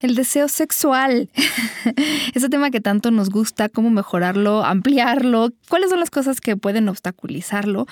El 0.00 0.14
deseo 0.14 0.48
sexual. 0.48 1.30
Ese 2.34 2.48
tema 2.48 2.70
que 2.70 2.80
tanto 2.80 3.10
nos 3.10 3.30
gusta, 3.30 3.68
cómo 3.68 3.90
mejorarlo, 3.90 4.64
ampliarlo, 4.64 5.50
cuáles 5.68 5.90
son 5.90 6.00
las 6.00 6.10
cosas 6.10 6.40
que 6.40 6.56
pueden 6.56 6.88
obstaculizarlo 6.88 7.86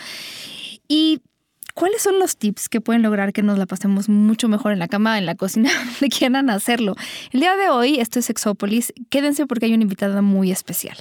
y 0.86 1.22
cuáles 1.74 2.02
son 2.02 2.18
los 2.18 2.36
tips 2.36 2.68
que 2.68 2.80
pueden 2.80 3.02
lograr 3.02 3.32
que 3.32 3.42
nos 3.42 3.58
la 3.58 3.66
pasemos 3.66 4.08
mucho 4.08 4.48
mejor 4.48 4.72
en 4.72 4.78
la 4.78 4.88
cama, 4.88 5.18
en 5.18 5.26
la 5.26 5.34
cocina, 5.34 5.70
donde 5.84 6.08
quieran 6.08 6.50
hacerlo. 6.50 6.94
El 7.32 7.40
día 7.40 7.56
de 7.56 7.70
hoy, 7.70 7.98
esto 8.00 8.18
es 8.18 8.26
Sexópolis. 8.26 8.92
Quédense 9.10 9.46
porque 9.46 9.66
hay 9.66 9.74
una 9.74 9.82
invitada 9.82 10.22
muy 10.22 10.50
especial. 10.50 10.96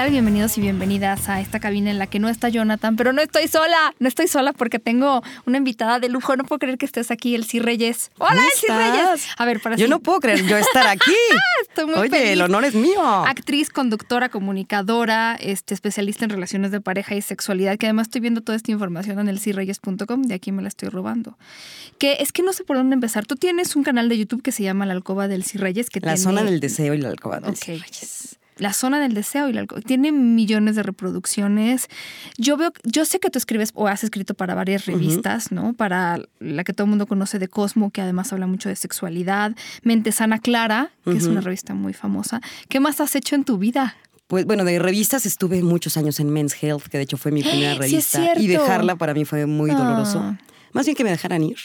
Tal? 0.00 0.10
Bienvenidos 0.10 0.56
y 0.56 0.62
bienvenidas 0.62 1.28
a 1.28 1.40
esta 1.40 1.60
cabina 1.60 1.90
en 1.90 1.98
la 1.98 2.06
que 2.06 2.18
no 2.20 2.30
está 2.30 2.48
Jonathan, 2.48 2.96
pero 2.96 3.12
no 3.12 3.20
estoy 3.20 3.48
sola, 3.48 3.94
no 3.98 4.08
estoy 4.08 4.28
sola 4.28 4.54
porque 4.54 4.78
tengo 4.78 5.22
una 5.44 5.58
invitada 5.58 5.98
de 5.98 6.08
lujo. 6.08 6.36
No 6.36 6.44
puedo 6.44 6.58
creer 6.58 6.78
que 6.78 6.86
estés 6.86 7.10
aquí, 7.10 7.34
Elsie 7.34 7.60
Reyes. 7.60 8.10
Hola, 8.16 8.42
Elsie 8.50 8.74
Reyes. 8.74 9.26
A 9.36 9.44
ver, 9.44 9.60
para 9.60 9.76
Yo 9.76 9.88
no 9.88 10.00
puedo 10.00 10.20
creer 10.20 10.46
yo 10.46 10.56
estar 10.56 10.86
aquí. 10.86 11.12
estoy 11.68 11.84
muy 11.84 11.96
Oye, 11.96 12.32
el 12.32 12.40
honor 12.40 12.64
es 12.64 12.74
mío. 12.74 13.02
Actriz, 13.26 13.68
conductora, 13.68 14.30
comunicadora, 14.30 15.36
este, 15.38 15.74
especialista 15.74 16.24
en 16.24 16.30
relaciones 16.30 16.70
de 16.70 16.80
pareja 16.80 17.14
y 17.14 17.20
sexualidad, 17.20 17.76
que 17.76 17.84
además 17.84 18.06
estoy 18.06 18.22
viendo 18.22 18.40
toda 18.40 18.56
esta 18.56 18.72
información 18.72 19.18
en 19.18 19.28
elsirreyes.com, 19.28 20.22
de 20.22 20.34
aquí 20.34 20.50
me 20.50 20.62
la 20.62 20.68
estoy 20.68 20.88
robando. 20.88 21.36
Que 21.98 22.18
es 22.20 22.32
que 22.32 22.42
no 22.42 22.54
sé 22.54 22.64
por 22.64 22.78
dónde 22.78 22.94
empezar. 22.94 23.26
Tú 23.26 23.36
tienes 23.36 23.76
un 23.76 23.82
canal 23.82 24.08
de 24.08 24.16
YouTube 24.16 24.40
que 24.40 24.52
se 24.52 24.62
llama 24.62 24.86
La 24.86 24.94
Alcoba 24.94 25.28
del 25.28 25.44
Reyes. 25.44 25.90
Que 25.90 26.00
la 26.00 26.16
zona 26.16 26.42
del 26.42 26.60
deseo 26.60 26.94
y 26.94 26.98
la 26.98 27.10
Alcoba 27.10 27.40
del 27.40 27.50
okay. 27.50 27.78
Reyes 27.78 28.39
la 28.60 28.72
zona 28.72 29.00
del 29.00 29.14
deseo 29.14 29.48
y 29.48 29.52
la 29.52 29.66
tiene 29.86 30.12
millones 30.12 30.76
de 30.76 30.82
reproducciones. 30.82 31.88
Yo 32.36 32.56
veo, 32.56 32.72
yo 32.84 33.04
sé 33.04 33.18
que 33.18 33.30
tú 33.30 33.38
escribes 33.38 33.72
o 33.74 33.88
has 33.88 34.04
escrito 34.04 34.34
para 34.34 34.54
varias 34.54 34.86
revistas, 34.86 35.50
¿no? 35.50 35.72
Para 35.72 36.20
la 36.38 36.62
que 36.62 36.72
todo 36.72 36.84
el 36.84 36.90
mundo 36.90 37.06
conoce 37.06 37.38
de 37.38 37.48
Cosmo, 37.48 37.90
que 37.90 38.02
además 38.02 38.32
habla 38.32 38.46
mucho 38.46 38.68
de 38.68 38.76
sexualidad, 38.76 39.56
Mente 39.82 40.12
Sana 40.12 40.38
Clara, 40.38 40.90
que 41.04 41.16
es 41.16 41.24
una 41.24 41.40
revista 41.40 41.74
muy 41.74 41.94
famosa. 41.94 42.40
¿Qué 42.68 42.80
más 42.80 43.00
has 43.00 43.16
hecho 43.16 43.34
en 43.34 43.44
tu 43.44 43.58
vida? 43.58 43.96
Pues 44.26 44.44
bueno, 44.44 44.64
de 44.64 44.78
revistas 44.78 45.26
estuve 45.26 45.62
muchos 45.62 45.96
años 45.96 46.20
en 46.20 46.30
Men's 46.30 46.54
Health, 46.62 46.84
que 46.84 46.98
de 46.98 47.04
hecho 47.04 47.16
fue 47.16 47.32
mi 47.32 47.42
primera 47.42 47.74
revista. 47.78 48.38
y 48.38 48.46
dejarla 48.46 48.94
para 48.96 49.14
mí 49.14 49.24
fue 49.24 49.46
muy 49.46 49.70
doloroso. 49.70 50.20
Ah. 50.20 50.38
Más 50.72 50.86
bien 50.86 50.94
que 50.94 51.02
me 51.02 51.10
dejaran 51.10 51.42
ir 51.42 51.58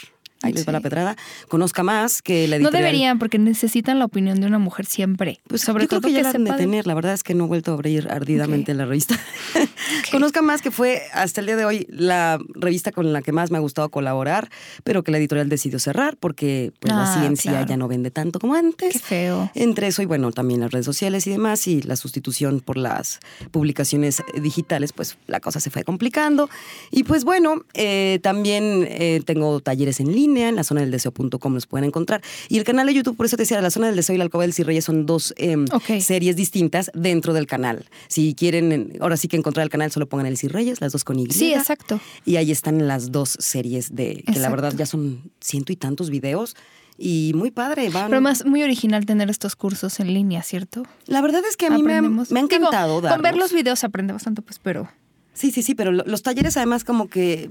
ahí 0.45 0.53
les 0.53 0.67
va 0.67 0.71
la 0.71 0.81
pedrada, 0.81 1.15
conozca 1.47 1.83
más 1.83 2.21
que 2.21 2.47
la 2.47 2.57
editorial. 2.57 2.63
No 2.63 2.71
deberían, 2.71 3.19
porque 3.19 3.39
necesitan 3.39 3.99
la 3.99 4.05
opinión 4.05 4.39
de 4.39 4.47
una 4.47 4.59
mujer 4.59 4.85
siempre. 4.85 5.39
Pues 5.47 5.61
sobre 5.61 5.87
todo 5.87 6.01
que, 6.01 6.11
ya 6.11 6.21
la 6.21 6.33
de 6.33 6.51
tener. 6.53 6.87
La 6.87 6.93
verdad 6.93 7.13
es 7.13 7.23
que 7.23 7.33
no 7.33 7.45
he 7.45 7.47
vuelto 7.47 7.71
a 7.71 7.73
abrir 7.73 8.07
ardidamente 8.09 8.73
la 8.73 8.85
revista. 8.85 9.19
Conozca 10.11 10.41
más 10.41 10.61
que 10.61 10.71
fue 10.71 11.03
hasta 11.13 11.41
el 11.41 11.47
día 11.47 11.55
de 11.55 11.65
hoy 11.65 11.87
la 11.89 12.39
revista 12.53 12.91
con 12.91 13.13
la 13.13 13.21
que 13.21 13.31
más 13.31 13.51
me 13.51 13.57
ha 13.57 13.61
gustado 13.61 13.89
colaborar, 13.89 14.49
pero 14.83 15.03
que 15.03 15.11
la 15.11 15.17
editorial 15.17 15.49
decidió 15.49 15.79
cerrar 15.79 16.17
porque 16.17 16.71
pues, 16.79 16.93
la 16.93 17.11
ah, 17.11 17.19
ciencia 17.19 17.65
ya 17.65 17.77
no 17.77 17.87
vende 17.87 18.11
tanto 18.11 18.39
como 18.39 18.55
antes. 18.55 18.93
Qué 18.93 18.99
feo. 18.99 19.51
Entre 19.55 19.87
eso 19.87 20.01
y 20.01 20.05
bueno, 20.05 20.31
también 20.31 20.59
las 20.59 20.71
redes 20.71 20.85
sociales 20.85 21.27
y 21.27 21.31
demás 21.31 21.67
y 21.67 21.81
la 21.81 21.95
sustitución 21.95 22.61
por 22.61 22.77
las 22.77 23.19
publicaciones 23.51 24.23
digitales, 24.41 24.93
pues 24.93 25.17
la 25.27 25.39
cosa 25.39 25.59
se 25.59 25.69
fue 25.69 25.83
complicando. 25.83 26.49
Y 26.91 27.03
pues 27.03 27.23
bueno, 27.23 27.63
eh, 27.73 28.19
también 28.21 28.87
eh, 28.89 29.21
tengo 29.25 29.59
talleres 29.59 29.99
en 29.99 30.11
línea 30.13 30.34
en 30.43 30.55
la 30.55 30.63
zona 30.63 30.81
del 30.81 30.91
deseo.com 30.91 31.53
los 31.53 31.67
pueden 31.67 31.85
encontrar. 31.85 32.21
Y 32.49 32.57
el 32.57 32.63
canal 32.63 32.87
de 32.87 32.93
YouTube, 32.93 33.15
por 33.15 33.25
eso 33.25 33.37
te 33.37 33.43
decía, 33.43 33.61
la 33.61 33.71
zona 33.71 33.87
del 33.87 33.95
deseo 33.95 34.15
y 34.15 34.17
la 34.17 34.23
alcoba 34.23 34.43
del 34.43 34.53
Cirreyes 34.53 34.85
son 34.85 35.05
dos 35.05 35.33
em, 35.37 35.65
series 35.99 36.35
distintas 36.35 36.91
dentro 36.93 37.33
del 37.33 37.47
canal. 37.47 37.85
Si 38.07 38.35
quieren, 38.35 38.93
ahora 38.99 39.17
sí 39.17 39.27
que 39.27 39.37
encontrar 39.37 39.63
el 39.63 39.69
canal, 39.69 39.91
solo 39.91 40.07
pongan 40.07 40.25
el 40.27 40.37
Cirreyes, 40.37 40.81
las 40.81 40.91
dos 40.91 41.03
con 41.03 41.19
Y. 41.19 41.27
Sí, 41.31 41.53
exacto. 41.53 41.99
Y 42.25 42.35
ahí 42.35 42.51
están 42.51 42.87
las 42.87 43.11
dos 43.11 43.37
series 43.39 43.95
de, 43.95 44.23
que 44.31 44.39
la 44.39 44.49
verdad 44.49 44.73
ya 44.75 44.85
son 44.85 45.31
ciento 45.39 45.71
y 45.71 45.75
tantos 45.75 46.09
videos 46.09 46.55
y 46.97 47.33
muy 47.35 47.51
padre. 47.51 47.89
Van. 47.89 48.09
Pero 48.09 48.21
más 48.21 48.45
muy 48.45 48.63
original 48.63 49.05
tener 49.05 49.29
estos 49.29 49.55
cursos 49.55 49.99
en 49.99 50.13
línea, 50.13 50.41
¿cierto? 50.43 50.83
La 51.07 51.21
verdad 51.21 51.41
es 51.47 51.57
que 51.57 51.67
a 51.67 51.69
mí 51.69 51.83
me 51.83 51.93
ha, 51.93 51.97
encantado. 51.97 53.01
con 53.01 53.21
ver 53.21 53.35
los 53.35 53.53
videos 53.53 53.83
aprendemos 53.83 54.23
tanto, 54.23 54.41
pues, 54.41 54.59
pero. 54.59 54.89
Sí, 55.33 55.51
sí, 55.51 55.63
sí, 55.63 55.75
pero 55.75 55.91
los 55.91 56.23
talleres 56.23 56.55
además 56.55 56.85
como 56.85 57.09
que 57.09 57.49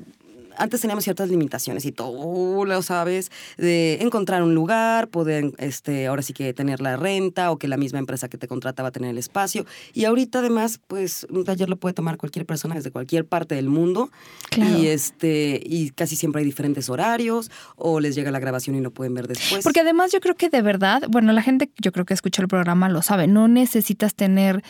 antes 0.59 0.81
teníamos 0.81 1.05
ciertas 1.05 1.29
limitaciones 1.29 1.85
y 1.85 1.93
tú 1.93 2.65
lo 2.67 2.83
sabes, 2.83 3.31
de 3.57 3.99
encontrar 4.01 4.43
un 4.43 4.55
lugar, 4.55 5.09
poder, 5.09 5.53
este, 5.59 6.07
ahora 6.07 6.23
sí 6.23 6.33
que 6.33 6.53
tener 6.53 6.81
la 6.81 6.97
renta 6.97 7.51
o 7.51 7.59
que 7.59 7.69
la 7.69 7.77
misma 7.77 7.99
empresa 7.99 8.29
que 8.29 8.39
te 8.39 8.49
contrata 8.49 8.83
va 8.83 8.89
a 8.89 8.93
tener 8.93 9.11
el 9.11 9.19
espacio. 9.19 9.67
Y 9.93 10.05
ahorita 10.05 10.41
además, 10.41 10.81
pues 10.87 11.27
un 11.31 11.45
taller 11.45 11.69
lo 11.69 11.77
puede 11.77 11.95
tomar 11.95 12.17
cualquier 12.17 12.47
persona 12.47 12.75
desde 12.75 12.91
cualquier 12.91 13.27
parte 13.27 13.55
del 13.55 13.69
mundo. 13.69 14.11
Y, 14.57 14.87
este, 14.87 15.61
y 15.65 15.91
casi 15.91 16.17
siempre 16.17 16.41
hay 16.41 16.47
diferentes 16.47 16.89
horarios 16.89 17.51
o 17.77 18.01
les 18.01 18.15
llega 18.15 18.31
la 18.31 18.39
grabación 18.39 18.77
y 18.77 18.81
lo 18.81 18.91
pueden 18.91 19.15
ver 19.15 19.29
después. 19.29 19.65
Porque 19.65 19.81
además 19.81 20.13
yo 20.13 20.21
creo 20.21 20.35
que 20.35 20.49
de 20.49 20.63
verdad, 20.63 21.03
bueno, 21.09 21.33
la 21.33 21.43
gente 21.43 21.71
yo 21.81 21.93
creo 21.93 22.05
que 22.05 22.15
escucha 22.15 22.43
el 22.43 22.49
programa 22.49 22.89
lo 22.89 23.03
sabe, 23.03 23.27
no 23.27 23.49
necesitas 23.49 24.15
tener 24.15 24.63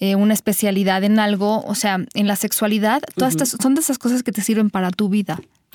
eh, 0.00 0.16
una 0.16 0.34
especialidad 0.34 1.04
en 1.04 1.18
algo, 1.18 1.62
o 1.62 1.74
sea, 1.74 2.04
en 2.14 2.26
la 2.26 2.36
sexualidad, 2.36 3.02
todas 3.14 3.34
estas 3.34 3.50
son 3.60 3.74
de 3.74 3.80
esas 3.80 3.98
cosas 3.98 4.22
que 4.22 4.32
te 4.32 4.42
sirven 4.42 4.70
para 4.70 4.90
tu 4.90 5.08
vida 5.08 5.27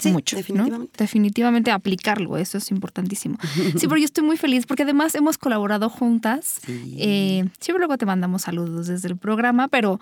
mucho. 0.05 0.35
Definitivamente. 0.35 0.97
Definitivamente 0.97 1.71
aplicarlo, 1.71 2.37
eso 2.37 2.57
es 2.57 2.71
importantísimo. 2.71 3.37
sí, 3.77 3.87
pero 3.87 3.97
yo 3.97 4.05
estoy 4.05 4.23
muy 4.23 4.37
feliz 4.37 4.65
porque 4.65 4.83
además 4.83 5.15
hemos 5.15 5.37
colaborado 5.37 5.89
juntas. 5.89 6.59
Eh, 6.67 7.45
siempre 7.59 7.79
luego 7.79 7.97
te 7.97 8.05
mandamos 8.05 8.43
saludos 8.43 8.87
desde 8.87 9.07
el 9.07 9.17
programa, 9.17 9.67
pero 9.67 9.99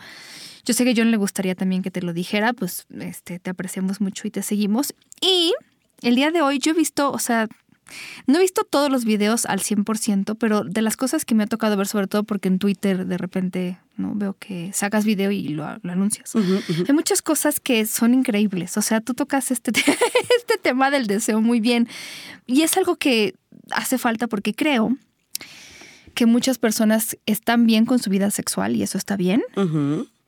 yo 0.65 0.73
sé 0.73 0.85
que 0.85 0.93
John 0.95 1.11
le 1.11 1.17
gustaría 1.17 1.55
también 1.55 1.81
que 1.81 1.91
te 1.91 2.01
lo 2.01 2.13
dijera, 2.13 2.53
pues 2.53 2.85
este, 2.99 3.39
te 3.39 3.49
apreciamos 3.49 4.01
mucho 4.01 4.27
y 4.27 4.31
te 4.31 4.41
seguimos. 4.41 4.93
Y 5.21 5.53
el 6.01 6.15
día 6.15 6.31
de 6.31 6.41
hoy 6.41 6.59
yo 6.59 6.71
he 6.71 6.75
visto, 6.75 7.11
o 7.11 7.19
sea, 7.19 7.47
no 8.27 8.37
he 8.37 8.41
visto 8.41 8.63
todos 8.63 8.91
los 8.91 9.05
videos 9.05 9.45
al 9.45 9.59
100%, 9.59 10.35
pero 10.37 10.63
de 10.63 10.81
las 10.81 10.97
cosas 10.97 11.25
que 11.25 11.35
me 11.35 11.43
ha 11.43 11.47
tocado 11.47 11.77
ver, 11.77 11.87
sobre 11.87 12.07
todo 12.07 12.23
porque 12.23 12.47
en 12.47 12.59
Twitter 12.59 13.05
de 13.05 13.17
repente 13.17 13.77
no 13.97 14.13
veo 14.15 14.35
que 14.37 14.71
sacas 14.73 15.05
video 15.05 15.31
y 15.31 15.49
lo, 15.49 15.65
anuncias. 15.65 16.33
Hay 16.35 16.93
muchas 16.93 17.21
cosas 17.21 17.59
que 17.59 17.85
son 17.85 18.13
increíbles. 18.13 18.77
O 18.77 18.81
sea, 18.81 19.01
tú 19.01 19.13
tocas 19.13 19.51
este, 19.51 19.71
este 20.37 20.57
tema 20.61 20.91
del 20.91 21.07
deseo 21.07 21.41
muy 21.41 21.59
bien. 21.59 21.87
Y 22.47 22.61
es 22.63 22.77
algo 22.77 22.95
que 22.95 23.35
hace 23.71 23.97
falta 23.97 24.27
porque 24.27 24.53
creo 24.53 24.97
que 26.13 26.25
muchas 26.25 26.57
personas 26.57 27.17
están 27.25 27.65
bien 27.65 27.85
con 27.85 27.99
su 27.99 28.09
vida 28.09 28.31
sexual 28.31 28.75
y 28.75 28.83
eso 28.83 28.97
está 28.97 29.15
bien. 29.15 29.41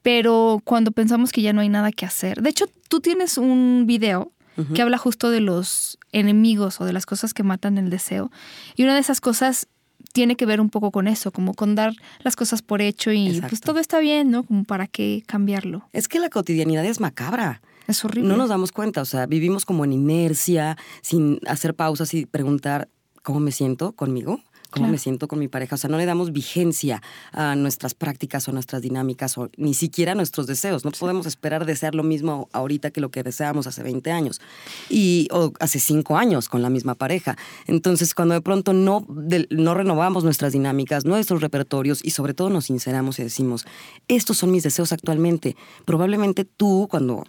Pero 0.02 0.62
cuando 0.64 0.92
pensamos 0.92 1.32
que 1.32 1.42
ya 1.42 1.54
no 1.54 1.62
hay 1.62 1.70
nada 1.70 1.92
que 1.92 2.06
hacer. 2.06 2.42
De 2.42 2.50
hecho, 2.50 2.66
tú 2.90 3.00
tienes 3.00 3.38
un 3.38 3.86
video 3.88 4.32
que 4.74 4.82
habla 4.82 4.98
justo 4.98 5.30
de 5.30 5.40
los 5.40 5.98
enemigos 6.12 6.80
o 6.82 6.86
de 6.86 6.94
las 6.94 7.06
cosas 7.06 7.34
que 7.34 7.44
matan 7.44 7.78
el 7.78 7.90
deseo. 7.90 8.32
Y 8.76 8.84
una 8.84 8.94
de 8.94 9.00
esas 9.00 9.22
cosas 9.22 9.68
tiene 10.12 10.36
que 10.36 10.46
ver 10.46 10.62
un 10.62 10.70
poco 10.70 10.92
con 10.92 11.08
eso, 11.08 11.32
como 11.32 11.54
con 11.54 11.76
dar 11.76 11.94
las 12.20 12.36
cosas 12.36 12.62
por 12.62 12.82
hecho 12.82 13.12
y 13.12 13.42
pues 13.42 13.62
todo 13.62 13.80
está 13.80 14.00
bien, 14.00 14.32
¿no? 14.32 14.44
Como 14.44 14.64
para 14.64 14.88
qué 14.88 15.24
cambiarlo. 15.26 15.88
Es 15.92 16.08
que 16.08 16.20
la 16.20 16.30
cotidianidad 16.30 16.86
es 16.86 17.00
macabra. 17.00 17.62
Es 17.88 18.06
horrible. 18.06 18.30
No 18.30 18.38
nos 18.38 18.50
damos 18.50 18.72
cuenta, 18.72 19.02
o 19.02 19.06
sea, 19.06 19.26
vivimos 19.26 19.66
como 19.66 19.84
en 19.84 19.92
inercia, 19.92 20.78
sin 21.02 21.40
hacer 21.48 21.76
pausas 21.76 22.14
y 22.14 22.26
preguntar 22.26 22.88
cómo 23.24 23.40
me 23.40 23.52
siento 23.52 23.92
conmigo 23.94 24.42
cómo 24.74 24.88
me 24.88 24.98
siento 24.98 25.28
con 25.28 25.40
mi 25.40 25.48
pareja. 25.48 25.76
O 25.76 25.78
sea, 25.78 25.90
no 25.90 25.98
le 25.98 26.06
damos 26.06 26.32
vigencia 26.32 27.02
a 27.32 27.56
nuestras 27.56 27.94
prácticas 27.94 28.48
o 28.48 28.52
nuestras 28.52 28.82
dinámicas 28.82 29.38
o 29.38 29.50
ni 29.56 29.74
siquiera 29.74 30.14
a 30.14 30.16
nuestros 30.16 30.48
deseos. 30.48 30.84
No 30.84 30.92
podemos 30.92 31.26
esperar 31.26 31.66
desear 31.66 31.96
lo 31.96 32.04
mismo 32.04 32.50
ahorita 32.52 32.92
que 32.92 33.00
lo 33.00 33.12
que 33.12 33.24
deseábamos 33.24 33.68
hace 33.68 33.84
20 33.84 34.12
años 34.12 34.42
y, 34.90 35.28
o 35.32 35.54
hace 35.60 35.80
5 35.80 36.18
años 36.18 36.50
con 36.50 36.62
la 36.62 36.70
misma 36.70 36.96
pareja. 36.96 37.38
Entonces, 37.68 38.14
cuando 38.14 38.34
de 38.34 38.42
pronto 38.42 38.74
no, 38.74 39.06
no 39.50 39.74
renovamos 39.74 40.24
nuestras 40.24 40.54
dinámicas, 40.54 41.06
nuestros 41.06 41.42
repertorios 41.42 42.04
y 42.04 42.12
sobre 42.12 42.34
todo 42.34 42.50
nos 42.50 42.66
sinceramos 42.66 43.20
y 43.20 43.24
decimos, 43.24 43.66
estos 44.08 44.38
son 44.38 44.52
mis 44.52 44.64
deseos 44.64 44.92
actualmente, 44.92 45.56
probablemente 45.86 46.46
tú 46.46 46.88
cuando 46.90 47.24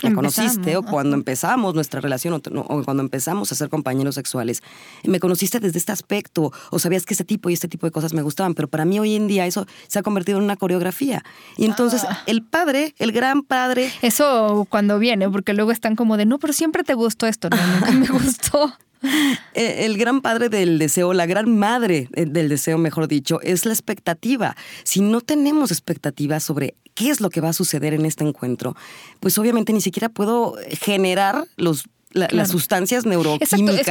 la 0.00 0.14
conociste 0.14 0.76
o 0.76 0.82
cuando 0.82 1.14
empezamos 1.16 1.74
nuestra 1.74 2.00
relación 2.00 2.34
o, 2.34 2.84
cuando 2.84 3.02
empezamos 3.02 3.50
a 3.52 3.54
ser 3.54 3.68
compañeros 3.68 4.14
sexuales. 4.14 4.62
Me 5.04 5.20
conociste 5.20 5.60
desde 5.60 5.78
este 5.78 5.92
aspecto 5.92 6.52
o 6.70 6.78
sabías 6.78 7.06
que 7.06 7.14
este 7.14 7.24
tipo 7.24 7.50
y 7.50 7.54
este 7.54 7.68
tipo 7.68 7.86
de 7.86 7.90
cosas 7.90 8.12
me 8.12 8.22
gustaban, 8.22 8.54
pero 8.54 8.68
para 8.68 8.84
mí 8.84 8.98
hoy 8.98 9.14
en 9.14 9.26
día 9.26 9.46
eso 9.46 9.66
se 9.86 9.98
ha 9.98 10.02
convertido 10.02 10.38
en 10.38 10.44
una 10.44 10.56
coreografía. 10.56 11.24
Y 11.56 11.64
entonces 11.64 12.04
ah. 12.08 12.22
el 12.26 12.42
padre, 12.42 12.94
el 12.98 13.12
gran 13.12 13.42
padre... 13.42 13.92
Eso 14.02 14.66
cuando 14.68 14.98
viene, 14.98 15.28
porque 15.30 15.54
luego 15.54 15.72
están 15.72 15.96
como 15.96 16.16
de, 16.16 16.26
no, 16.26 16.38
pero 16.38 16.52
siempre 16.52 16.84
te 16.84 16.94
gustó 16.94 17.26
esto, 17.26 17.48
no, 17.50 17.56
nunca 17.66 17.92
me 17.92 18.06
gustó. 18.08 18.74
Eh, 19.56 19.84
el 19.84 19.96
gran 19.98 20.20
padre 20.20 20.48
del 20.48 20.80
deseo, 20.80 21.12
la 21.12 21.26
gran 21.26 21.56
madre 21.56 22.08
eh, 22.14 22.26
del 22.26 22.48
deseo, 22.48 22.76
mejor 22.76 23.06
dicho, 23.06 23.40
es 23.42 23.64
la 23.66 23.72
expectativa. 23.72 24.56
Si 24.82 25.00
no 25.00 25.20
tenemos 25.20 25.70
expectativa 25.70 26.40
sobre 26.40 26.74
qué 26.94 27.10
es 27.10 27.20
lo 27.20 27.30
que 27.30 27.40
va 27.40 27.50
a 27.50 27.52
suceder 27.52 27.94
en 27.94 28.04
este 28.04 28.24
encuentro, 28.24 28.74
pues 29.20 29.38
obviamente 29.38 29.72
ni 29.72 29.80
siquiera 29.80 30.08
puedo 30.08 30.56
generar 30.80 31.46
los 31.56 31.84
las 32.14 32.48
sustancias 32.48 33.06
neuroquímicas 33.06 33.84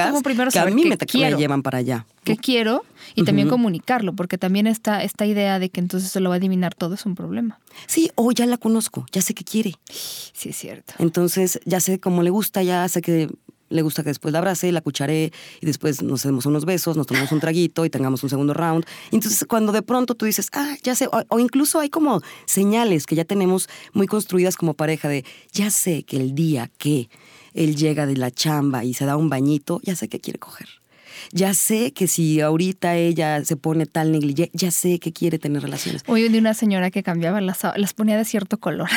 que 0.51 0.60
a 0.60 0.65
mí 0.65 0.86
me, 0.86 0.98
llevan 1.36 1.62
para 1.62 1.80
allá. 1.80 2.06
¿Qué 2.24 2.38
quiero? 2.38 2.83
Y 3.16 3.25
también 3.25 3.50
comunicarlo, 3.50 4.13
porque 4.13 4.38
también 4.38 4.66
esta, 4.66 5.04
esta 5.04 5.25
idea 5.25 5.59
de 5.59 5.69
que 5.69 5.81
entonces 5.81 6.09
se 6.09 6.19
lo 6.19 6.30
va 6.30 6.36
a 6.36 6.38
adivinar 6.38 6.74
todo 6.74 6.95
es 6.95 7.06
un 7.06 7.16
problema. 7.16 7.59
Sí, 7.86 8.12
o 8.16 8.31
ya 8.31 8.45
la 8.45 8.57
conozco, 8.57 9.06
ya 9.12 9.21
sé 9.21 9.33
qué 9.33 9.44
quiere. 9.44 9.74
Sí, 9.89 10.50
es 10.50 10.56
cierto. 10.56 10.94
Entonces 11.00 11.59
ya 11.66 11.80
sé 11.80 12.00
cómo 12.00 12.24
le 12.24 12.30
gusta, 12.30 12.63
ya 12.63 12.88
sé 12.88 13.01
que 13.01 13.30
le 13.73 13.81
gusta 13.81 14.03
que 14.03 14.09
después 14.09 14.31
la 14.31 14.39
abrace, 14.39 14.71
la 14.71 14.81
cucharé 14.81 15.31
y 15.59 15.65
después 15.65 16.01
nos 16.01 16.23
demos 16.23 16.45
unos 16.45 16.65
besos, 16.65 16.95
nos 16.95 17.07
tomamos 17.07 17.31
un 17.31 17.39
traguito 17.39 17.85
y 17.85 17.89
tengamos 17.89 18.23
un 18.23 18.29
segundo 18.29 18.53
round. 18.53 18.85
Entonces, 19.11 19.45
cuando 19.47 19.71
de 19.71 19.81
pronto 19.81 20.15
tú 20.15 20.25
dices, 20.25 20.49
ah, 20.53 20.75
ya 20.83 20.95
sé, 20.95 21.09
o, 21.11 21.39
incluso 21.39 21.79
hay 21.79 21.89
como 21.89 22.21
señales 22.45 23.05
que 23.05 23.15
ya 23.15 23.25
tenemos 23.25 23.67
muy 23.93 24.07
construidas 24.07 24.55
como 24.55 24.73
pareja 24.75 25.09
de, 25.09 25.25
ya 25.51 25.71
sé 25.71 26.03
que 26.03 26.17
el 26.17 26.35
día 26.35 26.69
que 26.77 27.09
él 27.53 27.75
llega 27.75 28.05
de 28.05 28.15
la 28.15 28.31
chamba 28.31 28.83
y 28.83 28.93
se 28.93 29.05
da 29.05 29.17
un 29.17 29.29
bañito, 29.29 29.81
ya 29.83 29.95
sé 29.95 30.07
que 30.07 30.19
quiere 30.19 30.39
coger. 30.39 30.82
Ya 31.31 31.54
sé 31.54 31.94
que 31.94 32.07
si 32.07 32.42
ahorita 32.42 32.95
ella 32.95 33.44
se 33.45 33.56
pone 33.56 33.86
tal 33.86 34.12
negligé, 34.12 34.50
ya 34.54 34.71
sé 34.71 35.00
que 35.00 35.13
quiere 35.13 35.39
tener 35.39 35.62
relaciones. 35.62 36.04
Hoy 36.07 36.27
de 36.30 36.38
una 36.38 36.54
señora 36.54 36.92
que 36.92 37.04
cambiaba 37.04 37.42
las, 37.42 37.60
las 37.75 37.94
ponía 37.94 38.18
de 38.18 38.25
cierto 38.25 38.57
color. 38.60 38.89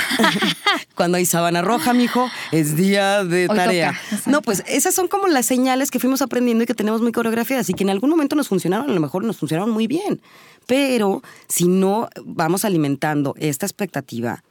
Cuando 0.94 1.18
hay 1.18 1.26
sábana 1.26 1.62
roja, 1.62 1.92
mijo, 1.92 2.28
es 2.52 2.76
día 2.76 3.24
de 3.24 3.48
tarea. 3.48 3.98
no, 4.26 4.42
pues 4.42 4.64
esas 4.66 4.94
son 4.94 5.08
como 5.08 5.26
las 5.26 5.46
señales 5.46 5.90
que 5.90 5.98
fuimos 5.98 6.22
aprendiendo 6.22 6.64
y 6.64 6.66
que 6.66 6.74
tenemos 6.74 7.02
muy 7.02 7.12
coreografiadas 7.12 7.68
y 7.70 7.74
que 7.74 7.84
en 7.84 7.90
algún 7.90 8.10
momento 8.10 8.36
nos 8.36 8.48
funcionaron, 8.48 8.90
a 8.90 8.94
lo 8.94 9.00
mejor 9.00 9.24
nos 9.24 9.36
funcionaron 9.36 9.70
muy 9.70 9.86
bien. 9.86 10.20
Pero 10.66 11.22
si 11.48 11.68
no 11.68 12.08
vamos 12.24 12.64
alimentando 12.64 13.34
esta 13.38 13.66
expectativa 13.66 14.42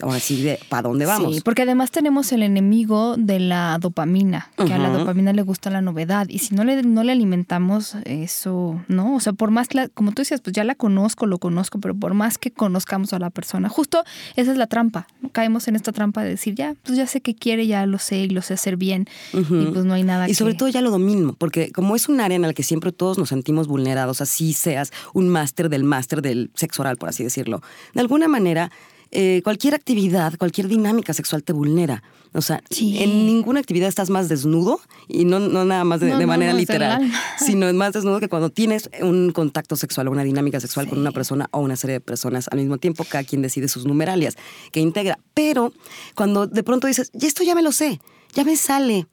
ahora 0.00 0.20
sí, 0.20 0.42
de 0.42 0.60
para 0.68 0.88
dónde 0.88 1.06
vamos. 1.06 1.34
Sí, 1.34 1.40
porque 1.40 1.62
además 1.62 1.90
tenemos 1.90 2.30
el 2.32 2.42
enemigo 2.42 3.16
de 3.16 3.40
la 3.40 3.78
dopamina, 3.80 4.50
que 4.56 4.72
a 4.72 4.78
la 4.78 4.90
dopamina 4.90 5.32
le 5.32 5.42
gusta 5.42 5.70
la 5.70 5.80
novedad. 5.80 6.28
Y 6.28 6.38
si 6.38 6.54
no 6.54 6.64
le, 6.64 6.82
no 6.82 7.04
le 7.04 7.12
alimentamos 7.12 7.96
eso, 8.04 8.80
¿no? 8.88 9.16
O 9.16 9.20
sea, 9.20 9.32
por 9.32 9.50
más, 9.50 9.68
como 9.94 10.12
tú 10.12 10.22
decías, 10.22 10.40
pues 10.40 10.54
ya 10.54 10.64
la 10.64 10.74
conozco, 10.74 11.26
lo 11.26 11.38
conozco, 11.38 11.80
pero 11.80 11.94
por 11.94 12.14
más 12.14 12.38
que 12.38 12.50
conozcamos 12.50 13.12
a 13.12 13.18
la 13.18 13.30
persona, 13.30 13.68
justo 13.68 14.02
esa 14.36 14.52
es 14.52 14.56
la 14.56 14.66
trampa. 14.66 15.06
Caemos 15.32 15.68
en 15.68 15.76
esta 15.76 15.92
trampa 15.92 16.22
de 16.22 16.30
decir, 16.30 16.54
ya, 16.54 16.74
pues 16.84 16.96
ya 16.96 17.06
sé 17.06 17.20
qué 17.20 17.34
quiere, 17.34 17.66
ya 17.66 17.86
lo 17.86 17.98
sé 17.98 18.18
y 18.18 18.28
lo 18.28 18.42
sé 18.42 18.54
hacer 18.54 18.76
bien. 18.76 19.06
Y 19.32 19.66
pues 19.66 19.84
no 19.84 19.94
hay 19.94 20.02
nada 20.02 20.28
Y 20.28 20.34
sobre 20.34 20.54
todo 20.54 20.68
ya 20.68 20.80
lo 20.80 20.90
domino, 20.90 21.34
porque 21.38 21.72
como 21.72 21.96
es 21.96 22.08
un 22.08 22.20
área 22.20 22.36
en 22.36 22.42
la 22.42 22.52
que 22.54 22.62
siempre 22.62 22.92
todos 22.92 23.18
nos 23.18 23.28
sentimos 23.28 23.66
vulnerados, 23.66 24.20
así 24.20 24.52
seas 24.52 24.92
un 25.12 25.28
máster 25.28 25.68
del 25.68 25.84
máster 25.84 26.22
del 26.22 26.50
sexo 26.54 26.82
oral, 26.82 26.96
por 26.96 27.08
así 27.08 27.24
decirlo, 27.24 27.62
de 27.94 28.00
alguna 28.00 28.28
manera 28.28 28.70
eh, 29.10 29.40
cualquier 29.42 29.74
actividad, 29.74 30.34
cualquier 30.38 30.68
dinámica 30.68 31.12
sexual 31.12 31.42
te 31.42 31.52
vulnera. 31.52 32.02
O 32.34 32.42
sea, 32.42 32.62
en 32.78 33.26
ninguna 33.26 33.60
actividad 33.60 33.88
estás 33.88 34.10
más 34.10 34.28
desnudo 34.28 34.80
y 35.08 35.24
no, 35.24 35.40
no 35.40 35.64
nada 35.64 35.84
más 35.84 36.00
de, 36.00 36.26
manera 36.26 36.52
literal, 36.52 37.10
sino 37.38 37.72
más 37.72 37.94
desnudo 37.94 38.20
que 38.20 38.28
cuando 38.28 38.50
tienes 38.50 38.90
un 39.00 39.32
contacto 39.32 39.76
sexual 39.76 40.08
o 40.08 40.10
una 40.10 40.24
dinámica 40.24 40.60
sexual 40.60 40.88
con 40.88 40.98
una 40.98 41.10
persona 41.10 41.48
o 41.52 41.60
una 41.60 41.76
serie 41.76 41.94
de 41.94 42.00
personas 42.00 42.48
al 42.50 42.58
mismo 42.58 42.76
tiempo, 42.76 43.04
cada 43.08 43.24
quien 43.24 43.40
decide 43.40 43.68
sus 43.68 43.86
numeralias 43.86 44.36
que 44.72 44.80
integra. 44.80 45.18
Pero 45.32 45.72
cuando 46.14 46.46
de 46.46 46.62
pronto 46.62 46.86
dices, 46.86 47.10
y 47.18 47.24
esto 47.24 47.44
ya 47.44 47.54
me 47.54 47.62
lo 47.62 47.72
sé, 47.72 47.98
ya 48.34 48.44
me 48.44 48.56
sale, 48.56 49.06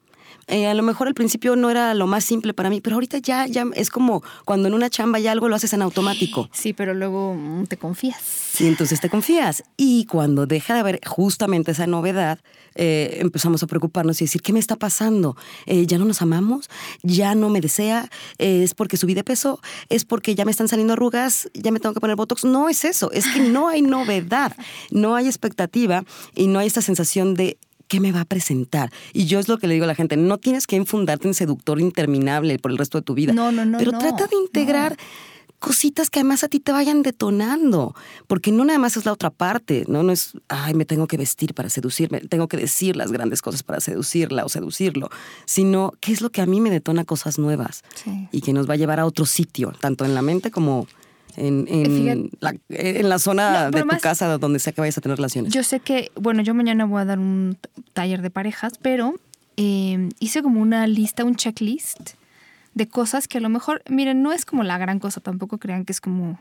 eh, 0.48 0.66
a 0.66 0.74
lo 0.74 0.82
mejor 0.82 1.08
al 1.08 1.14
principio 1.14 1.56
no 1.56 1.70
era 1.70 1.92
lo 1.94 2.06
más 2.06 2.24
simple 2.24 2.54
para 2.54 2.70
mí, 2.70 2.80
pero 2.80 2.94
ahorita 2.94 3.18
ya, 3.18 3.46
ya 3.46 3.66
es 3.74 3.90
como 3.90 4.22
cuando 4.44 4.68
en 4.68 4.74
una 4.74 4.88
chamba 4.90 5.18
ya 5.18 5.32
algo 5.32 5.48
lo 5.48 5.56
haces 5.56 5.72
en 5.72 5.82
automático. 5.82 6.48
Sí, 6.52 6.72
pero 6.72 6.94
luego 6.94 7.34
mm, 7.34 7.66
te 7.66 7.76
confías. 7.76 8.60
Y 8.60 8.66
entonces 8.66 9.00
te 9.00 9.10
confías. 9.10 9.64
Y 9.76 10.04
cuando 10.06 10.46
deja 10.46 10.74
de 10.74 10.80
haber 10.80 11.00
justamente 11.04 11.72
esa 11.72 11.86
novedad, 11.86 12.38
eh, 12.76 13.18
empezamos 13.20 13.62
a 13.62 13.66
preocuparnos 13.66 14.20
y 14.20 14.24
decir, 14.24 14.42
¿qué 14.42 14.52
me 14.52 14.60
está 14.60 14.76
pasando? 14.76 15.36
Eh, 15.66 15.86
¿Ya 15.86 15.98
no 15.98 16.04
nos 16.04 16.22
amamos? 16.22 16.70
¿Ya 17.02 17.34
no 17.34 17.48
me 17.48 17.60
desea? 17.60 18.08
¿Es 18.38 18.74
porque 18.74 18.96
subí 18.96 19.14
de 19.14 19.24
peso? 19.24 19.60
¿Es 19.88 20.04
porque 20.04 20.34
ya 20.34 20.44
me 20.44 20.50
están 20.50 20.68
saliendo 20.68 20.92
arrugas? 20.92 21.50
¿Ya 21.54 21.72
me 21.72 21.80
tengo 21.80 21.94
que 21.94 22.00
poner 22.00 22.16
botox? 22.16 22.44
No 22.44 22.68
es 22.68 22.84
eso, 22.84 23.10
es 23.10 23.26
que 23.26 23.40
no 23.40 23.68
hay 23.68 23.82
novedad, 23.82 24.54
no 24.90 25.16
hay 25.16 25.26
expectativa 25.26 26.04
y 26.34 26.46
no 26.46 26.58
hay 26.58 26.66
esta 26.66 26.82
sensación 26.82 27.34
de 27.34 27.58
¿qué 27.88 28.00
me 28.00 28.12
va 28.12 28.22
a 28.22 28.24
presentar? 28.24 28.90
Y 29.12 29.26
yo 29.26 29.38
es 29.38 29.48
lo 29.48 29.58
que 29.58 29.66
le 29.66 29.74
digo 29.74 29.84
a 29.84 29.88
la 29.88 29.94
gente, 29.94 30.16
no 30.16 30.38
tienes 30.38 30.66
que 30.66 30.76
enfundarte 30.76 31.28
en 31.28 31.34
seductor 31.34 31.80
interminable 31.80 32.58
por 32.58 32.70
el 32.70 32.78
resto 32.78 32.98
de 32.98 33.02
tu 33.02 33.14
vida. 33.14 33.32
No, 33.32 33.52
no, 33.52 33.64
no. 33.64 33.78
Pero 33.78 33.92
trata 33.92 34.26
de 34.26 34.36
integrar 34.36 34.96
cositas 35.58 36.10
que 36.10 36.20
además 36.20 36.44
a 36.44 36.48
ti 36.48 36.60
te 36.60 36.72
vayan 36.72 37.02
detonando, 37.02 37.94
porque 38.26 38.52
no 38.52 38.64
nada 38.64 38.78
más 38.78 38.96
es 38.96 39.04
la 39.04 39.12
otra 39.12 39.30
parte, 39.30 39.84
¿no? 39.88 40.02
No 40.02 40.12
es, 40.12 40.32
ay, 40.48 40.74
me 40.74 40.84
tengo 40.84 41.06
que 41.06 41.16
vestir 41.16 41.54
para 41.54 41.70
seducirme, 41.70 42.20
tengo 42.20 42.48
que 42.48 42.56
decir 42.56 42.96
las 42.96 43.10
grandes 43.10 43.42
cosas 43.42 43.62
para 43.62 43.80
seducirla 43.80 44.44
o 44.44 44.48
seducirlo, 44.48 45.08
sino 45.44 45.92
qué 46.00 46.12
es 46.12 46.20
lo 46.20 46.30
que 46.30 46.42
a 46.42 46.46
mí 46.46 46.60
me 46.60 46.70
detona 46.70 47.04
cosas 47.04 47.38
nuevas 47.38 47.82
y 48.32 48.42
que 48.42 48.52
nos 48.52 48.68
va 48.68 48.74
a 48.74 48.76
llevar 48.76 49.00
a 49.00 49.06
otro 49.06 49.26
sitio, 49.26 49.72
tanto 49.80 50.04
en 50.04 50.14
la 50.14 50.22
mente 50.22 50.50
como 50.50 50.86
en, 51.36 51.66
en, 51.68 52.30
la, 52.40 52.54
en 52.68 53.08
la, 53.08 53.18
zona 53.18 53.70
de 53.70 53.82
tu 53.82 53.98
casa 54.00 54.38
donde 54.38 54.58
sea 54.58 54.72
que 54.72 54.80
vayas 54.80 54.98
a 54.98 55.00
tener 55.00 55.16
relaciones. 55.16 55.52
Yo 55.52 55.62
sé 55.62 55.80
que, 55.80 56.10
bueno, 56.14 56.42
yo 56.42 56.54
mañana 56.54 56.84
voy 56.84 57.02
a 57.02 57.04
dar 57.04 57.18
un 57.18 57.58
taller 57.92 58.22
de 58.22 58.30
parejas, 58.30 58.74
pero 58.80 59.14
em, 59.56 60.10
hice 60.18 60.42
como 60.42 60.60
una 60.60 60.86
lista, 60.86 61.24
un 61.24 61.36
checklist 61.36 62.14
de 62.74 62.88
cosas 62.88 63.28
que 63.28 63.38
a 63.38 63.40
lo 63.40 63.48
mejor, 63.48 63.82
miren, 63.88 64.22
no 64.22 64.32
es 64.32 64.44
como 64.44 64.62
la 64.62 64.78
gran 64.78 64.98
cosa, 64.98 65.20
tampoco 65.20 65.58
crean 65.58 65.84
que 65.84 65.92
es 65.92 66.00
como... 66.00 66.38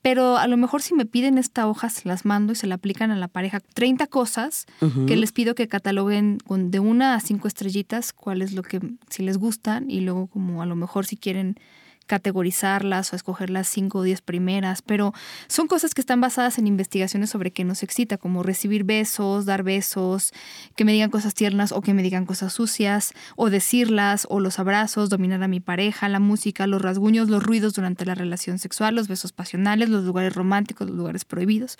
Pero 0.00 0.36
a 0.36 0.46
lo 0.46 0.56
mejor 0.56 0.80
si 0.80 0.94
me 0.94 1.06
piden 1.06 1.38
esta 1.38 1.66
hoja, 1.66 1.90
se 1.90 2.06
las 2.06 2.24
mando 2.24 2.52
y 2.52 2.56
se 2.56 2.68
la 2.68 2.76
aplican 2.76 3.10
a 3.10 3.16
la 3.16 3.26
pareja. 3.26 3.58
30 3.74 4.06
cosas 4.06 4.66
que 5.08 5.16
les 5.16 5.32
pido 5.32 5.56
que 5.56 5.66
cataloguen 5.66 6.38
con 6.38 6.70
de 6.70 6.78
una 6.78 7.14
a 7.14 7.20
cinco 7.20 7.48
estrellitas, 7.48 8.12
cuál 8.12 8.42
es 8.42 8.52
lo 8.52 8.62
que, 8.62 8.78
si 9.10 9.24
les 9.24 9.38
gustan, 9.38 9.90
y 9.90 10.02
luego 10.02 10.28
como 10.28 10.62
a 10.62 10.66
lo 10.66 10.76
mejor 10.76 11.04
si 11.04 11.16
quieren 11.16 11.58
categorizarlas 12.06 13.12
o 13.12 13.16
escoger 13.16 13.50
las 13.50 13.68
cinco 13.68 13.98
o 13.98 14.02
diez 14.02 14.20
primeras, 14.20 14.82
pero 14.82 15.12
son 15.48 15.66
cosas 15.66 15.94
que 15.94 16.00
están 16.00 16.20
basadas 16.20 16.58
en 16.58 16.66
investigaciones 16.66 17.30
sobre 17.30 17.50
qué 17.50 17.64
nos 17.64 17.82
excita, 17.82 18.16
como 18.16 18.42
recibir 18.42 18.84
besos, 18.84 19.44
dar 19.44 19.62
besos, 19.62 20.32
que 20.76 20.84
me 20.84 20.92
digan 20.92 21.10
cosas 21.10 21.34
tiernas 21.34 21.72
o 21.72 21.80
que 21.80 21.94
me 21.94 22.02
digan 22.02 22.26
cosas 22.26 22.52
sucias, 22.52 23.12
o 23.36 23.50
decirlas, 23.50 24.26
o 24.30 24.40
los 24.40 24.58
abrazos, 24.58 25.10
dominar 25.10 25.42
a 25.42 25.48
mi 25.48 25.60
pareja, 25.60 26.08
la 26.08 26.20
música, 26.20 26.66
los 26.66 26.80
rasguños, 26.82 27.28
los 27.28 27.42
ruidos 27.42 27.74
durante 27.74 28.04
la 28.04 28.14
relación 28.14 28.58
sexual, 28.58 28.94
los 28.94 29.08
besos 29.08 29.32
pasionales, 29.32 29.88
los 29.88 30.04
lugares 30.04 30.34
románticos, 30.34 30.88
los 30.88 30.96
lugares 30.96 31.24
prohibidos. 31.24 31.76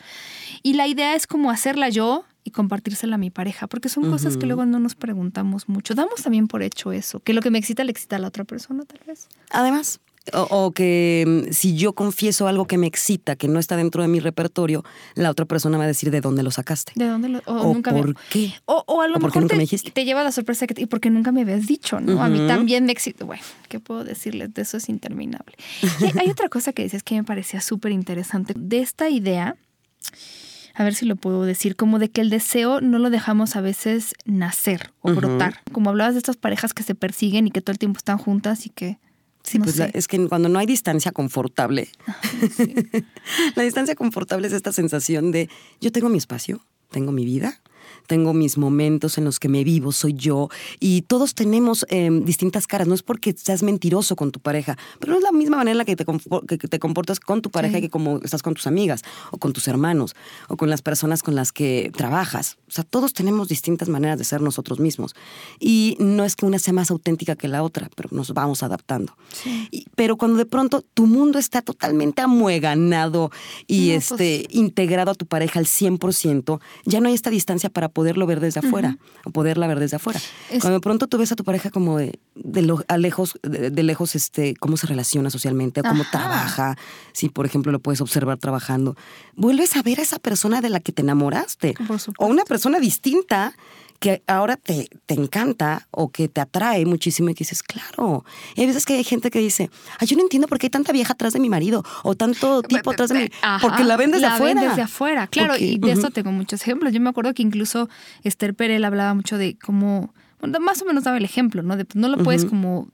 Y 0.63 0.75
la 0.75 0.87
idea 0.87 1.15
es 1.15 1.27
como 1.27 1.51
hacerla 1.51 1.89
yo 1.89 2.25
y 2.47 2.53
compartírsela 2.53 3.17
a 3.17 3.19
mi 3.19 3.31
pareja, 3.31 3.67
porque 3.67 3.89
son 3.89 4.09
cosas 4.09 4.37
que 4.37 4.47
luego 4.47 4.65
no 4.67 4.79
nos 4.79 4.95
preguntamos 4.95 5.69
mucho. 5.69 5.95
Damos 5.95 6.23
también 6.23 6.47
por 6.47 6.63
hecho 6.63 6.93
eso, 6.93 7.19
que 7.19 7.35
lo 7.35 7.43
que 7.43 7.51
me 7.51 7.59
excita 7.59 7.83
le 7.83 7.91
excita 7.91 8.17
a 8.17 8.19
la 8.21 8.29
otra 8.29 8.45
persona, 8.45 8.85
tal 8.85 9.01
vez. 9.05 9.27
Además, 9.51 10.01
o, 10.33 10.71
que 10.71 11.25
mm, 11.27 11.53
si 11.53 11.77
yo 11.77 11.93
confieso 11.93 12.47
algo 12.47 12.67
que 12.67 12.79
me 12.79 12.87
excita, 12.87 13.35
que 13.35 13.49
no 13.49 13.59
está 13.59 13.77
dentro 13.77 14.03
de 14.03 14.09
mi 14.09 14.21
repertorio, 14.21 14.85
la 15.17 15.31
otra 15.31 15.45
persona 15.45 15.77
va 15.77 15.85
a 15.85 15.87
decir 15.89 16.13
de 16.13 16.21
dónde 16.21 16.45
lo 16.45 16.53
sacaste. 16.53 16.93
¿De 16.95 17.07
dónde 17.07 17.29
lo 17.29 17.43
o, 17.47 17.75
nunca 17.75 17.93
por 17.93 18.15
qué? 18.31 18.55
O, 18.67 19.01
a 19.01 19.09
lo 19.09 19.19
mejor 19.19 19.43
nunca 19.43 19.55
te, 19.55 19.57
me 19.57 19.63
dijiste? 19.63 19.91
te 19.91 20.05
lleva 20.05 20.23
la 20.23 20.31
sorpresa 20.31 20.69
que, 20.69 20.81
y 20.81 20.87
porque 20.87 21.11
nunca 21.11 21.33
me 21.33 21.43
habías 21.43 21.67
dicho, 21.67 22.01
¿no? 22.01 22.23
A 22.23 22.29
mí 22.29 22.47
también 22.47 22.85
me 22.85 22.93
excita. 22.93 23.25
Bueno, 23.25 23.43
¿qué 23.69 23.81
puedo 23.81 24.05
decirles? 24.05 24.55
De 24.55 24.63
eso 24.63 24.77
es 24.77 24.89
interminable. 24.89 25.57
Y 26.01 26.19
hay 26.19 26.31
otra 26.31 26.49
cosa 26.49 26.73
que 26.73 26.85
dices 26.85 27.03
que 27.03 27.17
me 27.17 27.25
parecía 27.25 27.61
súper 27.61 27.93
interesante. 27.93 28.55
De 28.57 28.79
esta 28.79 29.09
idea, 29.11 29.57
a 30.77 30.85
ver 30.85 30.95
si 30.95 31.07
lo 31.07 31.17
puedo 31.17 31.43
decir, 31.45 31.75
como 31.75 31.99
de 31.99 32.11
que 32.11 32.21
el 32.21 32.29
deseo 32.29 32.83
no 32.83 32.99
lo 32.99 33.09
dejamos 33.09 33.57
a 33.57 33.63
veces 33.63 34.13
nacer 34.27 34.93
o 35.01 35.15
brotar. 35.15 35.63
Como 35.73 35.89
hablabas 35.89 36.15
de 36.15 36.19
estas 36.19 36.37
parejas 36.37 36.75
que 36.75 36.83
se 36.83 36.95
persiguen 36.95 37.47
y 37.47 37.51
que 37.51 37.63
todo 37.63 37.73
el 37.73 37.79
tiempo 37.79 37.97
están 37.97 38.19
juntas 38.19 38.67
y 38.67 38.71
que 38.71 38.99
Sí, 39.43 39.61
pues 39.61 39.79
es 39.79 40.09
que 40.09 40.27
cuando 40.27 40.49
no 40.49 40.59
hay 40.59 40.67
distancia 40.67 41.13
confortable, 41.13 41.89
la 43.55 43.63
distancia 43.63 43.95
confortable 43.95 44.49
es 44.49 44.53
esta 44.53 44.73
sensación 44.73 45.31
de 45.31 45.49
yo 45.81 45.93
tengo 45.93 46.09
mi 46.09 46.19
espacio, 46.19 46.67
tengo 46.91 47.13
mi 47.13 47.25
vida, 47.25 47.61
tengo 48.07 48.33
mis 48.33 48.59
momentos 48.59 49.19
en 49.19 49.25
los 49.25 49.39
que 49.39 49.49
me 49.49 49.65
vivo, 49.65 49.93
soy 49.93 50.15
yo, 50.15 50.49
y 50.81 51.03
todos 51.03 51.35
tenemos 51.35 51.87
em, 51.89 52.25
distintas 52.25 52.67
caras. 52.67 52.89
No 52.89 52.95
es 52.95 53.03
porque 53.03 53.35
seas 53.37 53.63
mentiroso 53.63 54.17
con 54.17 54.33
tu 54.33 54.41
pareja, 54.41 54.77
pero 54.99 55.13
no 55.13 55.19
es 55.19 55.25
la 55.25 55.33
misma 55.33 55.57
manera 55.59 55.73
en 55.73 55.79
la 55.79 55.85
que 55.85 55.97
te, 55.97 56.05
que 56.05 56.69
te 56.69 56.79
comportas 56.79 57.21
con 57.21 57.43
tu 57.43 57.51
pareja 57.51 57.81
que 57.81 57.91
como 57.91 58.19
estás 58.23 58.43
con 58.43 58.55
tus 58.55 58.67
amigas, 58.67 59.03
o 59.31 59.39
con 59.39 59.53
tus 59.53 59.69
hermanos, 59.69 60.15
o 60.49 60.57
con 60.57 60.71
las 60.71 60.83
personas 60.83 61.23
con 61.23 61.35
las 61.35 61.53
que 61.53 61.91
trabajas. 61.97 62.59
O 62.69 62.73
sea, 62.73 62.85
todos 62.85 63.13
tenemos 63.13 63.49
distintas 63.49 63.89
maneras 63.89 64.19
de 64.19 64.25
ser 64.25 64.41
nosotros 64.41 64.81
mismos. 64.81 65.15
Y 65.59 65.97
no 65.99 66.25
es 66.25 66.37
que 66.37 66.47
una 66.47 66.59
sea 66.59 66.73
más 66.73 66.91
auténtica 66.91 67.37
que 67.37 67.49
la 67.49 67.63
otra, 67.63 67.91
pero 67.95 68.09
nos 68.13 68.33
vamos 68.33 68.63
adaptando. 68.63 69.17
pero 69.95 70.17
cuando 70.17 70.39
de 70.39 70.47
pronto 70.47 70.83
tu 70.83 71.07
mundo 71.07 71.39
está 71.39 71.63
totalmente 71.63 72.23
amueganado 72.23 73.31
y 73.67 73.93
pues 73.93 74.13
este, 74.13 74.47
integrado 74.51 75.11
a 75.11 75.15
tu 75.15 75.27
pareja 75.27 75.59
al 75.59 75.67
100%, 75.67 76.61
ya 76.85 77.01
no 77.01 77.09
hay 77.09 77.15
esta 77.15 77.31
distancia 77.31 77.71
para 77.71 77.89
poderlo 77.97 78.27
ver 78.27 78.41
desde 78.41 78.61
afuera 78.61 78.99
o 79.25 79.31
poderla 79.31 79.67
ver 79.67 79.81
desde 79.81 79.97
afuera. 79.97 80.21
Cuando 80.61 80.75
de 80.75 80.81
pronto 80.81 81.07
tú 81.07 81.17
ves 81.17 81.33
a 81.33 81.35
tu 81.35 81.45
pareja 81.45 81.71
como 81.71 81.97
de, 81.97 82.21
de, 82.35 82.77
a 82.89 82.99
lejos, 82.99 83.39
de, 83.43 83.83
lejos, 83.83 84.15
este, 84.15 84.55
cómo 84.55 84.77
se 84.77 84.87
relaciona 84.87 85.31
socialmente, 85.31 85.81
cómo 85.81 86.05
trabaja, 86.13 86.77
si 87.15 87.31
por 87.31 87.47
ejemplo 87.47 87.73
lo 87.73 87.79
puedes 87.79 88.03
observar 88.03 88.37
trabajando, 88.37 88.97
vuelves 89.35 89.77
a 89.77 89.83
ver 89.83 90.01
a 90.01 90.03
esa 90.03 90.19
persona 90.19 90.61
de 90.61 90.69
la 90.69 90.81
que 90.81 90.93
te 90.93 91.01
enamoraste 91.01 91.75
o 92.19 92.27
una 92.27 92.45
persona 92.45 92.81
distinta 92.81 93.55
que 93.99 94.23
ahora 94.27 94.57
te, 94.57 94.89
te 95.07 95.15
encanta 95.15 95.87
o 95.91 96.11
que 96.11 96.29
te 96.29 96.41
atrae 96.41 96.85
muchísimo 96.87 97.29
y 97.31 97.35
que 97.35 97.45
dices, 97.45 97.63
claro. 97.63 98.25
Y 98.55 98.61
hay 98.63 98.67
veces 98.67 98.85
que 98.85 98.95
hay 98.95 99.05
gente 99.05 99.31
que 99.31 99.39
dice, 99.39 99.71
Ay, 99.99 100.07
yo 100.07 100.17
no 100.17 100.23
entiendo 100.23 100.49
por 100.49 100.59
qué 100.59 100.67
hay 100.67 100.71
tanta 100.71 100.93
vieja 100.93 101.13
atrás 101.13 101.33
de 101.33 101.41
mi 101.41 101.49
marido 101.49 101.85
o 102.03 102.15
tanto 102.15 102.63
tipo 102.63 102.91
atrás 102.91 103.11
de 103.11 103.21
mi... 103.21 103.31
porque 103.61 103.85
la 103.85 103.97
ven 103.97 104.11
desde 104.11 104.27
afuera. 104.27 104.55
La 104.55 104.61
ven 104.61 104.71
desde 104.71 104.83
afuera, 104.83 105.27
claro. 105.27 105.55
y 105.59 105.79
de 105.79 105.93
eso 105.93 106.11
tengo 106.11 106.33
muchos 106.33 106.63
ejemplos. 106.63 106.93
Yo 106.93 107.01
me 107.01 107.11
acuerdo 107.11 107.35
que 107.35 107.43
incluso 107.43 107.89
Esther 108.23 108.55
Perel 108.55 108.85
hablaba 108.85 109.15
mucho 109.15 109.39
de 109.39 109.57
cómo... 109.59 110.15
más 110.61 110.83
o 110.83 110.85
menos 110.85 111.05
daba 111.05 111.17
el 111.17 111.25
ejemplo, 111.25 111.63
¿no? 111.63 111.77
De, 111.77 111.87
no 111.95 112.09
lo 112.09 112.19
puedes 112.19 112.45
como 112.45 112.89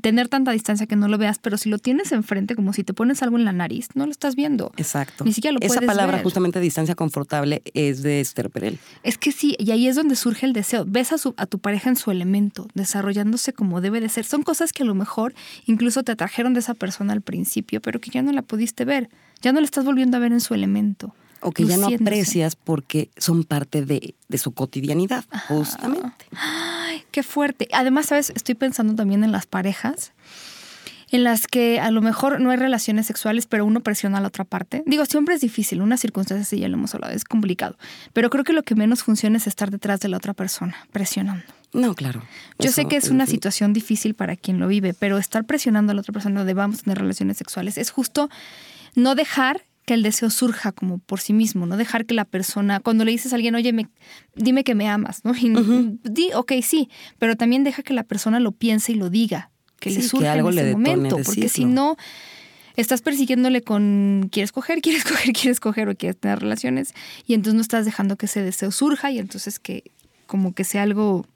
tener 0.00 0.28
tanta 0.28 0.52
distancia 0.52 0.86
que 0.86 0.96
no 0.96 1.08
lo 1.08 1.18
veas, 1.18 1.38
pero 1.38 1.58
si 1.58 1.68
lo 1.68 1.78
tienes 1.78 2.12
enfrente, 2.12 2.56
como 2.56 2.72
si 2.72 2.84
te 2.84 2.94
pones 2.94 3.22
algo 3.22 3.36
en 3.36 3.44
la 3.44 3.52
nariz, 3.52 3.88
no 3.94 4.06
lo 4.06 4.12
estás 4.12 4.34
viendo. 4.34 4.72
Exacto. 4.76 5.24
Ni 5.24 5.32
siquiera 5.32 5.52
lo 5.52 5.60
Esa 5.60 5.74
puedes 5.74 5.86
palabra, 5.86 6.16
ver. 6.16 6.24
justamente 6.24 6.60
distancia 6.60 6.94
confortable, 6.94 7.62
es 7.74 8.02
de 8.02 8.20
Esther 8.20 8.50
Perel. 8.50 8.78
Es 9.02 9.18
que 9.18 9.32
sí, 9.32 9.54
y 9.58 9.70
ahí 9.70 9.88
es 9.88 9.96
donde 9.96 10.16
surge 10.16 10.46
el 10.46 10.52
deseo. 10.52 10.84
Ves 10.86 11.12
a, 11.12 11.18
su, 11.18 11.34
a 11.36 11.46
tu 11.46 11.58
pareja 11.58 11.90
en 11.90 11.96
su 11.96 12.10
elemento, 12.10 12.68
desarrollándose 12.74 13.52
como 13.52 13.80
debe 13.80 14.00
de 14.00 14.08
ser. 14.08 14.24
Son 14.24 14.42
cosas 14.42 14.72
que 14.72 14.82
a 14.82 14.86
lo 14.86 14.94
mejor 14.94 15.34
incluso 15.66 16.02
te 16.02 16.12
atrajeron 16.12 16.54
de 16.54 16.60
esa 16.60 16.74
persona 16.74 17.12
al 17.12 17.20
principio, 17.20 17.80
pero 17.80 18.00
que 18.00 18.10
ya 18.10 18.22
no 18.22 18.32
la 18.32 18.42
pudiste 18.42 18.84
ver. 18.84 19.10
Ya 19.42 19.52
no 19.52 19.60
la 19.60 19.64
estás 19.64 19.84
volviendo 19.84 20.16
a 20.16 20.20
ver 20.20 20.32
en 20.32 20.40
su 20.40 20.54
elemento. 20.54 21.14
O 21.42 21.52
que 21.52 21.64
ya 21.66 21.76
no 21.76 21.88
aprecias 21.88 22.56
porque 22.56 23.10
son 23.16 23.44
parte 23.44 23.84
de, 23.84 24.14
de 24.28 24.38
su 24.38 24.52
cotidianidad, 24.52 25.24
justamente. 25.48 26.26
Ay, 26.36 27.02
qué 27.10 27.22
fuerte. 27.22 27.68
Además, 27.72 28.06
¿sabes? 28.06 28.32
Estoy 28.34 28.54
pensando 28.54 28.94
también 28.94 29.24
en 29.24 29.32
las 29.32 29.46
parejas 29.46 30.12
en 31.12 31.24
las 31.24 31.46
que 31.46 31.78
a 31.78 31.90
lo 31.90 32.00
mejor 32.00 32.40
no 32.40 32.50
hay 32.50 32.56
relaciones 32.56 33.06
sexuales, 33.06 33.46
pero 33.46 33.66
uno 33.66 33.80
presiona 33.80 34.18
a 34.18 34.20
la 34.22 34.28
otra 34.28 34.44
parte. 34.44 34.82
Digo, 34.86 35.04
siempre 35.04 35.34
es 35.34 35.42
difícil, 35.42 35.82
una 35.82 35.98
circunstancia 35.98 36.42
así 36.42 36.58
ya 36.58 36.68
lo 36.68 36.78
hemos 36.78 36.94
hablado, 36.94 37.12
es 37.12 37.24
complicado. 37.24 37.76
Pero 38.14 38.30
creo 38.30 38.44
que 38.44 38.54
lo 38.54 38.62
que 38.62 38.74
menos 38.74 39.02
funciona 39.02 39.36
es 39.36 39.46
estar 39.46 39.70
detrás 39.70 40.00
de 40.00 40.08
la 40.08 40.16
otra 40.16 40.32
persona, 40.32 40.74
presionando. 40.90 41.44
No, 41.74 41.94
claro. 41.94 42.22
Yo 42.58 42.72
sé 42.72 42.86
que 42.86 42.96
es 42.96 43.10
una 43.10 43.26
situación 43.26 43.74
difícil 43.74 44.14
para 44.14 44.36
quien 44.36 44.58
lo 44.58 44.68
vive, 44.68 44.94
pero 44.94 45.18
estar 45.18 45.44
presionando 45.44 45.92
a 45.92 45.94
la 45.94 46.00
otra 46.00 46.12
persona 46.12 46.44
de 46.44 46.54
vamos 46.54 46.80
a 46.80 46.82
tener 46.84 46.98
relaciones 46.98 47.36
sexuales 47.36 47.76
es 47.76 47.90
justo 47.90 48.30
no 48.94 49.14
dejar 49.14 49.62
que 49.84 49.94
el 49.94 50.02
deseo 50.02 50.30
surja 50.30 50.72
como 50.72 50.98
por 50.98 51.20
sí 51.20 51.32
mismo, 51.32 51.66
no 51.66 51.76
dejar 51.76 52.06
que 52.06 52.14
la 52.14 52.24
persona, 52.24 52.80
cuando 52.80 53.04
le 53.04 53.10
dices 53.10 53.32
a 53.32 53.36
alguien, 53.36 53.54
oye, 53.54 53.72
me, 53.72 53.88
dime 54.34 54.64
que 54.64 54.74
me 54.74 54.88
amas, 54.88 55.24
¿no? 55.24 55.34
Y 55.34 55.52
di, 56.04 56.30
ok, 56.34 56.52
sí, 56.62 56.88
pero 57.18 57.36
también 57.36 57.64
deja 57.64 57.82
que 57.82 57.92
la 57.92 58.04
persona 58.04 58.38
lo 58.38 58.52
piense 58.52 58.92
y 58.92 58.94
lo 58.94 59.10
diga, 59.10 59.50
que 59.80 59.90
le 59.90 60.02
surja 60.02 60.36
en 60.36 60.46
ese 60.46 60.72
momento, 60.72 61.18
porque 61.24 61.48
si 61.48 61.64
no, 61.64 61.96
estás 62.76 63.02
persiguiéndole 63.02 63.62
con 63.62 64.28
quieres 64.30 64.52
coger, 64.52 64.80
quieres 64.80 65.04
coger, 65.04 65.32
quieres 65.32 65.60
coger 65.60 65.88
o 65.88 65.96
quieres 65.96 66.18
tener 66.18 66.38
relaciones 66.38 66.94
y 67.26 67.34
entonces 67.34 67.54
no 67.54 67.60
estás 67.60 67.84
dejando 67.84 68.16
que 68.16 68.26
ese 68.26 68.42
deseo 68.42 68.70
surja 68.70 69.10
y 69.10 69.18
entonces 69.18 69.58
que 69.58 69.90
como 70.26 70.54
que 70.54 70.64
sea 70.64 70.82
algo 70.82 71.26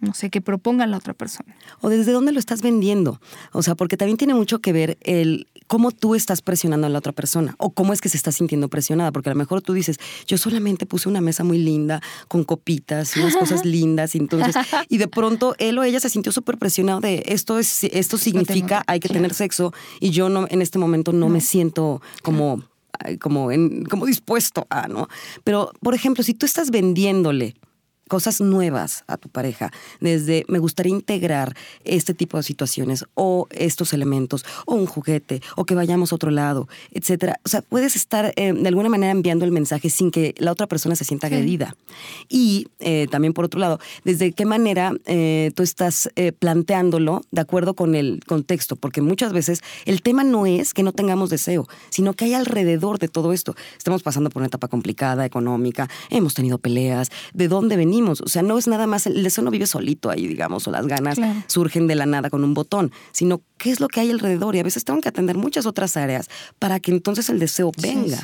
no 0.00 0.14
sé, 0.14 0.30
que 0.30 0.40
proponga 0.40 0.86
la 0.86 0.98
otra 0.98 1.14
persona. 1.14 1.56
O 1.80 1.88
desde 1.88 2.12
dónde 2.12 2.32
lo 2.32 2.38
estás 2.38 2.62
vendiendo. 2.62 3.20
O 3.52 3.62
sea, 3.62 3.74
porque 3.74 3.96
también 3.96 4.18
tiene 4.18 4.34
mucho 4.34 4.60
que 4.60 4.72
ver 4.72 4.98
el 5.00 5.48
cómo 5.74 5.90
tú 5.90 6.14
estás 6.14 6.40
presionando 6.40 6.86
a 6.86 6.90
la 6.90 7.00
otra 7.00 7.10
persona 7.10 7.56
o 7.58 7.70
cómo 7.70 7.92
es 7.92 8.00
que 8.00 8.08
se 8.08 8.16
está 8.16 8.30
sintiendo 8.30 8.68
presionada. 8.68 9.10
Porque 9.10 9.28
a 9.28 9.32
lo 9.32 9.38
mejor 9.38 9.60
tú 9.60 9.72
dices, 9.72 9.98
yo 10.24 10.38
solamente 10.38 10.86
puse 10.86 11.08
una 11.08 11.20
mesa 11.20 11.42
muy 11.42 11.58
linda 11.58 12.00
con 12.28 12.44
copitas 12.44 13.16
y 13.16 13.18
unas 13.18 13.34
cosas 13.34 13.64
lindas. 13.64 14.14
Y 14.14 14.18
entonces, 14.18 14.54
y 14.88 14.98
de 14.98 15.08
pronto 15.08 15.56
él 15.58 15.76
o 15.76 15.82
ella 15.82 15.98
se 15.98 16.10
sintió 16.10 16.30
súper 16.30 16.58
presionado 16.58 17.00
de 17.00 17.24
esto, 17.26 17.58
es, 17.58 17.82
esto 17.82 18.18
significa 18.18 18.84
hay 18.86 19.00
que 19.00 19.08
tener 19.08 19.34
sexo 19.34 19.72
y 19.98 20.10
yo 20.10 20.28
no, 20.28 20.46
en 20.48 20.62
este 20.62 20.78
momento 20.78 21.12
no, 21.12 21.28
me 21.28 21.40
siento 21.40 22.00
como 22.22 22.62
como, 23.18 23.50
en, 23.50 23.84
como 23.86 24.06
dispuesto 24.06 24.68
a, 24.70 24.86
¿no? 24.86 25.08
Pero, 25.42 25.72
por 25.80 25.96
ejemplo, 25.96 26.22
si 26.22 26.34
tú 26.34 26.46
estás 26.46 26.70
vendiéndole 26.70 27.56
cosas 28.14 28.40
nuevas 28.40 29.02
a 29.08 29.16
tu 29.16 29.28
pareja, 29.28 29.72
desde 29.98 30.44
me 30.46 30.60
gustaría 30.60 30.92
integrar 30.92 31.56
este 31.82 32.14
tipo 32.14 32.36
de 32.36 32.44
situaciones 32.44 33.04
o 33.14 33.48
estos 33.50 33.92
elementos 33.92 34.44
o 34.66 34.76
un 34.76 34.86
juguete 34.86 35.42
o 35.56 35.64
que 35.64 35.74
vayamos 35.74 36.12
a 36.12 36.14
otro 36.14 36.30
lado, 36.30 36.68
etcétera. 36.92 37.40
O 37.44 37.48
sea, 37.48 37.60
puedes 37.60 37.96
estar 37.96 38.32
eh, 38.36 38.52
de 38.52 38.68
alguna 38.68 38.88
manera 38.88 39.10
enviando 39.10 39.44
el 39.44 39.50
mensaje 39.50 39.90
sin 39.90 40.12
que 40.12 40.32
la 40.38 40.52
otra 40.52 40.68
persona 40.68 40.94
se 40.94 41.02
sienta 41.02 41.26
agredida. 41.26 41.74
Y 42.28 42.68
eh, 42.78 43.08
también 43.10 43.32
por 43.32 43.46
otro 43.46 43.58
lado, 43.58 43.80
desde 44.04 44.30
qué 44.30 44.44
manera 44.44 44.92
eh, 45.06 45.50
tú 45.56 45.64
estás 45.64 46.08
planteándolo 46.38 47.22
de 47.32 47.40
acuerdo 47.40 47.74
con 47.74 47.96
el 47.96 48.20
contexto, 48.28 48.76
porque 48.76 49.00
muchas 49.00 49.32
veces 49.32 49.60
el 49.86 50.02
tema 50.02 50.22
no 50.22 50.46
es 50.46 50.72
que 50.72 50.84
no 50.84 50.92
tengamos 50.92 51.30
deseo, 51.30 51.66
sino 51.90 52.12
que 52.12 52.26
hay 52.26 52.34
alrededor 52.34 53.00
de 53.00 53.08
todo 53.08 53.32
esto. 53.32 53.56
Estamos 53.76 54.04
pasando 54.04 54.30
por 54.30 54.38
una 54.38 54.46
etapa 54.46 54.68
complicada, 54.68 55.26
económica, 55.26 55.90
hemos 56.10 56.34
tenido 56.34 56.58
peleas, 56.58 57.10
de 57.32 57.48
dónde 57.48 57.76
venimos 57.76 58.03
o 58.08 58.28
sea, 58.28 58.42
no 58.42 58.58
es 58.58 58.66
nada 58.66 58.86
más, 58.86 59.06
el 59.06 59.22
deseo 59.22 59.44
no 59.44 59.50
vive 59.50 59.66
solito 59.66 60.10
ahí, 60.10 60.26
digamos, 60.26 60.66
o 60.68 60.70
las 60.70 60.86
ganas 60.86 61.18
surgen 61.46 61.86
de 61.86 61.94
la 61.94 62.06
nada 62.06 62.30
con 62.30 62.44
un 62.44 62.54
botón, 62.54 62.92
sino 63.12 63.42
qué 63.58 63.70
es 63.70 63.80
lo 63.80 63.88
que 63.88 64.00
hay 64.00 64.10
alrededor. 64.10 64.54
Y 64.56 64.60
a 64.60 64.62
veces 64.62 64.84
tengo 64.84 65.00
que 65.00 65.08
atender 65.08 65.36
muchas 65.36 65.66
otras 65.66 65.96
áreas 65.96 66.28
para 66.58 66.80
que 66.80 66.90
entonces 66.90 67.28
el 67.28 67.38
deseo 67.38 67.72
venga. 67.80 68.18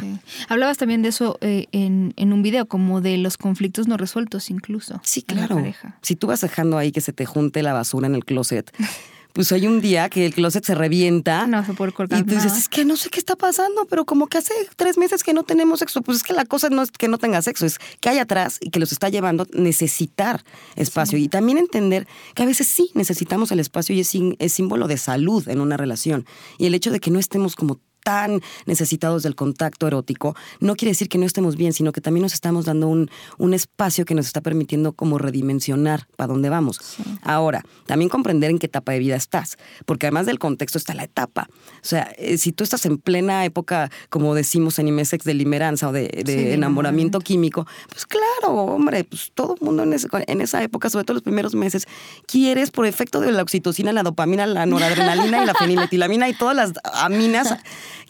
Hablabas 0.48 0.78
también 0.78 1.02
de 1.02 1.08
eso 1.08 1.38
eh, 1.40 1.66
en, 1.72 2.14
en, 2.16 2.32
un 2.32 2.42
video, 2.42 2.66
como 2.66 3.00
de 3.00 3.16
los 3.18 3.36
conflictos 3.36 3.88
no 3.88 3.96
resueltos 3.96 4.50
incluso. 4.50 5.00
Sí, 5.04 5.22
claro. 5.22 5.62
Si 6.02 6.16
tú 6.16 6.26
vas 6.26 6.40
dejando 6.40 6.78
ahí 6.78 6.92
que 6.92 7.00
se 7.00 7.12
te 7.12 7.26
junte 7.26 7.62
la 7.62 7.72
basura 7.72 8.06
en 8.06 8.14
el 8.14 8.24
closet. 8.24 8.72
pues 9.32 9.52
hay 9.52 9.66
un 9.66 9.80
día 9.80 10.08
que 10.08 10.26
el 10.26 10.34
closet 10.34 10.64
se 10.64 10.74
revienta. 10.74 11.46
No 11.46 11.64
se 11.64 11.72
puede 11.74 11.92
colgar. 11.92 12.20
Y 12.20 12.24
tú 12.24 12.34
dices, 12.34 12.56
es 12.56 12.68
que 12.68 12.84
no 12.84 12.96
sé 12.96 13.10
qué 13.10 13.18
está 13.18 13.36
pasando, 13.36 13.86
pero 13.86 14.04
como 14.04 14.26
que 14.26 14.38
hace 14.38 14.54
tres 14.76 14.98
meses 14.98 15.22
que 15.22 15.32
no 15.32 15.44
tenemos 15.44 15.78
sexo. 15.78 16.02
Pues 16.02 16.18
es 16.18 16.22
que 16.22 16.32
la 16.32 16.44
cosa 16.44 16.68
no 16.68 16.82
es 16.82 16.90
que 16.90 17.08
no 17.08 17.18
tenga 17.18 17.40
sexo, 17.42 17.66
es 17.66 17.78
que 18.00 18.08
hay 18.08 18.18
atrás 18.18 18.58
y 18.60 18.70
que 18.70 18.80
los 18.80 18.92
está 18.92 19.08
llevando 19.08 19.44
a 19.44 19.46
necesitar 19.52 20.44
espacio. 20.76 21.18
Y 21.18 21.28
también 21.28 21.58
entender 21.58 22.06
que 22.34 22.42
a 22.42 22.46
veces 22.46 22.66
sí 22.68 22.90
necesitamos 22.94 23.52
el 23.52 23.60
espacio 23.60 23.94
y 23.94 24.00
es, 24.00 24.12
es 24.38 24.52
símbolo 24.52 24.88
de 24.88 24.96
salud 24.96 25.48
en 25.48 25.60
una 25.60 25.76
relación. 25.76 26.26
Y 26.58 26.66
el 26.66 26.74
hecho 26.74 26.90
de 26.90 27.00
que 27.00 27.10
no 27.10 27.18
estemos 27.18 27.56
como 27.56 27.80
tan 28.02 28.40
necesitados 28.66 29.22
del 29.22 29.34
contacto 29.34 29.86
erótico, 29.86 30.34
no 30.60 30.76
quiere 30.76 30.90
decir 30.90 31.08
que 31.08 31.18
no 31.18 31.26
estemos 31.26 31.56
bien, 31.56 31.72
sino 31.72 31.92
que 31.92 32.00
también 32.00 32.22
nos 32.22 32.32
estamos 32.32 32.64
dando 32.64 32.88
un, 32.88 33.10
un 33.38 33.54
espacio 33.54 34.04
que 34.04 34.14
nos 34.14 34.26
está 34.26 34.40
permitiendo 34.40 34.92
como 34.92 35.18
redimensionar 35.18 36.06
para 36.16 36.32
dónde 36.32 36.48
vamos. 36.48 36.80
Ahora, 37.22 37.64
también 37.86 38.08
comprender 38.08 38.50
en 38.50 38.58
qué 38.58 38.66
etapa 38.66 38.92
de 38.92 38.98
vida 38.98 39.16
estás, 39.16 39.58
porque 39.86 40.06
además 40.06 40.26
del 40.26 40.38
contexto 40.38 40.78
está 40.78 40.94
la 40.94 41.04
etapa. 41.04 41.48
O 41.50 41.86
sea, 41.86 42.12
eh, 42.18 42.38
si 42.38 42.52
tú 42.52 42.64
estás 42.64 42.86
en 42.86 42.98
plena 42.98 43.44
época, 43.44 43.90
como 44.08 44.34
decimos 44.34 44.78
en 44.78 44.88
Imesex, 44.88 45.24
de 45.24 45.34
limeranza 45.34 45.88
o 45.88 45.92
de, 45.92 46.10
enamoramiento 46.54 47.20
químico, 47.20 47.66
pues 47.88 48.06
claro, 48.06 48.54
hombre, 48.54 49.04
pues 49.04 49.32
todo 49.34 49.54
el 49.58 49.64
mundo 49.64 49.82
en, 49.82 49.94
en 50.26 50.40
esa 50.40 50.62
época, 50.62 50.90
sobre 50.90 51.04
todo 51.04 51.14
los 51.14 51.22
primeros 51.22 51.54
meses, 51.54 51.86
quieres 52.26 52.70
por 52.70 52.86
efecto 52.86 53.20
de 53.20 53.32
la 53.32 53.42
oxitocina, 53.42 53.92
la 53.92 54.02
dopamina, 54.02 54.46
la 54.46 54.66
noradrenalina 54.66 55.42
y 55.42 55.46
la 55.46 55.54
feniletilamina 55.58 56.28
y 56.28 56.34
todas 56.34 56.56
las 56.56 56.72
aminas 56.94 57.56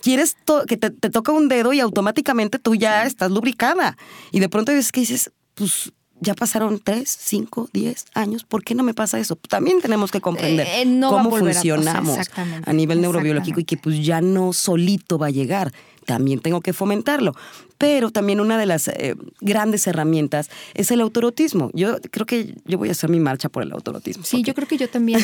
quieres 0.03 0.37
que 0.67 0.77
te, 0.77 0.91
toca 0.91 1.33
un 1.33 1.49
dedo 1.49 1.73
y 1.73 1.81
automáticamente 1.81 2.59
tú 2.59 2.75
ya 2.75 3.05
estás 3.05 3.31
lubricada. 3.31 3.97
Y 4.33 4.41
de 4.41 4.49
pronto 4.49 4.73
ves 4.73 4.93
que 4.93 5.01
dices, 5.01 5.31
pues 5.55 5.93
ya 6.21 6.35
pasaron 6.35 6.81
tres, 6.83 7.17
cinco, 7.19 7.69
diez 7.73 8.05
años, 8.15 8.45
¿por 8.45 8.63
qué 8.63 8.75
no 8.75 8.83
me 8.83 8.95
pasa 8.95 9.19
eso? 9.19 9.37
También 9.37 9.81
tenemos 9.81 10.11
que 10.11 10.21
comprender 10.21 10.67
eh, 10.67 10.83
eh, 10.83 11.01
cómo 11.09 11.31
funcionamos 11.31 12.19
a, 12.65 12.73
nivel 12.73 13.01
neurobiológico 13.01 13.61
y 13.61 13.65
que 13.65 13.77
pues 13.77 14.05
ya 14.05 14.21
no 14.21 14.53
solito 14.53 15.19
va 15.19 15.29
a 15.29 15.31
llegar. 15.31 15.73
También 16.07 16.41
tengo 16.41 16.61
que 16.61 16.73
fomentarlo. 16.73 17.35
Pero 17.79 18.11
también 18.11 18.41
una 18.41 18.59
de 18.59 18.67
las 18.67 18.89
eh, 18.89 19.15
grandes 19.41 19.87
herramientas 19.87 20.51
es 20.75 20.91
el 20.91 21.01
autorotismo. 21.01 21.71
Yo 21.73 21.99
creo 22.11 22.27
que 22.27 22.55
yo 22.65 22.79
voy 22.79 22.89
a 22.89 22.93
hacer 22.93 23.09
mi 23.09 23.21
marcha 23.21 23.49
por 23.49 23.63
el 23.63 23.73
autorotismo. 23.73 24.25
Sí, 24.25 24.43
yo 24.43 24.55
creo 24.55 24.69
que 24.69 24.77
yo 24.77 24.89
también. 24.89 25.21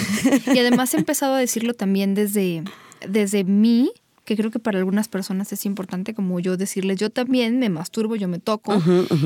y 0.54 0.59
además 0.59 0.95
he 0.95 0.99
empezado 0.99 1.35
a 1.35 1.38
decirlo 1.38 1.75
también 1.75 2.14
desde, 2.14 2.62
desde 3.06 3.45
mí 3.45 3.90
que 4.26 4.37
creo 4.37 4.50
que 4.50 4.59
para 4.59 4.78
algunas 4.78 5.06
personas 5.09 5.52
es 5.52 5.64
importante 5.64 6.12
como 6.12 6.38
yo 6.40 6.56
decirles, 6.56 6.99
yo 6.99 7.11
también 7.11 7.59
me 7.61 7.71
masturbo, 7.71 8.16
yo 8.16 8.26
me 8.26 8.40
toco. 8.40 8.83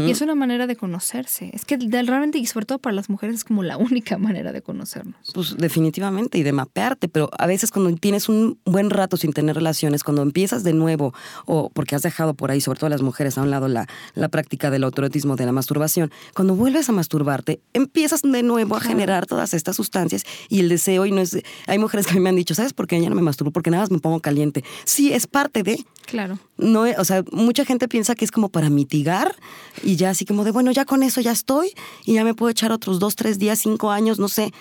Y 0.06 0.10
es 0.10 0.20
una 0.20 0.34
manera 0.34 0.66
de 0.66 0.76
conocerse. 0.76 1.50
Es 1.54 1.64
que 1.64 1.78
realmente, 1.78 2.38
y 2.38 2.46
sobre 2.46 2.66
todo 2.66 2.78
para 2.78 2.94
las 2.94 3.08
mujeres, 3.08 3.36
es 3.36 3.44
como 3.44 3.62
la 3.62 3.78
única 3.78 4.18
manera 4.18 4.52
de 4.52 4.60
conocernos. 4.60 5.32
Pues 5.34 5.56
definitivamente, 5.56 6.38
y 6.38 6.42
de 6.42 6.52
mapearte, 6.52 7.08
pero 7.08 7.30
a 7.36 7.46
veces 7.46 7.70
cuando 7.70 7.92
tienes 7.96 8.28
un 8.28 8.58
buen 8.64 8.90
rato 8.90 9.16
sin 9.16 9.32
tener 9.32 9.56
relaciones, 9.56 10.04
cuando 10.04 10.20
empiezas 10.22 10.64
de 10.64 10.74
nuevo, 10.74 11.14
o 11.46 11.70
porque 11.70 11.96
has 11.96 12.02
dejado 12.02 12.34
por 12.34 12.50
ahí, 12.50 12.60
sobre 12.60 12.78
todo 12.78 12.90
las 12.90 13.02
mujeres, 13.02 13.38
a 13.38 13.42
un 13.42 13.50
lado 13.50 13.68
la, 13.68 13.86
la 14.14 14.28
práctica 14.28 14.70
del 14.70 14.84
autorotismo, 14.84 15.34
de 15.34 15.46
la 15.46 15.52
masturbación, 15.52 16.12
cuando 16.34 16.54
vuelves 16.54 16.90
a 16.90 16.92
masturbarte, 16.92 17.60
empiezas 17.72 18.20
de 18.20 18.42
nuevo 18.42 18.76
a 18.76 18.80
generar 18.80 19.24
todas 19.24 19.54
estas 19.54 19.76
sustancias 19.76 20.24
y 20.50 20.60
el 20.60 20.68
deseo, 20.68 21.06
y 21.06 21.10
no 21.10 21.22
es... 21.22 21.38
Hay 21.66 21.78
mujeres 21.78 22.06
que 22.06 22.20
me 22.20 22.28
han 22.28 22.36
dicho, 22.36 22.54
¿sabes 22.54 22.74
por 22.74 22.86
qué 22.86 23.00
ya 23.00 23.08
no 23.08 23.14
me 23.14 23.22
masturbo? 23.22 23.50
Porque 23.50 23.70
nada 23.70 23.84
más 23.84 23.90
me 23.90 23.98
pongo 23.98 24.20
caliente 24.20 24.62
sí 24.90 25.12
es 25.12 25.26
parte 25.26 25.62
de. 25.62 25.84
Claro. 26.06 26.38
No, 26.58 26.82
o 26.98 27.04
sea, 27.04 27.22
mucha 27.30 27.64
gente 27.64 27.86
piensa 27.86 28.14
que 28.14 28.24
es 28.24 28.32
como 28.32 28.48
para 28.48 28.68
mitigar 28.68 29.36
y 29.84 29.94
ya 29.94 30.10
así 30.10 30.24
como 30.24 30.44
de, 30.44 30.50
bueno, 30.50 30.72
ya 30.72 30.84
con 30.84 31.04
eso 31.04 31.20
ya 31.20 31.30
estoy 31.30 31.72
y 32.04 32.14
ya 32.14 32.24
me 32.24 32.34
puedo 32.34 32.50
echar 32.50 32.72
otros 32.72 32.98
dos, 32.98 33.14
tres 33.14 33.38
días, 33.38 33.60
cinco 33.60 33.90
años, 33.92 34.18
no 34.18 34.28
sé. 34.28 34.52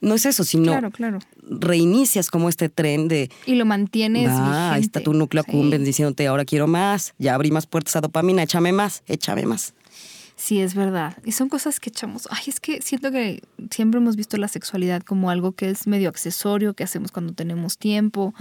No 0.00 0.14
es 0.14 0.26
eso, 0.26 0.42
sino 0.42 0.72
claro, 0.72 0.90
claro. 0.90 1.18
reinicias 1.48 2.28
como 2.28 2.48
este 2.48 2.68
tren 2.68 3.06
de... 3.06 3.30
Y 3.46 3.54
lo 3.54 3.64
mantienes 3.64 4.28
Ah, 4.32 4.72
ahí 4.72 4.82
está 4.82 5.00
tu 5.00 5.12
núcleo 5.12 5.42
accumbens 5.42 5.84
diciéndote, 5.84 6.26
ahora 6.26 6.44
quiero 6.44 6.66
más, 6.66 7.14
ya 7.18 7.34
abrí 7.34 7.52
más 7.52 7.66
puertas 7.66 7.94
a 7.94 8.00
dopamina, 8.00 8.42
échame 8.42 8.72
más, 8.72 9.04
échame 9.06 9.46
más. 9.46 9.74
Sí, 10.42 10.60
es 10.60 10.74
verdad. 10.74 11.16
Y 11.24 11.30
son 11.30 11.48
cosas 11.48 11.78
que 11.78 11.90
echamos. 11.90 12.26
Ay, 12.28 12.42
es 12.48 12.58
que 12.58 12.82
siento 12.82 13.12
que 13.12 13.44
siempre 13.70 14.00
hemos 14.00 14.16
visto 14.16 14.36
la 14.38 14.48
sexualidad 14.48 15.00
como 15.02 15.30
algo 15.30 15.52
que 15.52 15.70
es 15.70 15.86
medio 15.86 16.08
accesorio, 16.08 16.74
que 16.74 16.82
hacemos 16.82 17.12
cuando 17.12 17.32
tenemos 17.32 17.78
tiempo, 17.78 18.34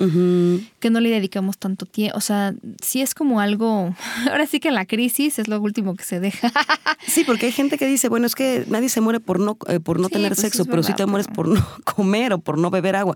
que 0.79 0.89
no 0.89 0.99
le 0.99 1.09
dedicamos 1.11 1.59
tanto 1.59 1.85
tiempo. 1.85 2.17
O 2.17 2.21
sea, 2.21 2.55
sí 2.81 3.03
es 3.03 3.13
como 3.13 3.39
algo. 3.39 3.93
Ahora 4.31 4.47
sí 4.47 4.59
que 4.59 4.69
en 4.69 4.73
la 4.73 4.87
crisis 4.87 5.37
es 5.37 5.47
lo 5.47 5.61
último 5.61 5.95
que 5.95 6.03
se 6.03 6.19
deja. 6.19 6.51
sí, 7.07 7.23
porque 7.23 7.45
hay 7.45 7.51
gente 7.51 7.77
que 7.77 7.85
dice, 7.85 8.09
bueno, 8.09 8.25
es 8.25 8.33
que 8.33 8.65
nadie 8.67 8.89
se 8.89 8.99
muere 8.99 9.19
por 9.19 9.39
no, 9.39 9.59
eh, 9.67 9.79
por 9.79 9.99
no 9.99 10.09
tener 10.09 10.29
pues 10.29 10.39
sexo, 10.39 10.65
pero 10.65 10.81
sí 10.81 10.93
te 10.95 11.05
mueres 11.05 11.27
por 11.27 11.49
no 11.49 11.63
comer 11.83 12.33
o 12.33 12.39
por 12.39 12.57
no 12.57 12.71
beber 12.71 12.95
agua. 12.95 13.15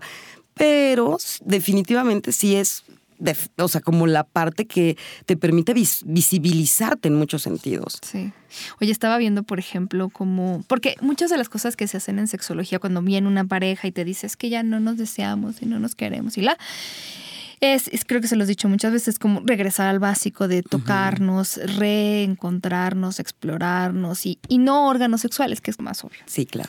Pero 0.54 1.18
definitivamente 1.44 2.30
sí 2.30 2.54
es 2.54 2.84
o 3.56 3.68
sea, 3.68 3.80
como 3.80 4.06
la 4.06 4.24
parte 4.24 4.66
que 4.66 4.96
te 5.24 5.36
permite 5.36 5.74
visibilizarte 5.74 7.08
en 7.08 7.14
muchos 7.14 7.42
sentidos. 7.42 7.98
Sí. 8.02 8.32
Oye, 8.80 8.92
estaba 8.92 9.18
viendo, 9.18 9.42
por 9.42 9.58
ejemplo, 9.58 10.08
como. 10.08 10.64
Porque 10.68 10.96
muchas 11.00 11.30
de 11.30 11.36
las 11.36 11.48
cosas 11.48 11.76
que 11.76 11.88
se 11.88 11.96
hacen 11.96 12.18
en 12.18 12.28
sexología, 12.28 12.78
cuando 12.78 13.02
viene 13.02 13.28
una 13.28 13.44
pareja 13.44 13.88
y 13.88 13.92
te 13.92 14.04
dice 14.04 14.26
es 14.26 14.36
que 14.36 14.48
ya 14.48 14.62
no 14.62 14.80
nos 14.80 14.96
deseamos 14.96 15.62
y 15.62 15.66
no 15.66 15.78
nos 15.78 15.94
queremos 15.94 16.38
y 16.38 16.42
la. 16.42 16.56
Es, 17.60 17.88
creo 18.06 18.20
que 18.20 18.28
se 18.28 18.36
los 18.36 18.46
he 18.46 18.50
dicho 18.50 18.68
muchas 18.68 18.92
veces, 18.92 19.18
como 19.18 19.40
regresar 19.40 19.88
al 19.88 19.98
básico 19.98 20.46
de 20.46 20.62
tocarnos, 20.62 21.56
reencontrarnos, 21.78 23.18
explorarnos 23.18 24.26
y, 24.26 24.38
y 24.48 24.58
no 24.58 24.86
órganos 24.88 25.22
sexuales, 25.22 25.62
que 25.62 25.70
es 25.70 25.80
más 25.80 26.04
obvio. 26.04 26.20
Sí, 26.26 26.44
claro. 26.44 26.68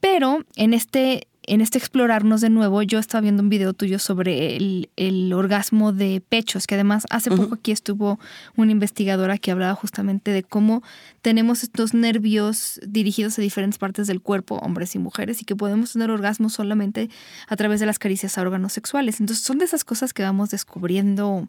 Pero 0.00 0.44
en 0.56 0.72
este 0.72 1.28
en 1.46 1.60
este 1.60 1.78
explorarnos 1.78 2.40
de 2.40 2.50
nuevo, 2.50 2.82
yo 2.82 2.98
estaba 2.98 3.20
viendo 3.22 3.42
un 3.42 3.48
video 3.48 3.72
tuyo 3.72 3.98
sobre 3.98 4.56
el, 4.56 5.32
orgasmo 5.32 5.92
de 5.92 6.22
pechos, 6.26 6.66
que 6.66 6.74
además 6.74 7.06
hace 7.10 7.30
poco 7.30 7.54
aquí 7.54 7.72
estuvo 7.72 8.18
una 8.56 8.72
investigadora 8.72 9.38
que 9.38 9.50
hablaba 9.50 9.74
justamente 9.74 10.30
de 10.30 10.42
cómo 10.42 10.82
tenemos 11.22 11.62
estos 11.62 11.92
nervios 11.94 12.80
dirigidos 12.86 13.38
a 13.38 13.42
diferentes 13.42 13.78
partes 13.78 14.06
del 14.06 14.20
cuerpo, 14.20 14.56
hombres 14.56 14.94
y 14.94 14.98
mujeres, 14.98 15.42
y 15.42 15.44
que 15.44 15.56
podemos 15.56 15.92
tener 15.92 16.10
orgasmos 16.10 16.52
solamente 16.52 17.10
a 17.48 17.56
través 17.56 17.80
de 17.80 17.86
las 17.86 17.98
caricias 17.98 18.38
a 18.38 18.42
órganos 18.42 18.72
sexuales. 18.72 19.20
Entonces 19.20 19.44
son 19.44 19.58
de 19.58 19.64
esas 19.64 19.84
cosas 19.84 20.12
que 20.12 20.22
vamos 20.22 20.50
descubriendo 20.50 21.48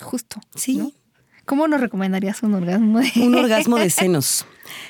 justo. 0.00 0.40
Sí. 0.54 0.94
¿Cómo 1.50 1.66
nos 1.66 1.80
recomendarías 1.80 2.44
un 2.44 2.54
orgasmo 2.54 3.00
de... 3.00 3.10
Un 3.16 3.34
orgasmo 3.44 3.76
de 3.76 3.90
senos 3.90 4.46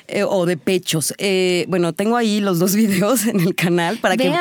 eh, 0.07 0.23
o 0.23 0.45
de 0.45 0.57
pechos. 0.57 1.11
Eh, 1.17 1.65
bueno, 1.67 1.91
tengo 1.91 2.17
ahí 2.17 2.39
los 2.39 2.59
dos 2.59 2.75
videos 2.83 3.25
en 3.25 3.39
el 3.39 3.55
canal 3.55 3.97
para 3.97 4.15
que... 4.15 4.31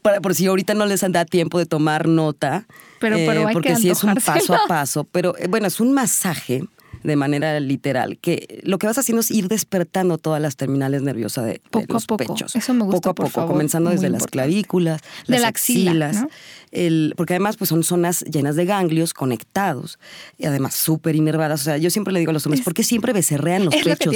Para, 0.00 0.20
por 0.20 0.36
si 0.36 0.46
ahorita 0.46 0.74
no 0.74 0.86
les 0.86 1.00
da 1.10 1.24
tiempo 1.24 1.58
de 1.58 1.66
tomar 1.66 2.06
nota. 2.06 2.68
Pero, 3.00 3.16
pero 3.16 3.48
eh, 3.48 3.52
porque 3.52 3.74
sí 3.74 3.90
es 3.90 4.04
un 4.04 4.14
paso 4.14 4.54
a 4.54 4.68
paso. 4.68 5.02
Pero 5.10 5.34
bueno, 5.48 5.66
es 5.66 5.80
un 5.80 5.92
masaje 5.92 6.62
de 7.02 7.16
manera 7.16 7.58
literal, 7.60 8.18
que 8.18 8.60
lo 8.62 8.78
que 8.78 8.86
vas 8.86 8.98
haciendo 8.98 9.20
es 9.20 9.30
ir 9.30 9.48
despertando 9.48 10.18
todas 10.18 10.40
las 10.40 10.56
terminales 10.56 11.02
nerviosas 11.02 11.46
de, 11.46 11.60
poco 11.70 11.94
los 11.94 12.04
a 12.04 12.06
poco. 12.06 12.34
pechos. 12.34 12.56
Eso 12.56 12.74
me 12.74 12.84
gusta, 12.84 13.00
Poco 13.00 13.10
a 13.10 13.14
poco, 13.14 13.46
comenzando 13.46 13.90
desde 13.90 14.10
las 14.10 14.26
clavículas, 14.26 15.00
las 15.26 15.40
la 15.42 15.48
axilas, 15.48 16.24
el, 16.70 17.14
porque 17.16 17.34
además 17.34 17.56
pues 17.56 17.68
son 17.68 17.82
zonas 17.84 18.22
llenas 18.22 18.56
de 18.56 18.64
ganglios 18.64 19.14
conectados 19.14 19.98
y 20.36 20.46
además 20.46 20.74
súper 20.74 21.16
inervadas. 21.16 21.60
O 21.62 21.64
sea, 21.64 21.78
yo 21.78 21.90
siempre 21.90 22.12
le 22.12 22.20
digo 22.20 22.30
a 22.30 22.34
los 22.34 22.44
hombres, 22.46 22.62
¿por 22.62 22.74
qué 22.74 22.82
siempre 22.82 23.12
becerrean 23.12 23.64
los 23.64 23.74
pechos? 23.74 24.14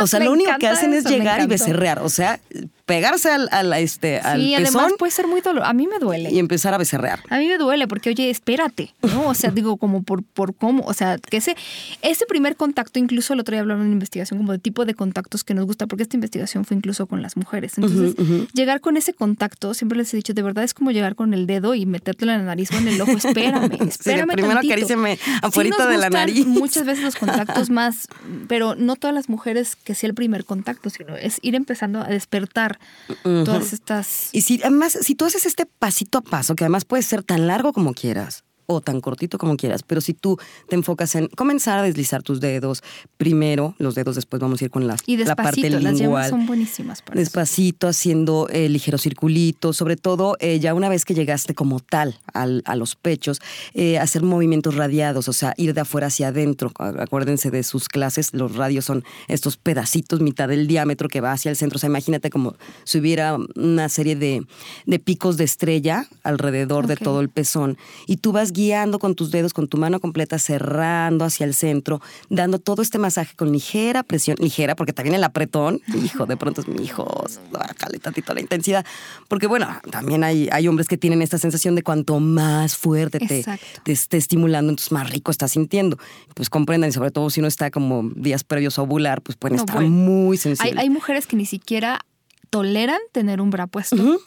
o 0.00 0.06
sea, 0.06 0.20
lo 0.24 0.32
único 0.32 0.50
que 0.58 0.68
hacen 0.68 0.94
es 0.94 1.04
llegar 1.04 1.40
y 1.42 1.46
becerrear. 1.46 2.00
O 2.00 2.08
sea, 2.08 2.40
pegarse 2.86 3.30
al, 3.30 3.48
al 3.50 3.72
este, 3.74 4.18
al 4.18 4.40
sí, 4.40 4.54
además 4.54 4.92
puede 4.98 5.12
ser 5.12 5.26
muy 5.26 5.40
doloroso. 5.40 5.68
A 5.68 5.72
mí 5.72 5.86
me 5.86 5.98
duele. 5.98 6.30
Y 6.30 6.38
empezar 6.38 6.74
a 6.74 6.78
becerrear. 6.78 7.20
A 7.30 7.38
mí 7.38 7.46
me 7.46 7.56
duele 7.58 7.88
porque, 7.88 8.10
oye, 8.10 8.30
espérate, 8.30 8.94
¿no? 9.02 9.28
O 9.28 9.34
sea, 9.34 9.50
digo, 9.54 9.76
como 9.76 10.02
por, 10.02 10.22
por 10.22 10.54
cómo, 10.54 10.84
o 10.84 10.94
sea, 10.94 11.18
que 11.18 11.38
ese, 11.38 11.56
ese 12.02 12.26
primer 12.26 12.56
contacto, 12.56 12.98
incluso 12.98 13.32
el 13.32 13.40
otro 13.40 13.52
día 13.52 13.60
hablaron 13.60 13.82
en 13.82 13.86
una 13.88 13.94
investigación 13.94 14.38
como 14.38 14.52
de 14.52 14.58
tipo 14.58 14.84
de 14.84 14.94
contactos 14.94 15.44
que 15.44 15.54
nos 15.54 15.66
gusta, 15.66 15.86
porque 15.86 16.02
esta 16.02 16.16
investigación 16.16 16.64
fue 16.64 16.76
incluso 16.76 17.06
con 17.06 17.22
las 17.22 17.36
mujeres. 17.36 17.78
Entonces, 17.78 18.14
llegar 18.52 18.80
con 18.80 18.96
ese 18.96 19.14
contacto, 19.14 19.74
siempre 19.74 19.98
les 19.98 20.12
he 20.12 20.16
dicho, 20.16 20.34
de 20.34 20.42
verdad 20.42 20.64
es 20.64 20.74
como 20.74 20.90
llegar 20.90 21.14
con 21.14 21.34
el 21.34 21.46
dedo 21.46 21.74
y 21.74 21.86
metértelo 21.86 22.32
en 22.32 22.38
la 22.38 22.44
nariz 22.44 22.70
o 22.72 22.76
en 22.76 22.88
el 22.88 23.00
ojo. 23.00 23.12
Espérame, 23.12 23.72
espérame. 23.88 24.30
Sí, 24.30 24.36
primero 24.36 24.60
acaríciame 24.60 25.18
afuera 25.42 25.86
de 25.86 25.98
la 25.98 26.10
nariz. 26.10 26.46
Muchas 26.46 26.84
veces 26.84 27.04
los 27.04 27.16
contactos 27.16 27.70
más, 27.70 28.08
pero 28.48 28.74
no 28.74 28.96
todas 28.96 29.14
las 29.14 29.28
mujeres 29.28 29.76
que 29.76 29.94
sea 29.94 30.08
el 30.08 30.14
primer 30.14 30.44
contacto, 30.44 30.90
sino 30.90 31.16
es 31.16 31.38
ir 31.42 31.54
empezando 31.54 32.00
a 32.00 32.08
despertar 32.08 32.73
todas 33.22 33.72
estas. 33.72 34.30
Y 34.32 34.42
si 34.42 34.60
además, 34.62 34.98
si 35.00 35.14
tú 35.14 35.24
haces 35.24 35.46
este 35.46 35.66
pasito 35.66 36.18
a 36.18 36.22
paso, 36.22 36.54
que 36.54 36.64
además 36.64 36.84
puede 36.84 37.02
ser 37.02 37.22
tan 37.22 37.46
largo 37.46 37.72
como 37.72 37.94
quieras, 37.94 38.43
o 38.66 38.80
tan 38.80 39.00
cortito 39.00 39.38
como 39.38 39.56
quieras, 39.56 39.82
pero 39.82 40.00
si 40.00 40.14
tú 40.14 40.38
te 40.68 40.74
enfocas 40.74 41.14
en 41.14 41.28
comenzar 41.28 41.78
a 41.78 41.82
deslizar 41.82 42.22
tus 42.22 42.40
dedos, 42.40 42.82
primero 43.16 43.74
los 43.78 43.94
dedos, 43.94 44.14
después 44.14 44.40
vamos 44.40 44.60
a 44.60 44.64
ir 44.64 44.70
con 44.70 44.86
la, 44.86 44.96
y 45.06 45.16
la 45.16 45.36
parte 45.36 45.68
lingual. 45.70 46.22
Las 46.22 46.30
son 46.30 46.46
buenísimas 46.46 47.02
para 47.02 47.18
Despacito, 47.18 47.88
haciendo 47.88 48.48
eh, 48.50 48.68
ligeros 48.68 49.02
circulitos, 49.02 49.76
sobre 49.76 49.96
todo 49.96 50.36
eh, 50.40 50.58
ya 50.60 50.74
una 50.74 50.88
vez 50.88 51.04
que 51.04 51.14
llegaste 51.14 51.54
como 51.54 51.80
tal 51.80 52.20
al, 52.32 52.62
a 52.64 52.76
los 52.76 52.96
pechos, 52.96 53.40
eh, 53.74 53.98
hacer 53.98 54.22
movimientos 54.22 54.74
radiados, 54.74 55.28
o 55.28 55.32
sea, 55.32 55.54
ir 55.56 55.74
de 55.74 55.80
afuera 55.80 56.08
hacia 56.08 56.28
adentro. 56.28 56.72
Acuérdense 56.78 57.50
de 57.50 57.62
sus 57.62 57.88
clases, 57.88 58.32
los 58.32 58.56
radios 58.56 58.84
son 58.84 59.04
estos 59.28 59.56
pedacitos, 59.56 60.20
mitad 60.20 60.48
del 60.48 60.66
diámetro 60.66 61.08
que 61.08 61.20
va 61.20 61.32
hacia 61.32 61.50
el 61.50 61.56
centro. 61.56 61.76
O 61.76 61.80
sea, 61.80 61.88
imagínate 61.88 62.30
como 62.30 62.56
si 62.84 62.98
hubiera 62.98 63.36
una 63.54 63.88
serie 63.88 64.16
de, 64.16 64.46
de 64.86 64.98
picos 64.98 65.36
de 65.36 65.44
estrella 65.44 66.08
alrededor 66.22 66.86
de 66.86 66.96
todo 66.96 67.20
el 67.20 67.28
pezón 67.28 67.76
y 68.06 68.18
tú 68.18 68.32
vas 68.32 68.52
guiando 68.54 68.98
con 68.98 69.14
tus 69.14 69.30
dedos, 69.30 69.52
con 69.52 69.68
tu 69.68 69.76
mano 69.76 70.00
completa, 70.00 70.38
cerrando 70.38 71.26
hacia 71.26 71.44
el 71.44 71.52
centro, 71.52 72.00
dando 72.30 72.58
todo 72.58 72.80
este 72.80 72.98
masaje 72.98 73.34
con 73.36 73.52
ligera 73.52 74.02
presión, 74.02 74.36
ligera, 74.40 74.76
porque 74.76 74.94
también 74.94 75.14
el 75.14 75.24
apretón, 75.24 75.82
hijo, 76.02 76.24
de 76.24 76.36
pronto 76.38 76.62
es 76.62 76.68
mi 76.68 76.82
hijo, 76.82 77.26
bájale 77.50 77.98
tantito 77.98 78.32
la 78.32 78.40
intensidad. 78.40 78.86
Porque 79.28 79.46
bueno, 79.46 79.68
también 79.90 80.24
hay, 80.24 80.48
hay 80.52 80.68
hombres 80.68 80.88
que 80.88 80.96
tienen 80.96 81.20
esta 81.20 81.36
sensación 81.36 81.74
de 81.74 81.82
cuanto 81.82 82.20
más 82.20 82.76
fuerte 82.76 83.18
te, 83.18 83.44
te, 83.82 83.92
esté 83.92 84.16
estimulando, 84.16 84.70
entonces 84.70 84.92
más 84.92 85.10
rico 85.10 85.30
estás 85.30 85.52
sintiendo. 85.52 85.98
Pues 86.34 86.48
comprendan, 86.48 86.90
y 86.90 86.92
sobre 86.92 87.10
todo 87.10 87.28
si 87.30 87.40
uno 87.40 87.48
está 87.48 87.70
como 87.70 88.08
días 88.14 88.44
previos 88.44 88.78
a 88.78 88.82
ovular, 88.82 89.20
pues 89.20 89.36
pueden 89.36 89.58
estar 89.58 89.80
muy 89.82 90.36
sensibles. 90.36 90.78
Hay, 90.78 90.84
hay 90.84 90.90
mujeres 90.90 91.26
que 91.26 91.36
ni 91.36 91.46
siquiera 91.46 92.00
toleran 92.54 93.00
tener 93.10 93.40
un 93.40 93.50
bra 93.50 93.66
puesto 93.66 94.20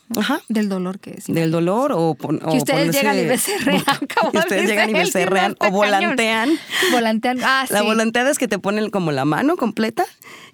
del 0.49 0.67
dolor 0.67 0.99
que 0.99 1.11
es. 1.11 1.27
Del 1.27 1.49
dolor 1.49 1.93
o, 1.95 2.17
que 2.17 2.57
ustedes 2.57 2.93
llegan 2.93 3.17
y 3.17 3.23
becerrean. 3.23 3.83
Que 4.31 4.37
ustedes 4.37 4.67
llegan 4.67 4.89
y 4.89 4.93
becerrean 4.95 5.55
o 5.59 5.71
volantean. 5.71 6.49
Volantean. 6.91 7.39
Ah, 7.41 7.65
la 7.69 7.83
volanteada 7.83 8.29
es 8.29 8.37
que 8.37 8.49
te 8.49 8.59
ponen 8.59 8.89
como 8.89 9.13
la 9.13 9.23
mano 9.23 9.55
completa 9.55 10.05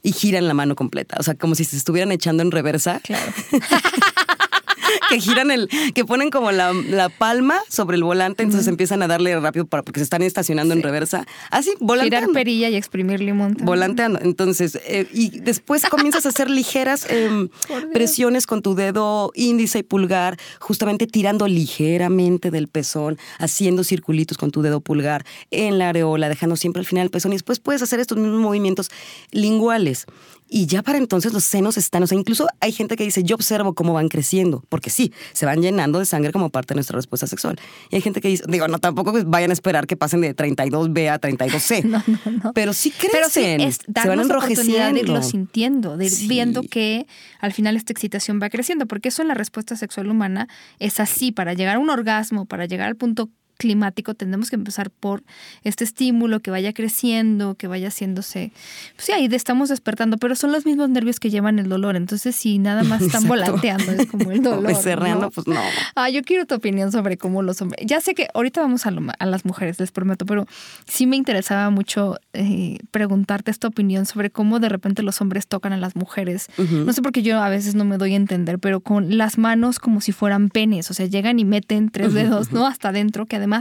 y 0.04 0.12
giran 0.12 0.48
la 0.48 0.54
mano 0.54 0.76
completa. 0.76 1.16
O 1.20 1.24
sea, 1.24 1.34
como 1.34 1.56
si 1.56 1.66
se 1.66 1.76
estuvieran 1.76 2.12
echando 2.12 2.44
en 2.44 2.52
reversa. 2.52 3.00
Claro. 3.04 3.34
que 5.10 5.20
giran 5.20 5.52
el, 5.52 5.70
que 5.94 6.06
ponen 6.06 6.30
como 6.30 6.52
la, 6.52 6.74
palma 7.18 7.60
sobre 7.70 7.98
el 7.98 8.04
volante, 8.04 8.44
entonces 8.44 8.68
empiezan 8.68 9.02
a 9.04 9.08
darle 9.08 9.40
rápido 9.40 9.66
para, 9.66 9.84
porque 9.84 10.00
se 10.00 10.04
están 10.04 10.22
estacionando 10.24 10.74
en 10.74 10.82
reversa. 10.82 11.26
Así, 11.52 11.74
volanteando. 11.80 12.30
Girar 12.30 12.34
perilla 12.34 12.70
y 12.70 12.76
exprimir 12.76 13.22
limón. 13.22 13.58
Volanteando. 13.62 14.20
Entonces, 14.22 14.80
eh, 14.86 15.08
y 15.14 15.40
después 15.40 15.84
comienzas 15.90 16.26
a 16.26 16.30
hacer 16.30 16.50
ligeras 16.50 17.06
em, 17.10 17.50
presiones 17.94 18.48
con 18.48 18.62
tu 18.62 18.76
dedo 18.76 19.32
índice 19.36 19.80
y 19.80 19.84
pulgar, 19.84 20.38
justamente 20.60 21.08
tirando 21.08 21.48
ligeramente 21.48 22.52
del 22.52 22.68
pezón, 22.68 23.18
haciendo 23.40 23.84
circulitos 23.84 24.38
con 24.38 24.52
tu 24.52 24.62
dedo 24.62 24.82
pulgar 24.82 25.26
en 25.52 25.78
la 25.78 25.90
areola, 25.90 26.30
dejando 26.30 26.56
siempre 26.56 26.80
al 26.80 26.86
final 26.86 27.06
el 27.06 27.12
pezón. 27.12 27.34
Y 27.34 27.36
después 27.36 27.60
puedes 27.60 27.82
hacer 27.82 28.00
estos 28.00 28.18
mismos 28.18 28.40
movimientos 28.40 28.90
linguales. 29.32 30.06
Y 30.48 30.68
ya 30.68 30.84
para 30.84 30.98
entonces 30.98 31.34
los 31.34 31.44
senos 31.44 31.78
están, 31.78 32.04
o 32.04 32.08
sea, 32.08 32.18
incluso 32.18 32.48
hay 32.60 32.72
gente 32.72 32.96
que 32.96 33.04
dice, 33.04 33.24
yo 33.24 33.36
observo 33.36 33.74
cómo 33.74 33.94
van 33.94 34.10
creciendo, 34.10 34.64
porque 34.70 34.90
sí, 34.90 35.14
se 35.34 35.46
van 35.46 35.62
llenando 35.62 36.00
de 36.00 36.06
sangre 36.06 36.32
como 36.32 36.50
parte 36.50 36.74
de 36.74 36.76
nuestra 36.76 36.96
respuesta 36.96 37.28
sexual. 37.28 37.60
Y 37.90 37.96
hay 37.96 38.02
gente 38.02 38.22
que 38.22 38.28
dice, 38.28 38.44
digo, 38.48 38.68
no, 38.68 38.80
tampoco 38.80 39.14
vayan 39.26 39.50
a 39.50 39.54
esperar 39.54 39.88
que 39.88 39.98
pasen 39.98 40.22
de 40.22 40.36
32B 40.36 41.10
a 41.10 41.20
32C. 41.20 41.84
no, 41.86 42.04
no, 42.08 42.32
no. 42.44 42.54
Pero 42.54 42.74
sí 42.74 42.92
crecen, 42.92 43.10
Pero 43.12 43.30
sí, 43.30 43.42
es 43.44 43.78
se 43.78 44.08
van 44.08 44.20
enrojeciendo. 44.20 44.94
de 44.94 45.00
irlo 45.00 45.24
sintiendo, 45.24 45.98
de 45.98 46.06
ir 46.06 46.28
viendo 46.28 46.62
que 46.64 47.08
al 47.40 47.54
final 47.54 47.76
esta 47.76 47.94
excitación 47.94 48.40
va 48.42 48.50
creciendo, 48.50 48.86
porque 48.88 49.10
eso 49.10 49.22
en 49.22 49.28
la 49.30 49.34
respuesta 49.34 49.76
sexual 49.76 50.10
humana 50.10 50.48
es 50.80 51.00
así, 51.00 51.32
para 51.32 51.54
llegar 51.54 51.78
a 51.78 51.80
un 51.80 51.90
orgasmo, 51.90 52.46
para 52.46 52.66
llegar 52.66 52.88
al 52.88 52.96
punto 52.96 53.30
climático, 53.64 54.14
tenemos 54.14 54.50
que 54.50 54.58
empezar 54.58 54.92
por 54.92 55.24
este 55.64 55.86
estímulo 55.86 56.42
que 56.42 56.52
vaya 56.52 56.74
creciendo, 56.74 57.56
que 57.56 57.68
vaya 57.68 57.88
haciéndose. 57.88 58.52
Pues 58.96 59.06
sí, 59.06 59.14
ahí 59.14 59.30
estamos 59.32 59.70
despertando, 59.70 60.18
pero 60.18 60.36
son 60.36 60.52
los 60.52 60.66
mismos 60.66 60.90
nervios 60.90 61.22
que 61.22 61.30
llevan 61.30 61.60
el 61.60 61.70
dolor. 61.70 61.96
Entonces, 61.96 62.36
si 62.36 62.60
nada 62.60 62.84
más 62.84 63.02
están 63.08 63.26
volanteando, 63.26 63.94
es 63.94 64.06
como 64.08 64.32
el 64.32 64.44
dolor. 64.44 64.70
¿no? 65.00 65.32
pues 65.32 65.48
no. 65.48 65.62
Ah, 65.96 66.10
yo 66.10 66.24
quiero 66.24 66.46
tu 66.46 66.56
opinión 66.56 66.92
sobre 66.92 67.18
cómo 67.18 67.42
los 67.42 67.62
hombres. 67.62 67.86
Ya 67.88 68.02
sé 68.02 68.16
que 68.16 68.28
ahorita 68.34 68.60
vamos 68.60 68.86
a, 68.86 68.92
a 69.20 69.26
las 69.26 69.46
mujeres, 69.46 69.80
les 69.80 69.92
prometo, 69.92 70.26
pero 70.26 70.46
sí 70.86 71.06
me 71.06 71.16
interesaba 71.16 71.70
mucho 71.70 72.18
eh, 72.34 72.80
preguntarte 72.92 73.50
esta 73.50 73.70
opinión 73.70 74.06
sobre 74.06 74.30
cómo 74.30 74.60
de 74.60 74.68
repente 74.68 75.04
los 75.04 75.22
hombres 75.22 75.48
tocan 75.48 75.72
a 75.72 75.78
las 75.78 75.96
mujeres. 75.96 76.50
No 76.58 76.92
sé 76.92 77.02
por 77.02 77.14
qué 77.14 77.24
yo 77.24 77.42
a 77.42 77.48
veces 77.48 77.76
no 77.76 77.86
me 77.86 77.98
doy 77.98 78.12
a 78.12 78.18
entender, 78.18 78.60
pero 78.60 78.82
con 78.82 79.18
las 79.18 79.38
manos 79.38 79.80
como 79.80 80.02
si 80.02 80.12
fueran 80.12 80.50
penes, 80.50 80.92
o 80.92 80.94
sea, 80.94 81.06
llegan 81.06 81.40
y 81.40 81.46
meten 81.46 81.90
tres 81.90 82.14
dedos, 82.14 82.52
¿no? 82.52 82.68
Hasta 82.68 82.90
adentro, 82.90 83.26
que 83.26 83.38
además... 83.38 83.53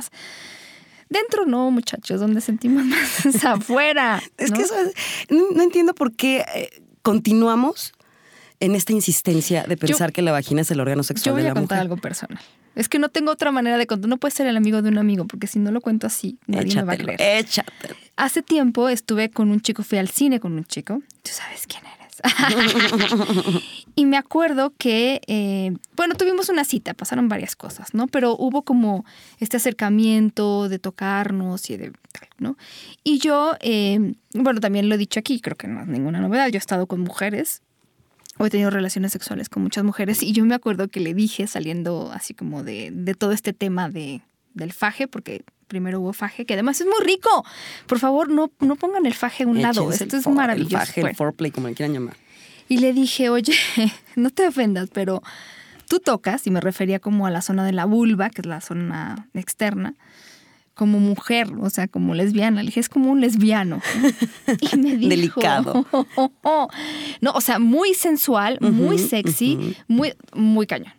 Dentro 1.09 1.45
no, 1.45 1.71
muchachos, 1.71 2.21
donde 2.21 2.41
sentimos 2.41 2.85
más 2.85 3.27
es 3.27 3.45
afuera. 3.45 4.23
Es 4.39 4.51
que 4.51 4.63
eso 4.63 4.75
no, 5.29 5.63
entiendo 5.63 5.95
por 5.95 6.13
qué 6.13 6.45
eh, 6.55 6.71
continuamos 7.03 7.93
en 8.61 8.75
esta 8.75 8.93
insistencia 8.93 9.65
de 9.65 9.77
pensar 9.77 10.13
que 10.13 10.23
la 10.23 10.33
vagina 10.33 10.63
es 10.63 10.71
el 10.71 10.81
órgano 10.81 11.03
sexual 11.03 11.37
de 11.37 11.43
la 11.43 11.49
mujer. 11.51 11.55
Yo 11.55 11.55
voy 11.55 11.59
a 11.59 11.63
contar 11.63 11.79
algo 11.81 11.97
personal. 11.97 12.43
Es 12.75 12.89
que 12.89 12.99
no 12.99 13.11
tengo 13.11 13.31
otra 13.31 13.53
manera 13.53 13.77
de 13.77 13.87
contar. 13.87 14.09
No 14.09 14.17
puede 14.17 14.33
ser 14.35 14.47
el 14.47 14.57
amigo 14.57 14.81
de 14.81 14.89
un 14.89 14.99
amigo, 14.99 15.27
porque 15.27 15.47
si 15.47 15.59
no 15.59 15.71
lo 15.71 15.81
cuento 15.81 16.07
así, 16.07 16.39
nadie 16.47 16.75
me 16.77 16.83
va 16.83 16.95
a 16.95 16.97
creer. 16.97 17.21
Échate. 17.21 17.95
Hace 18.17 18.43
tiempo 18.43 18.89
estuve 18.89 19.31
con 19.31 19.51
un 19.51 19.61
chico, 19.61 19.83
fui 19.83 19.99
al 19.99 20.09
cine 20.09 20.41
con 20.41 20.53
un 20.53 20.65
chico. 20.65 21.03
Tú 21.23 21.31
sabes 21.33 21.67
quién 21.67 21.83
eres. 21.85 22.02
y 23.95 24.07
me 24.07 24.17
acuerdo 24.17 24.73
que, 24.79 25.21
eh, 25.27 25.73
bueno, 25.97 26.15
tuvimos 26.15 26.49
una 26.49 26.65
cita, 26.65 26.95
pasaron 26.95 27.29
varias 27.29 27.57
cosas, 27.57 27.95
¿no? 27.95 28.07
Pero 28.07 28.37
hubo 28.37 28.63
como 28.63 29.05
este 29.39 29.57
acercamiento 29.57 30.69
de 30.69 30.79
tocarnos 30.79 31.69
y 31.71 31.77
de 31.77 31.93
tal, 32.13 32.29
¿no? 32.39 32.57
Y 33.05 33.19
yo, 33.19 33.57
eh, 33.61 34.15
bueno, 34.35 34.61
también 34.61 34.89
lo 34.89 34.95
he 34.95 34.99
dicho 34.99 35.21
aquí, 35.21 35.41
creo 35.41 35.57
que 35.57 35.69
no 35.69 35.83
es 35.83 35.89
ninguna 35.89 36.21
novedad, 36.21 36.49
yo 36.49 36.57
he 36.57 36.59
estado 36.59 36.87
con 36.87 37.01
mujeres, 37.01 37.63
o 38.39 38.47
he 38.47 38.51
tenido 38.51 38.71
relaciones 38.71 39.13
sexuales 39.13 39.49
con 39.49 39.63
muchas 39.63 39.85
mujeres, 39.85 40.23
y 40.23 40.33
yo 40.33 40.45
me 40.45 40.55
acuerdo 40.55 40.89
que 40.89 41.01
le 41.01 41.15
dije, 41.15 41.47
saliendo 41.47 42.11
así 42.13 42.35
como 42.35 42.63
de, 42.63 42.91
de 42.93 43.15
todo 43.15 43.33
este 43.33 43.53
tema 43.53 43.89
de, 43.89 44.23
del 44.55 44.73
faje, 44.73 45.09
porque 45.09 45.45
primero 45.73 46.01
hubo 46.01 46.13
faje, 46.13 46.45
que 46.45 46.53
además 46.53 46.79
es 46.83 46.87
muy 46.87 47.03
rico. 47.03 47.47
Por 47.87 47.99
favor, 47.99 48.29
no, 48.29 48.53
no 48.61 48.77
pongan 48.77 49.07
el 49.07 49.15
faje 49.15 49.45
a 49.45 49.47
un 49.47 49.63
lado. 49.63 49.91
Esto 49.91 50.19
es 50.19 50.27
maravilloso. 50.29 50.77
El 50.77 50.87
faje, 50.87 51.01
el 51.01 51.17
foreplay, 51.17 51.51
como 51.51 51.69
le 51.69 51.75
quieran 51.75 51.95
llamar. 51.95 52.15
Y 52.69 52.77
le 52.77 52.93
dije, 52.93 53.31
oye, 53.31 53.55
no 54.17 54.29
te 54.29 54.47
ofendas, 54.47 54.91
pero 54.93 55.23
tú 55.89 55.99
tocas, 55.99 56.47
y 56.47 56.51
me 56.51 56.61
refería 56.61 56.99
como 56.99 57.27
a 57.27 57.31
la 57.31 57.41
zona 57.41 57.65
de 57.65 57.73
la 57.73 57.87
vulva, 57.87 58.29
que 58.29 58.43
es 58.43 58.47
la 58.47 58.61
zona 58.61 59.31
externa, 59.33 59.95
como 60.75 61.01
mujer, 61.01 61.49
o 61.59 61.71
sea, 61.71 61.89
como 61.89 62.15
lesbiana. 62.15 62.63
Le 62.63 62.67
dije, 62.67 62.81
es 62.81 62.91
como 62.91 63.11
un 63.11 63.23
lesbiano. 63.23 63.81
Y 64.61 64.77
me 64.77 64.97
dijo, 64.97 65.09
Delicado. 65.09 65.87
no, 67.23 67.31
o 67.33 67.41
sea, 67.41 67.59
muy 67.59 67.95
sensual, 67.95 68.59
muy 68.61 68.99
sexy, 68.99 69.75
muy, 69.89 70.13
muy 70.35 70.67
cañón. 70.67 70.93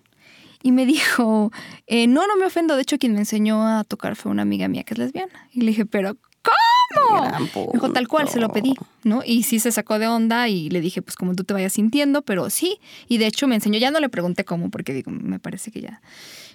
Y 0.64 0.72
me 0.72 0.86
dijo, 0.88 1.52
eh, 1.86 2.08
no, 2.08 2.26
no 2.26 2.38
me 2.38 2.46
ofendo. 2.46 2.76
De 2.76 2.82
hecho, 2.82 2.98
quien 2.98 3.14
me 3.14 3.20
enseñó 3.20 3.68
a 3.68 3.84
tocar 3.84 4.16
fue 4.16 4.32
una 4.32 4.42
amiga 4.42 4.68
mía 4.68 4.84
que 4.84 4.96
es 4.96 4.98
lesbiana. 4.98 5.48
Y 5.52 5.62
le 5.62 5.68
dije, 5.68 5.86
pero 5.86 6.18
¿cómo? 6.42 7.32
Dijo, 7.74 7.92
tal 7.92 8.08
cual, 8.08 8.30
se 8.30 8.40
lo 8.40 8.50
pedí, 8.50 8.74
¿no? 9.04 9.22
Y 9.26 9.44
sí 9.44 9.60
se 9.60 9.72
sacó 9.72 10.00
de 10.00 10.08
onda 10.08 10.48
y 10.48 10.70
le 10.70 10.82
dije, 10.82 11.02
pues 11.02 11.16
como 11.16 11.36
tú 11.36 11.44
te 11.44 11.54
vayas 11.54 11.74
sintiendo, 11.74 12.22
pero 12.22 12.50
sí. 12.50 12.80
Y 13.08 13.18
de 13.18 13.28
hecho 13.28 13.48
me 13.48 13.56
enseñó, 13.56 13.78
ya 13.78 13.92
no 13.92 14.00
le 14.00 14.10
pregunté 14.10 14.46
cómo, 14.46 14.70
porque 14.70 14.94
digo, 14.94 15.12
me 15.12 15.40
parece 15.40 15.70
que 15.72 15.82
ya 15.82 16.02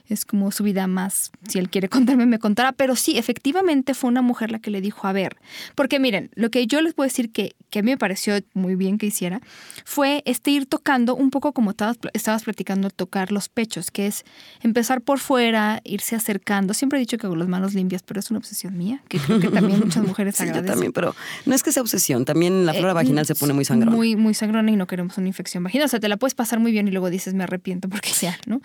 es 0.08 0.24
como 0.24 0.50
su 0.50 0.64
vida 0.64 0.86
más, 0.86 1.30
si 1.48 1.58
él 1.58 1.68
quiere 1.68 1.88
contarme, 1.88 2.26
me 2.26 2.38
contará, 2.38 2.72
pero 2.72 2.96
sí, 2.96 3.18
efectivamente 3.18 3.94
fue 3.94 4.08
una 4.08 4.22
mujer 4.22 4.50
la 4.50 4.58
que 4.58 4.70
le 4.70 4.80
dijo, 4.80 5.06
a 5.06 5.12
ver, 5.12 5.36
porque 5.74 5.98
miren, 5.98 6.30
lo 6.34 6.50
que 6.50 6.66
yo 6.66 6.80
les 6.80 6.94
puedo 6.94 7.06
decir 7.06 7.30
que, 7.30 7.54
que 7.70 7.80
a 7.80 7.82
mí 7.82 7.90
me 7.90 7.98
pareció 7.98 8.34
muy 8.54 8.74
bien 8.74 8.98
que 8.98 9.06
hiciera, 9.06 9.40
fue 9.84 10.22
este 10.24 10.50
ir 10.50 10.66
tocando 10.66 11.14
un 11.14 11.30
poco 11.30 11.52
como 11.52 11.70
estabas, 11.70 11.98
estabas 12.14 12.44
platicando, 12.44 12.90
tocar 12.90 13.32
los 13.32 13.48
pechos, 13.48 13.90
que 13.90 14.06
es 14.06 14.24
empezar 14.62 15.02
por 15.02 15.18
fuera, 15.18 15.80
irse 15.84 16.16
acercando. 16.16 16.74
Siempre 16.74 16.98
he 16.98 17.00
dicho 17.00 17.18
que 17.18 17.26
hago 17.26 17.36
las 17.36 17.48
manos 17.48 17.74
limpias, 17.74 18.02
pero 18.02 18.20
es 18.20 18.30
una 18.30 18.38
obsesión 18.38 18.76
mía, 18.76 19.02
que 19.08 19.18
creo 19.18 19.38
que 19.40 19.48
también 19.48 19.80
muchas 19.80 20.04
mujeres 20.04 20.36
sí, 20.36 20.44
agradecen. 20.44 20.66
Yo 20.66 20.72
también, 20.72 20.92
pero 20.92 21.14
no 21.44 21.54
es 21.54 21.62
que 21.62 21.72
sea 21.72 21.82
obsesión, 21.82 22.24
también 22.24 22.64
la 22.64 22.72
flora 22.72 22.92
eh, 22.92 22.94
vaginal 22.94 23.26
se 23.26 23.34
pone 23.34 23.52
muy 23.52 23.64
sangrona. 23.64 23.94
Muy, 23.94 24.16
muy 24.16 24.34
sangrona 24.34 24.70
y 24.70 24.76
no 24.76 24.86
queremos 24.86 25.18
una 25.18 25.28
infección 25.28 25.62
vaginal. 25.62 25.86
O 25.86 25.88
sea, 25.88 26.00
te 26.00 26.08
la 26.08 26.16
puedes 26.16 26.34
pasar 26.34 26.60
muy 26.60 26.72
bien 26.72 26.88
y 26.88 26.90
luego 26.90 27.10
dices, 27.10 27.34
me 27.34 27.44
arrepiento 27.44 27.88
porque 27.88 28.10
sea, 28.10 28.38
¿no? 28.46 28.60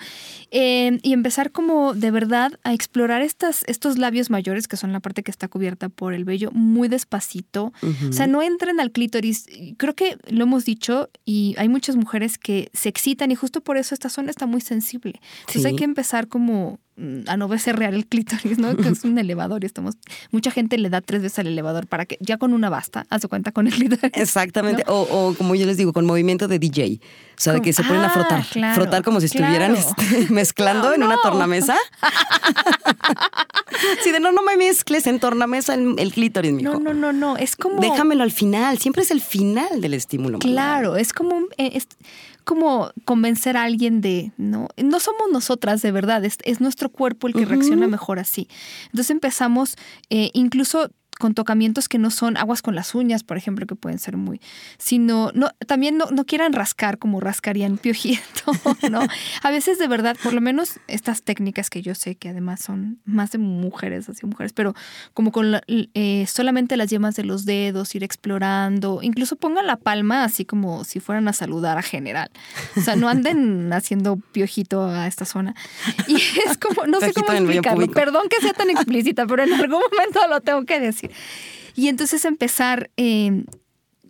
Eh, 0.51 0.99
y 1.01 1.13
empezar 1.13 1.33
como 1.52 1.93
de 1.93 2.12
verdad 2.12 2.60
a 2.63 2.74
explorar 2.74 3.22
estas, 3.22 3.63
estos 3.67 3.98
labios 3.98 4.30
mayores, 4.30 4.67
que 4.67 4.78
son 4.78 4.93
la 4.93 5.00
parte 5.00 5.24
que 5.24 5.32
está 5.32 5.48
cubierta 5.48 5.89
por 5.89 6.13
el 6.13 6.26
vello, 6.26 6.52
muy 6.52 6.88
despacito. 6.88 7.74
O 8.10 8.13
sea, 8.13 8.28
no 8.28 8.41
entren 8.41 8.80
al 8.80 8.91
clítoris. 8.91 9.46
Creo 9.78 9.96
que 9.96 10.17
lo 10.30 10.43
hemos 10.43 10.65
dicho 10.65 11.10
y 11.26 11.56
hay 11.58 11.69
muchas 11.69 11.96
mujeres 11.96 12.38
que 12.38 12.69
se 12.74 12.89
excitan 12.89 13.32
y 13.32 13.36
justo 13.36 13.62
por 13.62 13.78
eso 13.78 13.93
esta 13.93 14.10
zona 14.10 14.30
está 14.30 14.46
muy 14.46 14.62
sensible. 14.62 15.19
Entonces 15.41 15.65
hay 15.65 15.76
que 15.76 15.84
empezar 15.84 16.28
como 16.28 16.80
a 17.27 17.38
no 17.38 17.47
verse 17.47 17.73
real 17.73 17.95
el 17.95 18.06
clítoris, 18.06 18.60
¿no? 18.60 18.75
Que 18.75 18.89
es 18.89 19.03
un 19.03 19.17
elevador 19.17 19.63
y 19.63 19.65
estamos. 19.65 19.95
Mucha 20.32 20.51
gente 20.51 20.77
le 20.77 20.89
da 20.89 21.01
tres 21.01 21.21
veces 21.21 21.39
al 21.39 21.47
elevador 21.47 21.88
para 21.88 22.06
que 22.06 22.17
ya 22.19 22.38
con 22.38 22.53
una 22.53 22.69
basta, 22.69 23.06
hace 23.10 23.27
cuenta 23.27 23.51
con 23.51 23.67
el 23.67 23.73
clítoris. 23.73 24.12
Exactamente. 24.13 24.84
O, 24.88 25.34
como 25.38 25.56
yo 25.56 25.65
les 25.65 25.77
digo, 25.77 25.93
con 25.93 26.06
movimiento 26.06 26.47
de 26.47 26.60
DJ. 26.60 26.99
O 27.36 27.41
sea, 27.41 27.53
de 27.53 27.62
que 27.62 27.73
se 27.73 27.84
ponen 27.84 28.03
a 28.03 28.10
frotar. 28.10 28.45
Ah, 28.62 28.73
frotar 28.75 29.03
como 29.03 29.19
si 29.19 29.25
estuvieran 29.25 29.75
este, 29.75 30.27
mezclando 30.29 30.93
en 30.93 31.03
una 31.03 31.15
tornamesa. 31.23 31.75
sí, 34.03 34.12
de 34.12 34.19
no, 34.19 34.32
no 34.32 34.43
me 34.43 34.56
mezcles 34.56 35.08
en 35.08 35.19
tornamesa 35.19 35.73
el, 35.73 35.95
el 35.97 36.13
clítoris, 36.13 36.53
mijo. 36.53 36.73
No, 36.73 36.79
no, 36.79 36.93
no, 36.93 37.12
no. 37.12 37.38
Es 37.38 37.56
como. 37.56 37.82
Déjamelo 37.82 38.23
al 38.23 38.32
final. 38.32 38.77
Siempre 38.77 39.01
es 39.01 39.10
el 39.10 39.21
final 39.21 39.82
del 39.82 39.95
estímulo. 39.95 40.39
Claro, 40.39 40.95
es 40.95 41.12
como. 41.12 41.47
Eh, 41.58 41.82
como 42.43 42.91
convencer 43.06 43.58
a 43.58 43.63
alguien 43.63 44.01
de, 44.01 44.32
no, 44.38 44.67
no 44.77 44.99
somos 44.99 45.27
nosotras 45.32 45.82
de 45.82 45.91
verdad, 45.91 46.23
es, 46.25 46.38
es 46.43 46.62
nuestro 46.62 46.89
cuerpo 46.89 47.27
el 47.27 47.34
que 47.34 47.45
reacciona 47.45 47.88
mejor 47.88 48.19
así. 48.19 48.47
Entonces 48.86 49.12
empezamos, 49.12 49.75
eh, 50.10 50.29
incluso 50.34 50.89
con 51.23 51.36
tocamientos 51.36 51.88
que 51.88 51.99
no 51.99 52.12
son 52.12 52.36
aguas 52.36 52.62
con 52.62 52.75
las 52.75 52.93
uñas, 52.93 53.23
por 53.23 53.38
ejemplo, 53.38 53.65
que 53.65 53.75
pueden 53.75 53.97
ser 53.97 54.17
muy, 54.17 54.41
sino, 54.77 55.31
no, 55.33 55.51
también 55.67 55.97
no, 55.97 56.07
no 56.12 56.25
quieran 56.25 56.51
rascar 56.51 56.97
como 56.97 57.21
rascarían 57.21 57.77
piojito, 57.77 58.51
¿no? 58.91 59.07
A 59.41 59.49
veces 59.49 59.79
de 59.79 59.88
verdad, 59.88 60.17
por 60.21 60.33
lo 60.33 60.41
menos 60.41 60.81
estas 60.89 61.21
técnicas 61.21 61.69
que 61.69 61.81
yo 61.81 61.95
sé 61.95 62.15
que 62.15 62.27
además 62.27 62.59
son 62.59 62.99
más 63.05 63.31
de 63.31 63.38
mujeres, 63.38 64.09
así 64.09 64.25
mujeres, 64.25 64.51
pero 64.51 64.73
como 65.13 65.31
con 65.31 65.62
eh, 65.67 66.25
solamente 66.27 66.75
las 66.75 66.89
yemas 66.89 67.15
de 67.15 67.23
los 67.23 67.45
dedos, 67.45 67.95
ir 67.95 68.03
explorando, 68.03 68.99
incluso 69.01 69.38
pongan 69.38 69.65
la 69.65 69.77
palma 69.77 70.25
así 70.25 70.43
como 70.43 70.83
si 70.83 70.99
fueran 70.99 71.29
a 71.29 71.31
saludar 71.31 71.77
a 71.77 71.83
general. 71.83 72.31
O 72.75 72.81
sea, 72.81 72.97
no 72.97 73.07
anden 73.07 73.71
haciendo 73.71 74.17
piojito 74.17 74.83
a 74.83 75.07
esta 75.07 75.23
zona. 75.23 75.55
Y 76.05 76.15
es 76.15 76.57
como, 76.57 76.86
no 76.86 76.99
sé 76.99 77.13
cómo 77.13 77.31
explicarlo, 77.31 77.88
perdón 77.88 78.27
que 78.29 78.41
sea 78.41 78.51
tan 78.51 78.69
explícita, 78.69 79.25
pero 79.25 79.43
en 79.43 79.53
algún 79.53 79.79
momento 79.89 80.19
lo 80.29 80.41
tengo 80.41 80.65
que 80.65 80.81
decir. 80.81 81.12
Y 81.76 81.88
entonces 81.88 82.26
empezar, 82.26 82.91
eh, 82.97 83.45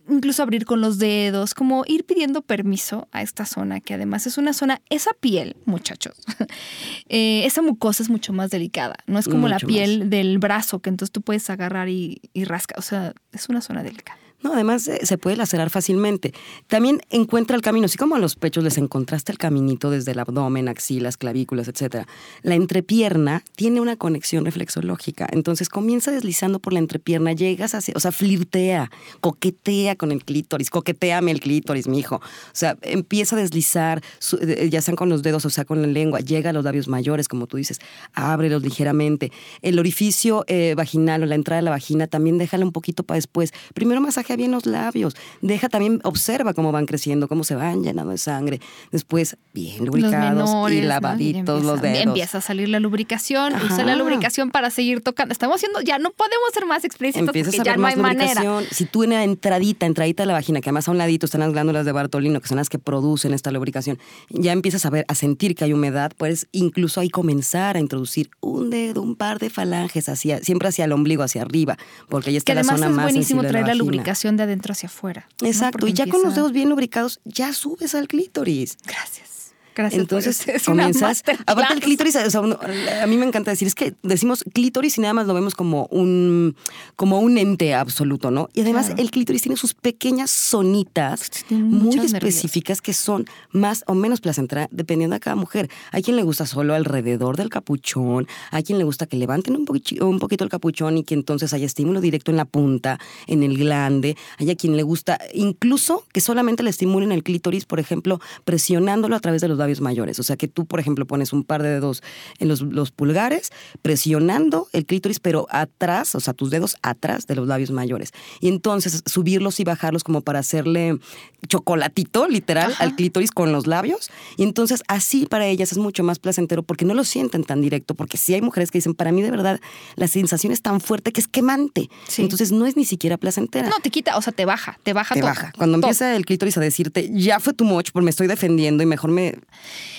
incluso 0.10 0.44
abrir 0.44 0.66
con 0.66 0.82
los 0.82 1.00
dedos, 1.00 1.54
como 1.54 1.84
ir 1.88 2.06
pidiendo 2.06 2.42
permiso 2.42 3.08
a 3.12 3.22
esta 3.22 3.46
zona, 3.46 3.80
que 3.80 3.94
además 3.94 4.28
es 4.28 4.38
una 4.38 4.54
zona, 4.54 4.82
esa 4.90 5.12
piel, 5.14 5.56
muchachos, 5.66 6.16
eh, 7.10 7.46
esa 7.46 7.62
mucosa 7.62 8.04
es 8.04 8.10
mucho 8.10 8.34
más 8.34 8.50
delicada, 8.50 8.96
no 9.08 9.18
es 9.18 9.28
como 9.28 9.48
la 9.48 9.60
piel 9.60 10.10
del 10.10 10.40
brazo, 10.40 10.80
que 10.80 10.90
entonces 10.90 11.12
tú 11.12 11.22
puedes 11.22 11.50
agarrar 11.50 11.88
y, 11.88 12.22
y 12.34 12.44
rascar, 12.44 12.80
o 12.80 12.82
sea, 12.82 13.14
es 13.32 13.48
una 13.48 13.62
zona 13.62 13.84
delicada. 13.84 14.23
No, 14.44 14.54
además 14.54 14.88
eh, 14.90 15.00
se 15.04 15.18
puede 15.18 15.38
lacerar 15.38 15.70
fácilmente. 15.70 16.34
También 16.68 17.02
encuentra 17.10 17.56
el 17.56 17.62
camino, 17.62 17.86
así 17.86 17.98
como 17.98 18.16
a 18.16 18.20
los 18.20 18.36
pechos 18.36 18.64
les 18.64 18.78
encontraste 18.78 19.32
el 19.32 19.38
caminito 19.38 19.90
desde 19.90 20.12
el 20.12 20.20
abdomen, 20.20 20.68
axilas, 20.68 21.16
clavículas, 21.16 21.70
etc. 21.70 22.06
La 22.42 22.56
entrepierna 22.56 23.44
tiene 23.56 23.80
una 23.80 23.96
conexión 23.96 24.44
reflexológica. 24.44 25.28
Entonces 25.32 25.70
comienza 25.70 26.12
deslizando 26.12 26.60
por 26.60 26.74
la 26.74 26.80
entrepierna, 26.80 27.32
llegas 27.32 27.74
hacia, 27.74 27.94
o 27.96 28.00
sea, 28.02 28.12
flirtea, 28.12 28.92
coquetea 29.22 29.96
con 29.96 30.12
el 30.12 30.26
clítoris, 30.26 30.70
coqueteame 30.70 31.32
el 31.32 31.40
clítoris, 31.40 31.88
mijo. 31.88 32.18
O 32.18 32.22
sea, 32.52 32.78
empieza 32.82 33.38
a 33.38 33.40
deslizar, 33.40 34.02
eh, 34.42 34.70
ya 34.70 34.82
sean 34.82 34.98
con 34.98 35.08
los 35.10 35.24
dedos 35.24 35.46
o 35.46 35.50
sea 35.50 35.64
con 35.64 35.82
la 35.82 35.88
lengua, 35.88 36.20
llega 36.20 36.50
a 36.50 36.54
los 36.54 36.66
labios 36.66 36.90
mayores, 36.90 37.30
como 37.30 37.48
tú 37.48 37.58
dices, 37.58 37.80
ábrelos 38.14 38.62
ligeramente. 38.62 39.32
El 39.62 39.80
orificio 39.80 40.44
eh, 40.48 40.74
vaginal 40.76 41.24
o 41.24 41.26
la 41.26 41.36
entrada 41.36 41.62
de 41.62 41.66
la 41.66 41.72
vagina 41.72 42.08
también 42.08 42.38
déjala 42.38 42.66
un 42.66 42.74
poquito 42.74 43.04
para 43.04 43.16
después. 43.16 43.54
Primero 43.74 44.02
masaje 44.02 44.33
bien 44.36 44.52
los 44.52 44.66
labios, 44.66 45.16
deja 45.42 45.70
también, 45.70 46.00
observa 46.04 46.54
cómo 46.54 46.72
van 46.72 46.86
creciendo, 46.86 47.28
cómo 47.28 47.44
se 47.44 47.56
van 47.56 47.84
llenando 47.84 48.12
de 48.12 48.18
sangre. 48.18 48.60
Después, 48.92 49.38
bien 49.54 49.86
lubricados 49.86 50.72
y 50.72 50.82
lavaditos 50.82 51.64
los 51.64 51.82
dedos. 51.82 52.04
Empieza 52.04 52.40
a 52.40 52.42
salir 52.42 52.70
la 52.70 52.80
lubricación, 52.80 53.54
usa 53.56 53.84
la 53.84 53.96
lubricación 53.96 54.52
para 54.52 54.70
seguir 54.70 55.02
tocando. 55.02 55.32
Estamos 55.32 55.58
haciendo, 55.58 55.82
ya 55.82 56.00
no 56.00 56.12
podemos 56.12 56.50
ser 56.54 56.66
más 56.66 56.84
explícitos 56.84 57.26
porque 57.26 57.44
ya 57.64 57.78
no 57.78 57.88
hay 57.88 57.96
manera. 57.96 58.42
Si 58.72 58.86
tú 58.86 59.04
en 59.04 59.12
la 59.12 59.24
entradita, 59.24 59.86
entradita 59.86 60.24
de 60.24 60.28
la 60.28 60.34
vagina, 60.34 60.62
que 60.62 60.70
además 60.70 60.88
a 60.88 60.92
un 60.92 60.98
ladito 60.98 61.26
están 61.26 61.42
las 61.42 61.52
glándulas 61.52 61.86
de 61.86 61.92
Bartolino, 61.92 62.42
que 62.42 62.48
son 62.48 62.58
las 62.58 62.70
que 62.70 62.80
producen 62.80 63.34
esta 63.34 63.52
lubricación, 63.52 64.00
ya 64.30 64.52
empiezas 64.52 64.86
a 64.86 64.90
ver, 64.90 65.06
a 65.08 65.16
sentir 65.16 65.56
que 65.56 65.66
hay 65.66 65.74
humedad, 65.74 66.12
puedes 66.18 66.48
incluso 66.52 67.00
ahí 67.00 67.10
comenzar 67.10 67.78
a 67.78 67.80
introducir 67.80 68.30
un 68.42 68.70
dedo, 68.70 69.02
un 69.02 69.16
par 69.16 69.40
de 69.40 69.50
falanges 69.50 70.10
hacia, 70.10 70.40
siempre 70.40 70.70
hacia 70.70 70.86
el 70.86 70.92
ombligo, 70.92 71.24
hacia 71.24 71.42
arriba, 71.42 71.78
porque 72.10 72.30
ahí 72.30 72.38
está 72.38 72.54
la 72.54 72.64
zona 72.64 72.90
más 72.90 73.08
es 73.08 73.14
buenísimo 73.14 73.44
traer 73.44 73.68
la, 73.68 73.76
lubricación 73.76 74.23
de 74.32 74.44
adentro 74.44 74.72
hacia 74.72 74.88
afuera. 74.88 75.28
Exacto, 75.42 75.88
y 75.88 75.94
ya 75.94 76.08
con 76.08 76.24
los 76.24 76.36
dedos 76.36 76.52
bien 76.52 76.70
lubricados, 76.70 77.20
ya 77.26 77.54
subes 77.54 77.94
al 77.96 78.08
clítoris. 78.08 78.78
Gracias. 78.86 79.33
Gracias 79.76 80.02
Entonces 80.02 80.46
comienzas. 80.66 81.24
Aparte 81.46 81.74
el 81.74 81.80
clítoris, 81.80 82.16
a 82.16 83.08
mí 83.08 83.18
me 83.18 83.26
encanta 83.26 83.52
decir, 83.52 83.68
es 83.68 83.76
que 83.76 83.96
decimos 84.04 84.44
clítoris 84.54 84.98
y 84.98 85.02
nada 85.02 85.14
más 85.14 85.28
lo 85.28 85.34
vemos 85.34 85.56
como 85.56 85.88
un, 85.88 86.56
como 86.96 87.20
un 87.20 87.38
ente 87.38 87.74
absoluto, 87.74 88.32
¿no? 88.32 88.50
Y 88.54 88.62
además 88.62 88.92
el 88.98 89.12
clítoris 89.12 89.42
tiene 89.42 89.58
sus 89.58 89.74
pequeñas 89.74 90.32
zonitas 90.32 91.32
muy 91.50 91.98
específicas 92.00 92.82
que 92.82 92.94
son 92.94 93.26
más 93.52 93.84
o 93.88 93.96
menos 93.96 94.22
placenteras 94.22 94.68
dependiendo 94.72 95.16
de 95.16 95.20
cada 95.20 95.36
mujer. 95.36 95.70
Hay 95.92 96.04
quien 96.04 96.16
le 96.16 96.24
gusta 96.24 96.46
solo 96.46 96.76
alrededor 96.76 97.38
del 97.38 97.50
capuchón, 97.50 98.28
hay 98.52 98.64
quien 98.64 98.78
le 98.78 98.84
gusta 98.84 99.06
que 99.06 99.18
levanten 99.18 99.56
un, 99.56 99.66
poquito, 99.66 100.08
un 100.08 100.20
poquito 100.20 100.44
el 100.44 100.50
capuchón 100.50 100.98
y 100.98 101.04
que 101.04 101.14
entonces 101.14 101.54
haya 101.54 101.66
estímulo 101.66 102.02
directo 102.02 102.32
en 102.32 102.38
la 102.38 102.46
punta, 102.46 103.00
en 103.28 103.44
el 103.44 103.58
glande. 103.58 104.18
Hay 104.38 104.52
a 104.52 104.56
quien 104.56 104.76
le 104.78 104.84
gusta 104.84 105.20
incluso 105.34 106.06
que 106.14 106.22
solamente 106.22 106.64
le 106.64 106.70
estimulen 106.70 107.12
el 107.12 107.24
clítoris, 107.24 107.66
por 107.66 107.80
ejemplo, 107.80 108.20
presionándolo 108.46 109.16
a 109.16 109.20
través 109.20 109.42
de 109.42 109.48
los 109.48 109.58
labios 109.64 109.82
mayores. 109.82 110.20
O 110.20 110.24
sea, 110.24 110.38
que 110.38 110.48
tú, 110.48 110.66
por 110.66 110.80
ejemplo, 110.80 111.06
pones 111.08 111.34
un 111.34 111.44
par 111.44 111.64
de 111.64 111.70
dedos 111.70 112.04
en 112.40 112.48
los, 112.48 112.62
los 112.62 112.92
pulgares, 112.92 113.52
presionando 113.82 114.68
el 114.74 114.86
clítoris, 114.86 115.20
pero 115.20 115.48
atrás, 115.50 116.16
o 116.16 116.20
sea, 116.20 116.34
tus 116.34 116.50
dedos 116.50 116.76
atrás 116.82 117.28
de 117.28 117.36
los 117.36 117.48
labios 117.48 117.72
mayores. 117.72 118.12
Y 118.40 118.50
entonces 118.50 119.04
subirlos 119.06 119.60
y 119.60 119.64
bajarlos 119.64 120.04
como 120.04 120.22
para 120.22 120.40
hacerle 120.40 121.00
chocolatito, 121.48 122.28
literal, 122.28 122.74
al 122.80 122.96
clítoris 122.96 123.32
con 123.32 123.52
los 123.52 123.68
labios. 123.68 124.10
Y 124.38 124.44
entonces 124.44 124.84
así 124.88 125.26
para 125.26 125.48
ellas 125.48 125.72
es 125.72 125.78
mucho 125.78 126.04
más 126.04 126.20
placentero 126.20 126.64
porque 126.64 126.86
no 126.86 126.94
lo 126.94 127.04
sienten 127.04 127.44
tan 127.44 127.62
directo, 127.62 127.96
porque 127.96 128.18
sí 128.18 128.34
hay 128.34 128.42
mujeres 128.42 128.72
que 128.72 128.80
dicen, 128.80 128.94
para 128.94 129.12
mí 129.12 129.22
de 129.22 129.32
verdad 129.32 129.60
la 129.96 130.08
sensación 130.08 130.52
es 130.52 130.62
tan 130.62 130.82
fuerte 130.82 131.12
que 131.12 131.22
es 131.22 131.28
quemante. 131.28 131.90
Entonces 132.18 132.52
no 132.52 132.66
es 132.66 132.76
ni 132.76 132.86
siquiera 132.86 133.18
placentera. 133.18 133.70
No, 133.70 133.78
te 133.82 133.90
quita, 133.90 134.18
o 134.18 134.22
sea, 134.22 134.34
te 134.34 134.46
baja, 134.46 134.80
te 134.84 134.94
baja 134.94 135.14
te 135.14 135.22
baja. 135.22 135.52
Cuando 135.58 135.76
empieza 135.76 136.16
el 136.16 136.26
clítoris 136.26 136.58
a 136.58 136.62
decirte, 136.62 137.10
ya 137.14 137.40
fue 137.40 137.54
tu 137.54 137.66
much, 137.66 137.92
porque 137.92 138.06
me 138.06 138.12
estoy 138.12 138.28
defendiendo 138.28 138.84
y 138.84 138.86
mejor 138.86 139.12
me 139.12 139.38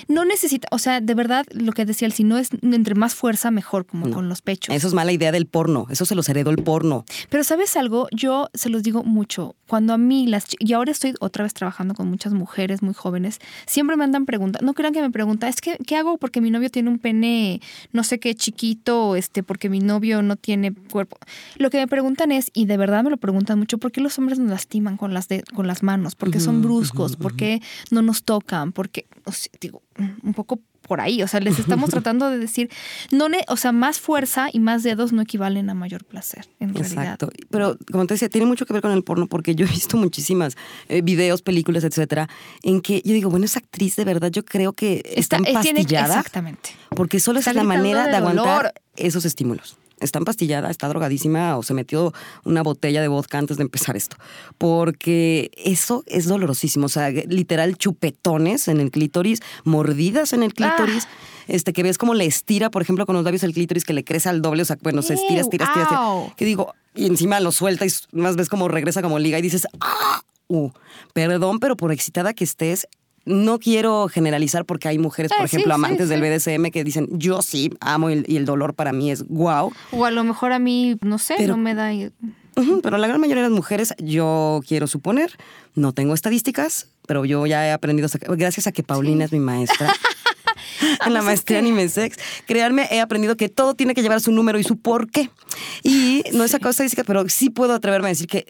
no 0.08 0.24
necesita, 0.24 0.68
o 0.70 0.78
sea, 0.78 1.00
de 1.00 1.14
verdad, 1.14 1.46
lo 1.52 1.72
que 1.72 1.84
decía 1.84 2.06
el 2.06 2.12
si 2.12 2.24
no 2.24 2.38
es 2.38 2.50
entre 2.62 2.94
más 2.94 3.14
fuerza, 3.14 3.50
mejor, 3.50 3.86
como 3.86 4.10
con 4.10 4.28
los 4.28 4.42
pechos. 4.42 4.74
Eso 4.74 4.88
es 4.88 4.94
mala 4.94 5.12
idea 5.12 5.32
del 5.32 5.46
porno, 5.46 5.86
eso 5.90 6.04
se 6.04 6.14
los 6.14 6.28
heredó 6.28 6.50
el 6.50 6.62
porno. 6.62 7.04
Pero 7.30 7.44
¿sabes 7.44 7.76
algo? 7.76 8.08
Yo 8.12 8.48
se 8.54 8.68
los 8.68 8.82
digo 8.82 9.02
mucho, 9.02 9.56
cuando 9.66 9.92
a 9.92 9.98
mí 9.98 10.26
las, 10.26 10.46
y 10.58 10.72
ahora 10.72 10.92
estoy 10.92 11.14
otra 11.20 11.44
vez 11.44 11.54
trabajando 11.54 11.94
con 11.94 12.08
muchas 12.08 12.32
mujeres 12.32 12.82
muy 12.82 12.94
jóvenes, 12.94 13.38
siempre 13.66 13.96
me 13.96 14.04
andan 14.04 14.26
preguntando, 14.26 14.64
no 14.64 14.74
crean 14.74 14.92
que 14.92 15.00
me 15.00 15.10
preguntan, 15.10 15.48
es 15.48 15.60
que, 15.60 15.76
¿qué 15.86 15.96
hago 15.96 16.18
porque 16.18 16.40
mi 16.40 16.50
novio 16.50 16.70
tiene 16.70 16.90
un 16.90 16.98
pene, 16.98 17.60
no 17.92 18.04
sé 18.04 18.18
qué, 18.18 18.34
chiquito, 18.34 19.16
este, 19.16 19.42
porque 19.42 19.68
mi 19.68 19.80
novio 19.80 20.22
no 20.22 20.36
tiene 20.36 20.72
cuerpo? 20.72 21.18
Lo 21.56 21.70
que 21.70 21.78
me 21.78 21.88
preguntan 21.88 22.32
es, 22.32 22.50
y 22.54 22.66
de 22.66 22.76
verdad 22.76 23.02
me 23.04 23.10
lo 23.10 23.16
preguntan 23.16 23.58
mucho, 23.58 23.78
¿por 23.78 23.92
qué 23.92 24.00
los 24.00 24.18
hombres 24.18 24.38
nos 24.38 24.50
lastiman 24.50 24.96
con 24.96 25.14
las, 25.14 25.28
de, 25.28 25.42
con 25.54 25.66
las 25.66 25.82
manos? 25.82 26.14
¿Por 26.14 26.30
qué 26.30 26.40
son 26.40 26.62
bruscos? 26.62 27.16
¿Por 27.16 27.36
qué 27.36 27.60
no 27.90 28.02
nos 28.02 28.24
tocan? 28.24 28.72
Porque, 28.72 29.06
o 29.24 29.32
digo, 29.60 29.82
un 30.22 30.34
poco 30.34 30.60
por 30.86 31.00
ahí, 31.00 31.22
o 31.22 31.28
sea, 31.28 31.40
les 31.40 31.58
estamos 31.58 31.90
tratando 31.90 32.30
de 32.30 32.38
decir, 32.38 32.70
no, 33.10 33.26
o 33.48 33.56
sea, 33.56 33.72
más 33.72 34.00
fuerza 34.00 34.48
y 34.52 34.60
más 34.60 34.82
dedos 34.82 35.12
no 35.12 35.22
equivalen 35.22 35.70
a 35.70 35.74
mayor 35.74 36.04
placer, 36.04 36.46
en 36.60 36.76
Exacto. 36.76 37.30
Pero 37.50 37.76
como 37.90 38.06
te 38.06 38.14
decía, 38.14 38.28
tiene 38.28 38.46
mucho 38.46 38.66
que 38.66 38.72
ver 38.72 38.82
con 38.82 38.92
el 38.92 39.02
porno 39.02 39.26
porque 39.26 39.54
yo 39.54 39.66
he 39.66 39.68
visto 39.68 39.96
muchísimas 39.96 40.56
eh, 40.88 41.02
videos, 41.02 41.42
películas, 41.42 41.84
etcétera, 41.84 42.28
en 42.62 42.80
que 42.80 43.02
yo 43.04 43.12
digo, 43.12 43.30
bueno, 43.30 43.46
esa 43.46 43.60
actriz 43.60 43.96
de 43.96 44.04
verdad, 44.04 44.30
yo 44.30 44.44
creo 44.44 44.72
que 44.72 45.02
está, 45.14 45.36
está 45.36 45.50
empastillada. 45.50 46.18
exactamente. 46.18 46.70
Porque 46.90 47.18
solo 47.20 47.40
es 47.40 47.52
la 47.52 47.64
manera 47.64 48.06
de, 48.06 48.16
aguantar 48.16 48.74
esos 48.96 49.24
estímulos 49.24 49.76
está 50.00 50.18
empastillada, 50.18 50.70
está 50.70 50.88
drogadísima 50.88 51.56
o 51.56 51.62
se 51.62 51.74
metió 51.74 52.12
una 52.44 52.62
botella 52.62 53.00
de 53.00 53.08
vodka 53.08 53.38
antes 53.38 53.56
de 53.56 53.62
empezar 53.62 53.96
esto. 53.96 54.16
Porque 54.58 55.50
eso 55.56 56.04
es 56.06 56.26
dolorosísimo. 56.26 56.86
O 56.86 56.88
sea, 56.88 57.10
literal 57.10 57.76
chupetones 57.76 58.68
en 58.68 58.80
el 58.80 58.90
clítoris, 58.90 59.40
mordidas 59.64 60.32
en 60.32 60.42
el 60.42 60.54
clítoris. 60.54 61.04
Ah. 61.06 61.30
Este, 61.46 61.74
que 61.74 61.82
ves 61.82 61.98
como 61.98 62.14
le 62.14 62.24
estira, 62.24 62.70
por 62.70 62.80
ejemplo, 62.80 63.04
con 63.04 63.14
los 63.14 63.24
labios 63.24 63.42
el 63.42 63.52
clítoris, 63.52 63.84
que 63.84 63.92
le 63.92 64.02
crece 64.02 64.30
al 64.30 64.40
doble, 64.40 64.62
o 64.62 64.64
sea, 64.64 64.78
bueno, 64.82 65.02
se 65.02 65.12
estira, 65.14 65.42
estira, 65.42 65.66
estira, 65.66 65.82
estira. 65.82 66.34
Que 66.36 66.46
digo, 66.46 66.72
y 66.94 67.06
encima 67.06 67.38
lo 67.40 67.52
suelta 67.52 67.84
y 67.84 67.90
más 68.12 68.36
ves 68.36 68.48
como 68.48 68.68
regresa 68.68 69.02
como 69.02 69.18
liga 69.18 69.38
y 69.38 69.42
dices, 69.42 69.66
¡ah! 69.80 70.22
Uh, 70.46 70.70
perdón, 71.12 71.58
pero 71.58 71.76
por 71.76 71.90
excitada 71.92 72.34
que 72.34 72.44
estés, 72.44 72.86
no 73.24 73.58
quiero 73.58 74.08
generalizar 74.08 74.64
porque 74.64 74.88
hay 74.88 74.98
mujeres, 74.98 75.32
por 75.36 75.46
ejemplo, 75.46 75.74
amantes 75.74 76.08
del 76.08 76.20
BDSM 76.20 76.70
que 76.70 76.84
dicen, 76.84 77.08
yo 77.12 77.42
sí 77.42 77.70
amo 77.80 78.10
y 78.10 78.36
el, 78.36 78.44
dolor 78.44 78.74
para 78.74 78.92
mí 78.92 79.10
es 79.10 79.26
wow. 79.28 79.72
O 79.92 80.04
a 80.04 80.10
lo 80.10 80.24
mejor 80.24 80.52
a 80.52 80.58
mí, 80.58 80.96
no 81.02 81.18
sé, 81.18 81.46
no 81.46 81.56
me 81.56 81.74
da... 81.74 81.90
pero 82.82 82.98
la 82.98 83.06
gran 83.08 83.20
mayoría 83.20 83.42
de 83.42 83.48
las 83.48 83.56
mujeres, 83.56 83.94
yo 83.98 84.60
quiero 84.66 84.86
suponer, 84.86 85.32
no 85.74 85.92
tengo 85.92 86.14
estadísticas, 86.14 86.88
pero 87.06 87.24
yo 87.24 87.46
ya 87.46 87.66
he 87.66 87.72
aprendido, 87.72 88.08
gracias 88.36 88.66
a 88.66 88.72
que 88.72 88.82
Paulina 88.82 89.24
es 89.24 89.32
mi 89.32 89.40
maestra. 89.40 89.92
en 91.04 91.12
la 91.12 91.22
maestría 91.22 91.58
en 91.58 91.66
Anime 91.66 91.88
Sex. 91.88 92.18
Créanme, 92.46 92.88
he 92.90 93.00
aprendido 93.00 93.36
que 93.36 93.48
todo 93.48 93.74
tiene 93.74 93.94
que 93.94 94.02
llevar 94.02 94.20
su 94.20 94.32
número 94.32 94.58
y 94.58 94.64
su 94.64 94.76
por 94.76 95.10
qué. 95.10 95.30
Y 95.82 96.22
no 96.32 96.44
es 96.44 96.52
cosa 96.52 96.70
estadística, 96.70 97.04
pero 97.04 97.28
sí 97.28 97.50
puedo 97.50 97.74
atreverme 97.74 98.08
a 98.08 98.10
decir 98.10 98.26
que 98.26 98.46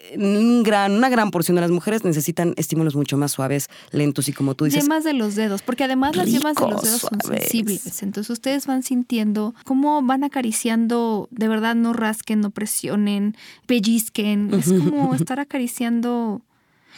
gran, 0.63 0.93
una 0.93 1.09
gran 1.09 1.31
porción 1.31 1.55
de 1.55 1.61
las 1.61 1.71
mujeres 1.71 2.03
necesitan 2.03 2.53
estímulos 2.57 2.95
mucho 2.95 3.17
más 3.17 3.31
suaves, 3.31 3.69
lentos 3.91 4.27
y 4.29 4.33
como 4.33 4.55
tú 4.55 4.65
dices. 4.65 4.83
Yemas 4.83 5.03
de 5.03 5.13
los 5.13 5.35
dedos, 5.35 5.61
porque 5.61 5.83
además 5.83 6.15
las 6.15 6.29
yemas 6.29 6.55
de 6.55 6.67
los 6.67 6.81
dedos 6.81 7.01
son 7.01 7.19
sensibles. 7.21 8.03
Entonces 8.03 8.29
ustedes 8.29 8.67
van 8.67 8.83
sintiendo 8.83 9.53
cómo 9.63 10.01
van 10.01 10.23
acariciando, 10.23 11.27
de 11.31 11.47
verdad 11.47 11.75
no 11.75 11.93
rasquen, 11.93 12.41
no 12.41 12.51
presionen, 12.51 13.35
pellizquen. 13.65 14.53
Es 14.53 14.67
como 14.67 15.13
estar 15.13 15.39
acariciando 15.39 16.41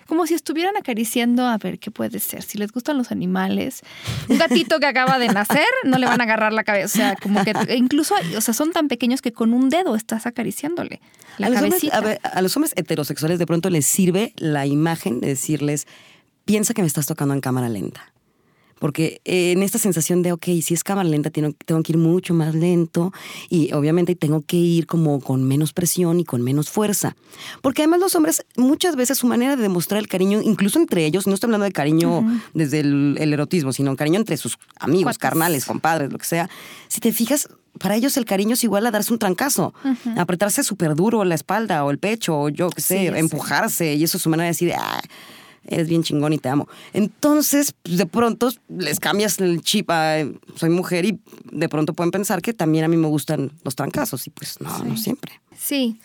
como 0.07 0.25
si 0.25 0.33
estuvieran 0.33 0.75
acariciando 0.77 1.45
a 1.45 1.57
ver 1.57 1.79
qué 1.79 1.91
puede 1.91 2.19
ser. 2.19 2.41
Si 2.41 2.57
les 2.57 2.71
gustan 2.71 2.97
los 2.97 3.11
animales, 3.11 3.81
un 4.29 4.37
gatito 4.37 4.79
que 4.79 4.85
acaba 4.85 5.19
de 5.19 5.27
nacer, 5.27 5.67
no 5.83 5.97
le 5.97 6.05
van 6.05 6.21
a 6.21 6.23
agarrar 6.23 6.53
la 6.53 6.63
cabeza. 6.63 6.85
O 6.85 6.89
sea, 6.89 7.15
como 7.15 7.43
que 7.43 7.53
incluso, 7.75 8.15
o 8.35 8.41
sea, 8.41 8.53
son 8.53 8.71
tan 8.71 8.87
pequeños 8.87 9.21
que 9.21 9.31
con 9.31 9.53
un 9.53 9.69
dedo 9.69 9.95
estás 9.95 10.25
acariciándole 10.25 11.01
la 11.37 11.47
a. 11.47 11.49
Los 11.49 11.61
hombres, 11.61 12.19
a, 12.23 12.41
los 12.41 12.55
hombres 12.57 12.73
heterosexuales 12.75 13.39
de 13.39 13.45
pronto 13.45 13.69
les 13.69 13.85
sirve 13.85 14.33
la 14.37 14.65
imagen 14.65 15.19
de 15.19 15.27
decirles, 15.27 15.87
piensa 16.45 16.73
que 16.73 16.81
me 16.81 16.87
estás 16.87 17.05
tocando 17.05 17.33
en 17.33 17.41
cámara 17.41 17.69
lenta. 17.69 18.13
Porque 18.79 19.21
eh, 19.25 19.51
en 19.51 19.63
esta 19.63 19.77
sensación 19.77 20.21
de, 20.21 20.31
ok, 20.31 20.45
si 20.61 20.73
es 20.73 20.83
cámara 20.83 21.09
lenta, 21.09 21.29
tengo, 21.29 21.53
tengo, 21.65 21.81
que 21.83 21.93
ir 21.93 21.97
mucho 21.97 22.33
más 22.33 22.55
lento 22.55 23.11
y 23.49 23.73
obviamente 23.73 24.15
tengo 24.15 24.41
que 24.41 24.57
ir 24.57 24.87
como 24.87 25.19
con 25.19 25.43
menos 25.43 25.73
presión 25.73 26.19
y 26.19 26.25
con 26.25 26.41
menos 26.41 26.69
fuerza. 26.69 27.15
Porque 27.61 27.83
además 27.83 27.99
los 27.99 28.15
hombres, 28.15 28.45
muchas 28.55 28.95
veces 28.95 29.17
su 29.17 29.27
manera 29.27 29.55
de 29.55 29.63
demostrar 29.63 29.99
el 29.99 30.07
cariño, 30.07 30.41
incluso 30.41 30.79
entre 30.79 31.05
ellos, 31.05 31.27
no 31.27 31.33
estoy 31.33 31.47
hablando 31.47 31.65
de 31.65 31.71
cariño 31.71 32.23
desde 32.53 32.81
el, 32.81 33.33
erotismo, 33.33 33.73
sino 33.73 33.95
cariño 33.95 34.19
entre 34.19 34.37
sus 34.37 34.57
amigos, 34.79 35.17
carnales, 35.17 35.65
compadres, 35.65 36.11
lo 36.11 36.17
que 36.17 36.25
sea, 36.25 36.49
si 36.87 36.99
te 36.99 37.11
fijas, 37.11 37.49
para 37.77 37.95
ellos 37.95 38.17
el 38.17 38.25
cariño 38.25 38.53
es 38.53 38.63
igual 38.63 38.85
a 38.87 38.91
darse 38.91 39.13
un 39.13 39.19
trancazo, 39.19 39.73
apretarse 40.17 40.63
súper 40.63 40.95
duro 40.95 41.23
la 41.23 41.35
espalda 41.35 41.83
o 41.83 41.91
el 41.91 41.99
pecho, 41.99 42.39
o 42.39 42.49
yo 42.49 42.69
qué 42.69 42.81
sé, 42.81 43.07
empujarse, 43.07 43.95
y 43.95 44.03
eso 44.03 44.17
es 44.17 44.23
su 44.23 44.29
manera 44.29 44.45
de 44.45 44.51
decir, 44.51 44.73
ah, 44.77 45.01
eres 45.67 45.87
bien 45.87 46.03
chingón 46.03 46.33
y 46.33 46.37
te 46.37 46.49
amo. 46.49 46.67
Entonces, 46.93 47.73
pues, 47.83 47.97
de 47.97 48.05
pronto 48.05 48.51
les 48.69 48.99
cambias 48.99 49.39
el 49.39 49.61
chip 49.61 49.89
a 49.89 50.17
soy 50.55 50.69
mujer 50.69 51.05
y 51.05 51.19
de 51.51 51.69
pronto 51.69 51.93
pueden 51.93 52.11
pensar 52.11 52.41
que 52.41 52.53
también 52.53 52.85
a 52.85 52.87
mí 52.87 52.97
me 52.97 53.07
gustan 53.07 53.51
los 53.63 53.75
trancazos 53.75 54.27
y 54.27 54.29
pues 54.29 54.59
no, 54.59 54.83
no 54.83 54.97
siempre. 54.97 55.31
Sí. 55.57 55.99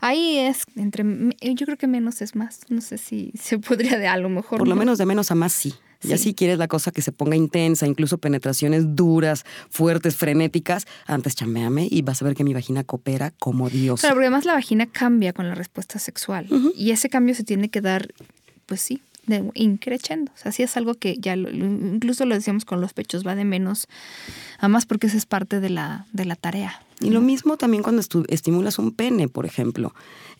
Ahí 0.00 0.38
es 0.38 0.64
entre 0.76 1.04
yo 1.40 1.66
creo 1.66 1.78
que 1.78 1.86
menos 1.86 2.20
es 2.22 2.34
más. 2.34 2.60
No 2.68 2.80
sé 2.80 2.98
si 2.98 3.32
se 3.40 3.58
podría 3.58 3.98
de 3.98 4.06
a 4.06 4.16
lo 4.16 4.28
mejor. 4.28 4.58
Por 4.58 4.68
lo 4.68 4.76
menos 4.76 4.98
de 4.98 5.06
menos 5.06 5.30
a 5.30 5.34
más 5.34 5.52
sí. 5.52 5.74
Y 6.02 6.12
así 6.12 6.34
quieres 6.34 6.58
la 6.58 6.68
cosa 6.68 6.92
que 6.92 7.02
se 7.02 7.10
ponga 7.10 7.36
intensa, 7.36 7.86
incluso 7.86 8.18
penetraciones 8.18 8.94
duras, 8.94 9.44
fuertes, 9.70 10.14
frenéticas, 10.14 10.86
antes 11.06 11.34
chameame 11.34 11.88
y 11.90 12.02
vas 12.02 12.22
a 12.22 12.26
ver 12.26 12.34
que 12.34 12.44
mi 12.44 12.54
vagina 12.54 12.84
coopera 12.84 13.32
como 13.38 13.70
Dios. 13.70 14.00
Claro, 14.00 14.14
porque 14.14 14.26
además 14.26 14.44
la 14.44 14.52
vagina 14.52 14.86
cambia 14.86 15.32
con 15.32 15.48
la 15.48 15.54
respuesta 15.54 15.98
sexual. 15.98 16.46
Y 16.76 16.90
ese 16.90 17.08
cambio 17.08 17.34
se 17.34 17.44
tiene 17.44 17.70
que 17.70 17.80
dar 17.80 18.12
pues 18.66 18.80
sí, 18.80 19.02
de 19.26 19.50
increchendo. 19.54 20.32
O 20.34 20.38
sea, 20.38 20.52
sí 20.52 20.62
es 20.62 20.76
algo 20.76 20.94
que 20.94 21.16
ya 21.18 21.34
incluso 21.36 22.26
lo 22.26 22.34
decíamos 22.34 22.64
con 22.64 22.80
los 22.80 22.92
pechos, 22.92 23.26
va 23.26 23.34
de 23.34 23.44
menos 23.44 23.88
a 24.58 24.68
más 24.68 24.86
porque 24.86 25.06
eso 25.06 25.16
es 25.16 25.26
parte 25.26 25.60
de 25.60 25.70
la, 25.70 26.06
de 26.12 26.24
la 26.24 26.36
tarea. 26.36 26.82
Y 27.00 27.10
lo 27.10 27.20
mismo 27.20 27.56
también 27.56 27.82
cuando 27.82 28.02
estimulas 28.28 28.78
un 28.78 28.92
pene, 28.92 29.28
por 29.28 29.46
ejemplo 29.46 29.94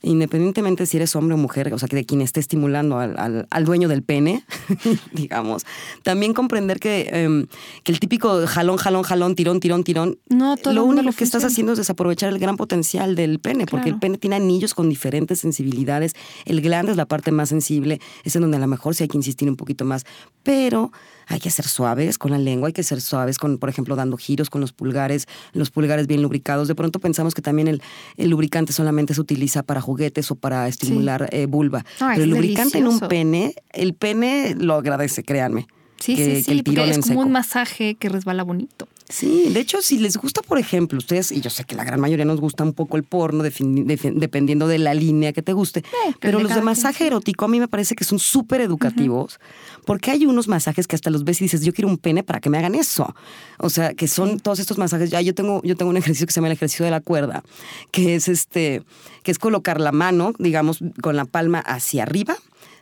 independientemente 0.07 0.87
si 0.87 0.97
eres 0.97 1.14
hombre 1.16 1.35
o 1.35 1.38
mujer, 1.38 1.73
o 1.75 1.79
sea, 1.79 1.88
que 1.88 1.97
de 1.97 2.05
quien 2.05 2.21
esté 2.21 2.40
estimulando 2.40 2.99
al, 2.99 3.47
al, 3.51 3.64
dueño 3.64 3.88
del 3.88 4.03
pene, 4.03 4.45
digamos, 5.12 5.64
también 6.03 6.33
comprender 6.33 6.79
que, 6.79 7.09
em, 7.12 7.47
que, 7.83 7.92
el 7.92 8.01
típico 8.01 8.47
jalón, 8.47 8.77
jalón, 8.77 9.03
jalón, 9.03 9.35
tirón, 9.35 9.61
tirón, 9.61 9.85
tirón, 9.85 10.19
no, 10.29 10.57
todo 10.57 10.75
lo 10.75 10.85
único 10.85 11.12
que 11.12 11.25
estás 11.25 11.45
haciendo 11.45 11.73
es 11.73 11.79
desaprovechar 11.79 12.33
el 12.33 12.38
gran 12.38 12.57
potencial 12.57 13.16
del 13.16 13.40
pene, 13.40 13.66
porque 13.66 13.88
el 13.88 13.99
pene 13.99 14.19
tiene 14.19 14.37
anillos 14.37 14.75
con 14.75 14.88
diferentes 14.88 15.40
sensibilidades, 15.40 16.14
el 16.45 16.61
glande 16.61 16.92
es 16.92 16.97
la 16.97 17.07
parte 17.07 17.33
más 17.33 17.49
sensible, 17.49 18.01
es 18.25 18.37
en 18.37 18.42
donde 18.42 18.57
a 18.57 18.61
lo 18.61 18.66
mejor 18.66 18.95
sí 18.95 19.05
hay 19.05 19.09
que 19.09 19.19
insistir 19.19 19.49
un 19.49 19.57
poquito 19.57 19.85
más, 19.85 20.05
pero 20.42 20.92
hay 21.26 21.40
que 21.40 21.50
ser 21.50 21.66
suaves 21.66 22.18
con 22.18 22.30
la 22.30 22.38
lengua, 22.38 22.68
hay 22.68 22.72
que 22.72 22.82
ser 22.82 23.00
suaves 23.00 23.38
con, 23.38 23.58
por 23.58 23.68
ejemplo, 23.68 23.96
dando 23.96 24.16
giros 24.16 24.48
con 24.48 24.60
los 24.60 24.72
pulgares, 24.72 25.26
los 25.52 25.70
pulgares 25.70 26.06
bien 26.06 26.22
lubricados. 26.22 26.68
De 26.68 26.74
pronto 26.74 27.00
pensamos 27.00 27.34
que 27.34 27.42
también 27.42 27.68
el, 27.68 27.82
el 28.16 28.30
lubricante 28.30 28.72
solamente 28.72 29.14
se 29.14 29.20
utiliza 29.20 29.62
para 29.62 29.80
juguetes 29.80 30.30
o 30.30 30.36
para 30.36 30.68
estimular 30.68 31.28
eh, 31.32 31.46
vulva. 31.46 31.84
Pero 31.98 32.22
el 32.22 32.30
lubricante 32.30 32.78
en 32.78 32.86
un 32.86 33.00
pene, 33.00 33.54
el 33.72 33.94
pene 33.94 34.54
lo 34.56 34.74
agradece, 34.74 35.24
créanme. 35.24 35.66
Sí, 35.98 36.16
sí, 36.16 36.42
sí, 36.42 36.62
porque 36.62 36.90
es 36.90 36.98
como 37.00 37.20
un 37.20 37.32
masaje 37.32 37.94
que 37.94 38.09
resbala 38.09 38.42
bonito. 38.42 38.88
Sí, 39.09 39.50
de 39.50 39.61
hecho, 39.61 39.82
si 39.82 39.98
les 39.98 40.16
gusta, 40.16 40.42
por 40.42 40.59
ejemplo, 40.59 40.98
ustedes, 40.98 41.30
y 41.30 41.40
yo 41.40 41.48
sé 41.48 41.62
que 41.62 41.76
la 41.76 41.85
gran 41.85 42.00
mayoría 42.00 42.24
nos 42.24 42.40
gusta 42.40 42.64
un 42.64 42.72
poco 42.72 42.96
el 42.96 43.04
porno, 43.04 43.44
dependiendo 43.44 44.66
de 44.66 44.78
la 44.78 44.94
línea 44.94 45.32
que 45.32 45.42
te 45.42 45.52
guste, 45.52 45.80
eh, 45.80 46.12
pero 46.18 46.40
los 46.40 46.52
de 46.52 46.61
masaje 46.61 47.06
erótico 47.06 47.44
a 47.44 47.48
mí 47.48 47.61
me 47.61 47.68
parece 47.68 47.94
que 47.94 48.02
son 48.02 48.18
súper 48.18 48.61
educativos, 48.61 49.38
porque 49.85 50.11
hay 50.11 50.26
unos 50.26 50.48
masajes 50.48 50.88
que 50.88 50.96
hasta 50.96 51.11
los 51.11 51.22
ves 51.22 51.40
y 51.40 51.44
dices, 51.44 51.64
yo 51.64 51.72
quiero 51.72 51.88
un 51.88 51.98
pene 51.98 52.24
para 52.24 52.40
que 52.40 52.50
me 52.50 52.59
hagan 52.59 52.74
eso. 52.74 53.14
O 53.59 53.70
sea, 53.70 53.94
que 53.94 54.09
son 54.09 54.40
todos 54.40 54.59
estos 54.59 54.76
masajes. 54.76 55.09
Ya 55.11 55.20
yo 55.20 55.35
tengo, 55.35 55.62
yo 55.62 55.76
tengo 55.76 55.90
un 55.90 55.96
ejercicio 55.96 56.26
que 56.26 56.32
se 56.32 56.38
llama 56.38 56.48
el 56.48 56.54
ejercicio 56.54 56.85
de 56.85 56.90
la 56.90 57.00
cuerda, 57.00 57.44
que 57.92 58.16
es 58.16 58.26
este, 58.26 58.82
que 59.22 59.30
es 59.30 59.38
colocar 59.38 59.80
la 59.80 59.92
mano, 59.92 60.32
digamos, 60.40 60.80
con 61.00 61.14
la 61.14 61.26
palma 61.26 61.61
hacia 61.61 62.02
arriba 62.02 62.37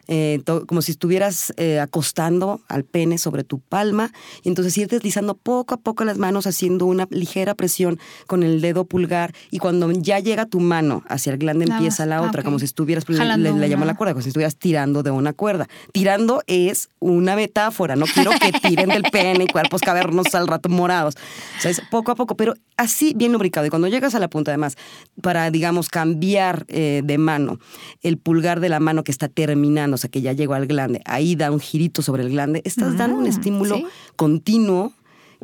eh, 0.09 0.43
como 0.67 0.83
si 0.83 0.93
estuvieras 0.93 1.53
eh, 1.57 1.81
acostando 1.81 2.61
al 2.69 2.85
pene 2.85 3.19
sobre 3.19 3.45
tu 3.45 3.61
palma, 3.61 4.13
y 4.43 4.49
entonces 4.49 4.77
ir 4.79 4.89
deslizando 4.89 5.35
poco 5.35 5.75
a 5.75 5.77
poco 5.79 6.05
las 6.05 6.19
manos, 6.19 6.47
haciendo 6.47 6.87
una 6.87 7.07
ligera 7.11 7.55
presión 7.55 7.99
con 8.27 8.43
el 8.43 8.61
dedo 8.61 8.85
pulgar, 8.85 9.35
y 9.51 9.59
cuando 9.59 9.91
ya 9.91 10.19
llega 10.19 10.47
tu 10.47 10.61
mano 10.61 11.03
hacia 11.09 11.33
el 11.33 11.39
glande 11.39 11.65
empieza 11.65 12.07
la 12.07 12.23
otra, 12.23 12.43
como 12.43 12.59
si 12.59 12.65
estuvieras, 12.65 13.05
pues, 13.05 13.19
le, 13.19 13.37
le, 13.37 13.69
llamo 13.69 13.85
la 13.85 13.95
cuerda, 13.95 14.15
como 14.15 14.23
si 14.23 14.29
estuvieras 14.29 14.57
tirando 14.57 15.03
de 15.03 15.11
una 15.11 15.33
cuerda. 15.33 15.69
Tirando 15.93 16.43
es 16.47 16.89
una 16.99 17.37
metáfora, 17.37 17.97
no 17.97 18.07
quiero 18.07 18.33
que 18.33 18.53
tiren 18.53 18.89
del 18.89 19.05
pene 19.05 19.45
y 19.45 19.47
cuerpos 19.47 19.81
cavernos 19.81 20.35
al 20.35 20.47
rato 20.47 20.69
morados. 20.69 21.15
O 21.59 21.61
sea, 21.61 21.71
es 21.71 21.81
poco 21.91 22.13
a 22.13 22.15
poco, 22.15 22.37
pero 22.37 22.55
así 22.77 23.13
bien 23.17 23.33
lubricado. 23.33 23.67
Y 23.67 23.71
cuando 23.71 23.89
llegas 23.89 24.15
a 24.15 24.19
la 24.19 24.29
punta, 24.29 24.51
además, 24.51 24.77
para, 25.21 25.51
digamos, 25.51 25.89
cambiar 25.89 26.65
eh, 26.69 27.03
de 27.05 27.19
mano, 27.19 27.59
el 28.03 28.19
pulgar 28.19 28.61
de 28.61 28.69
la 28.69 28.81
mano 28.81 29.05
que 29.05 29.13
está 29.13 29.29
terminando, 29.29 29.94
o 29.95 29.99
sea, 29.99 30.11
que 30.11 30.21
ya 30.21 30.33
llegó 30.33 30.55
al 30.55 30.67
glande, 30.67 31.03
ahí 31.05 31.37
da 31.37 31.51
un 31.51 31.61
girito 31.61 32.03
sobre 32.03 32.23
el 32.23 32.31
glande, 32.31 32.63
estás 32.65 32.97
dando 32.97 33.19
un 33.19 33.27
estímulo 33.27 33.83
continuo 34.17 34.93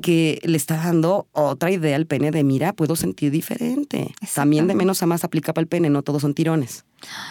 que 0.00 0.40
le 0.44 0.56
está 0.56 0.76
dando 0.76 1.28
otra 1.32 1.70
idea 1.70 1.96
al 1.96 2.06
pene 2.06 2.30
de, 2.30 2.42
mira, 2.44 2.72
puedo 2.72 2.96
sentir 2.96 3.30
diferente. 3.30 4.14
También 4.34 4.66
de 4.66 4.74
menos 4.74 5.02
a 5.02 5.06
más 5.06 5.24
aplica 5.24 5.52
para 5.52 5.62
el 5.62 5.68
pene, 5.68 5.90
no 5.90 6.02
todos 6.02 6.22
son 6.22 6.34
tirones. 6.34 6.84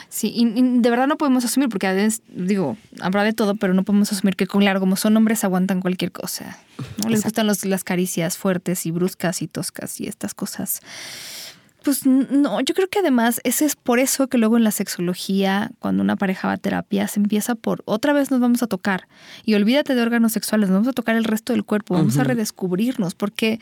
Sí, 0.10 0.32
y, 0.36 0.79
de 0.79 0.89
verdad 0.89 1.08
no 1.08 1.17
podemos 1.17 1.45
asumir, 1.45 1.69
porque 1.69 1.88
a 1.88 1.93
veces, 1.93 2.21
digo, 2.29 2.77
habrá 3.01 3.23
de 3.23 3.34
todo, 3.34 3.55
pero 3.55 3.73
no 3.73 3.84
podemos 3.84 4.12
asumir 4.12 4.36
que, 4.36 4.47
claro, 4.47 4.79
como 4.79 4.95
son 4.95 5.15
hombres, 5.17 5.43
aguantan 5.43 5.82
cualquier 5.82 6.12
cosa. 6.12 6.58
¿no? 7.03 7.10
Les 7.10 7.23
gustan 7.23 7.47
los, 7.47 7.65
las 7.65 7.84
caricias 7.84 8.38
fuertes 8.38 8.86
y 8.86 8.91
bruscas 8.91 9.41
y 9.41 9.47
toscas 9.47 9.99
y 9.99 10.08
estas 10.08 10.34
cosas. 10.34 10.82
Pues 11.84 12.06
no, 12.06 12.60
yo 12.62 12.76
creo 12.76 12.89
que 12.89 13.00
además 13.00 13.39
ese 13.44 13.65
es 13.65 13.76
por 13.76 14.00
eso 14.00 14.28
que 14.28 14.38
luego 14.38 14.58
en 14.58 14.63
la 14.63 14.72
sexología, 14.72 15.72
cuando 15.80 16.04
una 16.04 16.18
pareja 16.18 16.50
va 16.50 16.56
a 16.56 16.58
terapia, 16.58 17.08
se 17.08 17.20
empieza 17.20 17.56
por 17.56 17.84
otra 17.86 18.12
vez 18.12 18.32
nos 18.32 18.42
vamos 18.42 18.62
a 18.63 18.68
tocar 18.68 19.08
y 19.46 19.54
olvídate 19.54 19.96
de 19.96 20.02
órganos 20.02 20.34
sexuales, 20.34 20.70
nos 20.70 20.78
vamos 20.78 20.89
a 20.89 20.94
tocar 20.94 21.15
el 21.15 21.24
resto 21.24 21.54
del 21.54 21.63
cuerpo, 21.63 21.94
vamos 21.94 22.18
a 22.18 22.26
redescubrirnos, 22.26 23.15
porque 23.15 23.60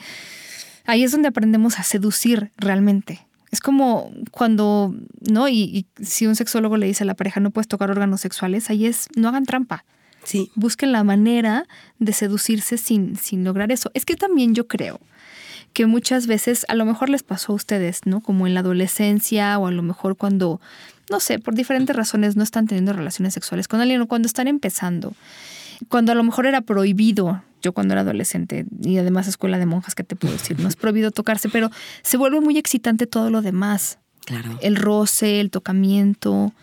ahí 0.85 1.03
es 1.03 1.11
donde 1.11 1.27
aprendemos 1.27 1.77
a 1.79 1.83
seducir 1.83 2.51
realmente. 2.57 3.27
Es 3.51 3.61
como 3.61 4.11
cuando, 4.31 4.93
¿no? 5.21 5.47
Y, 5.47 5.85
si 6.01 6.25
un 6.27 6.35
sexólogo 6.35 6.75
le 6.77 6.87
dice 6.87 7.03
a 7.03 7.07
la 7.07 7.15
pareja 7.15 7.39
no 7.39 7.51
puedes 7.51 7.67
tocar 7.67 7.91
órganos 7.91 8.21
sexuales, 8.21 8.69
ahí 8.69 8.87
es 8.87 9.07
no 9.15 9.29
hagan 9.29 9.45
trampa. 9.45 9.85
Sí. 10.23 10.51
Busquen 10.55 10.91
la 10.91 11.03
manera 11.03 11.65
de 11.99 12.11
seducirse 12.11 12.77
sin, 12.77 13.15
sin 13.15 13.45
lograr 13.45 13.71
eso. 13.71 13.91
Es 13.93 14.03
que 14.03 14.15
también 14.15 14.53
yo 14.55 14.67
creo 14.67 14.99
que 15.77 15.85
muchas 15.85 16.25
veces 16.25 16.65
a 16.69 16.73
lo 16.73 16.85
mejor 16.85 17.07
les 17.07 17.21
pasó 17.21 17.51
a 17.51 17.55
ustedes, 17.55 18.01
¿no? 18.05 18.19
Como 18.19 18.47
en 18.47 18.55
la 18.55 18.61
adolescencia 18.61 19.59
o 19.59 19.67
a 19.67 19.71
lo 19.71 19.83
mejor 19.83 20.17
cuando, 20.17 20.59
no 21.11 21.19
sé, 21.19 21.37
por 21.37 21.53
diferentes 21.53 21.95
razones 21.95 22.35
no 22.35 22.41
están 22.41 22.65
teniendo 22.65 22.93
relaciones 22.93 23.35
sexuales 23.35 23.67
con 23.67 23.79
alguien 23.79 24.01
o 24.01 24.07
cuando 24.07 24.25
están 24.25 24.47
empezando. 24.47 25.13
Cuando 25.87 26.13
a 26.13 26.15
lo 26.15 26.23
mejor 26.23 26.47
era 26.47 26.61
prohibido, 26.61 27.43
yo 27.61 27.73
cuando 27.73 27.93
era 27.93 28.01
adolescente 28.01 28.65
y 28.81 28.97
además 28.97 29.27
escuela 29.27 29.59
de 29.59 29.67
monjas, 29.67 29.93
¿qué 29.93 30.03
te 30.03 30.15
puedo 30.15 30.33
decir? 30.33 30.59
No 30.59 30.67
es 30.67 30.75
prohibido 30.75 31.11
tocarse, 31.11 31.47
pero 31.47 31.69
se 32.01 32.17
vuelve 32.17 32.41
muy 32.41 32.57
excitante 32.57 33.05
todo 33.05 33.29
lo 33.29 33.43
demás. 33.43 33.99
Claro. 34.25 34.57
El 34.63 34.77
roce, 34.77 35.39
el 35.41 35.51
tocamiento. 35.51 36.53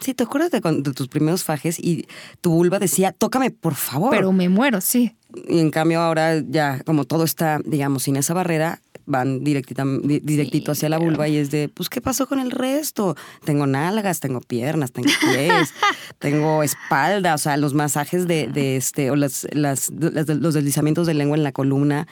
Sí, 0.00 0.14
¿te 0.14 0.24
acuerdas 0.24 0.50
de, 0.50 0.60
de, 0.60 0.92
tus 0.92 1.06
primeros 1.06 1.44
fajes 1.44 1.78
y 1.78 2.08
tu 2.40 2.50
vulva 2.50 2.80
decía, 2.80 3.12
tócame, 3.12 3.52
por 3.52 3.76
favor? 3.76 4.10
Pero 4.10 4.32
me 4.32 4.48
muero, 4.48 4.80
sí. 4.80 5.14
Y 5.48 5.60
en 5.60 5.70
cambio 5.70 6.00
ahora 6.00 6.40
ya 6.40 6.80
como 6.84 7.04
todo 7.04 7.24
está, 7.24 7.60
digamos, 7.64 8.04
sin 8.04 8.16
esa 8.16 8.34
barrera, 8.34 8.80
van 9.06 9.44
directito 9.44 10.72
hacia 10.72 10.88
la 10.88 10.98
vulva 10.98 11.28
y 11.28 11.36
es 11.36 11.50
de, 11.50 11.68
pues, 11.68 11.88
¿qué 11.88 12.00
pasó 12.00 12.26
con 12.26 12.40
el 12.40 12.50
resto? 12.50 13.16
Tengo 13.44 13.66
nalgas, 13.66 14.20
tengo 14.20 14.40
piernas, 14.40 14.92
tengo 14.92 15.10
pies, 15.20 15.74
tengo 16.18 16.62
espalda, 16.62 17.34
o 17.34 17.38
sea, 17.38 17.56
los 17.56 17.74
masajes 17.74 18.26
de, 18.26 18.76
este, 18.76 19.10
o 19.10 19.16
las, 19.16 19.46
las, 19.52 19.90
los 19.90 20.54
deslizamientos 20.54 21.06
de 21.06 21.14
lengua 21.14 21.36
en 21.36 21.44
la 21.44 21.52
columna 21.52 22.06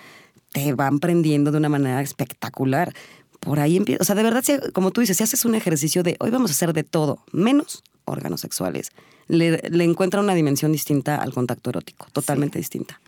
te 0.53 0.75
van 0.75 0.99
prendiendo 0.99 1.51
de 1.51 1.59
una 1.59 1.71
manera 1.71 2.03
espectacular. 2.03 2.93
Por 3.42 3.61
ahí 3.61 3.76
empieza, 3.76 4.02
o 4.02 4.05
sea, 4.05 4.14
de 4.14 4.22
verdad, 4.22 4.44
como 4.72 4.90
tú 4.90 5.00
dices, 5.00 5.16
si 5.16 5.22
haces 5.22 5.44
un 5.44 5.55
ejercicio 5.55 6.02
de, 6.02 6.16
hoy 6.20 6.31
vamos 6.31 6.50
a 6.50 6.55
hacer 6.55 6.72
de 6.72 6.85
todo, 6.85 7.18
menos 7.33 7.83
órganos 8.05 8.40
sexuales 8.40 8.90
le, 9.28 9.85
encuentra 9.85 10.20
una 10.20 10.35
dimensión 10.35 10.72
distinta 10.72 11.16
al 11.16 11.33
contacto 11.33 11.70
erótico, 11.70 12.07
totalmente 12.12 12.59
distinta. 12.59 13.00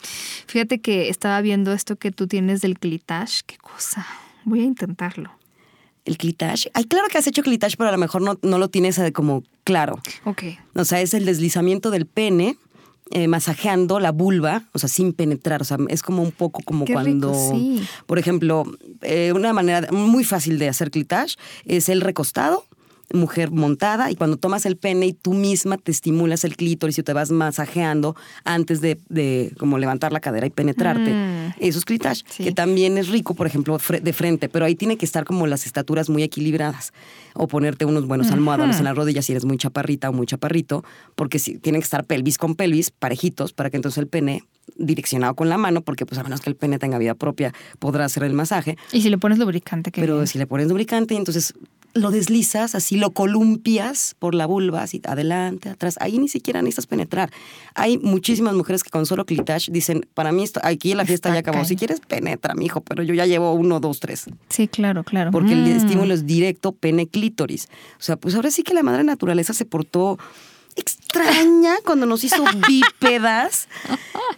Fíjate 0.47 0.81
que 0.81 1.09
estaba 1.09 1.41
viendo 1.41 1.73
esto 1.73 1.97
que 1.97 2.11
tú 2.11 2.27
tienes 2.27 2.61
del 2.61 2.79
clitage, 2.79 3.43
qué 3.47 3.57
cosa. 3.59 4.07
Voy 4.45 4.61
a 4.61 4.65
intentarlo. 4.65 5.31
El 6.05 6.19
clitage. 6.19 6.71
Ay, 6.75 6.85
claro 6.85 7.09
que 7.09 7.19
has 7.19 7.27
hecho 7.27 7.43
clitage, 7.43 7.77
pero 7.77 7.89
a 7.89 7.93
lo 7.93 7.99
mejor 7.99 8.21
no, 8.21 8.39
no 8.43 8.59
lo 8.59 8.69
tienes 8.69 8.99
eh, 8.99 9.13
como 9.13 9.43
claro. 9.65 10.01
Ok. 10.25 10.43
O 10.75 10.85
sea, 10.85 11.01
es 11.01 11.15
el 11.15 11.25
deslizamiento 11.25 11.91
del 11.91 12.05
pene. 12.07 12.59
Eh, 13.17 13.29
masajeando 13.29 14.01
la 14.01 14.11
vulva, 14.11 14.65
o 14.73 14.81
sea, 14.81 14.89
sin 14.89 15.13
penetrar, 15.13 15.63
o 15.63 15.65
sea, 15.65 15.79
es 15.89 16.03
como 16.03 16.21
un 16.21 16.33
poco 16.33 16.61
como 16.65 16.85
cuando, 16.85 17.33
por 18.07 18.19
ejemplo, 18.19 18.65
eh, 19.03 19.33
una 19.33 19.53
manera 19.53 19.87
muy 19.93 20.25
fácil 20.25 20.59
de 20.59 20.69
hacer 20.69 20.91
clitage 20.91 21.37
es 21.65 21.89
el 21.89 22.01
recostado, 22.01 22.65
mujer 23.13 23.51
montada 23.51 24.11
y 24.11 24.17
cuando 24.17 24.37
tomas 24.37 24.67
el 24.67 24.77
pene 24.77 25.07
y 25.07 25.13
tú 25.13 25.35
misma 25.35 25.77
te 25.77 25.93
estimulas 25.93 26.45
el 26.45 26.57
clítoris 26.57 26.99
y 26.99 27.03
te 27.03 27.13
vas 27.13 27.31
masajeando 27.31 28.17
antes 28.45 28.81
de, 28.81 29.53
como 29.59 29.79
levantar 29.79 30.13
la 30.13 30.21
cadera 30.21 30.47
y 30.47 30.51
penetrarte. 30.51 31.13
Mm. 31.13 31.55
Eso 31.61 31.79
es 31.79 31.85
clitage, 31.85 32.23
que 32.37 32.53
también 32.53 32.99
es 32.99 33.09
rico, 33.09 33.35
por 33.35 33.47
ejemplo, 33.47 33.79
de 33.79 34.13
frente, 34.13 34.49
pero 34.49 34.65
ahí 34.65 34.75
tiene 34.75 34.97
que 34.97 35.05
estar 35.05 35.25
como 35.25 35.47
las 35.47 35.67
estaturas 35.67 36.09
muy 36.09 36.23
equilibradas 36.23 36.93
o 37.35 37.49
ponerte 37.49 37.85
unos 37.85 38.07
buenos 38.07 38.31
almohadones 38.31 38.79
en 38.79 38.85
las 38.85 38.97
rodillas 38.97 39.25
si 39.25 39.33
eres 39.33 39.45
muy 39.45 39.59
chaparrita 39.59 40.09
o 40.11 40.13
muy 40.13 40.27
chaparrito, 40.27 40.85
porque 41.15 41.39
si, 41.39 41.59
tienen 41.59 41.81
que 41.81 41.85
estar 41.85 42.05
pelvis 42.05 42.39
con 42.39 42.55
pelvis, 42.55 42.91
parejitos, 42.91 43.53
para 43.53 43.71
que 43.71 43.77
entonces 43.77 43.99
el 43.99 44.07
pene 44.07 44.45
direccionado 44.77 45.35
con 45.35 45.49
la 45.49 45.59
mano, 45.59 45.83
porque 45.83 46.07
pues 46.07 46.19
a 46.19 46.23
menos 46.23 46.41
que 46.41 46.51
el 46.51 46.57
pene 46.57 46.79
tenga 46.79 46.99
vida 46.99 47.15
propia, 47.15 47.53
podrá 47.79 48.05
hacer 48.05 48.25
el 48.25 48.33
masaje. 48.33 48.77
Y 48.93 49.03
si 49.03 49.11
le 49.11 49.19
pones 49.19 49.39
lubricante, 49.39 49.91
que 49.91 50.01
Pero 50.01 50.27
si 50.27 50.39
le 50.39 50.47
pones 50.47 50.69
lubricante, 50.69 51.15
entonces 51.15 51.55
lo 51.95 52.11
deslizas, 52.11 52.75
así 52.75 52.97
lo 52.97 53.11
columpias 53.11 54.17
por 54.19 54.35
la 54.35 54.47
vulva, 54.47 54.83
así 54.83 55.01
adelante, 55.07 55.69
atrás. 55.69 55.97
Ahí 56.01 56.19
ni 56.19 56.29
siquiera 56.29 56.61
necesitas 56.61 56.87
penetrar. 56.87 57.31
Hay 57.75 57.99
muchísimas 57.99 58.55
mujeres 58.55 58.83
que 58.83 58.91
con 58.91 59.07
solo 59.07 59.25
clitage 59.25 59.71
dicen, 59.71 60.07
para 60.13 60.33
mí 60.33 60.43
esto, 60.43 60.61
aquí 60.63 60.95
la 60.95 61.07
fiesta 61.07 61.33
ya 61.33 61.41
acabó. 61.41 61.65
Si 61.65 61.77
quieres, 61.77 62.01
penetra, 62.01 62.55
mijo, 62.55 62.81
pero 62.81 63.03
yo 63.03 63.15
ya 63.15 63.27
llevo 63.27 63.53
uno, 63.53 63.81
dos, 63.81 64.01
tres. 64.01 64.27
Sí, 64.49 64.69
claro, 64.69 65.05
claro. 65.05 65.31
Porque 65.31 65.53
el 65.53 65.63
mm. 65.63 65.77
estímulo 65.77 66.15
es 66.15 66.27
directo, 66.27 66.73
pene 66.73 67.07
clítoris. 67.07 67.69
O 67.99 68.03
sea, 68.03 68.17
pues 68.17 68.35
ahora 68.35 68.51
sí 68.51 68.63
que 68.63 68.75
la 68.75 68.83
madre 68.83 69.05
naturaleza 69.05 69.55
se 69.55 69.65
portó 69.65 70.19
extraña 70.77 71.77
cuando 71.85 72.07
nos 72.07 72.25
hizo 72.25 72.45
bípedas 72.69 73.69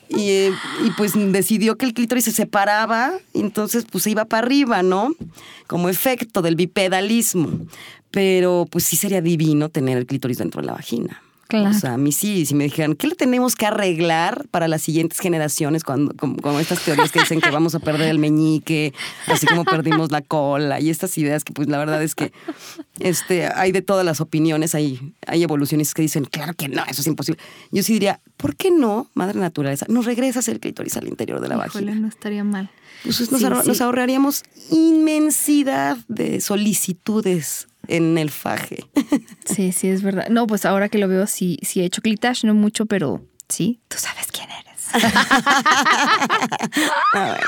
y, 0.09 0.49
y, 0.49 0.91
pues 0.97 1.13
decidió 1.15 1.77
que 1.77 1.87
el 1.87 1.95
clítoris 1.95 2.25
se 2.25 2.33
separaba, 2.33 3.13
y 3.33 3.41
entonces 3.41 3.87
pues 3.91 4.05
se 4.05 4.11
iba 4.11 4.25
para 4.25 4.47
arriba, 4.47 4.83
¿no? 4.83 5.15
Como 5.67 5.89
efecto 5.89 6.43
del 6.43 6.57
bipedalismo. 6.57 7.51
Pero 8.11 8.67
pues 8.71 8.85
sí 8.85 8.97
sería 8.97 9.21
divino 9.21 9.69
tener 9.69 9.99
el 9.99 10.07
clítoris 10.07 10.39
dentro 10.39 10.61
de 10.61 10.67
la 10.69 10.75
vagina. 10.75 11.23
O 11.53 11.73
sea, 11.75 11.95
a 11.95 11.99
mí 11.99 12.11
sí, 12.11 12.45
si 12.45 12.55
me 12.55 12.65
dijeran, 12.65 12.95
¿qué 12.95 13.07
le 13.07 13.15
tenemos 13.15 13.55
que 13.55 13.67
arreglar 13.67 14.47
para 14.51 14.67
las 14.67 14.83
siguientes 14.83 15.21
generaciones 15.21 15.85
cuando, 15.85 16.13
como, 16.17 16.59
estas 16.59 16.81
teorías 16.81 17.13
que 17.13 17.21
dicen 17.21 17.41
que 17.41 17.51
vamos 17.51 17.77
a 17.77 17.79
perder 17.79 18.09
el 18.09 18.19
meñique, 18.19 18.93
así 19.27 19.47
como 19.47 19.65
perdimos 19.65 20.11
la 20.11 20.23
cola 20.23 20.81
y 20.81 20.91
estas 20.91 21.17
ideas 21.19 21.45
que 21.45 21.53
pues 21.53 21.69
la 21.69 21.79
verdad 21.79 22.03
es 22.03 22.17
que 22.17 22.33
este, 22.99 23.47
hay 23.47 23.71
de 23.71 23.81
todas 23.81 24.05
las 24.05 24.21
opiniones, 24.21 24.75
hay, 24.75 25.15
hay 25.27 25.45
evolucionistas 25.45 25.95
que 25.95 26.03
dicen, 26.03 26.25
claro 26.25 26.55
que 26.55 26.69
no, 26.69 26.83
eso 26.89 27.01
es 27.01 27.07
imposible. 27.07 27.41
Yo 27.71 27.85
sí 27.85 27.93
diría, 27.93 28.21
¿por 28.37 28.57
qué 28.57 28.73
no, 28.73 29.09
madre 29.15 29.39
naturaleza, 29.39 29.87
nos 29.89 30.05
regresas 30.05 30.49
el 30.49 30.59
clítoris 30.59 30.97
al 30.97 31.07
interior 31.07 31.41
de 31.41 31.49
la 31.49 31.57
vagina? 31.57 31.95
no 31.95 32.09
estaría 32.09 32.43
mal. 32.43 32.71
Pues 33.05 33.31
nos, 33.31 33.41
nos 33.41 33.81
ahorraríamos 33.81 34.43
inmensidad 34.71 35.99
de 36.09 36.41
solicitudes 36.41 37.69
en 37.89 38.19
el 38.19 38.31
faje. 38.31 38.85
Sí, 39.45 39.71
sí, 39.71 39.89
es 39.89 40.03
verdad. 40.03 40.29
No, 40.29 40.47
pues 40.47 40.65
ahora 40.65 40.89
que 40.89 40.99
lo 40.99 41.07
veo, 41.07 41.27
sí, 41.27 41.59
sí 41.63 41.81
he 41.81 41.85
hecho 41.85 42.03
clitage, 42.03 42.47
no 42.47 42.55
mucho, 42.55 42.87
pero 42.87 43.25
sí, 43.49 43.81
tú 43.89 43.97
sabes 43.97 44.27
quién 44.33 44.49
eres. 44.51 44.87
Ah, 47.15 47.39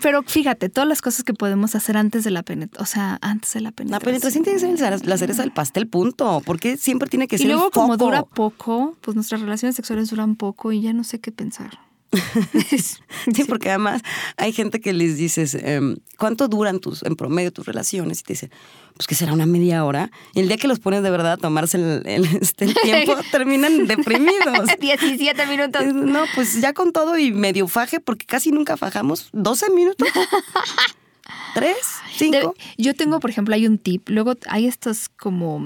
pero 0.00 0.22
fíjate, 0.22 0.68
todas 0.68 0.88
las 0.88 1.02
cosas 1.02 1.24
que 1.24 1.34
podemos 1.34 1.74
hacer 1.74 1.96
antes 1.96 2.24
de 2.24 2.30
la 2.30 2.42
penetración, 2.42 2.82
o 2.82 2.86
sea, 2.86 3.18
antes 3.20 3.52
de 3.52 3.60
la 3.60 3.72
penetración. 3.72 4.00
La 4.00 4.04
penetración 4.04 4.44
tiene 4.44 4.58
que 4.58 4.76
ser 4.78 5.06
la 5.06 5.18
cereza 5.18 5.42
del 5.42 5.52
pastel, 5.52 5.86
punto. 5.86 6.42
Porque 6.44 6.76
siempre 6.76 7.08
tiene 7.08 7.28
que 7.28 7.36
ser. 7.36 7.46
Y 7.46 7.50
luego, 7.50 7.70
como 7.70 7.96
dura 7.96 8.22
poco, 8.22 8.96
pues 9.00 9.14
nuestras 9.14 9.42
relaciones 9.42 9.76
sexuales 9.76 10.10
duran 10.10 10.36
poco 10.36 10.72
y 10.72 10.80
ya 10.80 10.92
no 10.92 11.04
sé 11.04 11.20
qué 11.20 11.30
pensar. 11.30 11.78
sí, 13.34 13.44
porque 13.48 13.70
además 13.70 14.02
hay 14.36 14.52
gente 14.52 14.80
que 14.80 14.92
les 14.92 15.16
dices, 15.16 15.54
em, 15.54 15.96
¿cuánto 16.18 16.48
duran 16.48 16.80
tus, 16.80 17.02
en 17.02 17.16
promedio 17.16 17.52
tus 17.52 17.66
relaciones? 17.66 18.20
Y 18.20 18.22
te 18.22 18.32
dicen, 18.34 18.50
pues 18.96 19.06
que 19.06 19.14
será 19.14 19.32
una 19.32 19.46
media 19.46 19.84
hora. 19.84 20.10
Y 20.34 20.40
el 20.40 20.48
día 20.48 20.56
que 20.56 20.68
los 20.68 20.78
pones 20.78 21.02
de 21.02 21.10
verdad 21.10 21.32
a 21.32 21.36
tomarse 21.36 21.76
el, 21.76 22.24
este, 22.40 22.72
tiempo, 22.74 23.16
terminan 23.32 23.86
deprimidos. 23.86 24.68
17 24.80 25.46
minutos. 25.46 25.84
No, 25.86 26.24
pues 26.34 26.60
ya 26.60 26.72
con 26.72 26.92
todo 26.92 27.18
y 27.18 27.32
medio 27.32 27.66
faje, 27.66 28.00
porque 28.00 28.26
casi 28.26 28.52
nunca 28.52 28.76
fajamos. 28.76 29.28
12 29.32 29.70
minutos. 29.70 30.08
¿Tres? 31.54 31.76
¿Cinco? 32.16 32.54
yo 32.76 32.94
tengo, 32.94 33.20
por 33.20 33.30
ejemplo, 33.30 33.54
hay 33.54 33.66
un 33.66 33.78
tip. 33.78 34.08
Luego 34.08 34.34
hay 34.48 34.66
estos 34.66 35.08
como 35.08 35.60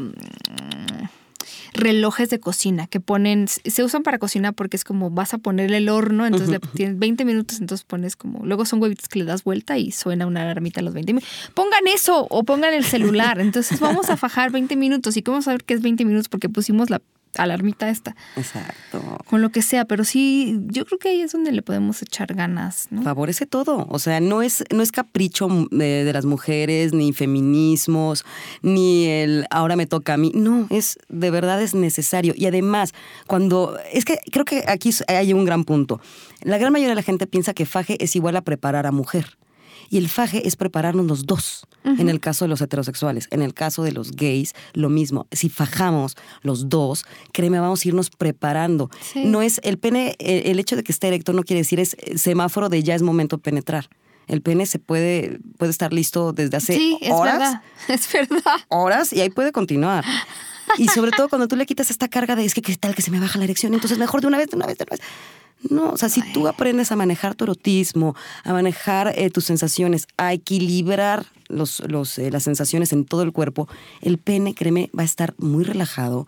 relojes 1.73 2.31
de 2.31 2.41
cocina 2.41 2.87
que 2.87 3.01
ponen, 3.01 3.49
se 3.49 3.83
usan 3.83 4.03
para 4.03 4.19
cocina 4.19 4.53
porque 4.53 4.77
es 4.77 4.85
como 4.85 5.11
vas 5.11 5.35
a 5.35 5.39
ponerle 5.39 5.79
el 5.79 5.89
horno, 5.89 6.27
entonces 6.27 6.49
le 6.49 6.59
tienes 6.59 6.99
20 6.99 7.25
minutos, 7.25 7.61
entonces 7.61 7.85
pones 7.85 8.17
como, 8.17 8.45
luego 8.45 8.65
son 8.65 8.83
huevitos 8.83 9.09
que 9.09 9.19
le 9.19 9.25
das 9.25 9.45
vuelta 9.45 9.79
y 9.79 9.93
suena 9.93 10.27
una 10.27 10.43
alarmita 10.43 10.81
a 10.81 10.83
los 10.83 10.95
20 10.95 11.13
minutos. 11.13 11.31
Pongan 11.55 11.87
eso 11.87 12.27
o 12.31 12.45
pongan 12.45 12.75
el 12.75 12.85
celular, 12.85 13.41
entonces 13.41 13.81
vamos 13.81 14.11
a 14.11 14.17
fajar 14.17 14.51
20 14.51 14.77
minutos 14.77 15.17
y 15.17 15.23
cómo 15.23 15.43
saber 15.43 15.65
que 15.65 15.75
es 15.75 15.83
20 15.83 16.05
minutos 16.05 16.29
porque 16.29 16.49
pusimos 16.49 16.91
la 16.91 17.01
alarmita 17.37 17.89
esta. 17.89 18.17
Exacto. 18.37 19.19
Con 19.27 19.43
lo 19.43 19.51
que 19.51 19.63
sea, 19.63 19.85
pero 19.85 20.05
sí, 20.05 20.59
yo 20.67 20.85
creo 20.85 20.99
que 20.99 21.09
ahí 21.11 21.21
es 21.21 21.33
donde 21.33 21.53
le 21.53 21.63
podemos 21.63 22.03
echar 22.03 22.35
ganas. 22.35 22.89
¿no? 22.91 23.03
Favorece 23.03 23.47
todo. 23.47 23.87
O 23.91 23.99
sea, 23.99 24.21
no 24.21 24.43
es, 24.43 24.65
no 24.71 24.83
es 24.83 24.93
capricho 24.93 25.49
de, 25.71 26.05
de, 26.05 26.13
las 26.13 26.25
mujeres, 26.25 26.93
ni 26.93 27.13
feminismos, 27.13 28.25
ni 28.63 29.07
el 29.07 29.47
ahora 29.51 29.77
me 29.77 29.87
toca 29.87 30.15
a 30.15 30.17
mí. 30.17 30.33
No, 30.35 30.67
es 30.71 30.99
de 31.09 31.31
verdad 31.31 31.63
es 31.63 31.75
necesario. 31.75 32.35
Y 32.37 32.47
además, 32.47 32.93
cuando. 33.27 33.79
Es 33.93 34.05
que 34.05 34.19
creo 34.31 34.45
que 34.45 34.65
aquí 34.67 34.91
hay 35.09 35.33
un 35.33 35.45
gran 35.45 35.65
punto. 35.65 36.01
La 36.43 36.59
gran 36.59 36.73
mayoría 36.73 36.91
de 36.91 36.97
la 36.97 37.03
gente 37.03 37.27
piensa 37.27 37.55
que 37.55 37.67
faje 37.67 38.03
es 38.03 38.15
igual 38.17 38.37
a 38.37 38.43
preparar 38.43 38.87
a 38.87 38.93
mujer. 38.93 39.38
Y 39.89 39.99
el 39.99 40.09
faje 40.09 40.47
es 40.47 40.57
prepararnos 40.57 41.07
los 41.07 41.27
dos, 41.27 41.67
en 41.85 42.09
el 42.09 42.21
caso 42.21 42.45
de 42.45 42.49
los 42.49 42.61
heterosexuales. 42.61 43.29
En 43.31 43.43
el 43.43 43.55
caso 43.55 43.83
de 43.83 43.93
los 43.93 44.13
gays, 44.13 44.55
lo 44.75 44.91
mismo. 44.91 45.27
Si 45.33 45.49
fajamos 45.49 46.17
los 46.43 46.69
dos, 46.69 47.05
créeme, 47.33 47.59
vamos 47.61 47.85
a 47.85 47.89
irnos 47.89 48.11
preparando. 48.11 48.91
No 49.15 49.43
es 49.43 49.61
el 49.65 49.79
pene, 49.79 50.17
el, 50.19 50.59
hecho 50.59 50.77
de 50.77 50.83
que 50.83 50.93
esté 50.93 51.09
erecto 51.09 51.33
no 51.33 51.43
quiere 51.43 51.61
decir 51.61 51.81
es 51.81 51.97
semáforo 52.17 52.69
de 52.69 52.83
ya 52.83 52.95
es 52.95 53.03
momento 53.03 53.37
de 53.37 53.43
penetrar 53.43 53.89
el 54.29 54.43
pene 54.43 54.67
se 54.67 54.79
puede, 54.79 55.41
puede 55.57 55.71
estar 55.71 55.93
listo 55.93 56.33
desde 56.33 56.59
hace 56.59 56.75
sí, 56.75 56.99
es 57.01 57.11
horas. 57.11 57.39
Verdad, 57.39 57.63
es 57.89 58.13
verdad. 58.13 58.57
Horas 58.69 59.13
y 59.13 59.23
ahí 59.23 59.31
puede 59.31 59.53
continuar. 59.53 60.05
Y 60.77 60.89
sobre 60.89 61.11
todo 61.13 61.29
cuando 61.31 61.49
tú 61.49 61.57
le 61.57 61.65
quitas 61.65 61.91
esta 61.91 62.09
carga 62.09 62.37
de 62.37 62.45
es 62.45 62.53
que 62.53 62.61
qué 62.61 62.77
tal 62.77 62.95
que 62.95 63.01
se 63.01 63.11
me 63.11 63.19
baja 63.19 63.39
la 63.39 63.45
erección, 63.45 63.73
entonces 63.73 63.99
mejor 63.99 64.21
de 64.21 64.27
una 64.27 64.37
vez, 64.37 64.49
de 64.49 64.57
una 64.57 64.67
vez, 64.67 64.77
de 64.77 64.85
una 64.85 64.97
vez. 64.97 65.01
No, 65.71 65.91
o 65.91 65.97
sea, 65.97 66.09
si 66.09 66.23
tú 66.33 66.47
aprendes 66.47 66.93
a 66.93 66.97
manejar 66.97 67.35
tu 67.35 67.45
erotismo, 67.45 68.15
a 68.45 68.53
manejar 68.53 69.13
eh, 69.17 69.29
tus 69.31 69.45
sensaciones, 69.45 70.07
a 70.17 70.33
equilibrar 70.33 71.27
los, 71.49 71.81
los, 71.81 72.19
eh, 72.19 72.31
las 72.31 72.45
sensaciones 72.45 72.93
en 72.93 73.05
todo 73.05 73.23
el 73.23 73.33
cuerpo, 73.33 73.69
el 74.01 74.19
pene, 74.19 74.55
créeme, 74.55 74.91
va 74.97 75.03
a 75.03 75.07
estar 75.07 75.35
muy 75.39 75.65
relajado 75.65 76.27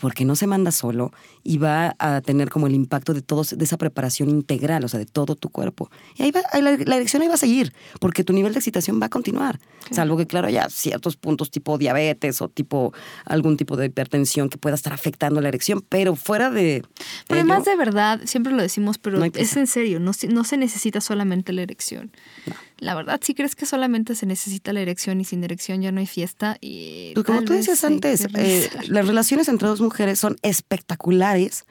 porque 0.00 0.24
no 0.24 0.36
se 0.36 0.46
manda 0.46 0.72
solo 0.72 1.12
y 1.42 1.58
va 1.58 1.94
a 1.98 2.20
tener 2.20 2.50
como 2.50 2.66
el 2.66 2.74
impacto 2.74 3.14
de 3.14 3.22
todos 3.22 3.56
de 3.56 3.64
esa 3.64 3.78
preparación 3.78 4.28
integral, 4.28 4.84
o 4.84 4.88
sea, 4.88 4.98
de 4.98 5.06
todo 5.06 5.36
tu 5.36 5.50
cuerpo. 5.50 5.90
Y 6.16 6.24
ahí 6.24 6.30
va, 6.32 6.42
la, 6.60 6.96
erección 6.96 7.22
ahí 7.22 7.28
va 7.28 7.34
a 7.34 7.38
seguir, 7.38 7.72
porque 8.00 8.24
tu 8.24 8.32
nivel 8.32 8.52
de 8.52 8.58
excitación 8.58 9.00
va 9.00 9.06
a 9.06 9.08
continuar. 9.08 9.60
Salvo 9.90 10.16
que, 10.16 10.26
claro, 10.26 10.48
ya 10.48 10.68
ciertos 10.68 11.16
puntos 11.16 11.50
tipo 11.50 11.78
diabetes 11.78 12.40
o 12.42 12.48
tipo 12.48 12.92
algún 13.24 13.56
tipo 13.56 13.76
de 13.76 13.86
hipertensión 13.86 14.48
que 14.48 14.58
pueda 14.58 14.74
estar 14.74 14.92
afectando 14.92 15.40
la 15.40 15.48
erección, 15.48 15.84
pero 15.88 16.16
fuera 16.16 16.50
de. 16.50 16.82
además, 17.28 17.64
de 17.64 17.76
verdad, 17.76 18.20
siempre 18.24 18.52
lo 18.52 18.62
decimos, 18.62 18.98
pero 18.98 19.22
es 19.24 19.56
en 19.56 19.66
serio, 19.66 20.00
no, 20.00 20.12
no 20.28 20.44
se 20.44 20.56
necesita 20.56 21.00
solamente 21.00 21.52
la 21.52 21.62
erección. 21.62 22.10
No. 22.46 22.54
La 22.78 22.94
verdad, 22.94 23.20
si 23.22 23.34
crees 23.34 23.54
que 23.54 23.66
solamente 23.66 24.14
se 24.14 24.26
necesita 24.26 24.72
la 24.72 24.80
erección 24.80 25.20
y 25.20 25.24
sin 25.24 25.44
erección 25.44 25.80
ya 25.80 25.92
no 25.92 26.00
hay 26.00 26.06
fiesta. 26.06 26.58
Y 26.60 27.14
como 27.24 27.42
tú 27.42 27.52
decías 27.52 27.84
antes, 27.84 28.26
eh, 28.34 28.70
las 28.88 29.06
relaciones 29.06 29.48
entre 29.48 29.68
dos 29.68 29.80
mujeres 29.80 30.18
son 30.18 30.36
espectaculares 30.42 31.64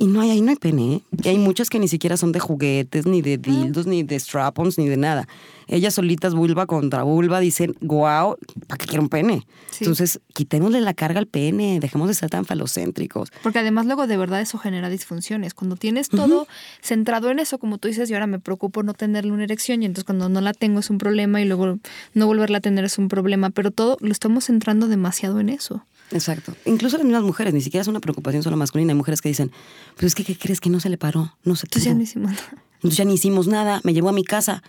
y 0.00 0.06
no 0.06 0.22
hay 0.22 0.30
ahí, 0.30 0.40
no 0.40 0.48
hay 0.48 0.56
pene. 0.56 0.94
¿eh? 0.94 1.02
Y 1.22 1.28
hay 1.28 1.36
muchas 1.36 1.68
que 1.68 1.78
ni 1.78 1.86
siquiera 1.86 2.16
son 2.16 2.32
de 2.32 2.40
juguetes, 2.40 3.04
ni 3.04 3.20
de 3.20 3.36
dildos, 3.36 3.86
ni 3.86 4.02
de 4.02 4.18
strap-ons, 4.18 4.78
ni 4.78 4.88
de 4.88 4.96
nada. 4.96 5.28
Ellas 5.68 5.92
solitas, 5.92 6.34
vulva 6.34 6.64
contra 6.64 7.02
vulva, 7.02 7.38
dicen, 7.38 7.76
wow, 7.82 8.38
¿para 8.66 8.78
qué 8.78 8.86
quiero 8.86 9.02
un 9.02 9.10
pene? 9.10 9.46
Entonces, 9.78 10.20
quitémosle 10.32 10.80
la 10.80 10.94
carga 10.94 11.18
al 11.18 11.26
pene, 11.26 11.80
dejemos 11.80 12.08
de 12.08 12.14
ser 12.14 12.30
tan 12.30 12.46
falocéntricos. 12.46 13.30
Porque 13.42 13.58
además 13.58 13.84
luego 13.84 14.06
de 14.06 14.16
verdad 14.16 14.40
eso 14.40 14.56
genera 14.56 14.88
disfunciones. 14.88 15.52
Cuando 15.52 15.76
tienes 15.76 16.08
todo 16.08 16.48
centrado 16.80 17.28
en 17.28 17.38
eso, 17.38 17.58
como 17.58 17.76
tú 17.76 17.88
dices, 17.88 18.08
y 18.08 18.14
ahora 18.14 18.26
me 18.26 18.38
preocupo 18.38 18.82
no 18.82 18.94
tenerle 18.94 19.32
una 19.32 19.44
erección, 19.44 19.82
y 19.82 19.84
entonces 19.84 20.04
cuando 20.04 20.30
no 20.30 20.40
la 20.40 20.54
tengo 20.54 20.80
es 20.80 20.88
un 20.88 20.96
problema, 20.96 21.42
y 21.42 21.44
luego 21.44 21.78
no 22.14 22.26
volverla 22.26 22.58
a 22.58 22.62
tener 22.62 22.86
es 22.86 22.96
un 22.96 23.08
problema, 23.08 23.50
pero 23.50 23.70
todo 23.70 23.98
lo 24.00 24.12
estamos 24.12 24.46
centrando 24.46 24.88
demasiado 24.88 25.40
en 25.40 25.50
eso. 25.50 25.84
Exacto. 26.12 26.54
Incluso 26.64 26.96
las 26.96 27.06
mismas 27.06 27.22
mujeres, 27.22 27.54
ni 27.54 27.60
siquiera 27.60 27.82
es 27.82 27.88
una 27.88 28.00
preocupación 28.00 28.42
solo 28.42 28.56
masculina. 28.56 28.92
Hay 28.92 28.96
mujeres 28.96 29.20
que 29.20 29.28
dicen, 29.28 29.50
pero 29.96 30.06
es 30.06 30.14
que, 30.14 30.24
¿qué 30.24 30.36
crees 30.36 30.60
que 30.60 30.70
no 30.70 30.80
se 30.80 30.88
le 30.88 30.98
paró? 30.98 31.36
No 31.44 31.56
se 31.56 31.66
Entonces 31.66 31.84
ya 31.84 31.94
no 31.94 32.02
hicimos 32.02 32.32
nada. 32.32 32.64
Entonces 32.74 32.96
ya 32.96 33.04
ni 33.04 33.14
hicimos 33.14 33.46
nada, 33.46 33.80
me 33.84 33.92
llevó 33.92 34.08
a 34.08 34.12
mi 34.12 34.24
casa. 34.24 34.62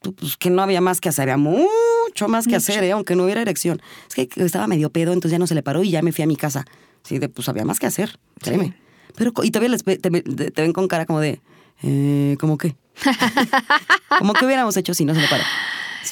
Pues 0.00 0.36
que 0.36 0.50
no 0.50 0.62
había 0.62 0.80
más 0.80 1.00
que 1.00 1.08
hacer, 1.08 1.30
había 1.30 1.36
mucho 1.36 2.28
más 2.28 2.46
que 2.46 2.56
hacer, 2.56 2.82
¿eh? 2.82 2.92
aunque 2.92 3.14
no 3.14 3.24
hubiera 3.24 3.42
erección. 3.42 3.80
Es 4.08 4.14
que 4.14 4.28
estaba 4.36 4.66
medio 4.66 4.90
pedo, 4.90 5.12
entonces 5.12 5.32
ya 5.32 5.38
no 5.38 5.46
se 5.46 5.54
le 5.54 5.62
paró 5.62 5.82
y 5.82 5.90
ya 5.90 6.02
me 6.02 6.12
fui 6.12 6.24
a 6.24 6.26
mi 6.26 6.36
casa. 6.36 6.64
Sí, 7.02 7.18
de, 7.18 7.28
pues 7.28 7.48
había 7.48 7.64
más 7.64 7.78
que 7.78 7.86
hacer, 7.86 8.18
créeme. 8.40 8.76
Pero, 9.16 9.32
y 9.42 9.50
todavía 9.50 9.70
les, 9.70 9.84
te, 9.84 10.10
ven 10.10 10.72
con 10.72 10.88
cara 10.88 11.04
como 11.04 11.20
de, 11.20 11.40
eh, 11.82 12.36
¿cómo 12.40 12.58
qué? 12.58 12.76
como 14.18 14.32
que 14.32 14.46
hubiéramos 14.46 14.76
hecho 14.76 14.94
si 14.94 15.04
no 15.04 15.14
se 15.14 15.20
le 15.20 15.28
paró. 15.28 15.44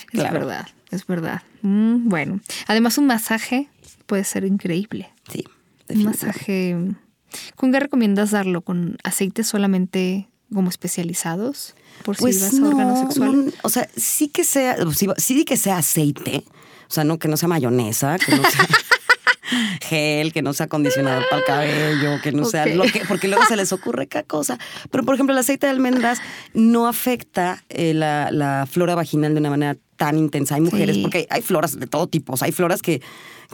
claro. 0.07 0.29
Es 0.29 0.33
verdad, 0.33 0.69
es 0.91 1.07
verdad. 1.07 1.43
Mm, 1.63 2.09
bueno, 2.09 2.41
además 2.67 2.99
un 2.99 3.07
masaje 3.07 3.69
puede 4.11 4.25
ser 4.25 4.45
increíble. 4.45 5.09
Sí. 5.33 5.45
Un 5.89 6.03
masaje. 6.03 6.77
¿Con 7.55 7.71
qué 7.71 7.79
recomiendas 7.79 8.33
darlo? 8.33 8.61
¿Con 8.63 8.99
aceites 9.05 9.47
solamente 9.47 10.29
como 10.53 10.69
especializados? 10.69 11.77
Por 12.05 12.17
si 12.17 12.23
pues 12.23 12.41
vas 12.41 12.61
a 12.61 12.67
órgano 12.67 13.01
sexual. 13.01 13.55
o 13.63 13.69
sea, 13.69 13.89
sí 13.97 14.27
que 14.27 14.43
sea, 14.43 14.77
sí, 15.17 15.45
que 15.45 15.57
sea 15.57 15.77
aceite. 15.79 16.43
O 16.89 16.93
sea, 16.93 17.05
no 17.05 17.21
que 17.21 17.29
no 17.29 17.37
sea 17.37 17.49
mayonesa, 17.49 18.19
que 18.19 18.35
no 18.35 18.43
sea 18.43 18.67
gel, 19.83 20.33
que 20.33 20.43
no 20.43 20.55
sea 20.55 20.67
acondicionador 20.67 21.25
para 21.31 21.39
el 21.39 21.47
cabello, 21.47 22.21
que 22.21 22.33
no 22.33 22.45
sea 22.47 22.67
lo 22.67 22.83
que, 22.83 23.03
porque 23.07 23.29
luego 23.29 23.45
se 23.47 23.55
les 23.55 23.73
ocurre 23.73 24.09
cada 24.09 24.25
cosa. 24.25 24.59
Pero, 24.91 25.05
por 25.05 25.15
ejemplo, 25.15 25.35
el 25.35 25.39
aceite 25.39 25.67
de 25.67 25.71
almendras 25.71 26.19
no 26.53 26.89
afecta 26.89 27.63
eh, 27.69 27.95
la, 27.95 28.33
la, 28.33 28.67
flora 28.69 28.97
vaginal 28.97 29.35
de 29.35 29.39
una 29.41 29.51
manera 29.51 29.77
tan 29.97 30.19
intensa. 30.19 30.57
Hay 30.57 30.63
mujeres, 30.63 30.99
porque 30.99 31.29
hay, 31.31 31.43
floras 31.43 31.79
de 31.79 31.87
todo 31.87 32.09
tipo. 32.09 32.33
O 32.33 32.37
sea, 32.37 32.47
hay 32.47 32.53
floras 32.53 32.83
que, 32.83 33.03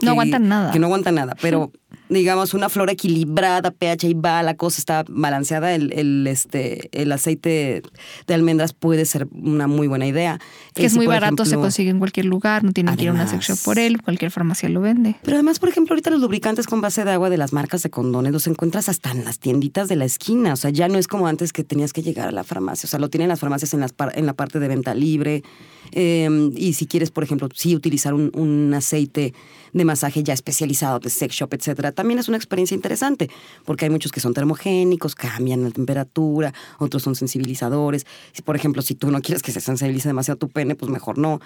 no 0.01 0.11
aguantan 0.11 0.47
nada. 0.47 0.71
Que 0.71 0.79
no 0.79 0.87
aguantan 0.87 1.15
nada. 1.15 1.35
Pero, 1.41 1.71
digamos, 2.09 2.53
una 2.53 2.69
flora 2.69 2.91
equilibrada, 2.91 3.71
pH 3.71 4.07
y 4.07 4.13
va, 4.13 4.43
la 4.43 4.55
cosa 4.55 4.79
está 4.79 5.05
balanceada. 5.07 5.73
El, 5.73 5.93
el, 5.93 6.27
este, 6.27 6.89
el 6.91 7.11
aceite 7.11 7.81
de 8.27 8.33
almendras 8.33 8.73
puede 8.73 9.05
ser 9.05 9.27
una 9.31 9.67
muy 9.67 9.87
buena 9.87 10.05
idea. 10.05 10.39
Que 10.73 10.85
es 10.85 10.95
muy 10.95 11.07
barato, 11.07 11.45
se 11.45 11.55
consigue 11.55 11.89
en 11.89 11.99
cualquier 11.99 12.25
lugar, 12.25 12.63
no 12.63 12.71
tienen 12.71 12.95
que 12.95 13.03
ir 13.03 13.09
a 13.09 13.13
una 13.13 13.27
sección 13.27 13.57
por 13.63 13.79
él, 13.79 14.01
cualquier 14.01 14.31
farmacia 14.31 14.69
lo 14.69 14.81
vende. 14.81 15.15
Pero 15.23 15.37
además, 15.37 15.59
por 15.59 15.69
ejemplo, 15.69 15.93
ahorita 15.93 16.09
los 16.09 16.21
lubricantes 16.21 16.67
con 16.67 16.81
base 16.81 17.03
de 17.03 17.11
agua 17.11 17.29
de 17.29 17.37
las 17.37 17.53
marcas 17.53 17.83
de 17.83 17.89
condones 17.89 18.31
los 18.31 18.47
encuentras 18.47 18.89
hasta 18.89 19.11
en 19.11 19.25
las 19.25 19.39
tienditas 19.39 19.87
de 19.87 19.95
la 19.95 20.05
esquina. 20.05 20.53
O 20.53 20.55
sea, 20.55 20.69
ya 20.71 20.87
no 20.87 20.97
es 20.97 21.07
como 21.07 21.27
antes 21.27 21.53
que 21.53 21.63
tenías 21.63 21.93
que 21.93 22.03
llegar 22.03 22.27
a 22.27 22.31
la 22.31 22.43
farmacia. 22.43 22.87
O 22.87 22.89
sea, 22.89 22.99
lo 22.99 23.09
tienen 23.09 23.29
las 23.29 23.39
farmacias 23.39 23.73
en, 23.73 23.79
las 23.79 23.93
en 24.13 24.25
la 24.25 24.33
parte 24.33 24.59
de 24.59 24.67
venta 24.67 24.93
libre. 24.93 25.43
Eh, 25.91 26.17
Em, 26.17 26.51
y 26.55 26.73
si 26.73 26.87
quieres, 26.87 27.11
por 27.11 27.23
ejemplo, 27.23 27.49
sí 27.53 27.75
utilizar 27.75 28.13
un, 28.13 28.31
un 28.33 28.73
aceite 28.73 29.33
de 29.73 29.85
masaje 29.85 30.23
ya 30.23 30.33
especializado, 30.33 30.99
de 30.99 31.09
sex 31.09 31.35
shop, 31.35 31.53
etcétera, 31.77 31.91
también 31.91 32.19
es 32.19 32.27
una 32.27 32.37
experiencia 32.37 32.75
interesante, 32.75 33.29
porque 33.65 33.85
hay 33.85 33.91
muchos 33.91 34.11
que 34.11 34.19
son 34.19 34.33
termogénicos, 34.33 35.15
cambian 35.15 35.63
la 35.63 35.71
temperatura, 35.71 36.53
otros 36.79 37.03
son 37.03 37.15
sensibilizadores. 37.15 38.05
Si, 38.33 38.41
por 38.41 38.55
ejemplo, 38.55 38.81
si 38.81 38.95
tú 38.95 39.11
no 39.11 39.21
quieres 39.21 39.43
que 39.43 39.51
se 39.51 39.61
sensibilice 39.61 40.09
demasiado 40.09 40.37
tu 40.37 40.49
pene, 40.49 40.75
pues 40.75 40.91
mejor 40.91 41.17
no. 41.17 41.39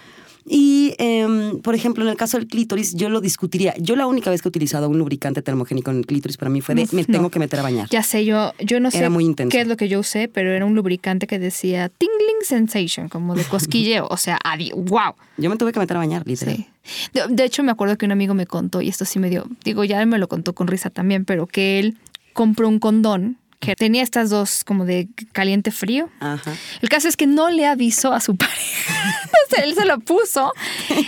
Y, 0.46 0.96
em, 0.98 1.60
por 1.60 1.76
ejemplo, 1.76 2.04
en 2.04 2.10
el 2.10 2.18
caso 2.18 2.38
del 2.38 2.48
clítoris, 2.48 2.96
yo 2.96 3.10
lo 3.10 3.22
discutiría. 3.22 3.76
Yo 3.78 3.96
la 3.96 4.08
única 4.08 4.32
vez 4.32 4.42
que 4.42 4.48
he 4.48 4.50
utilizado 4.50 4.90
un 4.90 4.98
lubricante 4.98 5.42
termogénico 5.42 5.92
en 5.92 5.98
el 5.98 6.06
clítoris 6.06 6.38
para 6.38 6.50
mí 6.50 6.62
fue 6.62 6.74
de, 6.74 6.88
me 6.94 7.04
tengo 7.06 7.30
que 7.30 7.40
meter 7.40 7.60
a 7.60 7.64
bañar. 7.64 7.88
Ya 7.90 8.02
sé, 8.02 8.26
yo, 8.26 8.54
yo 8.60 8.80
no 8.80 8.90
sé 8.90 9.08
muy 9.10 9.36
qué 9.36 9.62
es 9.62 9.68
lo 9.68 9.78
que 9.78 9.88
yo 9.88 10.00
usé, 10.00 10.28
pero 10.28 10.52
era 10.52 10.66
un 10.66 10.74
lubricante 10.74 11.28
que 11.28 11.38
decía 11.38 11.90
tingling 11.90 12.42
sensation, 12.44 13.08
como 13.08 13.36
de 13.36 13.44
cosquilleo. 13.44 14.08
o 14.10 14.18
sea, 14.18 14.40
wow. 14.76 15.14
Yo 15.38 15.50
me 15.50 15.58
tuve 15.58 15.72
que 15.72 15.80
meter 15.80 15.98
a 15.98 16.00
bañar, 16.00 16.24
literal. 16.26 16.56
Sí. 16.56 16.68
De, 17.14 17.44
hecho, 17.44 17.64
me 17.64 17.72
acuerdo 17.72 17.98
que 17.98 18.06
un 18.06 18.12
amigo 18.12 18.34
me 18.34 18.48
contó, 18.48 18.82
y 18.82 18.90
esto 18.90 19.06
sí 19.06 19.20
me 19.20 19.30
dio, 19.30 19.46
digo, 19.64 19.84
ya 19.84 20.04
me 20.06 20.18
lo 20.18 20.28
contó 20.28 20.54
con 20.54 20.68
risa 20.68 20.90
también, 20.90 21.26
pero 21.26 21.48
que 21.48 21.80
él 21.80 21.98
compró 22.34 22.68
un 22.68 22.80
condón 22.80 23.38
que 23.62 23.76
tenía 23.76 24.02
estas 24.04 24.30
dos 24.30 24.64
como 24.66 24.84
de 24.86 25.08
caliente 25.32 25.72
frío. 25.72 26.10
Ajá. 26.20 26.52
El 26.82 26.90
caso 26.90 27.08
es 27.08 27.16
que 27.16 27.28
no 27.28 27.50
le 27.50 27.66
avisó 27.68 28.12
a 28.12 28.20
su 28.20 28.36
pareja. 28.38 29.20
Entonces 29.24 29.60
él 29.66 29.76
se 29.76 29.86
lo 29.86 30.00
puso 30.00 30.52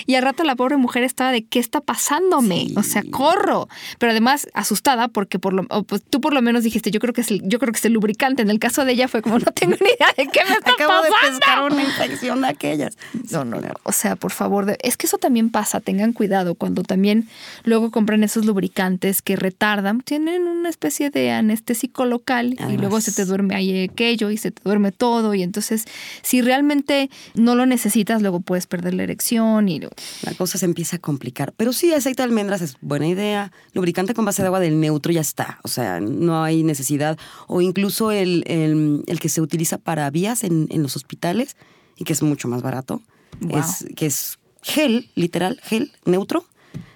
y 0.06 0.16
al 0.16 0.24
rato 0.24 0.44
la 0.44 0.56
pobre 0.56 0.78
mujer 0.78 1.04
estaba 1.04 1.32
de 1.32 1.44
¿qué 1.46 1.60
está 1.60 1.82
pasándome? 1.82 2.68
Sí. 2.68 2.74
O 2.78 2.84
sea, 2.84 3.04
corro. 3.10 3.68
Pero 3.98 4.12
además 4.12 4.48
asustada 4.54 5.08
porque 5.08 5.40
por 5.40 5.54
lo, 5.54 5.64
pues, 5.86 6.04
tú 6.10 6.22
por 6.22 6.34
lo 6.34 6.42
menos 6.42 6.64
dijiste 6.64 6.92
yo 6.92 7.00
creo 7.00 7.14
que 7.14 7.22
es 7.22 7.32
el, 7.32 7.42
yo 7.44 7.58
creo 7.60 7.74
que 7.74 7.80
es 7.80 7.86
el 7.86 7.94
lubricante. 7.94 8.44
En 8.44 8.50
el 8.52 8.60
caso 8.60 8.86
de 8.86 8.92
ella 8.94 9.08
fue 9.08 9.22
como 9.24 9.40
no 9.40 9.46
tengo 9.52 9.76
ni 9.82 9.88
idea 9.88 10.08
de 10.16 10.28
qué 10.28 10.42
me 10.48 10.56
está 10.56 10.72
Acabo 10.74 11.02
de 11.04 11.10
pasando. 11.10 11.40
pescar 11.40 11.64
una 11.64 11.82
infección 11.84 12.42
de 12.42 12.48
aquellas. 12.50 12.98
No, 13.32 13.44
no, 13.46 13.60
no. 13.62 13.70
O 13.84 13.92
sea, 13.92 14.16
por 14.16 14.32
favor, 14.32 14.66
de- 14.68 14.78
es 14.84 14.96
que 14.96 15.08
eso 15.08 15.18
también 15.18 15.50
pasa, 15.50 15.80
tengan 15.80 16.14
cuidado 16.14 16.54
cuando 16.54 16.84
también 16.84 17.28
luego 17.64 17.90
compran 17.90 18.24
esos 18.24 18.46
lubricantes 18.46 19.24
que 19.24 19.36
retardan, 19.38 20.02
tienen 20.02 20.44
una 20.44 20.70
especie 20.70 21.10
de 21.10 21.32
anestésico 21.32 22.06
local 22.06 22.43
y 22.52 22.56
Además. 22.60 22.80
luego 22.82 23.02
se 23.02 23.12
te 23.12 23.26
duerme 23.26 23.56
ahí 23.56 23.84
aquello 23.84 24.30
y 24.32 24.38
se 24.38 24.52
te 24.52 24.62
duerme 24.64 24.92
todo 24.92 25.34
y 25.34 25.42
entonces 25.44 25.86
si 26.22 26.42
realmente 26.42 27.10
no 27.36 27.56
lo 27.56 27.66
necesitas, 27.66 28.22
luego 28.22 28.40
puedes 28.42 28.68
perder 28.68 28.94
la 28.94 29.04
erección 29.04 29.70
y 29.70 29.80
La 29.80 30.34
cosa 30.38 30.58
se 30.58 30.66
empieza 30.66 30.98
a 30.98 31.00
complicar. 31.00 31.54
Pero 31.56 31.74
sí, 31.74 31.94
aceite 31.94 32.22
de 32.22 32.26
almendras 32.26 32.62
es 32.62 32.76
buena 32.82 33.08
idea. 33.08 33.52
Lubricante 33.74 34.14
con 34.14 34.26
base 34.26 34.42
de 34.42 34.48
agua 34.48 34.60
del 34.60 34.80
neutro 34.80 35.12
ya 35.12 35.22
está. 35.22 35.60
O 35.64 35.68
sea, 35.68 36.00
no 36.00 36.44
hay 36.44 36.64
necesidad. 36.64 37.18
O 37.48 37.62
incluso 37.62 38.12
el, 38.12 38.44
el- 38.48 39.04
el 39.08 39.20
que 39.20 39.30
se 39.30 39.42
utiliza 39.42 39.78
para 39.78 40.10
vías 40.10 40.44
en, 40.44 40.68
en 40.70 40.82
los 40.84 40.96
hospitales 40.96 41.56
y 41.98 42.04
que 42.04 42.14
es 42.14 42.22
mucho 42.22 42.48
más 42.48 42.62
barato. 42.62 43.02
Wow. 43.42 43.60
Es, 43.60 43.86
que 43.96 44.06
es 44.08 44.40
gel, 44.62 45.10
literal, 45.16 45.60
gel 45.64 45.92
neutro. 46.06 46.46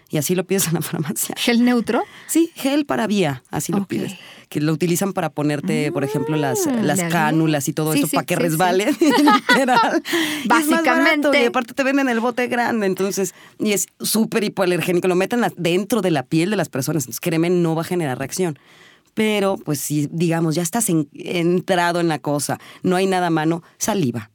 Y 0.09 0.17
así 0.17 0.35
lo 0.35 0.45
pides 0.45 0.67
en 0.67 0.75
la 0.75 0.81
farmacia. 0.81 1.35
gel 1.37 1.65
neutro. 1.65 2.01
Sí, 2.27 2.51
gel 2.55 2.85
para 2.85 3.07
vía, 3.07 3.43
así 3.51 3.71
lo 3.73 3.85
pides. 3.85 4.13
Que 4.49 4.61
lo 4.61 4.71
utilizan 4.71 5.11
para 5.11 5.29
ponerte, 5.29 5.91
por 5.91 6.05
ejemplo, 6.05 6.37
las, 6.37 6.65
Mm, 6.67 6.83
las 6.83 7.03
cánulas 7.11 7.67
y 7.67 7.73
todo 7.73 7.91
Sí, 7.91 7.99
eso 7.99 8.07
sí, 8.07 8.15
para 8.15 8.25
que 8.25 8.35
sí, 8.35 8.41
resbale. 8.41 8.85
literal. 9.49 10.01
Y 10.43 10.47
Básicamente. 10.47 11.41
y 11.41 11.45
aparte 11.47 11.73
te 11.73 11.83
venden 11.83 12.07
el 12.07 12.21
bote 12.21 12.47
grande, 12.47 12.85
entonces, 12.87 13.33
y 13.59 13.73
es 13.73 13.87
súper 13.99 14.45
hipoalergénico. 14.45 15.07
Lo 15.09 15.15
meten 15.15 15.41
dentro 15.57 16.01
de 16.01 16.11
la 16.11 16.23
piel 16.23 16.49
de 16.49 16.55
las 16.55 16.69
personas. 16.69 17.03
Entonces, 17.03 17.19
créeme, 17.19 17.49
no 17.49 17.75
va 17.75 17.81
a 17.81 17.85
generar 17.85 18.17
reacción. 18.17 18.57
Pero, 19.13 19.57
pues, 19.57 19.81
si, 19.81 20.07
digamos, 20.11 20.55
ya 20.55 20.61
estás 20.61 20.89
en- 20.89 21.09
entrado 21.13 21.99
en 21.99 22.07
la 22.07 22.19
cosa, 22.19 22.59
no 22.83 22.95
hay 22.95 23.07
nada 23.07 23.27
a 23.27 23.31
mano, 23.31 23.63
saliva. 23.77 24.29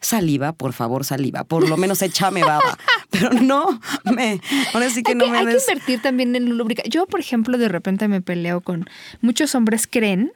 Saliva, 0.00 0.52
por 0.52 0.72
favor, 0.74 1.04
saliva. 1.04 1.42
Por 1.44 1.68
lo 1.68 1.76
menos 1.78 2.02
échame 2.02 2.42
baba. 2.44 2.78
Pero 3.10 3.32
no, 3.32 3.80
me, 4.04 4.40
ahora 4.74 4.90
sí 4.90 5.02
que 5.02 5.12
hay 5.12 5.18
no 5.18 5.24
que, 5.24 5.30
me 5.30 5.38
hay 5.38 5.46
que 5.46 5.58
invertir 5.58 6.02
también 6.02 6.34
en 6.36 6.50
un 6.50 6.58
lubricante. 6.58 6.90
Yo, 6.90 7.06
por 7.06 7.20
ejemplo, 7.20 7.56
de 7.58 7.68
repente 7.68 8.08
me 8.08 8.20
peleo 8.20 8.60
con 8.60 8.88
muchos 9.20 9.54
hombres 9.54 9.86
creen 9.86 10.32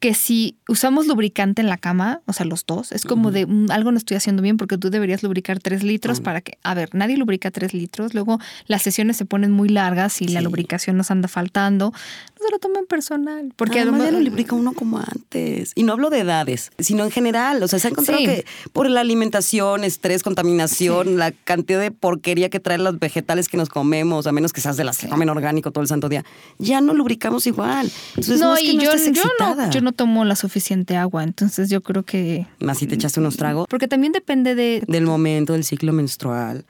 que 0.00 0.14
si 0.14 0.56
usamos 0.68 1.06
lubricante 1.08 1.60
en 1.60 1.68
la 1.68 1.76
cama, 1.76 2.20
o 2.26 2.32
sea, 2.32 2.46
los 2.46 2.64
dos, 2.66 2.92
es 2.92 3.04
como 3.04 3.32
de 3.32 3.46
"Mm, 3.46 3.70
algo 3.72 3.90
no 3.90 3.98
estoy 3.98 4.16
haciendo 4.16 4.42
bien 4.42 4.56
porque 4.56 4.78
tú 4.78 4.90
deberías 4.90 5.22
lubricar 5.24 5.58
tres 5.58 5.82
litros 5.82 6.20
para 6.20 6.40
que, 6.40 6.56
a 6.62 6.74
ver, 6.74 6.90
nadie 6.94 7.16
lubrica 7.16 7.50
tres 7.50 7.74
litros, 7.74 8.14
luego 8.14 8.38
las 8.68 8.82
sesiones 8.82 9.16
se 9.16 9.24
ponen 9.24 9.50
muy 9.50 9.68
largas 9.68 10.22
y 10.22 10.28
la 10.28 10.40
lubricación 10.40 10.96
nos 10.96 11.10
anda 11.10 11.26
faltando. 11.26 11.92
No 12.40 12.46
se 12.46 12.52
lo 12.52 12.58
tomen 12.60 12.86
personal, 12.86 13.52
porque 13.56 13.80
Además, 13.80 14.02
ya 14.04 14.10
no 14.12 14.20
lubrica 14.20 14.54
uno 14.54 14.72
como 14.72 14.98
antes. 14.98 15.72
Y 15.74 15.82
no 15.82 15.94
hablo 15.94 16.10
de 16.10 16.20
edades, 16.20 16.70
sino 16.78 17.02
en 17.02 17.10
general. 17.10 17.60
O 17.64 17.66
sea, 17.66 17.80
se 17.80 17.88
ha 17.88 17.90
encontrado 17.90 18.20
Sí. 18.20 18.26
que 18.26 18.44
por 18.72 18.88
la 18.88 19.00
alimentación, 19.00 19.82
estrés, 19.82 20.22
contaminación, 20.22 21.16
la 21.18 21.32
cantidad 21.32 21.80
de 21.80 21.90
porquería 21.90 22.48
que 22.48 22.60
traen 22.60 22.84
los 22.84 22.98
vegetales 23.00 23.48
que 23.48 23.56
nos 23.56 23.68
comemos, 23.68 24.26
a 24.28 24.32
menos 24.32 24.52
que 24.52 24.60
seas 24.60 24.76
de 24.76 24.84
las 24.84 24.98
que 24.98 25.08
comen 25.08 25.28
orgánico 25.28 25.72
todo 25.72 25.82
el 25.82 25.88
santo 25.88 26.08
día, 26.08 26.24
ya 26.58 26.80
no 26.80 26.94
lubricamos 26.94 27.46
igual. 27.48 27.90
Entonces, 28.10 28.38
no, 28.40 28.54
es 28.54 28.60
que 28.60 28.66
y 28.72 28.76
no 28.76 28.84
yo, 28.84 28.92
estés 28.92 29.12
yo 29.16 29.22
excitada. 29.22 29.66
no, 29.66 29.72
yo 29.72 29.80
no 29.80 29.87
tomo 29.92 30.24
la 30.24 30.36
suficiente 30.36 30.96
agua, 30.96 31.24
entonces 31.24 31.70
yo 31.70 31.82
creo 31.82 32.04
que... 32.04 32.46
Más 32.60 32.78
si 32.78 32.86
te 32.86 32.94
echaste 32.94 33.20
unos 33.20 33.36
tragos 33.36 33.66
Porque 33.68 33.88
también 33.88 34.12
depende 34.12 34.54
de, 34.54 34.82
del 34.86 35.04
momento 35.04 35.52
del 35.52 35.64
ciclo 35.64 35.92
menstrual. 35.92 36.64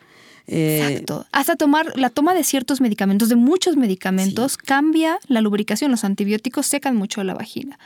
Eh, 0.47 0.81
Exacto. 0.91 1.27
Hasta 1.31 1.57
tomar 1.57 1.93
la 1.97 2.09
toma 2.11 2.33
de 2.35 2.43
ciertos 2.43 2.81
medicamentos, 2.81 3.29
de 3.29 3.37
muchos 3.37 3.77
medicamentos, 3.77 4.57
cambia 4.57 5.19
la 5.29 5.43
lubricación. 5.43 5.91
Los 5.91 6.05
antibióticos 6.05 6.67
secan 6.67 6.97
mucho 6.97 7.23
la 7.23 7.35
vagina. 7.35 7.79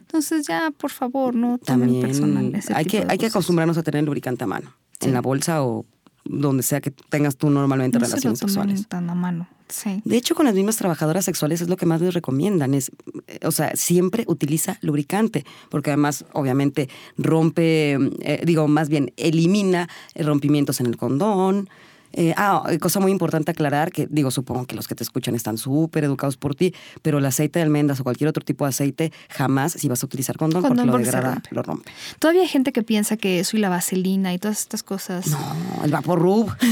Entonces 0.00 0.46
ya, 0.46 0.72
por 0.76 0.90
favor, 0.90 1.34
no 1.34 1.58
tomen 1.58 2.00
personal 2.00 2.34
también 2.34 2.54
ese 2.56 2.74
hay 2.74 2.84
tipo 2.84 2.98
que, 2.98 3.04
de 3.04 3.12
hay 3.12 3.18
que 3.18 3.26
acostumbrarnos 3.26 3.76
a 3.78 3.82
tener 3.82 4.02
lubricante 4.04 4.44
a 4.44 4.46
mano, 4.46 4.74
Sí. 4.98 5.08
en 5.08 5.14
la 5.14 5.20
bolsa 5.20 5.62
o 5.62 5.84
donde 6.28 6.62
sea 6.62 6.80
que 6.80 6.90
tengas 6.90 7.36
tú 7.36 7.50
normalmente 7.50 7.98
No 7.98 8.04
se 8.04 8.10
lo 8.10 8.12
relaciones 8.12 8.38
sexuales. 8.38 8.88
tan 8.88 9.10
a 9.10 9.14
mano. 9.14 9.48
Sí. 9.68 10.00
De 10.04 10.16
hecho, 10.16 10.34
con 10.34 10.46
las 10.46 10.54
mismas 10.54 10.76
trabajadoras 10.76 11.24
sexuales 11.24 11.60
es 11.60 11.68
lo 11.68 11.76
que 11.76 11.84
más 11.84 12.00
les 12.00 12.14
recomiendan. 12.14 12.74
Es, 12.74 12.90
eh, 13.26 13.40
o 13.44 13.50
sea, 13.50 13.76
siempre 13.76 14.24
utiliza 14.26 14.78
lubricante, 14.80 15.44
porque 15.68 15.90
además, 15.90 16.24
obviamente, 16.32 16.88
rompe, 17.18 17.98
eh, 18.20 18.42
digo, 18.44 18.66
más 18.66 18.88
bien, 18.88 19.12
elimina 19.16 19.88
eh, 20.14 20.22
rompimientos 20.22 20.80
en 20.80 20.86
el 20.86 20.96
condón. 20.96 21.68
Eh, 22.14 22.32
ah, 22.36 22.62
eh, 22.70 22.78
cosa 22.78 23.00
muy 23.00 23.12
importante 23.12 23.50
aclarar, 23.50 23.92
que 23.92 24.06
digo, 24.10 24.30
supongo 24.30 24.66
que 24.66 24.74
los 24.74 24.88
que 24.88 24.94
te 24.94 25.02
escuchan 25.04 25.34
están 25.34 25.58
súper 25.58 26.04
educados 26.04 26.36
por 26.36 26.54
ti, 26.54 26.74
pero 27.02 27.18
el 27.18 27.26
aceite 27.26 27.58
de 27.58 27.64
almendras 27.64 28.00
o 28.00 28.04
cualquier 28.04 28.28
otro 28.28 28.44
tipo 28.44 28.64
de 28.64 28.70
aceite, 28.70 29.12
jamás, 29.28 29.72
si 29.72 29.88
vas 29.88 30.02
a 30.02 30.06
utilizar 30.06 30.36
condón, 30.36 30.62
Condón 30.62 30.76
porque 30.78 30.86
lo 30.86 30.92
porque 30.92 31.04
degrada, 31.06 31.34
rompe. 31.34 31.48
lo 31.52 31.62
rompe. 31.62 31.92
Todavía 32.18 32.42
hay 32.42 32.48
gente 32.48 32.72
que 32.72 32.82
piensa 32.82 33.16
que 33.16 33.40
eso 33.40 33.56
y 33.56 33.60
la 33.60 33.68
vaselina 33.68 34.32
y 34.34 34.38
todas 34.38 34.60
estas 34.60 34.82
cosas. 34.82 35.26
No, 35.28 35.38
el 35.84 35.90
Vaporrub. 35.90 36.50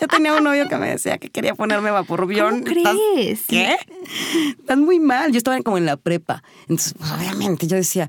Yo 0.00 0.08
tenía 0.08 0.34
un 0.34 0.42
novio 0.44 0.68
que 0.68 0.76
me 0.76 0.88
decía 0.88 1.18
que 1.18 1.28
quería 1.30 1.54
ponerme 1.54 1.90
Vaporrub. 1.90 2.30
Yo, 2.32 2.48
¿Cómo 2.48 2.64
¿estás- 2.66 2.96
crees? 3.14 3.40
¿Qué? 3.46 3.76
Estás 4.58 4.78
muy 4.78 4.98
mal. 4.98 5.30
Yo 5.30 5.38
estaba 5.38 5.60
como 5.62 5.78
en 5.78 5.84
la 5.86 5.96
prepa. 5.96 6.42
Entonces, 6.62 6.94
pues, 6.98 7.10
obviamente, 7.12 7.66
yo 7.66 7.76
decía, 7.76 8.08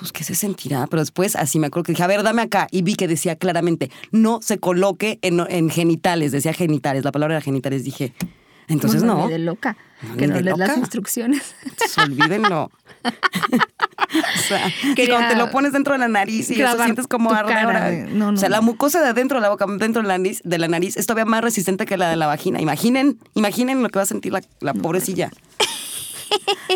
pues, 0.00 0.12
¿qué 0.12 0.24
se 0.24 0.34
sentirá? 0.34 0.86
Pero 0.88 1.00
después, 1.02 1.36
así 1.36 1.58
me 1.58 1.68
acuerdo 1.68 1.84
que 1.84 1.92
dije, 1.92 2.02
a 2.02 2.06
ver, 2.08 2.22
dame 2.22 2.42
acá. 2.42 2.66
Y 2.70 2.82
vi 2.82 2.94
que 2.96 3.06
decía 3.06 3.36
claramente, 3.36 3.90
no 4.10 4.40
se 4.42 4.58
coloque 4.58 5.18
en, 5.22 5.40
en 5.48 5.70
genitales. 5.70 6.32
Decía 6.32 6.52
genitales. 6.52 7.04
La 7.04 7.12
palabra 7.12 7.36
era 7.36 7.42
genitales. 7.42 7.84
Dije, 7.84 8.12
entonces 8.68 9.02
Uno 9.02 9.16
no. 9.18 9.28
de 9.28 9.38
loca. 9.38 9.76
No, 10.02 10.16
que 10.16 10.26
no 10.26 10.40
lees 10.40 10.56
las 10.56 10.76
instrucciones. 10.78 11.54
Entonces, 11.62 11.98
olvídenlo. 11.98 12.70
o 13.04 14.38
sea, 14.48 14.72
que 14.96 15.08
cuando 15.08 15.28
te 15.28 15.36
lo 15.36 15.50
pones 15.50 15.72
dentro 15.72 15.92
de 15.92 15.98
la 15.98 16.08
nariz 16.08 16.50
y 16.50 16.60
eso 16.60 16.82
sientes 16.82 17.06
como 17.06 17.30
ardor. 17.32 18.08
no, 18.10 18.32
no, 18.32 18.36
o 18.36 18.40
sea, 18.40 18.48
la 18.48 18.60
mucosa 18.60 19.00
de 19.00 19.08
adentro 19.08 19.38
de 19.38 19.42
la 19.42 19.50
boca, 19.50 19.66
dentro 19.78 20.02
de 20.02 20.08
la 20.08 20.18
nariz, 20.18 20.40
de 20.44 20.58
la 20.58 20.68
nariz 20.68 20.96
es 20.96 21.06
todavía 21.06 21.24
más 21.26 21.42
resistente 21.42 21.86
que 21.86 21.96
la 21.96 22.10
de 22.10 22.16
la 22.16 22.26
vagina. 22.26 22.60
Imaginen, 22.60 23.18
imaginen 23.34 23.82
lo 23.82 23.88
que 23.88 23.98
va 23.98 24.02
a 24.02 24.06
sentir 24.06 24.32
la, 24.32 24.42
la 24.60 24.74
pobrecilla. 24.74 25.30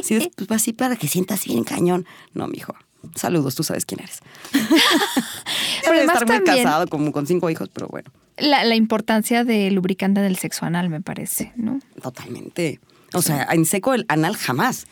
Sí, 0.03 0.17
es- 0.17 0.29
pues 0.37 0.51
así 0.51 0.73
para 0.73 0.97
que 0.97 1.07
sientas 1.07 1.45
bien 1.45 1.63
cañón. 1.63 2.07
No, 2.33 2.49
mijo. 2.49 2.75
Saludos, 3.15 3.55
tú 3.55 3.63
sabes 3.63 3.85
quién 3.87 4.01
eres. 4.01 4.21
De 4.53 5.89
además 5.91 6.17
estar 6.23 6.27
muy 6.27 6.37
también- 6.45 6.65
casado, 6.65 6.87
como 6.89 7.13
con 7.13 7.27
cinco 7.27 7.51
hijos, 7.51 7.69
pero 7.73 7.89
bueno, 7.89 8.11
La, 8.39 8.65
la 8.65 8.75
importancia 8.75 9.45
del 9.45 9.75
lubricante 9.75 10.21
del 10.21 10.37
sexo 10.37 10.65
anal, 10.65 10.89
me 10.89 11.01
parece, 11.01 11.53
¿no? 11.57 11.79
totalmente. 12.03 12.81
O 13.13 13.23
sea, 13.23 13.47
en 13.53 13.65
seco 13.65 13.95
el 13.95 14.05
anal 14.09 14.37
jamás. 14.37 14.87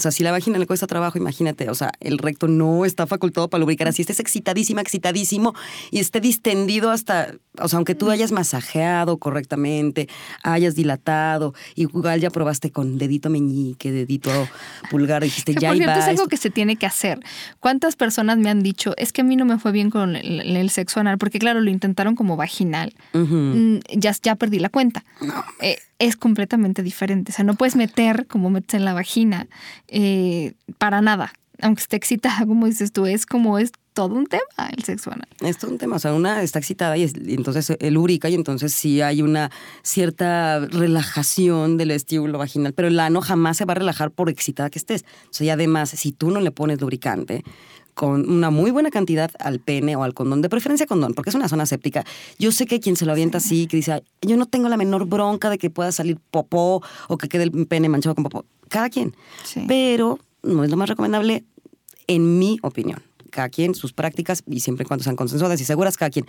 O 0.00 0.02
sea, 0.02 0.12
si 0.12 0.22
la 0.22 0.32
vagina 0.32 0.58
le 0.58 0.66
cuesta 0.66 0.86
trabajo, 0.86 1.18
imagínate, 1.18 1.68
o 1.68 1.74
sea, 1.74 1.92
el 2.00 2.16
recto 2.16 2.48
no 2.48 2.86
está 2.86 3.06
facultado 3.06 3.50
para 3.50 3.60
lubricar. 3.60 3.86
Así 3.86 4.00
estés 4.00 4.18
excitadísima, 4.18 4.80
excitadísimo 4.80 5.54
y 5.90 5.98
esté 5.98 6.22
distendido 6.22 6.90
hasta, 6.90 7.34
o 7.58 7.68
sea, 7.68 7.76
aunque 7.76 7.94
tú 7.94 8.10
hayas 8.10 8.32
masajeado 8.32 9.18
correctamente, 9.18 10.08
hayas 10.42 10.74
dilatado, 10.74 11.52
igual 11.74 12.18
ya 12.18 12.30
probaste 12.30 12.70
con 12.70 12.96
dedito 12.96 13.28
meñique, 13.28 13.92
dedito 13.92 14.30
pulgar, 14.90 15.22
dijiste, 15.22 15.52
Que, 15.60 15.60
ya 15.60 15.68
por 15.68 15.76
cierto, 15.76 15.98
es 15.98 16.04
algo 16.06 16.22
esto". 16.22 16.28
que 16.28 16.36
se 16.38 16.48
tiene 16.48 16.76
que 16.76 16.86
hacer. 16.86 17.20
¿Cuántas 17.58 17.96
personas 17.96 18.38
me 18.38 18.48
han 18.48 18.62
dicho, 18.62 18.94
es 18.96 19.12
que 19.12 19.20
a 19.20 19.24
mí 19.24 19.36
no 19.36 19.44
me 19.44 19.58
fue 19.58 19.70
bien 19.70 19.90
con 19.90 20.16
el, 20.16 20.56
el 20.56 20.70
sexo 20.70 21.00
anal? 21.00 21.18
Porque 21.18 21.38
claro, 21.38 21.60
lo 21.60 21.68
intentaron 21.68 22.16
como 22.16 22.36
vaginal. 22.36 22.94
Mm, 23.12 23.80
ya, 23.96 24.14
ya 24.22 24.36
perdí 24.36 24.60
la 24.60 24.70
cuenta. 24.70 25.04
Eh, 25.60 25.76
es 26.00 26.16
completamente 26.16 26.82
diferente. 26.82 27.30
O 27.30 27.34
sea, 27.34 27.44
no 27.44 27.54
puedes 27.54 27.76
meter 27.76 28.26
como 28.26 28.50
metes 28.50 28.74
en 28.74 28.84
la 28.84 28.94
vagina 28.94 29.46
eh, 29.86 30.54
para 30.78 31.00
nada. 31.00 31.32
Aunque 31.62 31.82
esté 31.82 31.96
excitada, 31.96 32.46
como 32.46 32.66
dices 32.66 32.90
tú, 32.90 33.06
es 33.06 33.26
como 33.26 33.58
es 33.58 33.70
todo 33.92 34.14
un 34.14 34.26
tema 34.26 34.42
el 34.74 34.82
sexo 34.82 35.12
anal. 35.12 35.28
Es 35.40 35.58
todo 35.58 35.70
un 35.70 35.76
tema. 35.76 35.96
O 35.96 35.98
sea, 35.98 36.14
una 36.14 36.42
está 36.42 36.58
excitada 36.58 36.96
y, 36.96 37.02
entonces 37.02 37.76
el 37.78 37.94
lubrica 37.94 38.30
y 38.30 38.34
entonces 38.34 38.72
sí 38.72 39.02
hay 39.02 39.20
una 39.20 39.50
cierta 39.82 40.60
relajación 40.60 41.76
del 41.76 41.90
estíbulo 41.90 42.38
vaginal, 42.38 42.72
pero 42.72 42.88
el 42.88 42.98
ano 42.98 43.20
jamás 43.20 43.58
se 43.58 43.66
va 43.66 43.72
a 43.72 43.76
relajar 43.76 44.10
por 44.10 44.30
excitada 44.30 44.70
que 44.70 44.78
estés. 44.78 45.04
O 45.24 45.32
sea, 45.34 45.48
y 45.48 45.50
además, 45.50 45.90
si 45.90 46.12
tú 46.12 46.30
no 46.30 46.40
le 46.40 46.50
pones 46.50 46.80
lubricante, 46.80 47.44
con 48.00 48.30
una 48.30 48.48
muy 48.48 48.70
buena 48.70 48.90
cantidad 48.90 49.30
al 49.40 49.60
pene 49.60 49.94
o 49.94 50.02
al 50.04 50.14
condón, 50.14 50.40
de 50.40 50.48
preferencia 50.48 50.86
condón, 50.86 51.12
porque 51.12 51.28
es 51.28 51.36
una 51.36 51.50
zona 51.50 51.66
séptica. 51.66 52.02
Yo 52.38 52.50
sé 52.50 52.64
que 52.64 52.80
quien 52.80 52.96
se 52.96 53.04
lo 53.04 53.12
avienta 53.12 53.36
así, 53.36 53.66
que 53.66 53.76
dice, 53.76 54.02
yo 54.22 54.38
no 54.38 54.46
tengo 54.46 54.70
la 54.70 54.78
menor 54.78 55.04
bronca 55.04 55.50
de 55.50 55.58
que 55.58 55.68
pueda 55.68 55.92
salir 55.92 56.16
popó 56.30 56.82
o 57.08 57.18
que 57.18 57.28
quede 57.28 57.42
el 57.42 57.66
pene 57.66 57.90
manchado 57.90 58.14
con 58.14 58.24
popó. 58.24 58.46
Cada 58.70 58.88
quien. 58.88 59.14
Pero 59.68 60.18
no 60.42 60.64
es 60.64 60.70
lo 60.70 60.78
más 60.78 60.88
recomendable 60.88 61.44
en 62.06 62.38
mi 62.38 62.56
opinión 62.62 63.02
cada 63.30 63.48
quien 63.48 63.74
sus 63.74 63.92
prácticas 63.92 64.42
y 64.46 64.60
siempre 64.60 64.84
y 64.84 64.86
cuando 64.86 65.04
sean 65.04 65.16
consensuadas 65.16 65.60
y 65.60 65.64
seguras 65.64 65.96
cada 65.96 66.10
quien. 66.10 66.26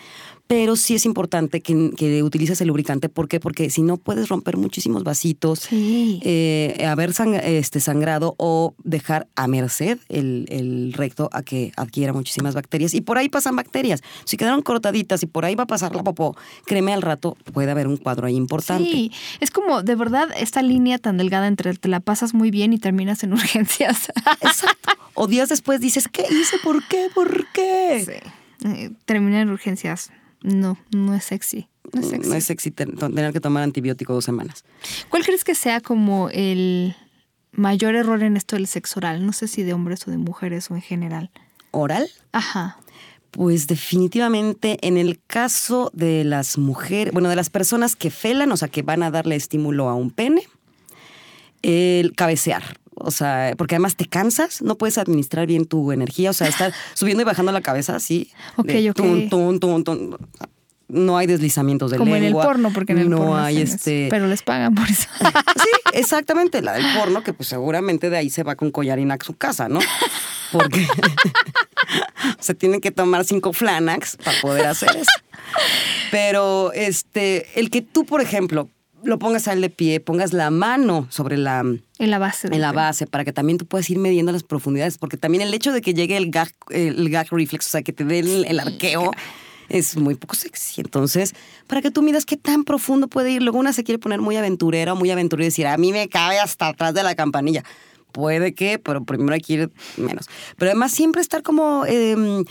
Pero 0.48 0.76
sí 0.76 0.96
es 0.96 1.06
importante 1.06 1.62
que, 1.62 1.92
que 1.98 2.24
utilices 2.24 2.62
el 2.62 2.68
lubricante. 2.68 3.10
¿Por 3.10 3.28
qué? 3.28 3.40
Porque 3.40 3.70
si 3.70 3.82
no 3.82 3.98
puedes 3.98 4.30
romper 4.30 4.58
muchísimos 4.58 5.04
vasitos, 5.04 5.68
eh, 5.72 6.86
haber 6.88 7.14
este, 7.44 7.80
sangrado 7.80 8.36
o 8.38 8.76
dejar 8.84 9.28
a 9.36 9.48
merced 9.48 10.00
el, 10.10 10.94
recto 10.96 11.30
a 11.32 11.44
que 11.44 11.72
adquiera 11.78 12.14
muchísimas 12.14 12.56
bacterias. 12.56 12.94
Y 12.94 13.02
por 13.02 13.18
ahí 13.18 13.30
pasan 13.30 13.56
bacterias. 13.56 14.02
Si 14.26 14.38
quedaron 14.38 14.62
cortaditas 14.62 15.24
y 15.24 15.26
por 15.26 15.46
ahí 15.46 15.56
va 15.56 15.64
a 15.64 15.68
pasar 15.68 15.96
la 15.96 16.04
popó, 16.04 16.36
créeme 16.66 16.94
al 16.94 17.02
rato 17.02 17.38
puede 17.54 17.72
haber 17.72 17.88
un 17.88 17.98
cuadro 17.98 18.28
ahí 18.28 18.36
importante. 18.36 18.90
Sí, 18.90 19.12
es 19.40 19.52
como 19.52 19.84
de 19.84 19.96
verdad 19.96 20.30
esta 20.38 20.62
línea 20.62 20.98
tan 20.98 21.18
delgada 21.18 21.48
entre 21.48 21.74
te 21.74 21.88
la 21.88 22.00
pasas 22.00 22.34
muy 22.34 22.52
bien 22.52 22.74
y 22.74 22.78
terminas 22.78 23.24
en 23.24 23.34
urgencias. 23.34 24.12
Exacto. 24.42 24.92
O 25.14 25.28
días 25.28 25.50
después 25.50 25.82
dices, 25.82 26.08
¿qué 26.08 26.26
hice? 26.30 26.58
¿Por 26.64 26.88
qué? 26.92 27.10
¿Por 27.16 27.48
qué? 27.54 28.04
Sí. 28.06 28.68
Eh, 28.68 28.92
terminar 29.06 29.42
en 29.42 29.50
urgencias. 29.50 30.12
No, 30.44 30.78
no 30.92 31.16
es 31.16 31.24
sexy. 31.24 31.70
No 31.94 32.02
es 32.02 32.10
sexy, 32.10 32.30
no 32.30 32.36
es 32.36 32.44
sexy 32.44 32.72
tener 32.72 33.34
que 33.34 33.40
tomar 33.40 33.64
antibiótico 33.64 34.14
dos 34.14 34.26
semanas. 34.26 34.64
¿Cuál 35.10 35.24
crees 35.24 35.44
que 35.44 35.56
sea 35.56 35.82
como 35.82 36.30
el 36.30 36.96
mayor 37.52 37.96
error 37.96 38.22
en 38.24 38.38
esto 38.38 38.56
del 38.56 38.68
sexo 38.68 39.00
oral? 39.00 39.26
No 39.26 39.34
sé 39.34 39.48
si 39.48 39.64
de 39.64 39.74
hombres 39.74 40.08
o 40.08 40.12
de 40.12 40.18
mujeres 40.18 40.70
o 40.70 40.76
en 40.76 40.82
general. 40.82 41.32
¿Oral? 41.72 42.10
Ajá. 42.32 42.78
Pues 43.32 43.68
definitivamente 43.68 44.78
en 44.86 44.98
el 44.98 45.22
caso 45.26 45.90
de 45.94 46.24
las 46.24 46.58
mujeres, 46.58 47.14
bueno, 47.14 47.30
de 47.30 47.36
las 47.36 47.50
personas 47.50 47.96
que 47.96 48.12
felan, 48.12 48.52
o 48.52 48.58
sea, 48.58 48.68
que 48.68 48.82
van 48.82 49.04
a 49.04 49.12
darle 49.12 49.36
estímulo 49.36 49.90
a 49.90 49.96
un 49.96 50.12
pene, 50.12 50.44
el 51.62 52.14
cabecear. 52.14 52.81
O 53.04 53.12
sea, 53.12 53.54
porque 53.58 53.76
además 53.76 53.96
te 53.96 54.06
cansas, 54.06 54.62
no 54.62 54.78
puedes 54.78 54.98
administrar 54.98 55.48
bien 55.48 55.66
tu 55.66 55.92
energía, 55.92 56.30
o 56.30 56.34
sea, 56.34 56.48
estar 56.48 56.74
subiendo 56.94 57.22
y 57.22 57.26
bajando 57.26 57.52
la 57.52 57.62
cabeza 57.62 57.96
así. 57.96 58.32
Ok, 58.58 58.72
ok. 58.90 59.02
no 60.88 61.18
hay 61.18 61.28
deslizamientos 61.28 61.92
de 61.92 61.98
Como 61.98 62.16
en 62.16 62.24
el 62.24 62.34
porno, 62.34 62.72
porque 62.74 62.92
en 62.94 63.00
el 63.00 63.10
no 63.10 63.18
porno 63.18 63.38
hay 63.38 63.62
este. 63.62 64.08
Pero 64.10 64.28
les 64.28 64.44
pagan 64.44 64.76
por 64.76 64.90
eso. 64.90 65.08
sí, 65.20 65.70
exactamente, 65.94 66.62
la 66.62 66.74
del 66.74 66.86
porno, 66.98 67.24
que 67.24 67.34
pues 67.34 67.50
seguramente 67.50 68.10
de 68.10 68.18
ahí 68.18 68.30
se 68.30 68.44
va 68.44 68.56
con 68.56 68.72
collarín 68.72 69.12
a 69.12 69.18
su 69.24 69.36
casa, 69.36 69.70
¿no? 69.70 69.80
Porque 70.52 70.86
se 72.40 72.56
tienen 72.56 72.82
que 72.82 72.92
tomar 72.92 73.24
cinco 73.26 73.54
flanax 73.54 74.18
para 74.18 74.40
poder 74.42 74.66
hacer 74.68 74.90
eso. 74.96 75.12
Pero 76.12 76.74
este, 76.74 77.60
el 77.60 77.70
que 77.70 77.82
tú, 77.82 78.06
por 78.06 78.22
ejemplo, 78.22 78.70
lo 79.04 79.20
pongas 79.20 79.48
al 79.48 79.62
de 79.62 79.70
pie, 79.70 80.00
pongas 80.00 80.34
la 80.34 80.50
mano 80.50 81.08
sobre 81.10 81.38
la... 81.38 81.60
En 81.60 82.10
la 82.10 82.20
base. 82.20 82.48
En 82.52 82.62
la 82.62 82.72
base, 82.72 83.08
para 83.08 83.24
que 83.24 83.34
también 83.34 83.58
tú 83.58 83.66
puedas 83.66 83.90
ir 83.90 83.98
midiendo 84.00 84.32
las 84.32 84.44
profundidades, 84.44 84.98
porque 84.98 85.18
también 85.18 85.42
el 85.42 85.54
hecho 85.54 85.72
de 85.72 85.82
que 85.82 85.94
llegue 85.94 86.18
el 86.18 86.32
gag, 86.32 86.52
el 86.70 87.10
gag 87.10 87.28
reflex, 87.32 87.68
o 87.68 87.70
sea, 87.70 87.82
que 87.82 87.94
te 87.94 88.04
dé 88.04 88.20
el, 88.20 88.60
arqueo, 88.60 89.12
es 89.70 89.96
muy 89.98 90.16
poco 90.16 90.36
sexy. 90.36 90.82
Entonces, 90.82 91.34
para 91.68 91.82
que 91.82 91.92
tú 91.92 92.02
midas 92.02 92.26
qué 92.26 92.38
tan 92.38 92.64
profundo 92.64 93.08
puede 93.08 93.32
ir, 93.32 93.44
luego 93.44 93.60
una 93.60 93.74
se 93.74 93.84
quiere 93.84 94.00
poner 94.00 94.22
muy 94.22 94.36
aventurera 94.36 94.94
o 94.94 94.96
muy 94.96 95.12
aventurera 95.12 95.46
y 95.46 95.50
decir, 95.50 95.68
a 95.68 95.78
mí 95.78 95.92
me 95.92 96.08
cabe 96.10 96.40
hasta 96.40 96.68
atrás 96.68 96.94
de 96.94 97.04
la 97.04 97.16
campanilla 97.16 97.64
puede 98.12 98.54
que, 98.54 98.80
pero 98.80 99.04
primero 99.04 99.34
hay 99.34 99.42
que 99.42 99.54
ir 99.54 99.72
menos. 99.98 100.28
Pero 100.58 100.72
además 100.72 100.92
siempre 100.92 101.22
estar 101.22 101.42
como... 101.44 101.86
Em, 101.86 102.44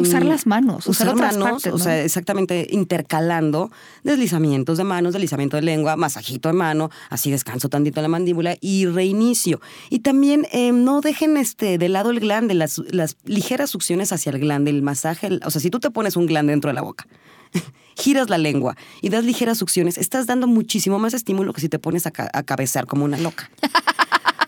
usar 0.00 0.24
las 0.24 0.46
manos, 0.46 0.86
usar, 0.86 1.14
manos, 1.14 1.66
o 1.66 1.78
sea, 1.78 2.02
exactamente 2.02 2.66
intercalando 2.70 3.70
deslizamientos 4.02 4.78
de 4.78 4.84
manos, 4.84 5.12
deslizamiento 5.12 5.56
de 5.56 5.62
lengua, 5.62 5.96
masajito 5.96 6.48
de 6.48 6.54
mano, 6.54 6.90
así 7.10 7.30
descanso 7.30 7.68
tantito 7.68 8.00
la 8.02 8.08
mandíbula 8.08 8.56
y 8.60 8.86
reinicio. 8.86 9.60
Y 9.90 10.00
también 10.00 10.46
em, 10.52 10.84
no 10.84 11.00
dejen 11.00 11.36
este 11.36 11.78
de 11.78 11.88
lado 11.88 12.10
el 12.10 12.20
glande, 12.20 12.54
las, 12.54 12.78
las 12.90 13.16
ligeras 13.24 13.70
succiones 13.70 14.12
hacia 14.12 14.30
el 14.30 14.38
glande, 14.38 14.70
el 14.70 14.82
masaje, 14.82 15.28
o 15.44 15.50
sea, 15.50 15.60
si 15.60 15.70
tú 15.70 15.80
te 15.80 15.90
pones 15.90 16.16
un 16.16 16.26
glande 16.26 16.52
dentro 16.52 16.68
de 16.68 16.74
la 16.74 16.82
boca 16.82 17.06
giras 17.96 18.30
la 18.30 18.38
lengua 18.38 18.76
y 19.02 19.08
das 19.08 19.24
ligeras 19.24 19.58
succiones, 19.58 19.98
estás 19.98 20.26
dando 20.26 20.46
muchísimo 20.46 20.98
más 20.98 21.14
estímulo 21.14 21.52
que 21.52 21.60
si 21.60 21.68
te 21.68 21.78
pones 21.78 22.06
a, 22.06 22.12
a 22.32 22.42
cabecear 22.42 22.86
como 22.86 23.04
una 23.04 23.18
loca. 23.18 23.50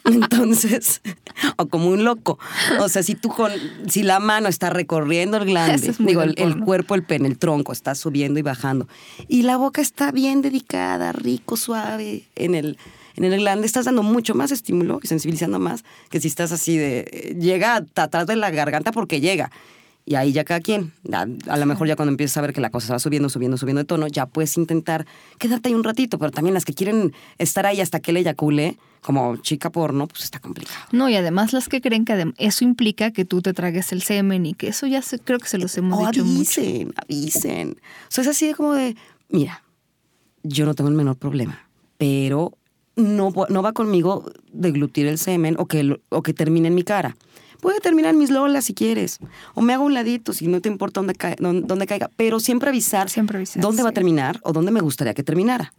Entonces, 0.04 1.02
o 1.56 1.66
como 1.66 1.88
un 1.88 2.04
loco. 2.04 2.38
O 2.80 2.88
sea, 2.88 3.02
si 3.02 3.14
tú 3.14 3.28
con, 3.28 3.50
si 3.88 4.02
la 4.02 4.18
mano 4.20 4.48
está 4.48 4.70
recorriendo 4.70 5.36
el 5.36 5.46
glande, 5.46 5.94
digo, 5.98 6.22
el, 6.22 6.60
cuerpo, 6.60 6.94
el 6.94 7.02
pene, 7.02 7.28
el 7.28 7.38
tronco 7.38 7.72
está 7.72 7.94
subiendo 7.94 8.38
y 8.38 8.42
bajando, 8.42 8.88
y 9.28 9.42
la 9.42 9.56
boca 9.56 9.80
está 9.80 10.10
bien 10.12 10.42
dedicada, 10.42 11.12
rico, 11.12 11.56
suave, 11.56 12.24
en 12.36 12.54
el, 12.54 12.78
en 13.16 13.24
el 13.24 13.40
glande 13.40 13.66
estás 13.66 13.84
dando 13.84 14.02
mucho 14.02 14.34
más 14.34 14.50
estímulo 14.52 15.00
y 15.02 15.06
sensibilizando 15.06 15.58
más 15.58 15.84
que 16.08 16.20
si 16.20 16.28
estás 16.28 16.52
así 16.52 16.76
de, 16.76 17.36
llega 17.38 17.84
atrás 17.94 18.26
de 18.26 18.36
la 18.36 18.50
garganta 18.50 18.92
porque 18.92 19.20
llega. 19.20 19.50
Y 20.06 20.14
ahí 20.14 20.32
ya 20.32 20.44
cada 20.44 20.60
quien, 20.60 20.92
a, 21.12 21.56
lo 21.56 21.66
mejor 21.66 21.86
ya 21.86 21.94
cuando 21.94 22.10
empiezas 22.10 22.36
a 22.38 22.40
ver 22.40 22.52
que 22.52 22.60
la 22.60 22.70
cosa 22.70 22.88
se 22.88 22.92
va 22.94 22.98
subiendo, 22.98 23.28
subiendo, 23.28 23.56
subiendo 23.56 23.80
de 23.80 23.84
tono, 23.84 24.08
ya 24.08 24.26
puedes 24.26 24.56
intentar 24.56 25.06
quedarte 25.38 25.68
ahí 25.68 25.74
un 25.74 25.84
ratito, 25.84 26.18
pero 26.18 26.32
también 26.32 26.54
las 26.54 26.64
que 26.64 26.74
quieren 26.74 27.12
estar 27.38 27.66
ahí 27.66 27.80
hasta 27.80 28.00
que 28.00 28.12
le 28.12 28.20
eyacule, 28.20 28.78
como 29.02 29.36
chica 29.36 29.70
porno, 29.70 30.08
pues 30.08 30.24
está 30.24 30.40
complicado. 30.40 30.86
No, 30.92 31.08
y 31.08 31.16
además 31.16 31.52
las 31.52 31.68
que 31.68 31.80
creen 31.80 32.04
que 32.04 32.32
eso 32.38 32.64
implica 32.64 33.12
que 33.12 33.24
tú 33.24 33.40
te 33.40 33.52
tragues 33.52 33.92
el 33.92 34.02
semen 34.02 34.46
y 34.46 34.54
que 34.54 34.68
eso 34.68 34.86
ya 34.86 35.00
creo 35.24 35.38
que 35.38 35.48
se 35.48 35.58
los 35.58 35.76
hemos 35.76 35.98
dicho 36.10 36.22
avisen, 36.22 36.88
mucho. 36.88 37.00
Avisen, 37.02 37.70
O 37.70 38.10
sea, 38.10 38.22
es 38.22 38.28
así 38.28 38.48
de 38.48 38.54
como 38.54 38.72
de, 38.74 38.96
mira, 39.28 39.62
yo 40.42 40.66
no 40.66 40.74
tengo 40.74 40.90
el 40.90 40.96
menor 40.96 41.16
problema, 41.16 41.68
pero 41.98 42.56
no, 42.96 43.32
no 43.48 43.62
va 43.62 43.72
conmigo 43.72 44.30
deglutir 44.52 45.06
el 45.06 45.18
semen 45.18 45.56
o 45.58 45.66
que, 45.66 46.00
o 46.08 46.22
que 46.22 46.34
termine 46.34 46.68
en 46.68 46.74
mi 46.74 46.82
cara. 46.82 47.16
Puede 47.60 47.80
terminar 47.80 48.14
mis 48.14 48.30
lolas 48.30 48.64
si 48.64 48.74
quieres. 48.74 49.18
O 49.54 49.62
me 49.62 49.72
hago 49.72 49.84
un 49.84 49.94
ladito 49.94 50.32
si 50.32 50.46
no 50.46 50.60
te 50.60 50.68
importa 50.68 51.00
dónde, 51.00 51.14
dónde, 51.38 51.86
caiga. 51.86 52.10
Pero 52.16 52.40
siempre 52.40 52.70
avisar, 52.70 53.08
siempre 53.10 53.38
avisar 53.38 53.62
dónde 53.62 53.82
va 53.82 53.90
a 53.90 53.92
terminar 53.92 54.40
o 54.42 54.52
dónde 54.52 54.70
me 54.70 54.80
gustaría 54.80 55.14
que 55.14 55.22
terminara. 55.22 55.72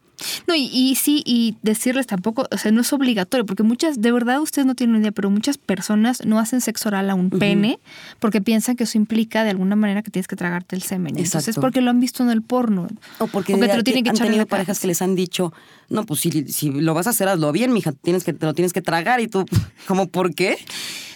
No, 0.48 0.56
y, 0.56 0.96
sí, 0.96 1.24
y 1.26 1.56
decirles 1.62 2.08
tampoco, 2.08 2.48
o 2.52 2.58
sea, 2.58 2.72
no 2.72 2.82
es 2.82 2.94
obligatorio, 2.94 3.46
porque 3.46 3.64
muchas, 3.64 4.02
de 4.02 4.12
verdad 4.12 4.40
ustedes 4.42 4.66
no 4.66 4.76
tienen 4.76 5.02
idea, 5.02 5.12
pero 5.12 5.30
muchas 5.30 5.58
personas 5.58 6.26
no 6.26 6.40
hacen 6.40 6.62
sexo 6.62 6.90
oral 6.90 7.10
a 7.10 7.16
un 7.16 7.30
pene 7.30 7.80
porque 8.20 8.42
piensan 8.42 8.76
que 8.76 8.84
eso 8.84 8.98
implica 8.98 9.44
de 9.44 9.52
alguna 9.52 9.76
manera 9.76 10.02
que 10.02 10.12
tienes 10.12 10.28
que 10.28 10.36
tragarte 10.36 10.76
el 10.76 10.84
semen. 10.84 11.18
Entonces, 11.18 11.56
porque 11.56 11.82
lo 11.82 11.90
han 11.90 12.00
visto 12.00 12.24
en 12.24 12.30
el 12.30 12.42
porno. 12.42 12.88
O 13.20 13.28
porque, 13.28 13.56
te 13.56 13.76
lo 13.76 13.84
tienen 13.84 14.04
que 14.04 14.10
han 14.12 14.18
tenido 14.18 14.46
parejas 14.46 14.80
que 14.80 14.88
les 14.88 15.02
han 15.02 15.16
dicho, 15.16 15.54
no, 15.90 16.06
pues 16.06 16.20
si, 16.20 16.48
si 16.48 16.70
lo 16.70 16.94
vas 16.94 17.08
a 17.08 17.12
hacer, 17.12 17.28
hazlo 17.28 17.52
bien, 17.52 17.74
mija, 17.74 17.92
tienes 17.92 18.24
que, 18.24 18.34
te 18.34 18.46
lo 18.46 18.54
tienes 18.54 18.74
que 18.74 18.82
tragar 18.82 19.22
y 19.22 19.28
tú, 19.28 19.46
¿cómo 19.88 20.08
por 20.08 20.34
qué? 20.36 20.58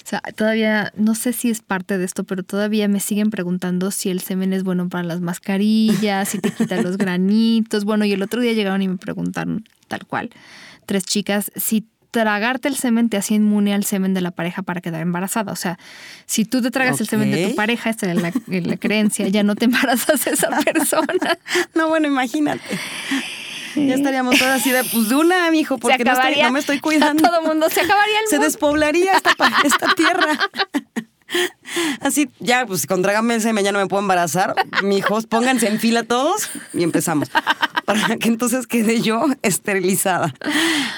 O 0.05 0.07
sea, 0.07 0.21
todavía, 0.35 0.93
no 0.95 1.15
sé 1.15 1.33
si 1.33 1.49
es 1.49 1.63
parte 1.63 1.97
de 1.97 2.05
esto, 2.05 2.25
pero 2.25 2.43
todavía 2.43 2.87
me 2.87 2.99
siguen 2.99 3.31
preguntando 3.31 3.89
si 3.89 4.11
el 4.11 4.21
semen 4.21 4.53
es 4.53 4.63
bueno 4.63 4.87
para 4.87 5.03
las 5.03 5.19
mascarillas, 5.19 6.29
si 6.29 6.37
te 6.37 6.51
quita 6.51 6.79
los 6.79 6.97
granitos. 6.99 7.85
Bueno, 7.85 8.05
y 8.05 8.11
el 8.11 8.21
otro 8.21 8.39
día 8.39 8.53
llegaron 8.53 8.83
y 8.83 8.87
me 8.87 8.97
preguntaron, 8.97 9.67
tal 9.87 10.05
cual, 10.05 10.29
tres 10.85 11.05
chicas, 11.05 11.51
si 11.55 11.87
tragarte 12.11 12.67
el 12.67 12.75
semen 12.75 13.09
te 13.09 13.17
hacía 13.17 13.37
inmune 13.37 13.73
al 13.73 13.83
semen 13.83 14.13
de 14.13 14.21
la 14.21 14.29
pareja 14.29 14.61
para 14.61 14.79
quedar 14.79 15.01
embarazada. 15.01 15.51
O 15.51 15.55
sea, 15.55 15.79
si 16.27 16.45
tú 16.45 16.61
te 16.61 16.69
tragas 16.69 17.01
el 17.01 17.07
semen 17.07 17.31
de 17.31 17.47
tu 17.47 17.55
pareja, 17.55 17.89
esta 17.89 18.09
es 18.11 18.21
la, 18.21 18.31
la 18.47 18.77
creencia, 18.77 19.27
ya 19.29 19.41
no 19.41 19.55
te 19.55 19.65
embarazas 19.65 20.23
de 20.23 20.31
esa 20.31 20.49
persona. 20.71 21.39
no, 21.73 21.89
bueno, 21.89 22.07
imagínate. 22.07 22.61
Ya 23.76 23.95
estaríamos 23.95 24.38
todas 24.38 24.61
así 24.61 24.71
de, 24.71 24.84
pues 24.84 25.09
de 25.09 25.15
una, 25.15 25.49
mijo, 25.51 25.78
porque 25.78 26.03
no, 26.03 26.13
no, 26.13 26.51
me 26.51 26.59
estoy 26.59 26.80
cuidando. 26.80 27.23
Todo 27.28 27.41
mundo 27.41 27.69
se 27.69 27.82
acabaría 27.82 28.19
el 28.21 28.28
Se 28.28 28.39
despoblaría 28.39 29.13
esta, 29.13 29.36
esta 29.63 29.93
tierra. 29.95 30.39
Así, 31.99 32.30
ya, 32.39 32.65
pues 32.65 32.86
con 32.86 33.01
trágame 33.01 33.38
ya 33.39 33.71
no 33.71 33.80
me 33.80 33.88
puedo 33.88 34.01
embarazar. 34.01 34.55
Mijos, 34.84 35.26
pónganse 35.26 35.67
en 35.67 35.80
fila 35.80 36.03
todos 36.03 36.49
y 36.73 36.84
empezamos. 36.84 37.30
Para 37.86 38.15
que 38.17 38.28
entonces 38.28 38.67
quede 38.67 39.01
yo 39.01 39.26
esterilizada. 39.41 40.34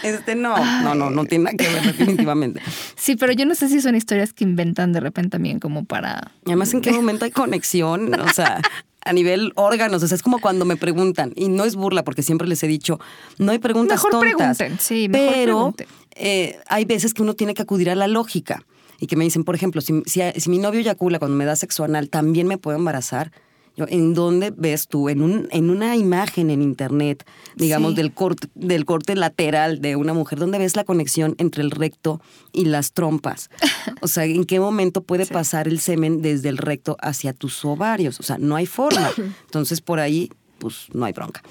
Este, 0.03 0.35
no, 0.35 0.57
no, 0.83 0.95
no, 0.95 1.09
no 1.09 1.25
tiene 1.25 1.45
nada 1.45 1.57
que 1.57 1.67
ver 1.67 1.83
definitivamente. 1.83 2.61
Sí, 2.95 3.15
pero 3.15 3.33
yo 3.33 3.45
no 3.45 3.55
sé 3.55 3.69
si 3.69 3.81
son 3.81 3.95
historias 3.95 4.33
que 4.33 4.43
inventan 4.43 4.93
de 4.93 4.99
repente 4.99 5.31
también 5.31 5.59
como 5.59 5.85
para... 5.85 6.31
además, 6.45 6.73
¿en 6.73 6.81
qué 6.81 6.91
momento 6.93 7.25
hay 7.25 7.31
conexión? 7.31 8.19
O 8.19 8.29
sea, 8.29 8.61
a 9.07 9.13
nivel 9.13 9.53
órganos. 9.55 10.03
O 10.03 10.07
sea, 10.07 10.15
es 10.15 10.21
como 10.21 10.39
cuando 10.39 10.65
me 10.65 10.75
preguntan, 10.75 11.33
y 11.35 11.47
no 11.47 11.65
es 11.65 11.75
burla, 11.75 12.03
porque 12.03 12.23
siempre 12.23 12.47
les 12.47 12.61
he 12.63 12.67
dicho, 12.67 12.99
no 13.37 13.51
hay 13.51 13.59
preguntas 13.59 14.03
mejor 14.03 14.11
tontas. 14.11 14.57
Pregunten, 14.57 14.79
sí, 14.79 15.07
mejor 15.09 15.33
pero 15.33 15.75
eh, 16.15 16.59
hay 16.67 16.85
veces 16.85 17.13
que 17.13 17.21
uno 17.21 17.35
tiene 17.35 17.53
que 17.53 17.61
acudir 17.61 17.89
a 17.89 17.95
la 17.95 18.07
lógica. 18.07 18.63
y 18.99 19.05
que 19.05 19.15
me 19.15 19.23
dicen, 19.23 19.43
por 19.43 19.53
ejemplo, 19.53 19.81
si, 19.81 20.01
si, 20.05 20.49
mi 20.49 20.57
novio 20.57 20.79
eyacula 20.79 21.19
cuando 21.19 21.37
me 21.37 21.45
da 21.45 21.55
sexo 21.55 21.83
anal, 21.83 22.09
¿también 22.09 22.47
me 22.47 22.57
puedo 22.57 22.77
embarazar? 22.77 23.31
¿En 23.77 24.15
dónde 24.15 24.51
ves 24.55 24.87
tú? 24.87 25.07
En, 25.07 25.21
un, 25.21 25.47
en 25.51 25.69
una 25.69 25.95
imagen 25.95 26.49
en 26.49 26.63
internet, 26.63 27.23
digamos, 27.55 27.95
del, 27.95 28.11
corte, 28.11 28.47
del 28.55 28.85
corte 28.85 29.15
lateral 29.15 29.81
de 29.81 29.95
una 29.95 30.13
mujer, 30.13 30.39
¿dónde 30.39 30.57
ves 30.57 30.75
la 30.75 30.83
conexión 30.83 31.35
entre 31.37 31.61
el 31.61 31.69
recto 31.69 32.19
y 32.53 32.65
las 32.65 32.93
trompas? 32.93 33.49
O 34.01 34.07
sea, 34.07 34.25
¿en 34.25 34.45
qué 34.45 34.59
momento 34.59 35.01
puede 35.01 35.25
pasar 35.25 35.67
el 35.67 35.79
semen 35.79 36.21
desde 36.21 36.49
el 36.49 36.57
recto 36.57 36.97
hacia 37.01 37.33
tus 37.33 37.65
ovarios? 37.65 38.19
O 38.19 38.23
sea, 38.23 38.37
no 38.37 38.55
hay 38.55 38.65
forma. 38.65 39.11
Entonces, 39.45 39.81
por 39.81 39.99
ahí, 39.99 40.29
pues 40.59 40.87
no 40.93 41.05
hay 41.05 41.13
bronca. 41.13 41.41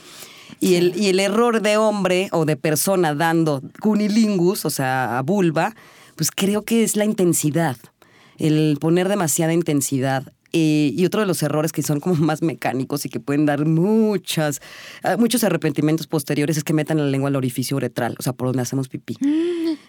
Y, 0.60 0.74
el, 0.74 0.96
y 0.96 1.08
el 1.08 1.18
error 1.18 1.60
de 1.60 1.76
hombre 1.76 2.28
o 2.32 2.44
de 2.44 2.56
persona 2.56 3.14
dando 3.14 3.62
cunilingus, 3.80 4.64
o 4.64 4.70
sea, 4.70 5.18
a 5.18 5.22
vulva, 5.22 5.74
pues 6.14 6.30
creo 6.30 6.62
que 6.62 6.84
es 6.84 6.96
la 6.96 7.04
intensidad. 7.04 7.76
El 8.38 8.78
poner 8.80 9.08
demasiada 9.08 9.52
intensidad 9.52 10.32
eh, 10.52 10.92
y 10.94 11.04
otro 11.04 11.20
de 11.20 11.26
los 11.26 11.42
errores 11.42 11.72
que 11.72 11.82
son 11.82 12.00
como 12.00 12.14
más 12.24 12.42
mecánicos 12.42 13.04
y 13.06 13.08
que 13.08 13.20
pueden 13.20 13.46
dar 13.46 13.66
muchas, 13.66 14.60
ah, 15.02 15.16
muchos 15.16 15.44
arrepentimientos 15.44 16.06
posteriores 16.06 16.56
es 16.56 16.64
que 16.64 16.72
metan 16.72 16.98
la 16.98 17.06
lengua 17.06 17.28
al 17.28 17.36
orificio 17.36 17.76
uretral, 17.76 18.16
o 18.18 18.22
sea, 18.22 18.32
por 18.32 18.48
donde 18.48 18.62
hacemos 18.62 18.88
pipí. 18.88 19.16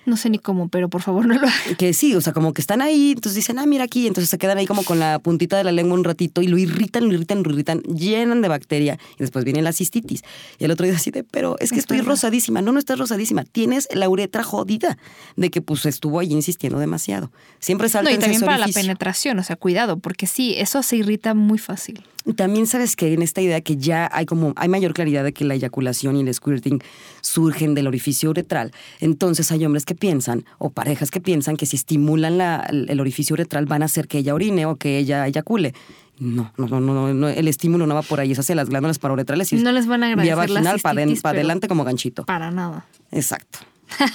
No 0.06 0.16
sé 0.16 0.30
ni 0.30 0.40
cómo, 0.40 0.70
pero 0.70 0.90
por 0.90 1.02
favor 1.02 1.26
no 1.26 1.36
lo 1.36 1.48
hagan. 1.48 1.76
Que 1.78 1.94
sí, 1.94 2.16
o 2.16 2.22
sea, 2.22 2.32
como 2.32 2.54
que 2.54 2.62
están 2.62 2.82
ahí, 2.82 3.12
entonces 3.12 3.36
dicen, 3.36 3.60
ah, 3.60 3.66
mira 3.66 3.84
aquí, 3.84 4.08
entonces 4.08 4.30
se 4.30 4.38
quedan 4.38 4.58
ahí 4.58 4.66
como 4.66 4.84
con 4.84 5.00
la 5.00 5.20
puntita 5.20 5.58
de 5.58 5.64
la 5.64 5.72
lengua 5.72 5.98
un 5.98 6.04
ratito 6.04 6.42
y 6.42 6.48
lo 6.48 6.58
irritan, 6.58 7.08
lo 7.08 7.14
irritan, 7.14 7.44
lo 7.44 7.52
irritan, 7.52 7.82
llenan 7.82 8.42
de 8.42 8.48
bacteria 8.48 8.98
y 9.16 9.20
después 9.20 9.44
viene 9.44 9.62
la 9.62 9.74
cistitis. 9.74 10.24
Y 10.60 10.66
el 10.66 10.72
otro 10.72 10.86
día 10.86 10.96
así 10.96 11.12
de, 11.12 11.24
pero 11.24 11.58
es 11.60 11.72
que 11.72 11.80
estoy 11.80 12.02
rosadísima. 12.02 12.62
No, 12.62 12.72
no 12.72 12.80
estás 12.80 12.98
rosadísima. 13.00 13.44
Tienes 13.44 13.88
la 13.94 14.08
uretra 14.08 14.44
jodida 14.44 14.98
de 15.36 15.50
que 15.50 15.62
pues 15.62 15.86
estuvo 15.86 16.20
ahí 16.20 16.32
insistiendo 16.32 16.80
demasiado. 16.80 17.32
Siempre 17.60 17.90
salta 17.90 18.10
No, 18.10 18.16
y 18.16 18.20
también 18.20 18.42
para 18.42 18.60
la 18.60 18.68
penetración, 18.68 19.40
o 19.40 19.44
sea, 19.44 19.56
cuidado, 19.56 19.98
porque 19.98 20.28
sí, 20.28 20.56
eso 20.58 20.84
se 20.84 20.98
irrita 20.98 21.34
muy 21.34 21.58
fácil. 21.58 22.04
También 22.36 22.68
sabes 22.68 22.96
que 22.96 23.14
en 23.14 23.22
esta 23.22 23.42
idea 23.42 23.62
que 23.62 23.78
ya 23.78 24.10
hay 24.12 24.26
como 24.26 24.54
hay 24.56 24.70
mayor 24.70 24.94
claridad 24.94 25.24
de 25.24 25.34
que 25.34 25.46
la 25.46 25.56
eyaculación 25.56 26.18
y 26.18 26.22
el 26.22 26.34
squirting 26.34 26.82
surgen 27.22 27.74
del 27.74 27.88
orificio 27.88 28.30
uretral, 28.30 28.72
entonces 29.00 29.52
hay 29.52 29.66
hombres 29.66 29.86
que 29.86 29.96
piensan 29.96 30.46
o 30.58 30.70
parejas 30.70 31.12
que 31.12 31.22
piensan 31.22 31.58
que 31.58 31.66
si 31.66 31.76
estimulan 31.76 32.42
el 32.70 33.00
orificio 33.00 33.34
uretral 33.34 33.66
van 33.66 33.82
a 33.82 33.86
hacer 33.86 34.08
que 34.08 34.20
ella 34.20 34.34
orine 34.34 34.66
o 34.66 34.76
que 34.76 34.98
ella 34.98 35.26
eyacule. 35.28 35.74
No, 36.20 36.52
no, 36.58 36.68
no, 36.68 37.14
no, 37.14 37.30
el 37.30 37.48
estímulo 37.48 37.86
no 37.86 37.94
va 37.94 38.02
por 38.02 38.20
ahí, 38.20 38.32
es 38.32 38.40
hacia 38.40 38.56
las 38.56 38.70
glándulas 38.70 38.98
parouretrales 38.98 39.54
y 39.54 39.58
no 39.58 39.72
les 39.72 39.86
van 39.86 40.04
a 40.04 40.08
agradecer 40.08 40.36
vía 40.36 40.36
vaginal 40.36 40.80
para 40.80 41.38
adelante 41.38 41.68
como 41.68 41.84
ganchito. 41.84 42.26
Para 42.26 42.50
nada. 42.50 42.88
Exacto. 43.12 43.60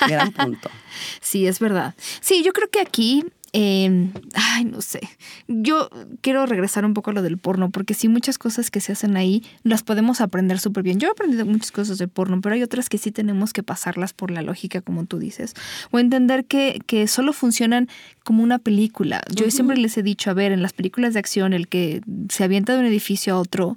Gran 0.09 0.33
punto. 0.33 0.69
sí, 1.21 1.47
es 1.47 1.61
verdad. 1.61 1.95
Sí, 2.21 2.43
yo 2.43 2.53
creo 2.53 2.69
que 2.69 2.81
aquí 2.81 3.25
eh, 3.55 4.09
ay, 4.35 4.65
no 4.65 4.81
sé. 4.81 5.01
Yo 5.47 5.91
quiero 6.23 6.47
regresar 6.47 6.87
un 6.87 6.95
poco 6.95 7.11
a 7.11 7.13
lo 7.13 7.23
del 7.23 7.37
porno, 7.37 7.71
porque 7.71 7.93
sí, 7.93 8.09
muchas 8.09 8.39
cosas 8.39 8.71
que 8.71 8.81
se 8.81 8.93
hacen 8.93 9.17
ahí 9.17 9.45
las 9.63 9.83
podemos 9.83 10.23
aprender 10.23 10.59
súper 10.59 10.83
bien. 10.83 10.99
Yo 10.99 11.09
he 11.09 11.11
aprendido 11.11 11.45
muchas 11.45 11.71
cosas 11.71 11.99
del 11.99 12.09
porno, 12.09 12.41
pero 12.41 12.55
hay 12.55 12.63
otras 12.63 12.89
que 12.89 12.97
sí 12.97 13.13
tenemos 13.13 13.53
que 13.53 13.63
pasarlas 13.63 14.15
por 14.15 14.31
la 14.31 14.41
lógica, 14.41 14.81
como 14.81 15.05
tú 15.05 15.19
dices. 15.19 15.55
O 15.91 15.99
entender 15.99 16.47
que, 16.47 16.81
que 16.87 17.07
solo 17.09 17.35
funcionan 17.35 17.89
como 18.25 18.43
una 18.43 18.59
película. 18.59 19.23
Yo 19.35 19.51
siempre 19.51 19.77
les 19.77 19.99
he 19.99 20.03
dicho, 20.03 20.31
a 20.31 20.35
ver, 20.35 20.53
en 20.53 20.63
las 20.63 20.73
películas 20.73 21.13
de 21.13 21.19
acción, 21.21 21.53
el 21.53 21.69
que 21.69 22.01
se 22.31 22.45
avienta 22.45 22.73
de 22.73 22.81
un 22.81 22.87
edificio 22.87 23.35
a 23.35 23.39
otro 23.39 23.77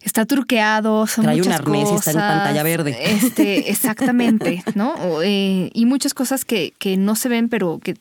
está 0.00 0.26
truqueado, 0.26 1.06
son 1.06 1.24
Trae 1.24 1.38
muchas 1.38 1.60
un 1.60 1.66
arnés 1.66 1.88
y 1.90 1.94
está 1.94 2.10
en 2.10 2.16
pantalla 2.18 2.62
verde. 2.62 2.96
Este, 3.00 3.70
exactamente, 3.70 4.62
¿no? 4.74 4.94
Eh, 5.24 5.70
y 5.72 5.86
muchas 5.86 6.12
cosas 6.12 6.44
que, 6.44 6.74
que 6.78 6.96
no 6.96 7.14
se 7.14 7.28
ven, 7.28 7.48
pero 7.48 7.78
que 7.78 7.94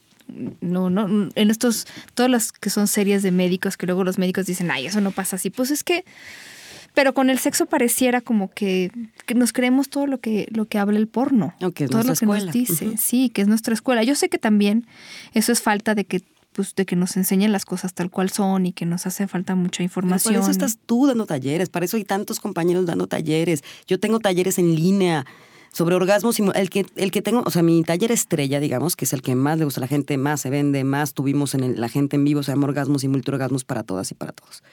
no, 0.62 0.90
no, 0.90 1.30
en 1.36 1.50
estos, 1.50 1.88
todas 2.14 2.32
las 2.32 2.52
que 2.52 2.70
son 2.70 2.88
series 2.88 3.24
de 3.24 3.32
médicos, 3.32 3.78
que 3.78 3.86
luego 3.86 4.04
los 4.04 4.18
médicos 4.18 4.46
dicen, 4.46 4.72
ay, 4.72 4.88
eso 4.88 5.02
no 5.02 5.12
pasa 5.12 5.36
así, 5.36 5.50
pues 5.50 5.72
es 5.72 5.84
que, 5.84 6.06
pero 6.94 7.14
con 7.14 7.30
el 7.30 7.40
sexo 7.40 7.66
pareciera 7.66 8.22
como 8.22 8.52
que, 8.52 8.92
nos 9.36 9.54
creemos 9.54 9.90
todo 9.90 10.08
lo 10.08 10.20
que, 10.20 10.48
lo 10.52 10.66
que 10.66 10.78
habla 10.78 10.98
el 11.00 11.08
porno. 11.08 11.54
todo 11.60 12.04
lo 12.04 12.14
que 12.14 12.26
nos 12.26 12.52
dice, 12.52 12.98
sí, 12.98 13.30
que 13.30 13.42
es 13.42 13.48
nuestra 13.48 13.74
escuela. 13.74 14.04
Yo 14.04 14.16
sé 14.16 14.30
que 14.30 14.38
también 14.38 14.86
eso 15.34 15.52
es 15.52 15.62
falta 15.62 15.96
de 15.96 16.06
que 16.06 16.22
pues 16.54 16.76
de 16.76 16.86
que 16.86 16.96
nos 16.96 17.18
enseñen 17.18 17.52
las 17.52 17.66
cosas 17.66 17.96
tal 17.96 18.12
cual 18.12 18.30
son 18.30 18.68
y 18.68 18.74
que 18.74 18.86
nos 18.86 19.08
hace 19.08 19.28
falta 19.28 19.56
mucha 19.56 19.82
información. 19.82 20.36
para 20.36 20.44
eso 20.44 20.52
estás 20.52 20.78
tú 20.86 21.08
dando 21.08 21.26
talleres, 21.26 21.70
para 21.70 21.86
eso 21.86 21.98
hay 21.98 22.06
tantos 22.06 22.40
compañeros 22.40 22.86
dando 22.86 23.08
talleres. 23.08 23.64
Yo 23.88 24.00
tengo 24.00 24.20
talleres 24.20 24.60
en 24.60 24.76
línea 24.76 25.26
sobre 25.74 25.96
orgasmos, 25.96 26.40
el 26.40 26.70
que, 26.70 26.86
el 26.96 27.12
que 27.12 27.22
tengo, 27.22 27.44
o 27.46 27.50
sea, 27.50 27.64
mi 27.64 27.84
taller 27.84 28.12
estrella, 28.12 28.60
digamos, 28.60 28.96
que 28.96 29.06
es 29.06 29.14
el 29.14 29.22
que 29.22 29.36
más 29.36 29.58
le 29.58 29.66
gusta 29.66 29.80
a 29.80 29.82
la 29.82 29.88
gente, 29.88 30.18
más 30.18 30.42
se 30.42 30.52
vende, 30.52 30.84
más 30.84 31.14
tuvimos 31.14 31.56
en 31.56 31.82
la 31.82 31.90
gente 31.90 32.16
en 32.16 32.24
vivo, 32.24 32.44
se 32.44 32.52
llama 32.52 32.68
Orgasmos 32.68 33.04
y 33.04 33.08
Multiorgasmos 33.08 33.66
para 33.66 33.84
todas 33.84 34.12
y 34.12 34.14
para 34.14 34.32
todos. 34.32 34.64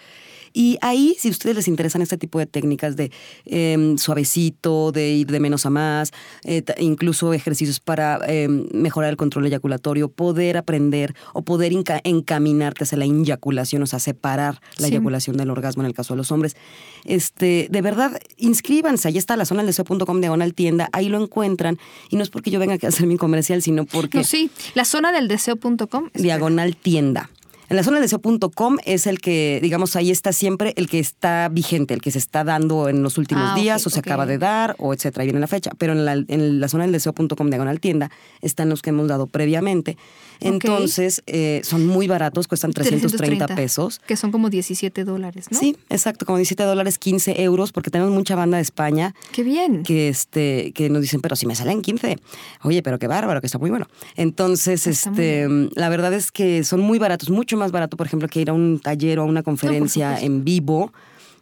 Y 0.52 0.78
ahí, 0.80 1.16
si 1.18 1.28
a 1.28 1.30
ustedes 1.30 1.56
les 1.56 1.68
interesan 1.68 2.02
este 2.02 2.16
tipo 2.16 2.38
de 2.38 2.46
técnicas 2.46 2.96
de 2.96 3.10
em, 3.46 3.98
suavecito, 3.98 4.92
de 4.92 5.10
ir 5.10 5.26
de 5.28 5.40
menos 5.40 5.66
a 5.66 5.70
más, 5.70 6.12
eh, 6.44 6.62
incluso 6.78 7.32
ejercicios 7.32 7.80
para 7.80 8.18
em, 8.26 8.66
mejorar 8.72 9.10
el 9.10 9.16
control 9.16 9.46
eyaculatorio, 9.46 10.08
poder 10.08 10.56
aprender 10.56 11.14
o 11.32 11.42
poder 11.42 11.72
encaminarte 12.04 12.84
hacia 12.84 12.98
la 12.98 13.06
inyaculación, 13.06 13.82
o 13.82 13.86
sea, 13.86 13.98
separar 13.98 14.60
la 14.78 14.88
eyaculación 14.88 15.36
del 15.36 15.50
orgasmo 15.50 15.82
en 15.82 15.86
el 15.86 15.94
caso 15.94 16.14
de 16.14 16.18
los 16.18 16.32
hombres, 16.32 16.56
este, 17.04 17.68
de 17.70 17.82
verdad, 17.82 18.20
inscríbanse. 18.36 19.08
Ahí 19.08 19.18
está 19.18 19.36
la 19.36 19.44
zona 19.44 19.62
del 19.62 19.68
deseo.com 19.68 20.20
diagonal 20.20 20.54
tienda, 20.54 20.88
ahí 20.92 21.08
lo 21.08 21.22
encuentran. 21.22 21.78
Y 22.10 22.16
no 22.16 22.22
es 22.22 22.30
porque 22.30 22.50
yo 22.50 22.58
venga 22.58 22.76
a 22.82 22.88
hacer 22.88 23.06
mi 23.06 23.16
comercial, 23.16 23.62
sino 23.62 23.84
porque. 23.84 24.24
sí, 24.24 24.50
la 24.74 24.84
zona 24.84 25.12
del 25.12 25.28
deseo.com. 25.28 26.10
Diagonal 26.14 26.76
tienda. 26.76 27.30
En 27.70 27.76
la 27.76 27.84
zona 27.84 28.00
del 28.00 28.10
deseo.com 28.10 28.78
es 28.84 29.06
el 29.06 29.20
que, 29.20 29.60
digamos, 29.62 29.94
ahí 29.94 30.10
está 30.10 30.32
siempre 30.32 30.72
el 30.74 30.88
que 30.88 30.98
está 30.98 31.48
vigente, 31.48 31.94
el 31.94 32.02
que 32.02 32.10
se 32.10 32.18
está 32.18 32.42
dando 32.42 32.88
en 32.88 33.04
los 33.04 33.16
últimos 33.16 33.50
ah, 33.52 33.54
días 33.54 33.86
o 33.86 33.90
se 33.90 34.00
acaba 34.00 34.26
de 34.26 34.38
dar 34.38 34.74
o 34.78 34.92
etcétera. 34.92 35.22
Ahí 35.22 35.28
viene 35.28 35.38
la 35.38 35.46
fecha. 35.46 35.70
Pero 35.78 35.92
en 35.92 36.04
la, 36.04 36.14
en 36.14 36.60
la 36.60 36.68
zona 36.68 36.82
del 36.82 36.92
deseo.com 36.92 37.48
diagonal 37.48 37.78
tienda 37.78 38.10
están 38.40 38.70
los 38.70 38.82
que 38.82 38.90
hemos 38.90 39.06
dado 39.06 39.28
previamente. 39.28 39.96
Entonces, 40.40 41.22
eh, 41.26 41.60
son 41.64 41.86
muy 41.86 42.08
baratos, 42.08 42.48
cuestan 42.48 42.72
330, 42.72 43.46
pesos. 43.54 44.00
Que 44.06 44.16
son 44.16 44.32
como 44.32 44.50
17 44.50 45.04
dólares, 45.04 45.46
¿no? 45.50 45.58
Sí, 45.58 45.76
exacto, 45.88 46.26
como 46.26 46.38
17 46.38 46.62
dólares, 46.62 46.98
15 46.98 47.42
euros, 47.42 47.72
porque 47.72 47.90
tenemos 47.90 48.12
mucha 48.12 48.34
banda 48.34 48.56
de 48.56 48.62
España. 48.62 49.14
¡Qué 49.32 49.42
bien! 49.42 49.82
Que, 49.82 50.08
este, 50.08 50.72
que 50.72 50.90
nos 50.90 51.02
dicen, 51.02 51.20
pero 51.20 51.36
si 51.36 51.46
me 51.46 51.54
salen 51.54 51.82
15. 51.82 52.18
Oye, 52.62 52.82
pero 52.82 52.98
qué 52.98 53.06
bárbaro, 53.06 53.40
que 53.40 53.46
está 53.46 53.58
muy 53.58 53.70
bueno. 53.70 53.86
Entonces, 54.16 54.86
este, 54.86 55.46
la 55.74 55.88
verdad 55.88 56.12
es 56.12 56.32
que 56.32 56.64
son 56.64 56.80
muy 56.80 56.98
baratos, 56.98 57.30
mucho 57.30 57.56
más 57.56 57.72
barato, 57.72 57.96
por 57.96 58.06
ejemplo, 58.06 58.28
que 58.28 58.40
ir 58.40 58.50
a 58.50 58.52
un 58.52 58.80
taller 58.80 59.18
o 59.18 59.22
a 59.22 59.24
una 59.26 59.42
conferencia 59.42 60.20
en 60.20 60.44
vivo 60.44 60.92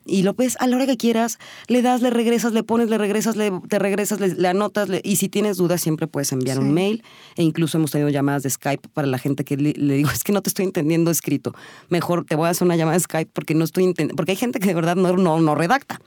y 0.08 0.22
lo 0.22 0.34
ves 0.34 0.56
a 0.60 0.66
la 0.66 0.76
hora 0.76 0.86
que 0.86 0.96
quieras, 0.96 1.38
le 1.68 1.82
das, 1.82 2.02
le 2.02 2.10
regresas, 2.10 2.52
le 2.52 2.62
pones, 2.62 2.88
le 2.88 2.98
regresas, 2.98 3.36
le, 3.36 3.52
te 3.68 3.78
regresas, 3.78 4.20
le, 4.20 4.48
anotas, 4.48 4.88
y 5.02 5.16
si 5.16 5.28
tienes 5.28 5.56
dudas 5.56 5.80
siempre 5.80 6.06
puedes 6.06 6.32
enviar 6.32 6.58
un 6.58 6.72
mail 6.72 7.04
e 7.36 7.42
incluso 7.42 7.78
hemos 7.78 7.90
tenido 7.90 8.08
llamadas 8.08 8.42
de 8.42 8.50
Skype 8.50 8.88
para 8.88 9.06
la 9.06 9.18
gente 9.18 9.44
que 9.44 9.56
le, 9.56 9.72
digo, 9.72 10.10
es 10.12 10.24
que 10.24 10.32
no 10.32 10.42
te 10.42 10.48
estoy 10.48 10.64
entendiendo 10.64 11.10
escrito, 11.10 11.54
mejor 11.88 12.24
te 12.24 12.34
voy 12.34 12.46
a 12.46 12.50
hacer 12.50 12.66
una 12.66 12.76
llamada 12.76 12.96
de 12.96 13.04
Skype 13.04 13.30
porque 13.32 13.54
no 13.54 13.64
estoy 13.64 13.84
entendiendo, 13.84 14.16
porque 14.16 14.32
hay 14.32 14.36
gente 14.36 14.58
que 14.58 14.66
de 14.66 14.74
verdad 14.74 14.96
no, 14.96 15.16
no, 15.16 15.40
no 15.40 15.54
redacta, 15.54 16.00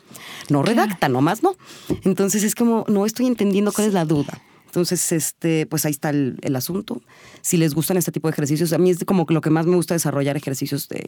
no 0.50 0.64
redacta, 0.64 1.08
nomás 1.10 1.44
no. 1.44 1.56
Entonces 2.04 2.44
es 2.44 2.56
como, 2.56 2.86
no 2.88 3.06
estoy 3.06 3.28
entendiendo 3.28 3.72
cuál 3.72 3.88
es 3.88 3.94
la 3.94 4.06
duda. 4.06 4.42
Entonces, 4.72 5.12
este, 5.12 5.66
pues 5.66 5.84
ahí 5.84 5.92
está 5.92 6.12
el, 6.12 6.56
asunto. 6.56 7.02
Si 7.42 7.58
les 7.58 7.74
gustan 7.76 7.98
este 7.98 8.14
tipo 8.14 8.30
de 8.30 8.32
ejercicios, 8.32 8.72
a 8.72 8.78
mí 8.78 8.90
es 8.90 9.04
como 9.04 9.26
lo 9.28 9.42
que 9.42 9.50
más 9.50 9.66
me 9.66 9.76
gusta 9.76 9.96
desarrollar 9.96 10.38
ejercicios 10.38 10.88
de, 10.88 11.06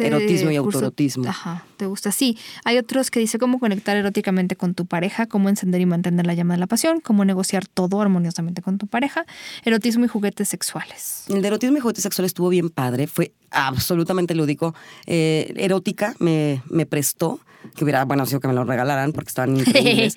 erotismo 0.00 0.50
y 0.50 0.56
autoerotismo. 0.56 1.28
Ajá, 1.28 1.64
te 1.76 1.86
gusta. 1.86 2.10
Sí, 2.10 2.36
hay 2.64 2.76
otros 2.76 3.12
que 3.12 3.20
dice 3.20 3.38
cómo 3.38 3.60
conectar 3.60 3.96
eróticamente 3.96 4.56
con 4.56 4.74
tu 4.74 4.84
pareja, 4.86 5.26
cómo 5.26 5.48
encender 5.48 5.80
y 5.80 5.86
mantener 5.86 6.26
la 6.26 6.34
llama 6.34 6.54
de 6.54 6.60
la 6.60 6.66
pasión, 6.66 6.98
cómo 7.00 7.24
negociar 7.24 7.68
todo 7.68 8.00
armoniosamente 8.00 8.62
con 8.62 8.78
tu 8.78 8.88
pareja, 8.88 9.26
erotismo 9.64 10.04
y 10.04 10.08
juguetes 10.08 10.48
sexuales. 10.48 11.22
El 11.28 11.40
de 11.40 11.46
erotismo 11.46 11.76
y 11.76 11.80
juguetes 11.80 12.02
sexuales 12.02 12.30
estuvo 12.30 12.48
bien 12.48 12.68
padre, 12.68 13.06
fue 13.06 13.30
absolutamente 13.52 14.34
lúdico. 14.34 14.74
Eh, 15.06 15.54
erótica 15.56 16.16
me, 16.18 16.64
me 16.68 16.84
prestó, 16.84 17.38
que 17.76 17.84
hubiera, 17.84 18.04
bueno, 18.06 18.26
sido 18.26 18.40
que 18.40 18.48
me 18.48 18.54
lo 18.54 18.64
regalaran 18.64 19.12
porque 19.12 19.28
estaban 19.28 19.56
increíbles. 19.56 20.16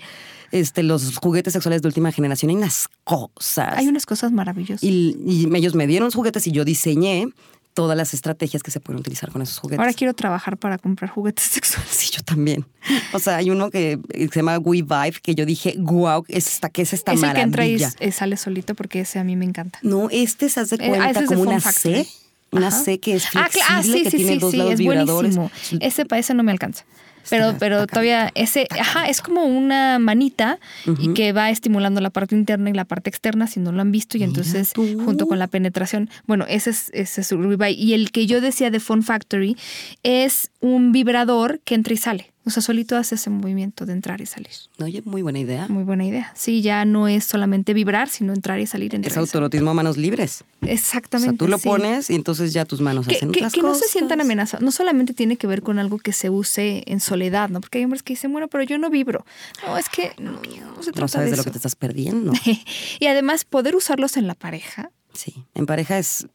Este, 0.51 0.83
los 0.83 1.17
juguetes 1.17 1.53
sexuales 1.53 1.81
de 1.81 1.87
última 1.87 2.11
generación. 2.11 2.49
Hay 2.49 2.57
unas 2.57 2.87
cosas. 3.03 3.73
Hay 3.77 3.87
unas 3.87 4.05
cosas 4.05 4.31
maravillosas. 4.31 4.83
Y, 4.83 5.49
ellos 5.53 5.75
me 5.75 5.87
dieron 5.87 6.05
los 6.05 6.15
juguetes 6.15 6.47
y 6.47 6.51
yo 6.51 6.65
diseñé 6.65 7.27
todas 7.73 7.95
las 7.95 8.13
estrategias 8.13 8.63
que 8.63 8.71
se 8.71 8.79
pueden 8.81 8.99
utilizar 8.99 9.31
con 9.31 9.41
esos 9.41 9.57
juguetes. 9.59 9.79
Ahora 9.79 9.93
quiero 9.93 10.13
trabajar 10.13 10.57
para 10.57 10.77
comprar 10.77 11.09
juguetes 11.09 11.45
sexuales. 11.51 11.89
Sí, 11.91 12.11
yo 12.11 12.21
también. 12.23 12.65
O 13.13 13.19
sea, 13.19 13.37
hay 13.37 13.49
uno 13.49 13.69
que 13.69 13.99
se 14.13 14.27
llama 14.27 14.57
We 14.59 14.81
Vibe 14.81 15.19
que 15.21 15.35
yo 15.35 15.45
dije, 15.45 15.75
wow, 15.77 16.25
esta, 16.27 16.69
¿qué 16.69 16.81
es 16.81 16.93
esta 16.93 17.13
maravilla? 17.13 17.33
que 17.33 17.41
entra 17.41 17.65
y 18.07 18.11
sale 18.11 18.37
solito 18.37 18.75
porque 18.75 19.01
ese 19.01 19.19
a 19.19 19.23
mí 19.23 19.35
me 19.35 19.45
encanta. 19.45 19.79
No, 19.81 20.09
este 20.09 20.49
se 20.49 20.59
hace 20.59 20.75
eh, 20.75 20.91
ah, 20.99 21.11
cuenta 21.13 21.25
como 21.25 21.41
una 21.43 21.59
C. 21.59 22.07
Una 22.51 22.69
C 22.69 22.99
que 22.99 23.13
es 23.13 23.27
ah, 23.33 23.47
ah, 23.69 23.81
flexible, 23.81 24.03
que 24.03 24.17
tiene 24.17 24.37
dos 24.37 24.53
lados 24.53 24.75
vibradores. 24.75 25.37
Ese 25.79 26.05
para 26.05 26.19
ese 26.19 26.33
no 26.33 26.43
me 26.43 26.51
alcanza. 26.51 26.83
Pero, 27.29 27.55
pero 27.59 27.87
todavía 27.87 28.31
ese, 28.35 28.67
ajá, 28.79 29.07
es 29.07 29.21
como 29.21 29.45
una 29.45 29.99
manita 29.99 30.59
y 30.99 31.13
que 31.13 31.33
va 31.33 31.49
estimulando 31.49 32.01
la 32.01 32.09
parte 32.09 32.35
interna 32.35 32.69
y 32.69 32.73
la 32.73 32.85
parte 32.85 33.09
externa 33.09 33.47
si 33.47 33.59
no 33.59 33.71
lo 33.71 33.81
han 33.81 33.91
visto 33.91 34.17
y 34.17 34.23
entonces 34.23 34.73
junto 34.75 35.27
con 35.27 35.39
la 35.39 35.47
penetración, 35.47 36.09
bueno, 36.27 36.45
ese 36.47 36.71
es, 36.71 36.89
ese 36.93 37.21
es 37.21 37.31
Revive. 37.31 37.71
Y 37.71 37.93
el 37.93 38.11
que 38.11 38.27
yo 38.27 38.41
decía 38.41 38.69
de 38.69 38.79
Phone 38.79 39.03
Factory 39.03 39.57
es 40.03 40.50
un 40.61 40.91
vibrador 40.91 41.59
que 41.65 41.75
entra 41.75 41.93
y 41.93 41.97
sale. 41.97 42.31
O 42.43 42.49
sea, 42.49 42.63
solito 42.63 42.97
hace 42.97 43.15
ese 43.15 43.29
movimiento 43.29 43.85
de 43.85 43.93
entrar 43.93 44.19
y 44.19 44.25
salir. 44.25 44.51
Oye, 44.79 45.03
muy 45.05 45.21
buena 45.21 45.37
idea. 45.37 45.67
Muy 45.67 45.83
buena 45.83 46.05
idea. 46.05 46.31
Sí, 46.35 46.63
ya 46.63 46.85
no 46.85 47.07
es 47.07 47.25
solamente 47.25 47.73
vibrar, 47.73 48.09
sino 48.09 48.33
entrar 48.33 48.59
y 48.59 48.65
salir. 48.65 48.95
es 48.95 49.17
autorotismo 49.17 49.69
a 49.69 49.73
manos 49.75 49.97
libres. 49.97 50.43
Exactamente. 50.61 51.29
O 51.29 51.31
sea, 51.33 51.37
tú 51.37 51.47
lo 51.47 51.59
pones 51.59 52.09
y 52.09 52.15
entonces 52.15 52.51
ya 52.51 52.65
tus 52.65 52.81
manos 52.81 53.07
hacen 53.07 53.31
que, 53.31 53.39
otras 53.39 53.53
que 53.53 53.61
cosas. 53.61 53.81
no 53.81 53.85
se 53.85 53.91
sientan 53.91 54.21
amenazados. 54.21 54.63
No 54.63 54.71
solamente 54.71 55.13
tiene 55.13 55.37
que 55.37 55.45
ver 55.45 55.61
con 55.61 55.77
algo 55.77 55.99
que 55.99 56.13
se 56.13 56.31
use 56.31 56.83
en 56.87 56.99
soledad, 56.99 57.49
¿no? 57.49 57.61
Porque 57.61 57.77
hay 57.77 57.83
hombres 57.83 58.01
que 58.01 58.13
dicen, 58.13 58.31
bueno, 58.31 58.47
pero 58.47 58.63
yo 58.63 58.79
no 58.79 58.89
vibro. 58.89 59.23
No, 59.65 59.77
es 59.77 59.87
que 59.89 60.13
no, 60.17 60.31
no 60.31 60.83
se 60.83 60.91
trata 60.91 61.01
No 61.01 61.07
sabes 61.09 61.25
de, 61.27 61.31
de, 61.31 61.37
lo 61.37 61.43
que 61.43 61.51
te 61.51 61.57
estás 61.57 61.75
perdiendo. 61.75 62.33
y 62.99 63.05
además, 63.05 63.45
poder 63.45 63.75
usarlos 63.75 64.17
en 64.17 64.25
la 64.25 64.33
pareja. 64.33 64.91
Sí, 65.13 65.45
en 65.53 65.67
pareja 65.67 65.99
es 65.99 66.27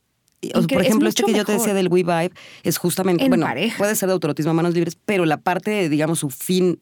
o, 0.55 0.63
por 0.67 0.81
es 0.83 0.87
ejemplo, 0.89 1.09
este 1.09 1.23
mucho 1.23 1.33
que 1.33 1.39
yo 1.39 1.45
te 1.45 1.53
decía 1.53 1.75
del 1.75 1.89
We 1.89 2.03
Vibe 2.03 2.31
es 2.63 2.79
justamente, 2.79 3.25
En 3.25 3.31
bueno, 3.31 3.47
pareja. 3.47 3.77
puede 3.79 3.95
ser 3.97 4.09
de 4.09 4.13
autorotismo 4.13 4.51
a 4.51 4.55
manos 4.55 4.75
libres, 4.75 4.97
pero 5.05 5.25
la 5.25 5.39
parte, 5.39 5.89
digamos, 5.89 6.19
su 6.21 6.31
fin 6.31 6.81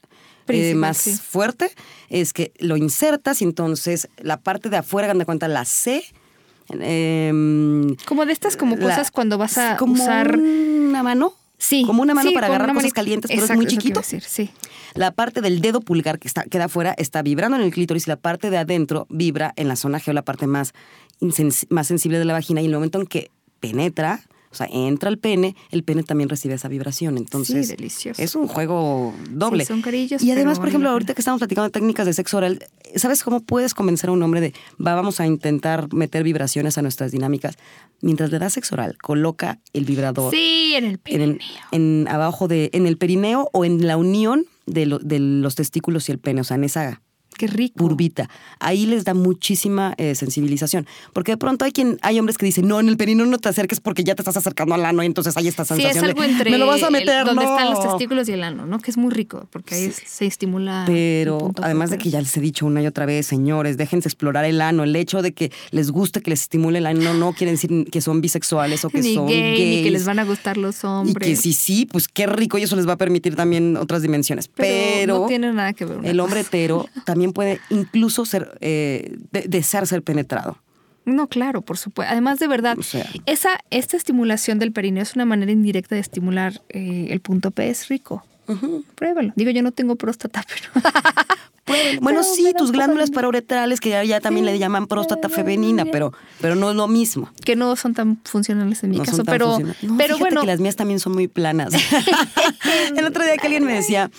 eh, 0.48 0.74
más 0.74 0.98
sí. 0.98 1.12
fuerte 1.16 1.70
es 2.10 2.32
que 2.32 2.52
lo 2.58 2.76
insertas 2.76 3.40
y 3.40 3.44
entonces 3.44 4.08
la 4.18 4.38
parte 4.40 4.68
de 4.68 4.76
afuera, 4.78 5.12
de 5.14 5.24
cuenta, 5.24 5.48
la 5.48 5.64
C. 5.64 6.02
em, 6.70 7.94
Como 8.06 8.26
de 8.26 8.32
estas 8.32 8.56
como 8.56 8.76
la- 8.76 8.82
cosas 8.82 9.10
cuando 9.10 9.38
vas 9.38 9.56
a 9.58 9.76
como 9.76 9.94
usar... 9.94 10.36
una 10.38 11.02
mano. 11.02 11.32
Sí. 11.56 11.84
Como 11.86 12.02
una 12.02 12.12
mano 12.14 12.28
sí, 12.28 12.34
para 12.34 12.48
agarrar 12.48 12.68
cosas 12.68 12.82
manita. 12.82 12.94
calientes, 12.96 13.28
pero 13.30 13.40
Exacto, 13.40 13.62
es 13.62 13.66
muy 13.66 13.66
chiquito. 13.66 14.00
decir, 14.00 14.22
sí. 14.22 14.50
La 14.94 15.12
parte 15.12 15.40
del 15.40 15.60
dedo 15.60 15.80
pulgar 15.80 16.18
que 16.18 16.28
está, 16.28 16.42
queda 16.44 16.64
afuera 16.64 16.94
está 16.98 17.22
vibrando 17.22 17.56
en 17.56 17.62
el 17.62 17.70
clítoris 17.72 18.06
y 18.06 18.10
la 18.10 18.16
parte 18.16 18.50
de 18.50 18.58
adentro 18.58 19.06
vibra 19.08 19.52
en 19.56 19.68
la 19.68 19.76
zona 19.76 19.98
G 19.98 20.08
o 20.08 20.12
la 20.12 20.22
parte 20.22 20.46
más, 20.46 20.74
más 21.70 21.86
sensible 21.86 22.18
de 22.18 22.24
la 22.26 22.34
vagina. 22.34 22.60
Y 22.60 22.64
en 22.66 22.70
el 22.72 22.76
momento 22.76 23.00
en 23.00 23.06
que 23.06 23.30
penetra, 23.70 24.20
o 24.50 24.56
sea, 24.56 24.68
entra 24.70 25.10
el 25.10 25.18
pene, 25.18 25.56
el 25.72 25.82
pene 25.82 26.04
también 26.04 26.28
recibe 26.28 26.54
esa 26.54 26.68
vibración. 26.68 27.18
Entonces, 27.18 27.66
sí, 27.68 27.74
delicioso. 27.76 28.22
es 28.22 28.36
un 28.36 28.46
juego 28.46 29.12
doble. 29.30 29.64
Sí, 29.64 29.68
son 29.68 29.82
carillos, 29.82 30.22
y 30.22 30.30
además, 30.30 30.60
por 30.60 30.68
ejemplo, 30.68 30.90
ahorita 30.90 31.12
que 31.14 31.20
estamos 31.20 31.40
platicando 31.40 31.64
de 31.64 31.72
técnicas 31.72 32.06
de 32.06 32.12
sexo 32.12 32.36
oral, 32.36 32.64
¿sabes 32.94 33.24
cómo 33.24 33.40
puedes 33.40 33.74
convencer 33.74 34.10
a 34.10 34.12
un 34.12 34.22
hombre 34.22 34.40
de, 34.40 34.54
va, 34.84 34.94
vamos 34.94 35.18
a 35.18 35.26
intentar 35.26 35.92
meter 35.92 36.22
vibraciones 36.22 36.78
a 36.78 36.82
nuestras 36.82 37.10
dinámicas? 37.10 37.56
Mientras 38.00 38.30
le 38.30 38.38
das 38.38 38.52
sexo 38.52 38.76
oral, 38.76 38.96
coloca 38.98 39.58
el 39.72 39.84
vibrador 39.86 40.32
Sí, 40.32 40.74
en 40.76 40.84
el 40.84 40.90
en, 40.92 40.98
perineo. 40.98 41.38
en 41.72 42.06
abajo 42.08 42.46
de, 42.46 42.70
en 42.74 42.86
el 42.86 42.96
perineo 42.96 43.48
o 43.52 43.64
en 43.64 43.86
la 43.88 43.96
unión 43.96 44.46
de, 44.66 44.86
lo- 44.86 44.98
de 45.00 45.18
los 45.18 45.56
testículos 45.56 46.08
y 46.08 46.12
el 46.12 46.18
pene, 46.20 46.42
o 46.42 46.44
sea, 46.44 46.54
en 46.56 46.64
esa 46.64 47.02
Qué 47.36 47.46
rico. 47.46 47.74
curvita. 47.78 48.28
Ahí 48.60 48.86
les 48.86 49.04
da 49.04 49.14
muchísima 49.14 49.94
eh, 49.98 50.14
sensibilización. 50.14 50.86
Porque 51.12 51.32
de 51.32 51.36
pronto 51.36 51.64
hay 51.64 51.72
quien, 51.72 51.98
hay 52.02 52.18
hombres 52.18 52.38
que 52.38 52.46
dicen, 52.46 52.66
no, 52.68 52.80
en 52.80 52.88
el 52.88 52.96
perineo 52.96 53.26
no 53.26 53.38
te 53.38 53.48
acerques 53.48 53.80
porque 53.80 54.04
ya 54.04 54.14
te 54.14 54.22
estás 54.22 54.36
acercando 54.36 54.74
al 54.74 54.84
ano 54.84 55.02
y 55.02 55.06
entonces 55.06 55.36
hay 55.36 55.48
esta 55.48 55.64
Sí, 55.64 55.74
sensación 55.74 56.04
es 56.04 56.10
algo 56.10 56.22
de, 56.22 56.28
entre 56.28 56.50
me 56.50 56.58
lo 56.58 56.66
vas 56.66 56.82
a 56.82 56.86
el- 56.86 56.92
meter, 56.92 57.24
donde 57.26 57.44
no". 57.44 57.50
están 57.56 57.70
los 57.70 57.82
testículos 57.82 58.28
y 58.28 58.32
el 58.32 58.42
ano, 58.42 58.66
¿no? 58.66 58.78
Que 58.78 58.90
es 58.90 58.96
muy 58.96 59.10
rico, 59.12 59.46
porque 59.50 59.74
ahí 59.74 59.92
se 60.06 60.26
estimula. 60.26 60.84
el 60.86 60.92
Pero 60.92 61.52
además 61.62 61.90
de 61.90 61.98
que 61.98 62.10
ya 62.10 62.20
les 62.20 62.36
he 62.36 62.40
dicho 62.40 62.66
una 62.66 62.82
y 62.82 62.86
otra 62.86 63.06
vez, 63.06 63.26
señores, 63.26 63.76
déjense 63.76 64.08
explorar 64.08 64.44
el 64.44 64.60
ano. 64.60 64.84
El 64.84 64.94
hecho 64.96 65.22
de 65.22 65.32
que 65.32 65.50
les 65.70 65.90
guste 65.90 66.20
que 66.22 66.30
les 66.30 66.42
estimule 66.42 66.78
el 66.78 66.86
ano 66.86 67.14
no 67.14 67.32
quiere 67.32 67.50
decir 67.52 67.86
que 67.90 68.00
son 68.00 68.20
bisexuales 68.20 68.84
o 68.84 68.90
que 68.90 69.00
ni 69.02 69.14
son 69.14 69.26
gay, 69.26 69.40
gays. 69.56 69.76
ni 69.78 69.82
que 69.84 69.90
les 69.90 70.04
van 70.04 70.18
a 70.18 70.24
gustar 70.24 70.56
los 70.56 70.82
Y 70.82 70.86
hombres. 70.86 71.28
que 71.28 71.36
sí, 71.36 71.52
sí, 71.52 71.86
pues 71.90 72.08
qué 72.08 72.26
rico 72.26 72.58
y 72.58 72.62
eso 72.62 72.76
les 72.76 72.86
va 72.88 72.92
a 72.92 72.96
permitir 72.96 73.34
también 73.36 73.76
otras 73.76 74.02
dimensiones. 74.02 74.48
Pero, 74.48 75.20
no 75.20 75.26
tiene 75.26 75.52
nada 75.52 75.72
que 75.72 75.84
ver. 75.84 75.98
el 76.04 76.20
hombre 76.20 76.40
hetero 76.40 76.88
también 77.04 77.23
puede 77.32 77.60
incluso 77.70 78.24
ser, 78.26 78.56
eh, 78.60 79.16
de- 79.32 79.46
desear 79.48 79.86
ser 79.86 80.02
penetrado. 80.02 80.58
No, 81.06 81.26
claro, 81.28 81.60
por 81.62 81.76
supuesto. 81.76 82.10
Además, 82.12 82.38
de 82.38 82.48
verdad, 82.48 82.78
O 82.78 82.82
sea. 82.82 83.06
esa, 83.26 83.50
esta 83.70 83.96
estimulación 83.96 84.58
del 84.58 84.72
perineo 84.72 85.02
es 85.02 85.14
una 85.14 85.24
manera 85.26 85.52
indirecta 85.52 85.94
de 85.94 86.00
estimular 86.00 86.62
eh, 86.70 87.08
el 87.10 87.20
punto 87.20 87.50
P. 87.50 87.68
Es 87.68 87.88
rico. 87.88 88.24
Pruébalo. 88.94 89.32
Digo, 89.36 89.50
yo 89.50 89.62
no 89.62 89.72
tengo 89.72 89.96
próstata, 89.96 90.44
pero. 90.48 90.82
Bueno, 92.00 92.20
Pero 92.20 92.22
sí, 92.22 92.52
tus 92.56 92.72
glándulas 92.72 93.10
parauretrales, 93.10 93.80
que 93.80 93.88
ya, 93.90 94.04
ya 94.04 94.20
también 94.20 94.44
Sí, 94.44 94.52
le 94.52 94.58
llaman 94.58 94.86
próstata 94.86 95.28
pero 95.28 95.34
femenina, 95.34 95.86
pero, 95.90 96.12
pero 96.40 96.54
no 96.56 96.70
es 96.70 96.76
lo 96.76 96.88
mismo. 96.88 97.30
que 97.42 97.56
no 97.56 97.74
son 97.76 97.94
tan 97.94 98.20
funcionales 98.24 98.84
en 98.84 98.90
mi 98.90 98.98
No 98.98 99.04
caso. 99.04 99.16
son 99.18 99.26
tan 99.26 99.32
pero. 99.32 99.58
No, 99.82 99.96
pero 99.96 100.18
bueno. 100.18 100.42
que 100.42 100.46
las 100.46 100.60
mías 100.60 100.76
también 100.76 101.00
son 101.00 101.14
muy 101.14 101.26
planas. 101.26 101.72
el 102.96 103.04
otro 103.06 103.24
día 103.24 103.36
que 103.38 103.46
alguien 103.46 103.64
me 103.64 103.72
decía, 103.72 104.10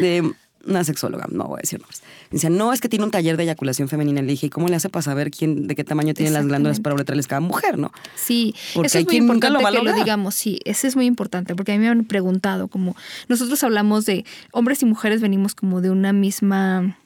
de 0.00 0.32
una 0.68 0.84
sexóloga, 0.84 1.26
no 1.30 1.44
voy 1.44 1.58
a 1.58 1.62
decir 1.62 1.80
nombres, 1.80 2.02
decía, 2.30 2.50
no, 2.50 2.72
es 2.72 2.80
que 2.80 2.88
tiene 2.88 3.04
un 3.04 3.10
taller 3.10 3.36
de 3.36 3.44
eyaculación 3.44 3.88
femenina. 3.88 4.22
Le 4.22 4.28
dije, 4.28 4.46
¿y 4.46 4.50
cómo 4.50 4.68
le 4.68 4.76
hace 4.76 4.88
para 4.88 5.02
saber 5.02 5.30
quién, 5.30 5.66
de 5.66 5.74
qué 5.74 5.84
tamaño 5.84 6.14
tienen 6.14 6.34
las 6.34 6.46
glándulas 6.46 6.78
Exactamente. 6.78 6.82
parauretrales 6.82 7.26
cada 7.26 7.40
mujer, 7.40 7.78
no? 7.78 7.92
Sí, 8.16 8.54
Porque 8.74 8.86
eso 8.88 8.98
es 8.98 9.04
muy 9.04 9.10
quien 9.10 9.26
nunca 9.26 9.48
lo 9.50 9.60
importante 9.60 9.78
va 9.78 9.90
a 9.90 9.92
que 9.94 9.98
lo 9.98 10.04
digamos, 10.04 10.34
sí, 10.34 10.60
eso 10.64 10.86
es 10.86 10.96
muy 10.96 11.06
importante, 11.06 11.54
porque 11.54 11.72
a 11.72 11.76
mí 11.76 11.80
me 11.80 11.88
han 11.88 12.04
preguntado, 12.04 12.68
como 12.68 12.96
nosotros 13.28 13.62
hablamos 13.64 14.06
de 14.06 14.24
hombres 14.52 14.82
y 14.82 14.86
mujeres 14.86 15.20
venimos 15.20 15.54
como 15.54 15.80
de 15.80 15.90
una 15.90 16.12
misma 16.12 16.96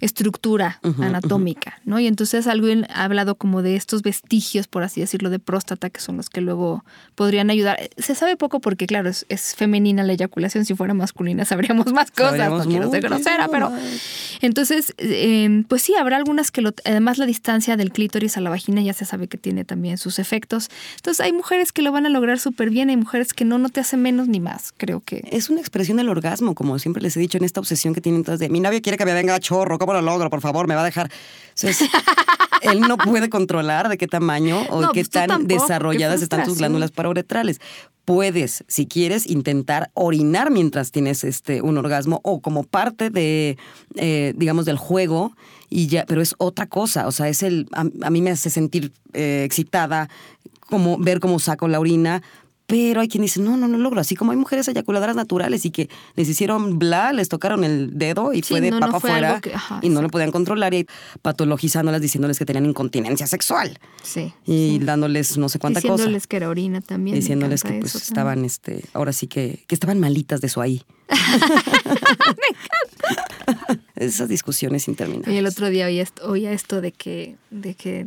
estructura 0.00 0.80
anatómica, 1.00 1.80
¿no? 1.84 2.00
Y 2.00 2.06
entonces 2.06 2.46
alguien 2.46 2.86
ha 2.92 3.04
hablado 3.04 3.34
como 3.34 3.62
de 3.62 3.76
estos 3.76 4.02
vestigios, 4.02 4.66
por 4.66 4.82
así 4.82 5.00
decirlo, 5.00 5.30
de 5.30 5.38
próstata, 5.38 5.90
que 5.90 6.00
son 6.00 6.16
los 6.16 6.30
que 6.30 6.40
luego 6.40 6.84
podrían 7.14 7.50
ayudar. 7.50 7.78
Se 7.98 8.14
sabe 8.14 8.36
poco 8.36 8.60
porque, 8.60 8.86
claro, 8.86 9.08
es, 9.08 9.26
es 9.28 9.54
femenina 9.54 10.02
la 10.02 10.12
eyaculación, 10.12 10.64
si 10.64 10.74
fuera 10.74 10.94
masculina 10.94 11.44
sabríamos 11.44 11.92
más 11.92 12.10
cosas, 12.10 12.30
Sabríamos 12.30 12.66
no 12.66 12.70
quiero 12.70 12.90
ser 12.90 13.02
grosera, 13.02 13.48
pero... 13.48 13.72
Entonces, 14.40 14.94
eh, 14.98 15.64
pues 15.68 15.82
sí, 15.82 15.94
habrá 15.94 16.16
algunas 16.16 16.50
que 16.50 16.62
lo, 16.62 16.72
además 16.84 17.18
la 17.18 17.26
distancia 17.26 17.76
del 17.76 17.92
clítoris 17.92 18.36
a 18.36 18.40
la 18.40 18.50
vagina 18.50 18.80
ya 18.80 18.92
se 18.92 19.04
sabe 19.04 19.28
que 19.28 19.36
tiene 19.36 19.64
también 19.64 19.98
sus 19.98 20.18
efectos. 20.18 20.70
Entonces 20.96 21.24
hay 21.24 21.32
mujeres 21.32 21.72
que 21.72 21.82
lo 21.82 21.92
van 21.92 22.06
a 22.06 22.08
lograr 22.08 22.38
súper 22.38 22.70
bien, 22.70 22.88
hay 22.90 22.96
mujeres 22.96 23.34
que 23.34 23.44
no, 23.44 23.58
no 23.58 23.68
te 23.68 23.80
hacen 23.80 24.00
menos 24.00 24.28
ni 24.28 24.40
más, 24.40 24.72
creo 24.76 25.00
que. 25.00 25.28
Es 25.30 25.50
una 25.50 25.60
expresión 25.60 25.98
del 25.98 26.08
orgasmo, 26.08 26.54
como 26.54 26.78
siempre 26.78 27.02
les 27.02 27.16
he 27.16 27.20
dicho, 27.20 27.38
en 27.38 27.44
esta 27.44 27.60
obsesión 27.60 27.94
que 27.94 28.00
tienen 28.00 28.24
todas 28.24 28.40
de 28.40 28.48
mi 28.48 28.60
novio 28.60 28.80
quiere 28.80 28.96
que 28.96 29.04
me 29.04 29.12
venga 29.12 29.34
a 29.34 29.40
chorro, 29.40 29.78
¿cómo 29.78 29.89
lo 29.92 30.02
logro? 30.02 30.30
Por 30.30 30.40
favor, 30.40 30.66
me 30.66 30.74
va 30.74 30.82
a 30.82 30.84
dejar. 30.84 31.10
Entonces, 31.50 31.88
él 32.62 32.80
no 32.80 32.96
puede 32.96 33.28
controlar 33.30 33.88
de 33.88 33.98
qué 33.98 34.06
tamaño 34.06 34.62
o 34.70 34.82
No, 34.82 34.92
qué 34.92 35.00
pues 35.00 35.10
tan 35.10 35.28
tampoco, 35.28 35.60
desarrolladas 35.62 36.22
están 36.22 36.44
tus 36.44 36.58
glándulas 36.58 36.90
parauretrales. 36.90 37.60
Puedes, 38.04 38.64
si 38.66 38.86
quieres, 38.86 39.28
intentar 39.28 39.90
orinar 39.94 40.50
mientras 40.50 40.90
tienes 40.90 41.22
este 41.22 41.62
un 41.62 41.78
orgasmo 41.78 42.20
o 42.24 42.40
como 42.40 42.64
parte 42.64 43.10
de, 43.10 43.56
eh, 43.94 44.34
digamos, 44.36 44.64
del 44.64 44.78
juego 44.78 45.32
y 45.68 45.86
ya, 45.86 46.06
pero 46.06 46.20
es 46.20 46.34
otra 46.38 46.66
cosa. 46.66 47.06
O 47.06 47.12
sea, 47.12 47.28
es 47.28 47.42
el, 47.42 47.68
a, 47.72 47.84
a 48.02 48.10
mí 48.10 48.20
me 48.20 48.30
hace 48.30 48.50
sentir 48.50 48.92
eh, 49.12 49.42
excitada 49.44 50.08
como 50.68 50.98
ver 50.98 51.20
cómo 51.20 51.38
saco 51.38 51.68
la 51.68 51.78
orina. 51.78 52.22
Pero 52.70 53.00
hay 53.00 53.08
quien 53.08 53.22
dice, 53.22 53.40
no, 53.40 53.56
no, 53.56 53.68
no 53.68 53.78
logro. 53.78 54.00
Así 54.00 54.14
como 54.16 54.30
hay 54.30 54.36
mujeres 54.38 54.66
eyaculadoras 54.68 55.16
naturales 55.16 55.64
y 55.66 55.70
que 55.70 55.88
les 56.16 56.28
hicieron 56.28 56.78
bla, 56.78 57.12
les 57.12 57.28
tocaron 57.28 57.64
el 57.64 57.98
dedo 57.98 58.32
y 58.32 58.36
Sí, 58.42 58.54
fue 58.54 58.60
de 58.60 58.70
no, 58.70 58.80
no 58.80 58.86
papa 58.86 59.00
fue 59.00 59.10
afuera 59.10 59.28
algo 59.30 59.40
que- 59.42 59.54
ajá, 59.54 59.80
y 59.82 59.88
no 59.88 60.02
lo 60.02 60.08
podían 60.08 60.30
controlar 60.30 60.72
y 60.74 60.86
patologizándolas, 61.22 62.00
diciéndoles 62.00 62.38
que 62.38 62.44
tenían 62.46 62.66
incontinencia 62.66 63.26
sexual 63.26 63.78
Sí. 64.02 64.32
y 64.46 64.78
dándoles 64.78 65.36
no 65.38 65.48
sé 65.48 65.58
cuánta 65.58 65.80
cosa. 65.80 65.94
Diciéndoles 65.94 66.26
que 66.26 66.36
era 66.36 66.48
orina 66.48 66.80
también. 66.80 67.14
me 67.14 67.20
Diciéndoles 67.20 67.62
que 67.62 67.68
encanta 67.68 67.80
pues 67.82 67.94
eso 67.96 68.04
estaban, 68.04 68.44
este, 68.44 68.84
ahora 68.94 69.12
sí 69.12 69.26
que, 69.26 69.64
que 69.66 69.74
estaban 69.74 69.98
malitas 69.98 70.40
de 70.40 70.48
su 70.48 70.60
ahí. 70.60 70.82
Esas 73.96 74.28
discusiones 74.28 74.88
interminables. 74.88 75.34
Y 75.34 75.38
el 75.38 75.46
otro 75.46 75.68
día 75.68 75.86
oía 75.86 76.02
esto, 76.02 76.28
oía 76.30 76.52
esto 76.52 76.80
de 76.80 76.92
que, 76.92 77.36
de 77.50 77.74
que 77.74 78.06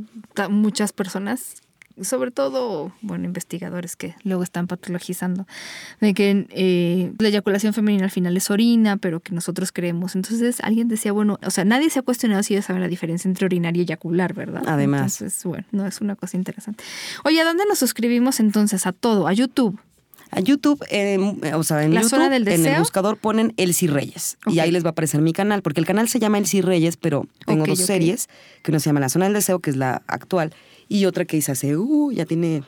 muchas 0.49 0.91
personas, 0.93 1.55
sobre 2.02 2.32
todo, 2.32 2.91
bueno, 3.02 3.26
investigadores 3.26 3.96
que 3.96 4.16
luego 4.24 4.44
están 4.44 4.68
patologizando, 4.68 5.48
de 6.02 6.14
que 6.14 6.48
eh, 6.50 7.14
la 7.20 7.28
eyaculación 7.28 7.74
femenina 7.74 8.06
al 8.06 8.12
final 8.12 8.36
es 8.36 8.50
orina, 8.50 8.98
pero 8.98 9.20
que 9.20 9.34
nosotros 9.34 9.72
creemos. 9.72 10.16
Entonces 10.16 10.60
alguien 10.62 10.88
decía, 10.88 11.12
bueno, 11.12 11.39
o 11.46 11.52
sea, 11.52 11.66
nadie 11.66 11.89
se 11.89 12.00
ha 12.00 12.02
cuestionado 12.02 12.41
si 12.44 12.54
ellos 12.54 12.66
saben 12.66 12.82
la 12.82 12.88
diferencia 12.88 13.28
entre 13.28 13.46
orinar 13.46 13.78
y 13.78 13.82
eyacular, 13.82 14.34
¿verdad? 14.34 14.64
Además. 14.66 15.22
Entonces, 15.22 15.44
bueno, 15.46 15.66
no 15.72 15.86
es 15.86 16.02
una 16.02 16.16
cosa 16.16 16.38
interesante. 16.38 16.84
Oye, 17.24 17.39
¿a 17.41 17.46
dónde 17.46 17.64
nos 17.68 17.80
suscribimos 17.80 18.39
entonces? 18.39 18.86
A 18.88 18.91
todo, 18.91 19.28
a 19.28 19.34
YouTube. 19.34 19.80
A 20.32 20.39
YouTube, 20.39 20.82
o 21.54 21.64
sea, 21.64 21.84
en 21.84 21.94
¿La 21.94 22.02
YouTube, 22.02 22.10
zona 22.10 22.30
del 22.30 22.48
en 22.48 22.54
el 22.54 22.64
deseo? 22.64 22.80
buscador 22.80 23.18
ponen 23.18 23.54
Elsie 23.58 23.88
Reyes. 23.88 24.38
Y 24.48 24.58
ahí 24.60 24.72
les 24.72 24.84
va 24.84 24.88
a 24.88 24.91
aparecer 24.91 25.22
mi 25.22 25.32
canal, 25.32 25.62
porque 25.62 25.80
el 25.80 25.86
canal 25.86 26.10
se 26.10 26.18
llama 26.18 26.39
Elsie 26.39 26.64
Reyes, 26.64 26.98
pero 26.98 27.28
tengo 27.46 27.62
Ok, 27.64 27.70
dos 27.70 27.80
series, 27.82 28.30
que 28.64 28.72
una 28.72 28.80
se 28.80 28.89
llama 28.89 29.00
La 29.00 29.10
Zona 29.10 29.26
del 29.26 29.36
Deseo, 29.36 29.60
que 29.60 29.70
es 29.70 29.76
la 29.76 30.02
actual, 30.08 30.52
y 30.88 31.06
otra 31.06 31.26
que 31.26 31.38
hice 31.38 31.52
hace, 31.52 31.78
uh, 31.78 32.12
ya 32.12 32.26
tiene, 32.26 32.64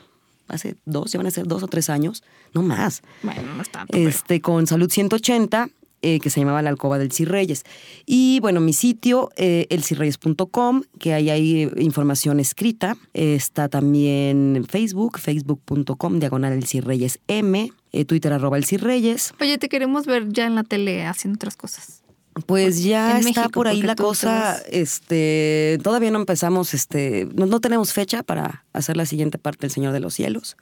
hace 0.48 0.76
dos, 0.84 1.12
ya 1.12 1.18
van 1.18 1.26
a 1.26 1.30
ser 1.30 1.46
dos 1.46 1.62
o 1.62 1.68
tres 1.68 1.90
años, 1.90 2.22
no 2.54 2.62
más. 2.62 3.02
Bueno, 3.22 3.42
no 3.54 3.62
es 3.62 3.70
tanto. 3.70 3.92
pero- 3.92 4.08
este, 4.08 4.40
con 4.40 4.66
Salud 4.66 4.90
180, 4.90 5.68
eh, 6.02 6.20
que 6.20 6.30
se 6.30 6.40
llamaba 6.40 6.60
La 6.62 6.68
Alcoba 6.70 6.98
del 6.98 7.10
Cirreyes. 7.10 7.64
Y 8.04 8.38
bueno, 8.40 8.60
mi 8.60 8.72
sitio, 8.74 9.30
eh, 9.36 9.66
elcirreyes.com, 9.70 10.82
que 11.00 11.14
ahí 11.14 11.30
hay 11.30 11.62
eh, 11.64 11.70
información 11.78 12.38
escrita. 12.38 12.96
Está 13.14 13.68
también 13.68 14.54
en 14.56 14.66
Facebook, 14.66 15.18
facebook.com, 15.18 16.18
diagonal 16.20 16.52
El 16.52 16.66
Cirreyes 16.66 17.18
M. 17.28 17.72
eh, 17.92 18.04
Twitter 18.04 18.32
arroba 18.32 18.58
el 18.58 18.64
Reyes. 18.64 19.32
Oye, 19.40 19.58
te 19.58 19.68
queremos 19.68 20.06
ver 20.06 20.28
ya 20.32 20.46
en 20.46 20.54
la 20.54 20.64
tele 20.64 21.04
haciendo 21.06 21.36
otras 21.36 21.56
cosas. 21.56 22.02
Pues 22.44 22.82
ya 22.82 23.18
está 23.18 23.48
por 23.48 23.66
ahí 23.66 23.82
la 23.82 23.96
cosa. 23.96 24.60
Este, 24.70 25.78
todavía 25.82 26.10
no 26.10 26.18
empezamos, 26.18 26.74
este, 26.74 27.28
no, 27.34 27.46
no, 27.46 27.60
tenemos 27.60 27.92
fecha 27.94 28.22
para 28.22 28.64
hacer 28.74 28.96
la 28.96 29.06
siguiente 29.06 29.38
parte 29.38 29.62
del 29.62 29.70
Señor 29.70 29.92
de 29.92 30.00
los 30.00 30.14
Cielos. 30.14 30.56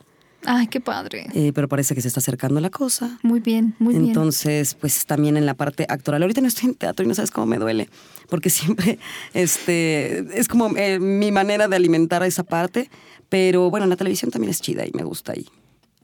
Ay, 0.46 0.66
qué 0.68 0.80
padre. 0.80 1.26
Eh, 1.34 1.52
pero 1.54 1.68
parece 1.68 1.94
que 1.94 2.02
se 2.02 2.08
está 2.08 2.20
acercando 2.20 2.60
la 2.60 2.70
cosa. 2.70 3.18
Muy 3.22 3.40
bien, 3.40 3.74
muy 3.78 3.94
bien. 3.94 4.06
Entonces, 4.06 4.74
pues 4.74 5.06
también 5.06 5.36
en 5.36 5.46
la 5.46 5.54
parte 5.54 5.86
actoral. 5.88 6.22
Ahorita 6.22 6.42
no 6.42 6.48
estoy 6.48 6.68
en 6.68 6.74
teatro 6.74 7.04
y 7.04 7.08
no 7.08 7.14
sabes 7.14 7.30
cómo 7.30 7.46
me 7.46 7.58
duele, 7.58 7.88
porque 8.28 8.50
siempre 8.50 8.98
este, 9.34 10.38
es 10.38 10.48
como 10.48 10.76
eh, 10.76 11.00
mi 11.00 11.32
manera 11.32 11.66
de 11.66 11.76
alimentar 11.76 12.22
a 12.22 12.26
esa 12.26 12.44
parte. 12.44 12.90
Pero 13.28 13.70
bueno, 13.70 13.86
la 13.86 13.96
televisión 13.96 14.30
también 14.30 14.50
es 14.50 14.60
chida 14.60 14.86
y 14.86 14.92
me 14.92 15.02
gusta 15.02 15.34
y 15.34 15.48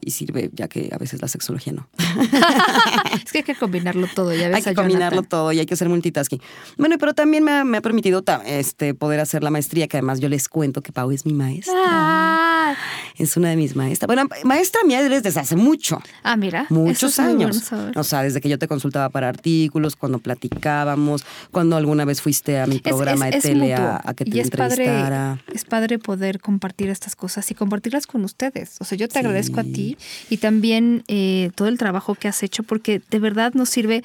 y 0.01 0.11
sirve, 0.11 0.49
ya 0.53 0.67
que 0.67 0.89
a 0.91 0.97
veces 0.97 1.21
la 1.21 1.27
sexología 1.27 1.73
no. 1.73 1.87
es 3.23 3.31
que 3.31 3.39
hay 3.39 3.43
que 3.43 3.55
combinarlo 3.55 4.07
todo, 4.13 4.33
ya 4.33 4.49
ves. 4.49 4.57
Hay 4.57 4.63
que 4.63 4.73
combinarlo 4.73 5.23
todo 5.23 5.51
y 5.51 5.59
hay 5.59 5.65
que 5.65 5.73
hacer 5.73 5.89
multitasking. 5.89 6.41
Bueno, 6.77 6.97
pero 6.97 7.13
también 7.13 7.43
me 7.43 7.77
ha, 7.77 7.81
permitido 7.81 8.23
este, 8.45 8.93
poder 8.93 9.19
hacer 9.19 9.43
la 9.43 9.49
maestría, 9.49 9.87
que 9.87 9.97
además 9.97 10.19
yo 10.19 10.29
les 10.29 10.49
cuento 10.49 10.81
que 10.81 10.91
Pau 10.91 11.11
es 11.11 11.25
mi 11.25 11.33
maestra. 11.33 11.73
Ah. 11.77 12.75
Es 13.17 13.37
una 13.37 13.49
de 13.49 13.55
mis 13.55 13.75
maestras. 13.75 14.07
Bueno, 14.07 14.27
maestra 14.43 14.83
mía 14.83 15.07
desde 15.07 15.39
hace 15.39 15.55
mucho. 15.55 16.01
Ah, 16.23 16.35
mira. 16.35 16.65
Muchos 16.69 17.19
años. 17.19 17.71
o 17.95 18.03
sea, 18.03 18.23
desde 18.23 18.41
que 18.41 18.49
yo 18.49 18.59
te 18.59 18.67
consultaba 18.67 19.09
para 19.09 19.29
artículos, 19.29 19.95
cuando 19.95 20.19
platicábamos, 20.19 21.23
cuando 21.51 21.75
alguna 21.75 22.05
vez 22.05 22.21
fuiste 22.21 22.59
a 22.59 22.67
mi 22.67 22.79
programa 22.79 23.27
de 23.27 23.41
tele 23.41 23.73
a, 23.73 24.01
que 24.15 24.25
te 24.25 24.41
entrevistara. 24.41 25.39
es 25.53 25.65
padre 25.65 25.99
poder 25.99 26.39
compartir 26.39 26.89
estas 26.89 27.15
cosas 27.15 27.49
y 27.51 27.55
compartirlas 27.55 28.07
con 28.07 28.23
ustedes. 28.23 28.77
O 28.79 28.85
sea, 28.85 28.97
yo 28.97 29.07
te 29.07 29.19
agradezco 29.19 29.59
a 29.59 29.63
ti 29.63 29.97
y 30.29 30.37
también 30.37 31.03
eh, 31.07 31.51
todo 31.55 31.67
el 31.67 31.77
trabajo 31.77 32.15
que 32.15 32.27
has 32.27 32.43
hecho 32.43 32.63
porque 32.63 33.01
de 33.09 33.19
verdad 33.19 33.53
nos 33.53 33.69
sirve 33.69 34.03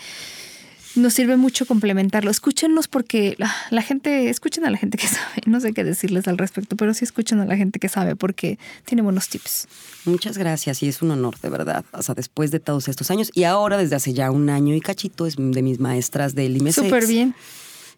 nos 0.97 1.15
sirve 1.15 1.37
mucho 1.37 1.67
complementarlo. 1.67 2.31
Escúchenos 2.31 2.89
porque 2.89 3.37
la, 3.39 3.83
gente, 3.83 4.31
escuchen 4.31 4.65
a 4.65 4.71
la 4.71 4.79
gente 4.79 4.99
que 4.99 5.07
sabe. 5.07 5.43
No 5.47 5.61
sé 5.61 5.73
qué 5.73 5.85
decirles 5.85 6.29
al 6.29 6.39
respecto, 6.39 6.77
pero 6.77 6.95
sí 6.95 7.05
escuchen 7.05 7.41
a 7.41 7.47
la 7.47 7.57
gente 7.57 7.79
que 7.79 7.89
sabe 7.89 8.17
porque 8.17 8.59
tiene 8.85 9.03
buenos 9.03 9.29
tips. 9.29 9.69
Muchas 10.05 10.39
gracias 10.39 10.83
y 10.83 10.89
es 10.89 11.03
un 11.03 11.11
honor, 11.11 11.39
de 11.41 11.49
verdad. 11.49 11.85
O 11.93 12.03
sea, 12.03 12.15
después 12.15 12.51
de 12.51 12.61
todos 12.61 12.89
estos 12.89 13.11
años 13.11 13.31
y 13.35 13.45
ahora 13.45 13.77
desde 13.77 13.97
hace 13.97 14.13
ya 14.13 14.31
un 14.31 14.51
año 14.51 14.75
y 14.75 14.81
cachito 14.81 15.27
es 15.27 15.37
de 15.37 15.63
mis 15.63 15.81
maestras 15.81 16.35
del 16.35 16.57
IMESEX. 16.57 16.87
Súper 16.87 17.07
bien. 17.07 17.35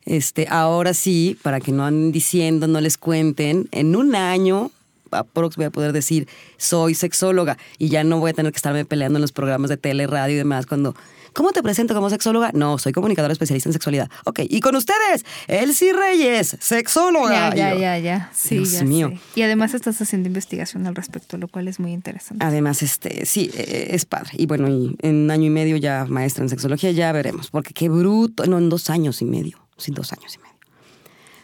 Este, 0.05 0.47
ahora 0.49 0.95
sí, 0.95 1.39
para 1.43 1.61
que 1.61 1.73
no 1.73 1.85
anden 1.85 2.13
diciendo, 2.13 2.67
no 2.67 2.81
les 2.81 2.97
cuenten, 2.97 3.69
en 3.73 3.95
un 3.95 4.15
año 4.15 4.71
aprox 5.11 5.57
voy 5.57 5.67
a 5.67 5.71
poder 5.71 5.93
decir 5.93 6.29
soy 6.57 6.95
sexóloga 6.95 7.57
y 7.79 7.89
ya 7.89 8.05
no 8.05 8.19
voy 8.19 8.31
a 8.31 8.35
tener 8.35 8.53
que 8.53 8.57
estarme 8.57 8.85
peleando 8.85 9.19
en 9.19 9.23
los 9.23 9.33
programas 9.33 9.71
de 9.71 9.77
tele, 9.77 10.07
radio 10.07 10.35
y 10.35 10.39
demás 10.39 10.67
cuando 10.67 10.95
¿Cómo 11.33 11.53
te 11.53 11.63
presento 11.63 11.95
como 11.95 12.11
sexóloga? 12.11 12.51
No, 12.55 12.79
soy 12.79 12.93
comunicadora 12.93 13.33
especialista 13.33 13.69
en 13.69 13.73
sexualidad. 13.73 14.11
Ok, 14.25 14.41
y 14.49 14.61
con 14.61 14.77
ustedes, 14.77 15.25
Elsie 15.47 15.93
Reyes, 15.93 16.57
sexóloga. 16.61 17.55
Ya, 17.55 17.75
ya, 17.75 17.75
ya, 17.75 17.99
ya. 17.99 18.31
Sí, 18.35 18.59
Dios 18.59 18.83
mío. 18.83 19.13
Y 19.35 19.43
además 19.43 19.75
estás 19.75 20.01
haciendo 20.01 20.29
investigación 20.29 20.87
al 20.87 20.95
respecto, 20.95 21.37
lo 21.37 21.49
cual 21.49 21.69
es 21.69 21.81
muy 21.81 21.93
interesante. 21.93 22.45
Además, 22.45 22.83
este, 22.83 23.27
sí, 23.27 23.51
e, 23.55 23.89
es 23.91 24.05
padre. 24.05 24.31
Y 24.35 24.47
bueno, 24.47 24.69
y 24.69 24.97
en 25.03 25.17
un 25.25 25.31
año 25.31 25.47
y 25.47 25.51
medio 25.51 25.77
ya 25.77 26.07
maestra 26.09 26.43
en 26.43 26.49
sexología, 26.49 26.91
ya 26.91 27.13
veremos, 27.13 27.51
porque 27.51 27.73
qué 27.75 27.89
bruto, 27.89 28.47
no, 28.47 28.59
en 28.59 28.69
dos 28.69 28.91
años 28.91 29.23
y 29.23 29.25
medio, 29.25 29.59
sin 29.77 29.95
dos 29.95 30.13
años 30.13 30.35
y 30.35 30.39
medio. 30.39 30.48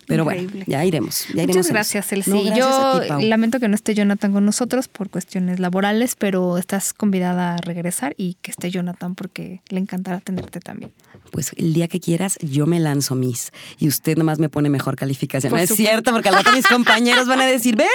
Pero 0.06 0.24
bueno, 0.24 0.50
ya 0.66 0.84
iremos. 0.84 1.26
Ya 1.34 1.46
Muchas 1.46 1.68
gracias, 1.68 2.12
Elsie. 2.12 2.52
Yo 2.56 3.00
lamento 3.20 3.60
que 3.60 3.68
no 3.68 3.74
esté 3.74 3.94
Jonathan 3.94 4.32
con 4.32 4.44
nosotros 4.44 4.88
por 4.88 5.10
cuestiones 5.10 5.60
laborales, 5.60 6.14
pero 6.16 6.58
estás 6.58 6.92
convidada 6.92 7.54
a 7.54 7.56
regresar 7.58 8.14
y 8.16 8.34
que 8.42 8.50
esté 8.50 8.70
Jonathan 8.70 9.14
porque 9.14 9.60
le 9.68 9.80
encantará 9.80 10.20
tenerte 10.20 10.60
también. 10.60 10.92
Pues 11.30 11.52
el 11.56 11.72
día 11.72 11.88
que 11.88 12.00
quieras, 12.00 12.38
yo 12.40 12.66
me 12.66 12.78
lanzo 12.80 13.14
mis 13.14 13.52
y 13.78 13.88
usted 13.88 14.16
nomás 14.16 14.38
me 14.38 14.48
pone 14.48 14.70
mejor 14.70 14.96
calificación. 14.96 15.52
no 15.52 15.58
es 15.58 15.74
cierto, 15.74 16.12
porque 16.12 16.28
al 16.28 16.36
rato 16.36 16.52
mis 16.52 16.66
compañeros 16.68 17.26
van 17.26 17.40
a 17.40 17.46
decir, 17.46 17.76
¿ves? 17.76 17.88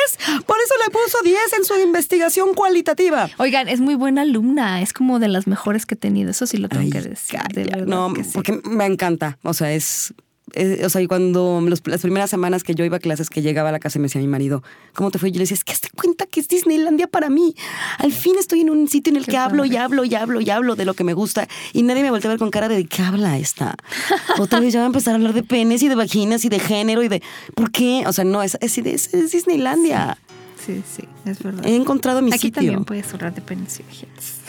Por 0.45 0.57
eso 0.57 0.73
le 0.85 0.91
puso 0.91 1.17
10 1.23 1.37
en 1.59 1.65
su 1.65 1.75
investigación 1.75 2.53
cualitativa. 2.53 3.29
Oigan, 3.37 3.67
es 3.67 3.79
muy 3.79 3.95
buena 3.95 4.21
alumna, 4.21 4.81
es 4.81 4.93
como 4.93 5.19
de 5.19 5.27
las 5.27 5.47
mejores 5.47 5.85
que 5.85 5.95
he 5.95 5.97
tenido, 5.97 6.31
eso 6.31 6.47
sí 6.47 6.57
lo 6.57 6.69
tengo 6.69 6.89
que 6.89 7.01
decir. 7.01 7.39
no, 7.85 8.13
porque 8.33 8.59
me 8.63 8.85
encanta, 8.85 9.37
o 9.43 9.53
sea, 9.53 9.71
es 9.71 10.13
eh, 10.53 10.81
o 10.85 10.89
sea, 10.89 11.01
y 11.01 11.07
cuando 11.07 11.61
las 11.61 12.01
primeras 12.01 12.29
semanas 12.29 12.63
que 12.63 12.75
yo 12.75 12.85
iba 12.85 12.97
a 12.97 12.99
clases, 12.99 13.29
que 13.29 13.41
llegaba 13.41 13.69
a 13.69 13.71
la 13.71 13.79
casa 13.79 13.97
y 13.97 14.01
me 14.01 14.05
decía 14.05 14.21
mi 14.21 14.27
marido, 14.27 14.63
¿cómo 14.93 15.11
te 15.11 15.19
fue? 15.19 15.29
Y 15.29 15.31
yo 15.31 15.37
le 15.37 15.43
decía, 15.43 15.55
es 15.55 15.63
que 15.63 15.73
te 15.73 15.89
cuenta 15.95 16.25
que 16.25 16.39
es 16.39 16.47
Disneylandia 16.47 17.07
para 17.07 17.29
mí. 17.29 17.55
Al 17.97 18.11
fin 18.11 18.35
estoy 18.39 18.61
en 18.61 18.69
un 18.69 18.87
sitio 18.87 19.11
en 19.11 19.17
el 19.17 19.25
que 19.25 19.37
hablo 19.37 19.65
y 19.65 19.75
hablo 19.75 20.05
y 20.05 20.15
hablo 20.15 20.41
y 20.41 20.49
hablo 20.49 20.75
de 20.75 20.85
lo 20.85 20.93
que 20.93 21.03
me 21.03 21.13
gusta 21.13 21.47
y 21.73 21.83
nadie 21.83 22.03
me 22.03 22.09
voltea 22.11 22.29
a 22.29 22.33
ver 22.33 22.39
con 22.39 22.51
cara 22.51 22.67
de 22.67 22.85
¿qué 22.85 23.01
habla 23.01 23.37
esta? 23.37 23.75
Otra 24.39 24.59
vez 24.59 24.73
ya 24.73 24.79
va 24.79 24.85
a 24.85 24.87
empezar 24.87 25.13
a 25.13 25.15
hablar 25.17 25.33
de 25.33 25.43
penes 25.43 25.83
y 25.83 25.87
de 25.87 25.95
vaginas 25.95 26.45
y 26.45 26.49
de 26.49 26.59
género 26.59 27.03
y 27.03 27.07
de 27.07 27.21
¿por 27.55 27.71
qué? 27.71 28.03
O 28.07 28.13
sea, 28.13 28.25
no, 28.25 28.43
es, 28.43 28.57
es, 28.61 28.77
es 28.77 29.31
Disneylandia. 29.31 30.17
Sí, 30.65 30.83
sí, 30.95 31.03
es 31.25 31.41
verdad. 31.41 31.65
He 31.65 31.75
encontrado 31.75 32.21
mi 32.21 32.29
Aquí 32.31 32.47
sitio. 32.47 32.61
también 32.61 32.85
puedes 32.85 33.11
hablar 33.13 33.33
de 33.33 33.41
penes 33.41 33.79
y 33.79 33.83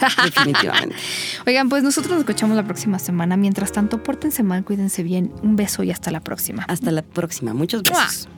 Definitivamente. 0.25 0.97
Oigan, 1.47 1.69
pues 1.69 1.83
nosotros 1.83 2.13
nos 2.13 2.21
escuchamos 2.21 2.57
la 2.57 2.65
próxima 2.65 2.99
semana. 2.99 3.37
Mientras 3.37 3.73
tanto, 3.73 4.03
pórtense 4.03 4.43
mal, 4.43 4.65
cuídense 4.65 5.03
bien. 5.03 5.33
Un 5.43 5.57
beso 5.57 5.83
y 5.83 5.91
hasta 5.91 6.11
la 6.11 6.21
próxima. 6.21 6.65
Hasta 6.69 6.91
la 6.91 7.03
próxima. 7.03 7.55
Muchos 7.55 7.83
besos. 7.83 8.29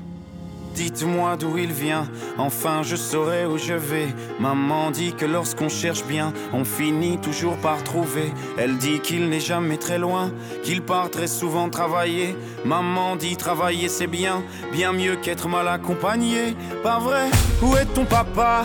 Dites-moi 0.74 1.36
d'où 1.36 1.58
il 1.58 1.70
vient, 1.70 2.08
enfin 2.38 2.82
je 2.82 2.96
saurai 2.96 3.44
où 3.44 3.58
je 3.58 3.74
vais. 3.74 4.08
Maman 4.40 4.90
dit 4.90 5.12
que 5.12 5.26
lorsqu'on 5.26 5.68
cherche 5.68 6.04
bien, 6.06 6.32
on 6.54 6.64
finit 6.64 7.18
toujours 7.18 7.56
par 7.58 7.84
trouver. 7.84 8.32
Elle 8.56 8.78
dit 8.78 9.00
qu'il 9.00 9.28
n'est 9.28 9.40
jamais 9.40 9.76
très 9.76 9.98
loin, 9.98 10.32
qu'il 10.62 10.80
part 10.80 11.10
très 11.10 11.26
souvent 11.26 11.68
travailler. 11.68 12.34
Maman 12.64 13.16
dit 13.16 13.36
travailler 13.36 13.90
c'est 13.90 14.06
bien, 14.06 14.42
bien 14.72 14.94
mieux 14.94 15.16
qu'être 15.16 15.48
mal 15.48 15.68
accompagné. 15.68 16.56
Pas 16.82 16.98
vrai? 16.98 17.28
Où 17.60 17.76
est 17.76 17.92
ton 17.92 18.06
papa? 18.06 18.64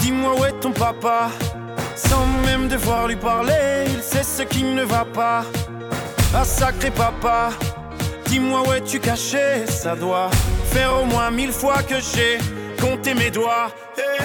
Dis-moi 0.00 0.34
où 0.36 0.44
est 0.44 0.58
ton 0.58 0.72
papa? 0.72 1.30
Sans 1.94 2.26
même 2.46 2.68
devoir 2.68 3.08
lui 3.08 3.16
parler, 3.16 3.86
il 3.86 4.02
sait 4.02 4.22
ce 4.22 4.42
qui 4.42 4.62
ne 4.62 4.82
va 4.82 5.04
pas. 5.04 5.44
Ah 6.34 6.44
sacré 6.44 6.90
papa, 6.90 7.50
dis-moi 8.26 8.62
où 8.66 8.72
es-tu 8.72 9.00
caché? 9.00 9.66
Ça 9.66 9.96
doit 9.96 10.30
faire 10.72 11.02
au 11.02 11.04
moins 11.04 11.30
mille 11.30 11.52
fois 11.52 11.82
que 11.82 11.96
j'ai 11.96 12.38
compté 12.80 13.14
mes 13.14 13.30
doigts. 13.30 13.70
Eh, 13.98 14.22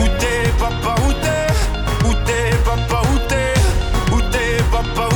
où 0.00 0.06
t'es, 0.18 0.50
papa, 0.58 0.94
où 1.06 1.12
t'es? 1.24 2.08
Où 2.08 2.12
t'es, 2.24 2.56
papa, 2.64 3.02
où 3.12 3.18
t'es? 3.28 4.14
Où 4.14 4.20
t'es, 4.30 4.62
papa, 4.70 5.08